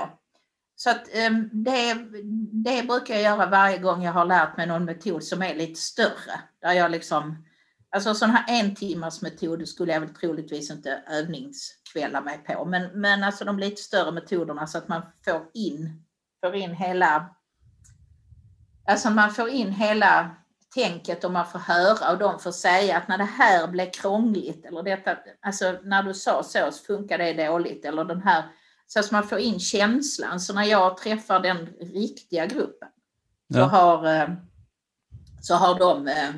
Så 0.77 0.91
att, 0.91 1.09
um, 1.31 1.51
det, 1.53 1.95
det 2.53 2.87
brukar 2.87 3.15
jag 3.15 3.23
göra 3.23 3.47
varje 3.47 3.79
gång 3.79 4.03
jag 4.03 4.13
har 4.13 4.25
lärt 4.25 4.57
mig 4.57 4.67
någon 4.67 4.85
metod 4.85 5.25
som 5.25 5.43
är 5.43 5.55
lite 5.55 5.81
större. 5.81 6.41
Där 6.63 6.73
jag 6.73 6.91
liksom, 6.91 7.45
alltså 7.91 8.15
sån 8.15 8.31
här 8.31 8.61
en 8.61 8.75
timmars 8.75 9.23
metod 9.23 9.69
skulle 9.69 9.93
jag 9.93 10.01
väl 10.01 10.15
troligtvis 10.15 10.71
inte 10.71 11.03
övningskvälla 11.11 12.21
mig 12.21 12.39
på. 12.39 12.65
Men, 12.65 13.01
men 13.01 13.25
alltså 13.25 13.45
de 13.45 13.59
lite 13.59 13.83
större 13.83 14.13
metoderna 14.13 14.67
så 14.67 14.79
att 14.79 14.89
man 14.89 15.03
får 15.25 15.43
in, 15.55 16.05
får 16.45 16.55
in 16.55 16.75
hela, 16.75 17.35
alltså 18.87 19.11
man 19.11 19.31
får 19.31 19.49
in 19.49 19.73
hela 19.73 20.31
tänket 20.75 21.25
och 21.25 21.33
man 21.33 21.47
får 21.47 21.59
höra 21.59 22.13
och 22.13 22.19
de 22.19 22.39
får 22.39 22.53
säga 22.53 22.97
att 22.97 23.09
när 23.09 23.19
det 23.19 23.25
här 23.25 23.67
blev 23.67 23.91
krångligt 23.91 24.65
eller 24.67 24.83
detta, 24.83 25.17
alltså 25.43 25.79
när 25.83 26.03
du 26.03 26.15
sa 26.15 26.43
så 26.43 26.71
så 26.73 26.85
funkar 26.85 27.19
det 27.19 27.47
dåligt 27.47 27.85
eller 27.85 28.05
den 28.05 28.23
här, 28.23 28.45
så 28.87 29.01
att 29.01 29.11
man 29.11 29.29
får 29.29 29.39
in 29.39 29.61
känslan. 29.61 30.41
Så 30.41 30.55
när 30.55 30.65
jag 30.65 30.97
träffar 30.97 31.41
den 31.41 31.67
riktiga 31.81 32.47
gruppen 32.47 32.89
så, 33.53 33.59
ja. 33.59 33.65
har, 33.65 34.15
eh, 34.15 34.29
så 35.41 35.55
har 35.55 35.79
de 35.79 36.09
eh, 36.09 36.31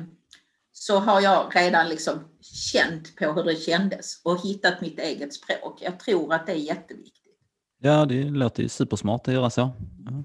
så 0.79 0.99
har 0.99 1.21
jag 1.21 1.51
redan 1.55 1.89
liksom 1.89 2.19
känt 2.41 3.15
på 3.15 3.31
hur 3.31 3.43
det 3.43 3.55
kändes 3.55 4.21
och 4.23 4.41
hittat 4.41 4.81
mitt 4.81 4.99
eget 4.99 5.33
språk. 5.33 5.81
Jag 5.81 5.99
tror 5.99 6.33
att 6.33 6.45
det 6.45 6.51
är 6.51 6.55
jätteviktigt. 6.55 7.37
Ja, 7.79 8.05
det 8.05 8.23
låter 8.23 8.63
ju 8.63 8.69
supersmart 8.69 9.27
att 9.27 9.33
göra 9.33 9.49
så. 9.49 9.69
Ja, 10.05 10.23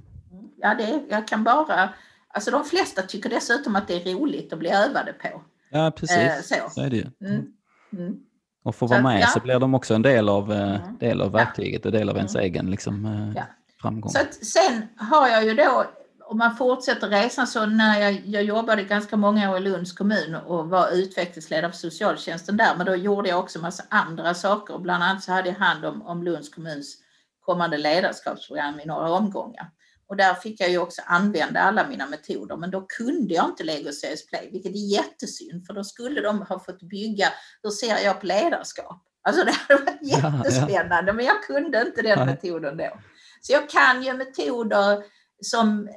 ja 0.57 0.75
det, 0.75 1.03
jag 1.11 1.29
kan 1.29 1.45
bara 1.45 1.89
Alltså 2.35 2.51
de 2.51 2.65
flesta 2.65 3.03
tycker 3.03 3.31
dessutom 3.31 3.77
att 3.77 3.89
det 3.89 3.95
är 3.95 4.15
roligt 4.15 4.53
att 4.53 4.59
bli 4.59 4.71
övade 4.71 5.13
på. 5.13 5.43
Ja, 5.71 5.91
precis. 5.97 6.17
Eh, 6.17 6.41
så. 6.43 6.71
så 6.71 6.81
är 6.81 6.91
det 6.91 6.97
ju. 6.97 7.07
Mm. 7.21 7.47
Mm. 7.93 8.17
Och 8.65 8.75
få 8.75 8.87
vara 8.87 9.03
med 9.03 9.21
ja. 9.21 9.27
så 9.27 9.41
blir 9.41 9.59
de 9.59 9.75
också 9.75 9.95
en 9.95 10.03
del 10.03 10.29
av, 10.29 10.53
eh, 10.53 10.75
mm. 10.75 10.99
del 10.99 11.21
av 11.21 11.33
verktyget 11.33 11.87
och 11.87 11.93
del 11.93 12.09
av 12.09 12.17
ens 12.17 12.35
mm. 12.35 12.45
egen 12.45 12.71
liksom, 12.71 13.07
eh, 13.07 13.33
ja. 13.37 13.43
framgång. 13.83 14.11
Så 14.11 14.21
att, 14.21 14.35
sen 14.35 14.89
har 14.97 15.29
jag 15.29 15.45
ju 15.45 15.55
då, 15.55 15.85
om 16.25 16.39
man 16.39 16.57
fortsätter 16.57 17.09
resan 17.09 17.47
så 17.47 17.67
när 17.67 18.01
jag, 18.01 18.23
jag 18.27 18.43
jobbade 18.43 18.83
ganska 18.83 19.17
många 19.17 19.51
år 19.51 19.57
i 19.57 19.61
Lunds 19.61 19.93
kommun 19.93 20.35
och 20.35 20.69
var 20.69 20.91
utvecklingsledare 20.93 21.73
för 21.73 21.79
socialtjänsten 21.79 22.57
där, 22.57 22.77
men 22.77 22.87
då 22.87 22.97
gjorde 22.97 23.29
jag 23.29 23.39
också 23.39 23.59
massa 23.59 23.85
andra 23.89 24.35
saker. 24.35 24.79
Bland 24.79 25.05
annat 25.05 25.23
så 25.23 25.33
hade 25.33 25.49
jag 25.49 25.57
hand 25.57 25.85
om, 25.85 26.03
om 26.03 26.23
Lunds 26.23 26.49
kommuns 26.49 26.97
kommande 27.41 27.79
ledarskapsprogram 27.79 28.81
i 28.81 28.87
några 28.87 29.11
omgångar. 29.11 29.71
Och 30.13 30.17
där 30.17 30.35
fick 30.35 30.61
jag 30.61 30.71
ju 30.71 30.79
också 30.79 31.03
använda 31.07 31.61
alla 31.61 31.89
mina 31.89 32.07
metoder 32.07 32.57
men 32.57 32.71
då 32.71 32.87
kunde 32.99 33.35
jag 33.35 33.45
inte 33.45 33.65
Lego 33.65 33.91
CS 33.91 34.27
Play 34.27 34.49
vilket 34.53 34.73
är 34.73 34.93
jättesynd 34.93 35.67
för 35.67 35.75
då 35.75 35.85
skulle 35.85 36.21
de 36.21 36.43
ha 36.43 36.59
fått 36.59 36.83
bygga 36.83 37.29
hur 37.63 37.71
ser 37.71 38.05
jag 38.05 38.21
på 38.21 38.27
ledarskap? 38.27 39.03
Alltså 39.23 39.45
det 39.45 39.53
hade 39.53 39.85
varit 39.85 40.03
jättespännande 40.03 40.97
ja, 40.97 41.07
ja. 41.07 41.13
men 41.13 41.25
jag 41.25 41.43
kunde 41.43 41.81
inte 41.81 42.03
den 42.03 42.19
Nej. 42.19 42.27
metoden 42.27 42.77
då. 42.77 42.99
Så 43.41 43.53
jag 43.53 43.71
kan 43.71 44.03
ju 44.03 44.13
metoder 44.13 45.03
som, 45.43 45.89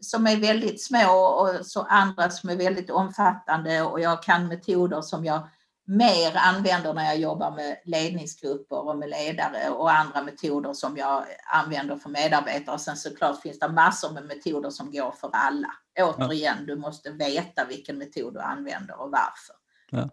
som 0.00 0.26
är 0.26 0.36
väldigt 0.36 0.84
små 0.84 1.14
och 1.14 1.66
så 1.66 1.82
andra 1.82 2.30
som 2.30 2.50
är 2.50 2.56
väldigt 2.56 2.90
omfattande 2.90 3.82
och 3.82 4.00
jag 4.00 4.22
kan 4.22 4.48
metoder 4.48 5.00
som 5.00 5.24
jag 5.24 5.48
mer 5.84 6.36
använder 6.36 6.94
när 6.94 7.04
jag 7.04 7.18
jobbar 7.18 7.50
med 7.50 7.76
ledningsgrupper 7.84 8.88
och 8.88 8.98
med 8.98 9.08
ledare 9.08 9.70
och 9.70 9.90
andra 9.90 10.22
metoder 10.22 10.72
som 10.72 10.96
jag 10.96 11.24
använder 11.52 11.96
för 11.96 12.10
medarbetare. 12.10 12.78
Sen 12.78 12.96
såklart 12.96 13.40
finns 13.40 13.58
det 13.58 13.68
massor 13.68 14.12
med 14.12 14.24
metoder 14.24 14.70
som 14.70 14.92
går 14.92 15.10
för 15.10 15.30
alla. 15.32 15.70
Återigen, 16.00 16.66
du 16.66 16.76
måste 16.76 17.10
veta 17.10 17.64
vilken 17.64 17.98
metod 17.98 18.34
du 18.34 18.40
använder 18.40 19.00
och 19.00 19.10
varför. 19.10 19.56
Ja. 19.90 20.08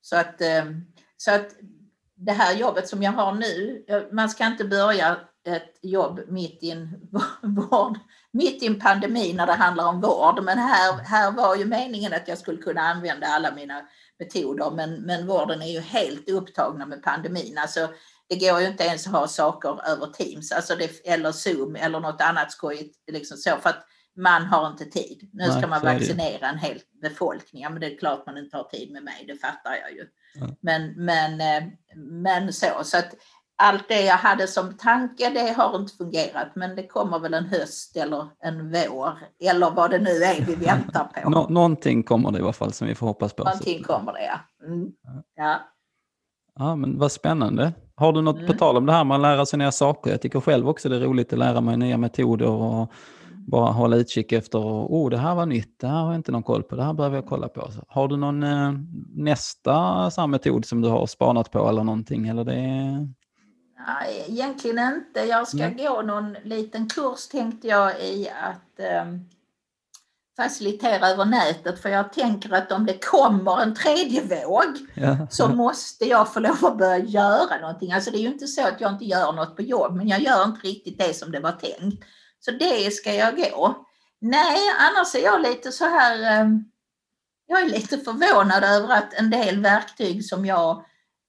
Så, 0.00 0.16
att, 0.16 0.40
eh, 0.40 0.64
så 1.16 1.34
att 1.34 1.48
det 2.14 2.32
här 2.32 2.54
jobbet 2.54 2.88
som 2.88 3.02
jag 3.02 3.12
har 3.12 3.32
nu, 3.32 3.84
man 4.12 4.30
ska 4.30 4.46
inte 4.46 4.64
börja 4.64 5.16
ett 5.46 5.78
jobb 5.82 6.20
mitt 6.28 6.62
i 6.62 6.70
en 6.70 7.08
vård, 7.42 7.98
mitt 8.30 8.62
i 8.62 8.66
en 8.66 8.80
pandemi 8.80 9.32
när 9.32 9.46
det 9.46 9.52
handlar 9.52 9.88
om 9.88 10.00
vård. 10.00 10.44
Men 10.44 10.58
här, 10.58 10.92
här 11.04 11.30
var 11.30 11.56
ju 11.56 11.64
meningen 11.64 12.12
att 12.12 12.28
jag 12.28 12.38
skulle 12.38 12.62
kunna 12.62 12.80
använda 12.80 13.26
alla 13.26 13.54
mina 13.54 13.86
metoder 14.18 14.70
men, 14.70 15.02
men 15.02 15.26
vården 15.26 15.62
är 15.62 15.72
ju 15.72 15.80
helt 15.80 16.28
upptagna 16.28 16.86
med 16.86 17.02
pandemin. 17.02 17.58
Alltså, 17.58 17.88
det 18.28 18.36
går 18.36 18.60
ju 18.60 18.66
inte 18.66 18.84
ens 18.84 19.06
att 19.06 19.12
ha 19.12 19.28
saker 19.28 19.88
över 19.88 20.06
Teams 20.06 20.52
alltså 20.52 20.74
det, 20.76 21.08
eller 21.08 21.32
Zoom 21.32 21.76
eller 21.76 22.00
något 22.00 22.20
annat 22.20 22.52
skojigt. 22.52 22.96
Liksom 23.12 23.36
så, 23.36 23.56
för 23.56 23.70
att 23.70 23.86
man 24.16 24.42
har 24.42 24.66
inte 24.70 24.84
tid. 24.84 25.30
Nu 25.32 25.50
ska 25.50 25.66
man 25.66 25.82
vaccinera 25.82 26.48
en 26.48 26.58
hel 26.58 26.80
befolkning. 27.02 27.62
Ja, 27.62 27.70
men 27.70 27.80
det 27.80 27.86
är 27.86 27.98
klart 27.98 28.26
man 28.26 28.38
inte 28.38 28.56
har 28.56 28.64
tid 28.64 28.92
med 28.92 29.04
mig, 29.04 29.24
det 29.26 29.36
fattar 29.36 29.74
jag 29.74 29.92
ju. 29.92 30.06
Ja. 30.34 30.56
Men, 30.60 31.04
men, 31.04 31.40
eh, 31.40 31.68
men 31.96 32.52
så. 32.52 32.84
så 32.84 32.96
att 32.96 33.14
allt 33.56 33.88
det 33.88 34.00
jag 34.00 34.16
hade 34.16 34.46
som 34.46 34.76
tanke 34.76 35.30
det 35.30 35.52
har 35.52 35.76
inte 35.76 35.94
fungerat 35.94 36.48
men 36.54 36.76
det 36.76 36.86
kommer 36.86 37.18
väl 37.18 37.34
en 37.34 37.44
höst 37.44 37.96
eller 37.96 38.28
en 38.40 38.70
vår 38.70 39.18
eller 39.50 39.70
vad 39.70 39.90
det 39.90 39.98
nu 39.98 40.10
är 40.10 40.44
vi 40.46 40.54
väntar 40.54 41.04
på. 41.04 41.30
Nå 41.30 41.46
någonting 41.48 42.02
kommer 42.02 42.30
det 42.30 42.38
i 42.38 42.42
alla 42.42 42.52
fall 42.52 42.72
som 42.72 42.86
vi 42.86 42.94
får 42.94 43.06
hoppas 43.06 43.32
på. 43.32 43.44
Någonting 43.44 43.82
kommer 43.82 44.12
det 44.12 44.24
ja. 44.24 44.66
Mm. 44.66 44.92
ja. 45.36 45.60
Ja 46.58 46.76
men 46.76 46.98
vad 46.98 47.12
spännande. 47.12 47.72
Har 47.94 48.12
du 48.12 48.22
något 48.22 48.36
mm. 48.36 48.46
på 48.46 48.52
tal 48.52 48.76
om 48.76 48.86
det 48.86 48.92
här 48.92 49.04
med 49.04 49.14
att 49.14 49.20
lära 49.20 49.46
sig 49.46 49.58
nya 49.58 49.72
saker? 49.72 50.10
Jag 50.10 50.22
tycker 50.22 50.40
själv 50.40 50.68
också 50.68 50.88
det 50.88 50.96
är 50.96 51.00
roligt 51.00 51.32
att 51.32 51.38
lära 51.38 51.60
mig 51.60 51.76
nya 51.76 51.96
metoder 51.96 52.48
och 52.48 52.92
bara 53.46 53.70
hålla 53.70 53.96
utkik 53.96 54.32
efter, 54.32 54.58
oh 54.58 55.10
det 55.10 55.18
här 55.18 55.34
var 55.34 55.46
nytt, 55.46 55.80
det 55.80 55.86
här 55.86 56.00
har 56.00 56.06
jag 56.06 56.14
inte 56.14 56.32
någon 56.32 56.42
koll 56.42 56.62
på, 56.62 56.76
det 56.76 56.82
här 56.82 56.92
behöver 56.92 57.16
jag 57.16 57.26
kolla 57.26 57.48
på. 57.48 57.70
Har 57.88 58.08
du 58.08 58.16
någon 58.16 58.42
eh, 58.42 58.72
nästa 59.14 60.10
samma 60.10 60.26
metod 60.26 60.64
som 60.64 60.80
du 60.80 60.88
har 60.88 61.06
spanat 61.06 61.50
på 61.50 61.68
eller 61.68 61.84
någonting? 61.84 62.28
Eller 62.28 62.44
det 62.44 62.54
Nej, 63.86 64.24
egentligen 64.28 64.78
inte. 64.78 65.20
Jag 65.20 65.48
ska 65.48 65.62
mm. 65.62 65.76
gå 65.76 66.02
någon 66.02 66.32
liten 66.32 66.88
kurs 66.88 67.28
tänkte 67.28 67.68
jag 67.68 68.00
i 68.00 68.28
att 68.28 68.80
eh, 68.80 69.04
facilitera 70.36 71.08
över 71.08 71.24
nätet 71.24 71.82
för 71.82 71.88
jag 71.88 72.12
tänker 72.12 72.52
att 72.52 72.72
om 72.72 72.86
det 72.86 73.04
kommer 73.04 73.62
en 73.62 73.74
tredje 73.74 74.22
våg 74.22 74.78
ja. 74.94 75.26
så 75.30 75.48
måste 75.54 76.04
jag 76.04 76.32
få 76.32 76.40
lov 76.40 76.64
att 76.64 76.78
börja 76.78 76.98
göra 76.98 77.60
någonting. 77.60 77.92
Alltså 77.92 78.10
det 78.10 78.18
är 78.18 78.20
ju 78.20 78.32
inte 78.32 78.46
så 78.46 78.66
att 78.66 78.80
jag 78.80 78.92
inte 78.92 79.04
gör 79.04 79.32
något 79.32 79.56
på 79.56 79.62
jobb 79.62 79.96
men 79.96 80.08
jag 80.08 80.20
gör 80.20 80.44
inte 80.44 80.66
riktigt 80.66 80.98
det 80.98 81.14
som 81.14 81.32
det 81.32 81.40
var 81.40 81.52
tänkt. 81.52 82.04
Så 82.40 82.50
det 82.50 82.92
ska 82.92 83.14
jag 83.14 83.36
gå. 83.36 83.86
Nej, 84.20 84.58
annars 84.78 85.14
är 85.14 85.24
jag 85.24 85.42
lite 85.42 85.72
så 85.72 85.84
här 85.84 86.20
eh, 86.20 86.48
jag 87.46 87.60
är 87.60 87.68
lite 87.68 87.98
förvånad 87.98 88.64
över 88.64 88.94
att 88.94 89.14
en 89.14 89.30
del 89.30 89.62
verktyg 89.62 90.24
som 90.24 90.46
jag 90.46 90.70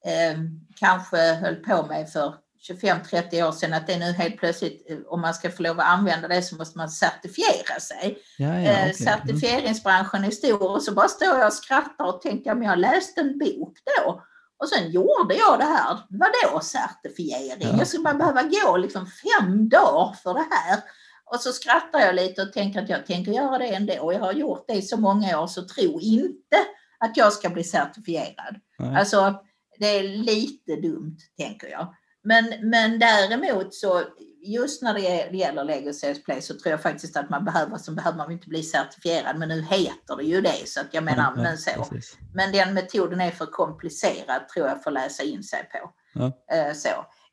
eh, 0.06 0.40
kanske 0.80 1.18
höll 1.18 1.56
på 1.56 1.86
med 1.86 2.10
för 2.10 2.36
25-30 2.70 3.48
år 3.48 3.52
sedan 3.52 3.74
att 3.74 3.88
det 3.88 3.98
nu 3.98 4.12
helt 4.12 4.38
plötsligt, 4.38 4.92
eh, 4.92 4.98
om 5.08 5.22
man 5.22 5.34
ska 5.34 5.52
få 5.52 5.64
lov 5.64 5.80
att 5.80 5.86
använda 5.86 6.28
det 6.28 6.42
så 6.42 6.56
måste 6.56 6.78
man 6.78 6.90
certifiera 6.90 7.80
sig. 7.80 8.18
Ja, 8.38 8.48
ja, 8.48 8.54
Eh, 8.54 8.62
okej. 8.62 8.82
Mm. 8.82 8.94
Certifieringsbranschen 8.94 10.24
är 10.24 10.32
stor 10.32 10.72
och 10.72 10.84
så 10.84 10.94
bara 10.94 11.08
står 11.08 11.38
jag 11.38 11.48
och 11.48 11.54
skrattar 11.54 12.06
och 12.06 12.22
tänker 12.22 12.56
men 12.56 12.68
jag 12.68 12.80
läste 12.80 13.22
en 13.22 13.40
bok 13.40 13.78
då 13.86 14.22
och 14.60 14.70
sen 14.70 14.92
gjorde 14.92 15.36
jag 15.36 15.60
det 15.60 15.66
här. 15.66 15.98
Vadå 16.10 16.60
certifiering? 16.60 17.68
Ja. 17.72 17.78
Jag 17.78 17.88
skulle 17.88 18.04
man 18.04 18.18
behöva 18.18 18.44
gå 18.44 18.78
liksom 18.78 19.08
fem 19.08 19.70
dagar 19.70 20.14
för 20.14 20.34
det 20.34 20.48
här. 20.52 20.80
Och 21.26 21.40
så 21.40 21.52
skrattar 21.52 22.00
jag 22.00 22.16
lite 22.16 22.42
och 22.42 22.54
tänker 22.54 22.82
att 22.82 22.90
jag 22.90 23.06
tänker 23.06 23.32
göra 23.32 23.58
det 23.58 23.68
ändå. 23.68 24.14
Jag 24.14 24.20
har 24.20 24.34
gjort 24.34 24.66
det 24.68 24.74
i 24.74 24.82
så 24.82 24.98
många 24.98 25.40
år 25.40 25.48
så 25.48 25.68
tro 25.68 26.00
inte 26.00 26.58
att 27.00 27.18
jag 27.18 27.34
ska 27.34 27.50
bli 27.50 27.64
certifierad. 27.64 28.56
Nej. 28.80 28.96
Alltså, 28.96 29.36
det 29.80 29.86
är 29.86 30.04
lite 30.04 30.76
dumt, 30.76 31.18
tänker 31.38 31.68
jag. 31.68 31.96
Men, 32.28 32.70
men 32.70 33.00
däremot 33.00 33.74
så, 33.74 34.02
just 34.42 34.82
när 34.82 34.94
det 34.94 35.38
gäller 35.38 35.64
Lego 35.64 35.94
Sales 35.94 36.24
Play 36.24 36.42
så 36.42 36.54
tror 36.54 36.72
jag 36.72 36.82
faktiskt 36.82 37.18
att 37.18 37.30
man 37.30 37.46
behöver, 37.46 37.78
så 37.78 37.92
behöver 37.92 38.18
man 38.18 38.32
inte 38.32 38.50
bli 38.50 38.64
certifierad, 38.64 39.38
men 39.40 39.50
nu 39.50 39.62
heter 39.62 40.16
det 40.18 40.24
ju 40.24 40.42
det, 40.42 40.68
så 40.68 40.80
att 40.82 40.88
jag 40.92 41.04
menar, 41.04 41.34
Ja, 41.36 41.42
men 41.44 41.58
så. 41.58 41.70
precis. 41.72 42.18
Men 42.34 42.52
den 42.52 42.74
metoden 42.74 43.22
är 43.22 43.32
för 43.32 43.46
komplicerad, 43.46 44.48
tror 44.54 44.68
jag, 44.68 44.84
för 44.84 44.90
att 44.90 44.94
läsa 44.94 45.24
in 45.24 45.44
sig 45.44 45.70
på. 45.72 45.92
Ja. 46.14 46.56
Eh, 46.56 46.74
Så. 46.74 46.90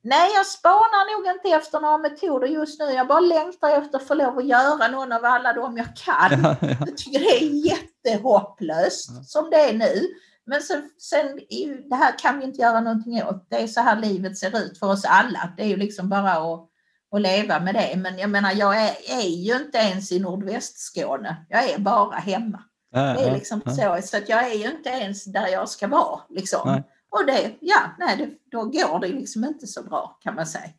Nej, 0.06 0.30
jag 0.34 0.46
spanar 0.46 1.16
nog 1.18 1.36
inte 1.36 1.48
efter 1.48 1.80
några 1.80 1.98
metoder 1.98 2.46
just 2.46 2.78
nu. 2.80 2.84
Jag 2.84 3.06
bara 3.06 3.20
längtar 3.20 3.70
efter 3.82 3.98
att 3.98 4.06
få 4.08 4.14
lov 4.14 4.38
att 4.38 4.46
göra 4.46 4.88
någon 4.88 5.12
av 5.12 5.24
alla 5.24 5.52
dem 5.52 5.76
jag 5.76 5.96
kan. 5.96 6.40
Ja, 6.42 6.56
ja. 6.60 6.76
Jag 6.86 6.96
tycker 6.96 7.18
det 7.18 7.42
är 7.44 7.66
jättehopplöst 7.66 9.30
som 9.30 9.50
det 9.50 9.56
är 9.56 9.72
nu. 9.72 10.02
Men 10.46 10.62
sen, 10.62 10.90
sen 10.98 11.40
ju, 11.50 11.82
det 11.88 11.96
här 11.96 12.18
kan 12.18 12.38
vi 12.38 12.44
inte 12.44 12.60
göra 12.60 12.80
någonting 12.80 13.22
åt. 13.24 13.46
Det 13.50 13.62
är 13.62 13.66
så 13.66 13.80
här 13.80 14.00
livet 14.00 14.38
ser 14.38 14.58
ut 14.58 14.78
för 14.78 14.86
oss 14.86 15.04
alla. 15.04 15.52
Det 15.56 15.62
är 15.62 15.66
ju 15.66 15.76
liksom 15.76 16.08
bara 16.08 16.32
att, 16.32 16.68
att 17.12 17.20
leva 17.20 17.60
med 17.60 17.74
det. 17.74 17.96
Men 17.96 18.18
jag 18.18 18.30
menar, 18.30 18.52
jag 18.52 18.82
är, 18.82 19.20
är 19.20 19.28
ju 19.28 19.56
inte 19.56 19.78
ens 19.78 20.12
i 20.12 20.20
nordvästskåne. 20.20 21.46
Jag 21.48 21.70
är 21.70 21.78
bara 21.78 22.16
hemma. 22.16 22.62
Ja, 22.90 23.00
Det 23.00 23.24
är 23.24 23.34
liksom 23.34 23.62
ja. 23.64 23.72
så. 23.72 24.06
Så 24.06 24.16
att 24.16 24.28
jag 24.28 24.50
är 24.50 24.54
ju 24.54 24.70
inte 24.70 24.88
ens 24.88 25.24
där 25.24 25.48
jag 25.48 25.68
ska 25.68 25.86
vara. 25.86 26.20
Liksom. 26.28 26.60
Nej. 26.64 26.82
Och 27.10 27.26
det, 27.26 27.54
ja, 27.60 27.80
nej, 27.98 28.16
det, 28.16 28.30
då 28.50 28.64
går 28.64 29.00
det 29.00 29.08
liksom 29.08 29.44
inte 29.44 29.66
så 29.66 29.82
bra 29.82 30.18
kan 30.20 30.34
man 30.34 30.46
säga. 30.46 30.70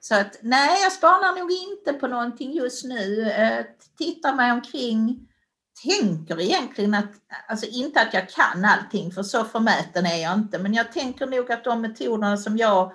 Så 0.00 0.14
att 0.14 0.38
nej, 0.42 0.82
jag 0.82 0.92
spanar 0.92 1.38
nog 1.38 1.50
inte 1.52 1.92
på 1.92 2.06
någonting 2.06 2.52
just 2.52 2.84
nu. 2.84 3.30
Eh, 3.30 3.64
tittar 3.98 4.34
mig 4.34 4.52
omkring. 4.52 5.27
Tänker 5.82 6.40
egentligen 6.40 6.94
att, 6.94 7.10
alltså 7.48 7.66
inte 7.66 8.00
att 8.00 8.14
jag 8.14 8.28
kan 8.28 8.64
allting 8.64 9.12
för 9.12 9.22
så 9.22 9.44
förmäten 9.44 10.06
är 10.06 10.22
jag 10.22 10.34
inte. 10.34 10.58
Men 10.58 10.74
jag 10.74 10.92
tänker 10.92 11.26
nog 11.26 11.52
att 11.52 11.64
de 11.64 11.80
metoderna 11.80 12.36
som 12.36 12.56
jag 12.56 12.92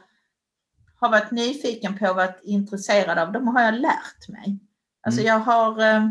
har 0.99 1.09
varit 1.09 1.31
nyfiken 1.31 1.97
på 1.97 2.09
och 2.09 2.15
varit 2.15 2.39
intresserad 2.43 3.17
av, 3.17 3.31
de 3.31 3.47
har 3.47 3.61
jag 3.61 3.73
lärt 3.73 4.29
mig. 4.29 4.59
Alltså 5.05 5.21
Mm. 5.21 5.33
jag 5.33 5.39
har 5.39 5.81
eh, 5.81 6.09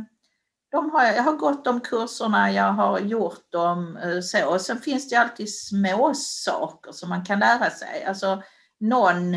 de 0.72 0.90
har, 0.90 1.04
jag 1.04 1.22
har 1.22 1.32
gått 1.36 1.64
de 1.64 1.80
kurserna, 1.80 2.52
jag 2.52 2.72
har 2.72 2.98
gjort 2.98 3.52
dem 3.52 3.96
eh, 3.96 4.20
så. 4.20 4.48
Och 4.54 4.60
sen 4.60 4.78
finns 4.78 5.08
det 5.08 5.14
ju 5.14 5.20
alltid 5.20 5.54
små 5.54 6.12
saker 6.14 6.92
som 6.92 7.08
man 7.08 7.24
kan 7.24 7.38
lära 7.38 7.70
sig. 7.70 8.04
Alltså 8.04 8.42
någon, 8.80 9.36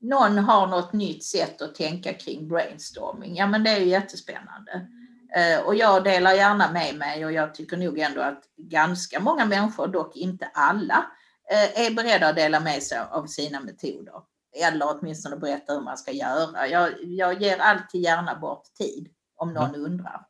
någon 0.00 0.38
har 0.38 0.66
något 0.66 0.92
nytt 0.92 1.24
sätt 1.24 1.62
att 1.62 1.74
tänka 1.74 2.14
kring 2.14 2.48
brainstorming. 2.48 3.36
Ja 3.36 3.46
men 3.46 3.64
det 3.64 3.70
är 3.70 3.78
ju 3.80 3.86
jättespännande. 3.86 4.88
Eh, 5.36 5.60
Och 5.60 5.74
jag 5.74 6.04
delar 6.04 6.32
gärna 6.32 6.72
med 6.72 6.94
mig 6.96 7.24
och 7.24 7.32
jag 7.32 7.54
tycker 7.54 7.76
nog 7.76 7.98
ändå 7.98 8.20
att 8.20 8.42
ganska 8.56 9.20
många 9.20 9.44
människor, 9.44 9.86
dock 9.88 10.16
inte 10.16 10.50
alla, 10.54 11.06
eh, 11.50 11.86
är 11.86 11.90
beredda 11.94 12.28
att 12.28 12.36
dela 12.36 12.60
med 12.60 12.82
sig 12.82 12.98
av 12.98 13.26
sina 13.26 13.60
metoder. 13.60 14.14
Eller 14.56 14.86
åtminstone 14.98 15.36
berätta 15.36 15.72
hur 15.72 15.80
man 15.80 15.98
ska 15.98 16.10
göra. 16.12 16.68
Jag, 16.68 17.04
jag 17.04 17.42
ger 17.42 17.58
alltid 17.58 18.00
gärna 18.00 18.34
bort 18.34 18.64
tid 18.78 19.08
om 19.36 19.52
någon 19.54 19.74
undrar. 19.74 20.26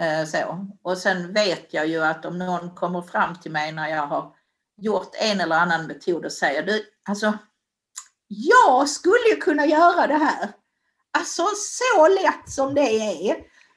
Eh, 0.00 0.24
Så. 0.26 0.66
Och 0.82 0.98
sen 0.98 1.32
vet 1.32 1.74
jag 1.74 1.86
ju 1.86 2.04
att 2.04 2.24
om 2.24 2.38
någon 2.38 2.74
kommer 2.74 3.02
fram 3.02 3.34
till 3.36 3.50
mig 3.52 3.72
när 3.72 3.88
jag 3.88 4.06
har 4.06 4.34
gjort 4.76 5.10
en 5.20 5.40
eller 5.40 5.56
annan 5.56 5.86
metod 5.86 6.24
och 6.24 6.32
säger 6.32 6.62
du, 6.62 6.84
alltså 7.08 7.38
jag 8.28 8.88
skulle 8.88 9.28
ju 9.30 9.36
kunna 9.36 9.66
göra 9.66 10.06
det 10.06 10.14
här. 10.14 10.52
Alltså 11.18 11.42
så 11.56 12.08
lätt 12.08 12.50
som 12.50 12.74
det 12.74 12.80
är. 13.30 13.36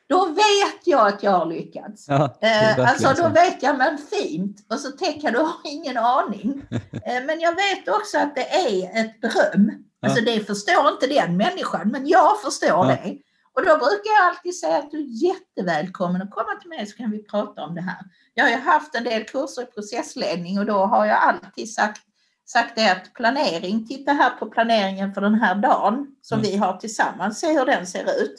Då 0.10 0.26
vet 0.26 0.82
jag 0.84 1.08
att 1.08 1.24
jag 1.24 1.32
har 1.32 1.45
lyckats. 1.45 2.05
Ja, 2.08 2.38
Eh, 2.41 2.80
alltså 2.89 3.24
då 3.24 3.30
vet 3.30 3.64
jag, 3.64 3.78
men 3.78 3.97
fint. 3.97 4.58
Och 4.70 4.80
så 4.80 4.91
tänker 4.91 5.22
jag, 5.24 5.34
du 5.34 5.39
har 5.39 5.55
ingen 5.66 5.97
aning. 5.97 6.62
Eh, 7.08 7.24
men 7.26 7.39
jag 7.39 7.55
vet 7.55 7.88
också 7.88 8.18
att 8.18 8.36
det 8.36 8.49
är 8.55 9.01
ett 9.05 9.22
beröm. 9.22 9.72
Alltså 10.05 10.22
det 10.24 10.47
förstår 10.47 10.89
inte 10.89 11.08
den 11.08 11.38
människan, 11.38 11.89
men 11.91 12.08
jag 12.08 12.41
förstår 12.41 12.86
det. 12.86 13.18
Och 13.53 13.66
då 13.66 13.78
brukar 13.78 14.12
jag 14.20 14.26
alltid 14.30 14.60
säga 14.60 14.78
att 14.78 14.91
du 14.91 14.97
är 14.97 15.26
jättevälkommen 15.28 16.22
att 16.22 16.32
komma 16.32 16.55
till 16.62 16.70
mig 16.70 16.86
så 16.88 16.97
kan 16.97 17.12
vi 17.12 17.24
prata 17.24 17.62
om 17.64 17.76
det 17.76 17.82
här. 17.82 17.97
Jag 18.34 18.43
har 18.43 18.51
ju 18.51 18.58
haft 18.58 18.95
en 18.95 19.03
del 19.03 19.24
kurser 19.26 19.62
i 19.62 19.66
processledning 19.66 20.60
och 20.60 20.66
då 20.66 20.86
har 20.86 21.05
jag 21.05 21.18
alltid 21.18 21.74
sagt, 21.74 22.01
sagt 22.45 22.76
det 22.76 22.91
att 22.91 23.14
planering, 23.14 23.88
titta 23.88 24.12
här 24.12 24.30
på 24.30 24.45
planeringen 24.45 25.14
för 25.14 25.22
den 25.22 25.36
här 25.36 25.55
dagen 25.55 26.08
som 26.22 26.39
Mm. 26.39 26.51
vi 26.51 26.58
har 26.58 26.78
tillsammans, 26.78 27.39
se 27.39 27.60
hur 27.60 27.66
den 27.66 27.88
ser 27.88 28.03
ut. 28.24 28.36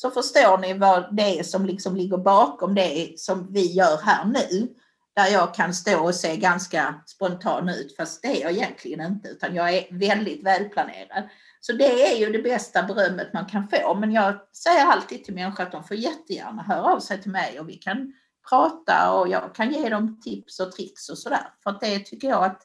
Så 0.00 0.10
förstår 0.10 0.58
ni 0.58 0.74
vad 0.74 1.16
det 1.16 1.38
är 1.38 1.42
som 1.42 1.66
liksom 1.66 1.96
ligger 1.96 2.16
bakom 2.16 2.74
det 2.74 3.14
som 3.16 3.52
vi 3.52 3.72
gör 3.72 4.00
här 4.02 4.24
nu. 4.24 4.68
Där 5.16 5.26
jag 5.32 5.54
kan 5.54 5.74
stå 5.74 6.04
och 6.04 6.14
se 6.14 6.36
ganska 6.36 6.94
spontan 7.06 7.68
ut, 7.68 7.96
fast 7.96 8.22
det 8.22 8.28
är 8.28 8.42
jag 8.42 8.52
egentligen 8.52 9.06
inte, 9.06 9.28
utan 9.28 9.54
jag 9.54 9.74
är 9.74 9.98
väldigt 9.98 10.44
välplanerad. 10.44 11.28
Så 11.60 11.72
det 11.72 12.12
är 12.12 12.18
ju 12.18 12.32
det 12.32 12.42
bästa 12.42 12.82
berömmet 12.82 13.32
man 13.32 13.46
kan 13.46 13.68
få. 13.68 13.94
Men 13.94 14.12
jag 14.12 14.34
säger 14.64 14.86
alltid 14.86 15.24
till 15.24 15.34
människor 15.34 15.64
att 15.64 15.72
de 15.72 15.84
får 15.84 15.96
jättegärna 15.96 16.62
höra 16.62 16.94
av 16.94 17.00
sig 17.00 17.22
till 17.22 17.30
mig 17.30 17.60
och 17.60 17.68
vi 17.68 17.74
kan 17.74 18.12
prata 18.48 19.12
och 19.12 19.28
jag 19.28 19.54
kan 19.54 19.72
ge 19.72 19.88
dem 19.88 20.20
tips 20.20 20.60
och 20.60 20.72
tricks 20.72 21.08
och 21.08 21.18
sådär. 21.18 21.52
För 21.62 21.78
det 21.80 21.98
tycker 21.98 22.28
jag 22.28 22.44
att 22.44 22.62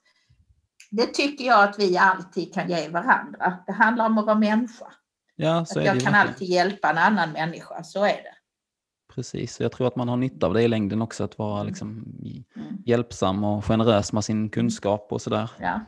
det 0.91 1.05
tycker 1.05 1.45
jag 1.45 1.63
att 1.63 1.79
vi 1.79 1.97
alltid 1.97 2.53
kan 2.53 2.69
ge 2.69 2.89
varandra. 2.89 3.57
Det 3.67 3.73
handlar 3.73 4.05
om 4.05 4.17
att 4.17 4.25
vara 4.25 4.39
människa. 4.39 4.87
Ja, 5.35 5.65
så 5.65 5.79
Att 5.79 5.85
jag 5.85 5.93
kan 5.93 6.03
verkligen. 6.13 6.15
alltid 6.27 6.47
hjälpa 6.49 6.89
en 6.89 6.97
annan 6.97 7.31
människa, 7.31 7.83
så 7.83 8.03
är 8.03 8.09
det. 8.23 8.35
Precis, 9.15 9.59
och 9.59 9.63
jag 9.65 9.71
tror 9.71 9.87
att 9.87 9.95
man 9.95 10.09
har 10.09 10.17
nytta 10.17 10.47
av 10.47 10.53
det 10.53 10.61
i 10.61 10.67
längden 10.67 11.01
också, 11.01 11.23
att 11.23 11.37
vara 11.37 11.63
liksom 11.63 11.87
Mm. 12.55 12.77
hjälpsam 12.85 13.43
och 13.43 13.65
generös 13.65 14.13
med 14.13 14.23
sin 14.25 14.49
kunskap 14.49 15.07
och 15.11 15.21
sådär. 15.21 15.49
Ja. 15.59 15.79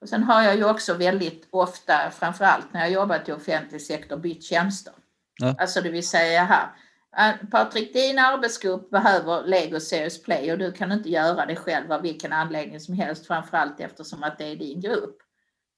Och 0.00 0.08
sen 0.08 0.22
har 0.22 0.42
jag 0.42 0.56
ju 0.56 0.70
också 0.70 0.94
väldigt 0.94 1.48
ofta, 1.50 2.10
framförallt 2.10 2.72
när 2.72 2.80
jag 2.80 2.90
jobbat 2.90 3.28
i 3.28 3.32
offentlig 3.32 3.82
sektor, 3.82 4.16
bytt 4.16 4.44
tjänster. 4.44 4.92
Ja. 5.40 5.54
Alltså 5.58 5.80
det 5.80 5.90
vill 5.90 6.08
säga 6.08 6.44
här, 6.44 6.66
"Ah, 7.12 7.32
Patrik 7.50 7.92
din 7.92 8.18
arbetsgrupp 8.18 8.90
behöver 8.90 9.42
Lego 9.46 9.80
Serious 9.80 10.22
Play 10.22 10.52
och 10.52 10.58
du 10.58 10.72
kan 10.72 10.92
inte 10.92 11.08
göra 11.10 11.46
det 11.46 11.56
själv 11.56 11.92
av 11.92 12.02
vilken 12.02 12.32
anledning 12.32 12.80
som 12.80 12.94
helst, 12.94 13.26
framförallt 13.26 13.80
eftersom 13.80 14.22
att 14.22 14.38
det 14.38 14.44
är 14.44 14.56
din 14.56 14.80
grupp. 14.80 15.16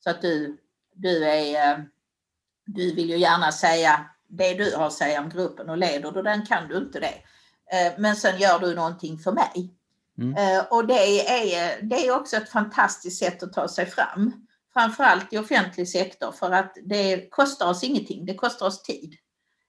Så 0.05 0.11
att 0.11 0.23
du, 0.23 0.57
du 0.95 1.25
är, 1.25 1.71
eh, 1.73 1.79
du 2.67 2.95
vill 2.95 3.11
ju 3.11 3.17
gärna 3.19 3.53
säga 3.53 4.05
det 4.29 4.55
du 4.55 4.77
har 4.77 4.87
att 4.87 4.93
säga 4.93 5.21
om 5.21 5.29
gruppen 5.29 5.71
och 5.71 5.79
leder 5.79 6.13
du 6.13 6.23
den 6.23 6.47
kan 6.47 6.69
du 6.69 6.77
inte 6.77 7.01
det. 7.01 7.15
Eh, 7.77 7.93
Men 7.99 8.17
sen 8.17 8.39
gör 8.39 8.59
du 8.59 8.75
någonting 8.75 9.19
för 9.19 9.33
mig. 9.33 9.75
Mm. 10.19 10.37
Eh, 10.37 10.65
Och 10.71 10.87
det 10.87 11.29
är, 11.29 11.83
det 11.83 12.07
är 12.07 12.17
också 12.17 12.37
ett 12.37 12.51
fantastiskt 12.51 13.19
sätt 13.19 13.43
att 13.43 13.53
ta 13.53 13.69
sig 13.69 13.87
fram. 13.87 14.47
Framförallt 14.73 15.33
i 15.33 15.39
offentlig 15.39 15.89
sektor 15.89 16.33
för 16.33 16.51
att 16.51 16.77
det 16.85 17.31
kostar 17.31 17.69
oss 17.71 17.85
ingenting, 17.85 18.27
det 18.27 18.35
kostar 18.35 18.67
oss 18.67 18.83
tid. 18.83 19.15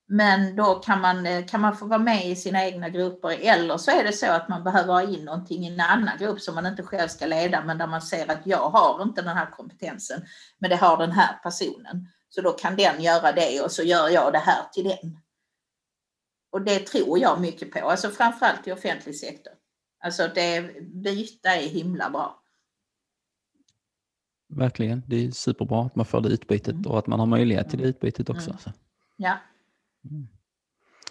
Men 0.08 0.56
då 0.56 0.76
kan 0.76 1.02
man, 1.02 1.26
eh, 1.26 1.46
kan 1.46 1.62
man 1.62 1.78
få 1.78 1.86
vara 1.86 2.00
med 2.00 2.28
i 2.30 2.36
sina 2.36 2.66
egna 2.66 2.90
grupper 2.90 3.38
eller 3.42 3.78
så 3.78 3.92
är 3.92 4.04
det 4.04 4.14
så 4.14 4.32
att 4.32 4.50
man 4.50 4.64
behöver 4.64 4.94
ha 4.94 5.02
in 5.02 5.26
någonting 5.26 5.66
i 5.66 5.68
en 5.68 5.80
annan 5.80 6.18
grupp 6.20 6.42
som 6.42 6.56
man 6.56 6.66
inte 6.66 6.84
själv 6.84 7.08
ska 7.08 7.26
leda 7.26 7.64
men 7.64 7.78
där 7.78 7.88
man 7.88 8.02
ser 8.02 8.32
att 8.32 8.42
jag 8.48 8.70
har 8.70 9.04
inte 9.04 9.22
den 9.22 9.38
här 9.38 9.52
kompetensen 9.52 10.22
men 10.58 10.70
det 10.70 10.76
har 10.76 10.98
den 10.98 11.12
här 11.12 11.40
personen. 11.44 12.10
Så 12.36 12.42
då 12.42 12.52
kan 12.52 12.76
den 12.76 13.02
göra 13.02 13.32
det 13.32 13.62
och 13.62 13.72
så 13.72 13.84
gör 13.84 14.10
jag 14.10 14.34
det 14.34 14.40
här 14.40 14.64
till 14.74 14.84
den. 14.84 15.20
Och 16.52 16.62
det 16.62 16.80
tror 16.80 17.20
jag 17.20 17.42
mycket 17.42 17.72
på, 17.72 17.90
alltså 17.90 18.10
framförallt 18.10 18.68
i 18.68 18.72
offentlig 18.72 19.16
sektor. 19.16 19.54
Alltså 20.04 20.28
det 20.36 20.76
byta 20.84 21.56
är 21.56 21.68
himla 21.68 22.10
bra. 22.10 22.44
Verkligen, 24.50 25.04
det 25.08 25.26
är 25.26 25.32
superbra 25.32 25.86
att 25.86 25.96
man 25.96 26.06
får 26.06 26.22
det 26.22 26.30
utbytet 26.30 26.74
Mm. 26.74 26.92
och 26.92 27.00
att 27.00 27.08
man 27.08 27.20
har 27.20 27.28
möjlighet 27.28 27.70
till 27.70 27.80
det 27.80 27.86
utbytet 27.86 28.30
också. 28.30 28.50
Mm. 28.50 28.62
Ja. 29.18 29.38
Mm. 30.10 30.28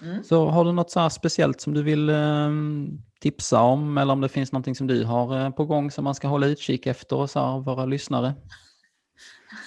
Mm. 0.02 0.24
Så 0.24 0.48
har 0.48 0.64
du 0.64 0.72
något 0.72 0.90
så 0.90 1.00
här 1.00 1.08
speciellt 1.08 1.60
som 1.60 1.74
du 1.74 1.82
vill 1.82 2.08
eh, 2.08 2.50
tipsa 3.20 3.60
om 3.60 3.98
eller 3.98 4.12
om 4.12 4.20
det 4.20 4.28
finns 4.28 4.52
någonting 4.52 4.74
som 4.74 4.86
du 4.86 5.04
har 5.04 5.40
eh, 5.40 5.50
på 5.50 5.64
gång 5.64 5.90
som 5.90 6.04
man 6.04 6.14
ska 6.14 6.28
hålla 6.28 6.46
utkik 6.46 6.86
efter 6.86 7.16
och 7.16 7.30
så 7.30 7.40
här, 7.40 7.60
våra 7.60 7.84
lyssnare? 7.86 8.34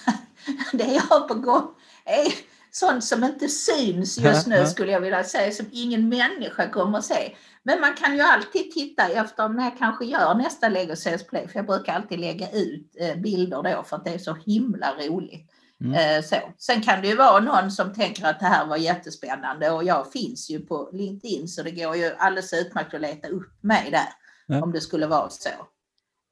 Det 0.72 0.84
jag 0.84 1.02
har 1.02 1.28
på 1.28 1.34
gång 1.34 1.68
är 2.04 2.32
sånt 2.70 3.04
som 3.04 3.24
inte 3.24 3.48
syns 3.48 4.18
just 4.18 4.46
nu 4.46 4.66
skulle 4.66 4.92
jag 4.92 5.00
vilja 5.00 5.24
säga, 5.24 5.52
som 5.52 5.66
ingen 5.72 6.08
människa 6.08 6.70
kommer 6.70 6.98
att 6.98 7.04
se. 7.04 7.36
Men 7.62 7.80
man 7.80 7.94
kan 7.94 8.14
ju 8.14 8.20
alltid 8.20 8.70
titta 8.70 9.08
efter 9.08 9.48
när 9.48 9.64
jag 9.64 9.78
kanske 9.78 10.04
gör 10.04 10.34
nästa 10.34 10.68
Lego 10.68 10.96
Sales 10.96 11.26
Play, 11.26 11.48
för 11.48 11.58
jag 11.58 11.66
brukar 11.66 11.94
alltid 11.94 12.20
lägga 12.20 12.50
ut 12.50 12.96
eh, 13.00 13.16
bilder 13.16 13.62
då 13.62 13.82
för 13.82 13.96
att 13.96 14.04
det 14.04 14.10
är 14.10 14.18
så 14.18 14.36
himla 14.46 14.92
roligt. 14.92 15.50
Mm. 15.80 15.94
Eh, 15.94 16.24
så. 16.24 16.36
Sen 16.58 16.82
kan 16.82 17.02
det 17.02 17.08
ju 17.08 17.16
vara 17.16 17.40
någon 17.40 17.70
som 17.70 17.94
tänker 17.94 18.26
att 18.26 18.40
det 18.40 18.46
här 18.46 18.66
var 18.66 18.76
jättespännande 18.76 19.70
och 19.70 19.84
jag 19.84 20.12
finns 20.12 20.50
ju 20.50 20.60
på 20.60 20.90
LinkedIn 20.92 21.48
så 21.48 21.62
det 21.62 21.70
går 21.70 21.96
ju 21.96 22.14
alldeles 22.18 22.52
utmärkt 22.52 22.94
att 22.94 23.00
leta 23.00 23.28
upp 23.28 23.62
mig 23.62 23.90
där 23.90 24.08
ja. 24.46 24.62
om 24.62 24.72
det 24.72 24.80
skulle 24.80 25.06
vara 25.06 25.30
så. 25.30 25.48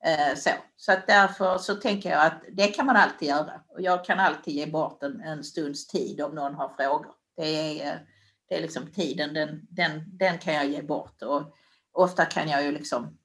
Eh, 0.05 0.37
så 0.37 0.51
så 0.77 0.93
att 0.93 1.07
därför 1.07 1.59
så 1.59 1.75
tänker 1.75 2.11
jag 2.11 2.27
att 2.27 2.43
det 2.53 2.67
kan 2.67 2.87
man 2.87 2.97
alltid 2.97 3.29
göra 3.29 3.61
och 3.69 3.81
jag 3.81 4.05
kan 4.05 4.21
alltid 4.21 4.55
ge 4.55 4.67
bort 4.67 5.03
en, 5.03 5.21
en 5.21 5.45
stunds 5.45 5.87
tid 5.87 6.21
om 6.21 6.35
någon 6.35 6.55
har 6.55 6.69
frågor. 6.69 7.13
Det 7.37 7.81
är, 7.83 8.01
det 8.49 8.55
är 8.55 8.63
liksom 8.63 8.87
tiden, 8.87 9.35
den, 9.35 9.61
den, 9.71 10.03
den 10.07 10.39
kan 10.39 10.55
jag 10.55 10.67
ge 10.67 10.83
bort 10.83 11.23
och 11.23 11.43
ofta 11.93 12.25
kan 12.25 12.49
jag 12.49 12.65
ju 12.65 12.73
liksom 12.73 13.19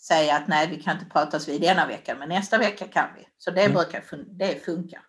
säga 0.00 0.36
att 0.36 0.48
nej, 0.48 0.68
vi 0.68 0.82
kan 0.82 0.96
inte 0.96 1.10
pratas 1.10 1.48
vid 1.48 1.60
denna 1.60 1.86
vecka, 1.86 2.16
men 2.18 2.28
nästa 2.28 2.58
vecka 2.58 2.86
kan 2.86 3.08
vi. 3.16 3.26
Så 3.38 3.50
det 3.50 3.60
mm. 3.60 3.74
brukar 3.74 4.04
det 4.38 4.64
funkar. 4.64 5.00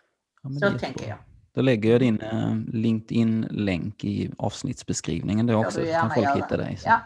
Ja, 0.43 0.69
så 0.69 0.79
tänker 0.79 1.07
jag. 1.07 1.17
Då 1.53 1.61
lägger 1.61 1.91
jag 1.91 1.99
din 1.99 2.21
eh, 2.21 2.55
LinkedIn-länk 2.73 4.03
i 4.03 4.31
avsnittsbeskrivningen 4.37 5.47
då 5.47 5.65
också, 5.65 5.79
så 5.79 5.91
kan 5.91 6.09
folk 6.09 6.25
göra. 6.25 6.35
hitta 6.35 6.57
dig. 6.57 6.79
Ja. 6.85 7.01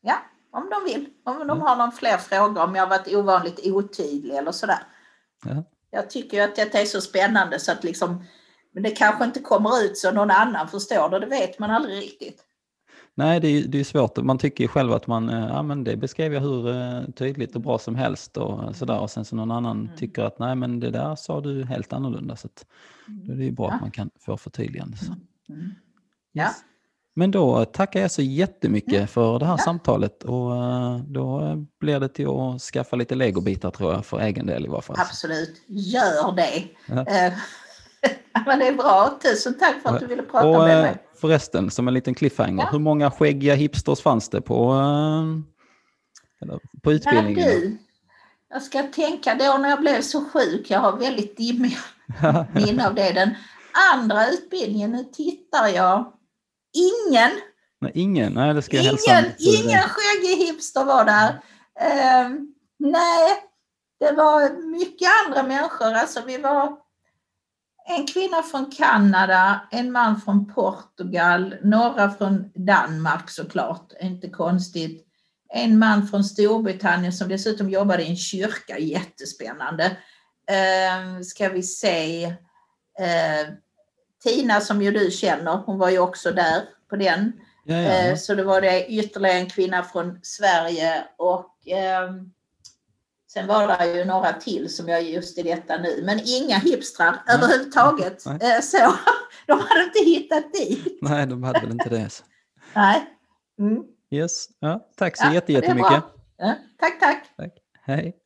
ja, 0.00 0.16
om 0.52 0.70
de 0.70 0.92
vill. 0.92 1.06
Om 1.24 1.46
de 1.46 1.60
har 1.60 1.76
någon 1.76 1.92
fler 1.92 2.16
frågor, 2.16 2.62
om 2.62 2.74
jag 2.74 2.86
varit 2.86 3.14
ovanligt 3.14 3.60
otydlig 3.64 4.34
eller 4.34 4.52
sådär. 4.52 4.82
Ja. 5.44 5.64
Jag 5.90 6.10
tycker 6.10 6.44
att 6.44 6.56
det 6.56 6.74
är 6.74 6.84
så 6.84 7.00
spännande 7.00 7.60
så 7.60 7.72
att 7.72 7.84
liksom, 7.84 8.24
men 8.72 8.82
det 8.82 8.90
kanske 8.90 9.24
inte 9.24 9.40
kommer 9.40 9.84
ut 9.84 9.98
så 9.98 10.12
någon 10.12 10.30
annan 10.30 10.68
förstår 10.68 11.08
det, 11.10 11.18
det 11.20 11.26
vet 11.26 11.58
man 11.58 11.70
aldrig 11.70 11.98
riktigt. 12.02 12.44
Nej, 13.14 13.40
det 13.40 13.48
är, 13.48 13.68
det 13.68 13.80
är 13.80 13.84
svårt. 13.84 14.16
Man 14.16 14.38
tycker 14.38 14.64
ju 14.64 14.68
själv 14.68 14.92
att 14.92 15.06
man, 15.06 15.28
eh, 15.28 15.48
ja 15.48 15.62
men 15.62 15.84
det 15.84 15.96
beskrev 15.96 16.34
jag 16.34 16.40
hur 16.40 16.68
eh, 16.68 17.02
tydligt 17.16 17.54
och 17.54 17.60
bra 17.60 17.78
som 17.78 17.94
helst 17.94 18.36
och 18.36 18.76
sådär. 18.76 19.00
Och 19.00 19.10
sen 19.10 19.24
så 19.24 19.36
någon 19.36 19.50
annan 19.50 19.80
mm. 19.80 19.96
tycker 19.96 20.22
att 20.22 20.38
nej 20.38 20.56
men 20.56 20.80
det 20.80 20.90
där 20.90 21.16
sa 21.16 21.40
du 21.40 21.64
helt 21.64 21.92
annorlunda. 21.92 22.36
Så 22.36 22.46
att, 22.46 22.66
då 23.06 23.32
är 23.32 23.36
det 23.36 23.44
ju 23.44 23.52
bra 23.52 23.68
ja. 23.68 23.74
att 23.74 23.80
man 23.80 23.90
kan 23.90 24.10
få 24.20 24.36
förtydligande. 24.36 24.96
Mm. 25.06 25.20
Mm. 25.48 25.74
Ja. 26.32 26.50
Men 27.18 27.30
då 27.30 27.64
tackar 27.64 28.00
jag 28.00 28.10
så 28.10 28.22
jättemycket 28.22 28.94
mm. 28.94 29.08
för 29.08 29.38
det 29.38 29.46
här 29.46 29.52
ja. 29.52 29.64
samtalet 29.64 30.24
och 30.24 30.56
eh, 30.56 30.98
då 30.98 31.56
blir 31.80 32.00
det 32.00 32.08
till 32.08 32.28
att 32.28 32.60
skaffa 32.60 32.96
lite 32.96 33.14
legobitar 33.14 33.70
tror 33.70 33.92
jag 33.92 34.06
för 34.06 34.20
egen 34.20 34.46
del 34.46 34.64
i 34.64 34.68
varje 34.68 34.82
fall. 34.82 34.96
Absolut, 34.98 35.62
gör 35.66 36.32
det. 36.32 36.64
Ja. 36.86 37.04
men 38.46 38.58
det 38.58 38.68
är 38.68 38.72
bra, 38.72 39.18
tusen 39.22 39.58
tack 39.58 39.82
för 39.82 39.88
att 39.88 40.00
du 40.00 40.06
ville 40.06 40.22
prata 40.22 40.48
och, 40.48 40.58
med 40.58 40.82
mig. 40.82 40.96
Förresten, 41.20 41.70
som 41.70 41.88
en 41.88 41.94
liten 41.94 42.14
cliffhanger, 42.14 42.64
ja. 42.64 42.68
hur 42.72 42.78
många 42.78 43.10
skäggiga 43.10 43.54
hipsters 43.54 44.00
fanns 44.00 44.28
det 44.28 44.40
på, 44.40 44.74
på 46.82 46.92
utbildningen? 46.92 47.48
Du, 47.48 47.78
jag 48.50 48.62
ska 48.62 48.82
tänka 48.82 49.34
då 49.34 49.58
när 49.58 49.68
jag 49.68 49.80
blev 49.80 50.00
så 50.02 50.24
sjuk, 50.24 50.70
jag 50.70 50.80
har 50.80 50.96
väldigt 50.96 51.36
dimmiga 51.36 51.78
minnen 52.52 52.86
av 52.86 52.94
det. 52.94 53.12
Den 53.12 53.34
andra 53.94 54.28
utbildningen, 54.28 54.90
nu 54.90 55.04
tittar 55.12 55.68
jag, 55.68 56.12
ingen. 56.72 57.30
Nej, 57.80 57.92
ingen, 57.94 58.32
nej 58.32 58.54
det 58.54 58.62
ska 58.62 58.76
jag 58.76 58.84
ingen. 58.84 59.24
Ingen 59.38 59.82
skäggig 59.88 60.46
hipster 60.46 60.84
var 60.84 61.04
där. 61.04 61.28
Uh, 61.80 62.40
nej, 62.78 63.36
det 64.00 64.12
var 64.12 64.62
mycket 64.70 65.08
andra 65.26 65.42
människor, 65.42 65.92
alltså 65.92 66.22
vi 66.26 66.38
var 66.38 66.78
en 67.88 68.06
kvinna 68.06 68.42
från 68.42 68.70
Kanada, 68.70 69.60
en 69.70 69.92
man 69.92 70.20
från 70.20 70.54
Portugal, 70.54 71.54
några 71.62 72.10
från 72.10 72.50
Danmark 72.54 73.30
såklart, 73.30 73.92
inte 74.00 74.28
konstigt. 74.28 75.04
En 75.48 75.78
man 75.78 76.08
från 76.08 76.24
Storbritannien 76.24 77.12
som 77.12 77.28
dessutom 77.28 77.70
jobbade 77.70 78.02
i 78.02 78.10
en 78.10 78.16
kyrka, 78.16 78.78
jättespännande. 78.78 79.84
Eh, 80.50 81.20
ska 81.22 81.48
vi 81.48 81.62
se. 81.62 82.24
Eh, 82.98 83.48
Tina 84.22 84.60
som 84.60 84.82
ju 84.82 84.90
du 84.90 85.10
känner, 85.10 85.62
hon 85.66 85.78
var 85.78 85.90
ju 85.90 85.98
också 85.98 86.32
där 86.32 86.62
på 86.90 86.96
den. 86.96 87.32
Ja. 87.64 87.76
Eh, 87.76 88.16
så 88.16 88.34
det 88.34 88.44
var 88.44 88.60
det 88.60 88.86
ytterligare 88.86 89.38
en 89.38 89.50
kvinna 89.50 89.82
från 89.82 90.18
Sverige 90.22 91.04
och 91.16 91.68
eh, 91.68 92.10
Sen 93.32 93.46
var 93.46 93.78
det 93.78 93.98
ju 93.98 94.04
några 94.04 94.32
till 94.32 94.74
som 94.74 94.88
jag 94.88 95.02
just 95.02 95.38
i 95.38 95.42
detta 95.42 95.76
nu, 95.76 96.02
men 96.04 96.20
inga 96.24 96.56
hipstrar 96.58 97.22
Nej. 97.26 97.36
överhuvudtaget. 97.36 98.22
Nej. 98.26 98.38
Eh, 98.56 98.60
så 98.60 98.76
de 99.46 99.60
hade 99.60 99.84
inte 99.84 99.98
hittat 100.04 100.52
dit. 100.52 100.98
Nej, 101.02 101.26
de 101.26 101.42
hade 101.42 101.60
väl 101.60 101.70
inte 101.70 101.88
det. 101.88 102.10
Nej. 102.74 103.06
Mm. 103.58 103.82
Yes, 104.10 104.46
ja, 104.58 104.88
tack 104.96 105.16
så 105.16 105.24
ja, 105.26 105.32
jättemycket. 105.32 106.04
Ja, 106.36 106.54
tack, 106.80 107.00
tack. 107.00 107.24
tack. 107.36 107.52
Hej. 107.82 108.16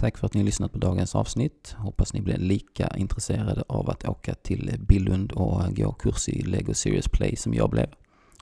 Tack 0.00 0.18
för 0.18 0.26
att 0.26 0.34
ni 0.34 0.40
har 0.40 0.44
lyssnat 0.44 0.72
på 0.72 0.78
dagens 0.78 1.14
avsnitt. 1.14 1.74
Hoppas 1.78 2.14
ni 2.14 2.20
blir 2.20 2.36
lika 2.36 2.88
intresserade 2.96 3.64
av 3.68 3.90
att 3.90 4.08
åka 4.08 4.34
till 4.34 4.76
Billund 4.78 5.32
och 5.32 5.76
gå 5.76 5.92
kurs 5.92 6.28
i 6.28 6.42
Lego 6.42 6.74
Serious 6.74 7.08
Play 7.08 7.36
som 7.36 7.54
jag 7.54 7.70
blev. 7.70 7.86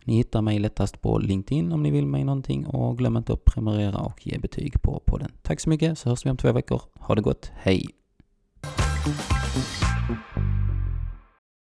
Ni 0.05 0.17
hittar 0.17 0.43
mig 0.43 0.59
lättast 0.59 1.01
på 1.01 1.19
LinkedIn 1.19 1.73
om 1.73 1.83
ni 1.83 1.91
vill 1.91 2.07
mig 2.07 2.25
någonting 2.25 2.67
och 2.67 2.99
glöm 2.99 3.17
inte 3.17 3.33
att 3.33 3.45
prenumerera 3.45 3.99
och 3.99 4.27
ge 4.27 4.39
betyg 4.39 4.83
på 4.83 5.03
podden. 5.07 5.33
Tack 5.43 5.61
så 5.61 5.71
mycket 5.71 5.99
så 5.99 6.09
hörs 6.09 6.27
vi 6.27 6.31
om 6.31 6.37
två 6.37 6.53
veckor. 6.53 6.83
Ha 6.95 7.15
det 7.15 7.23
gott, 7.23 7.51
hej! 7.55 7.87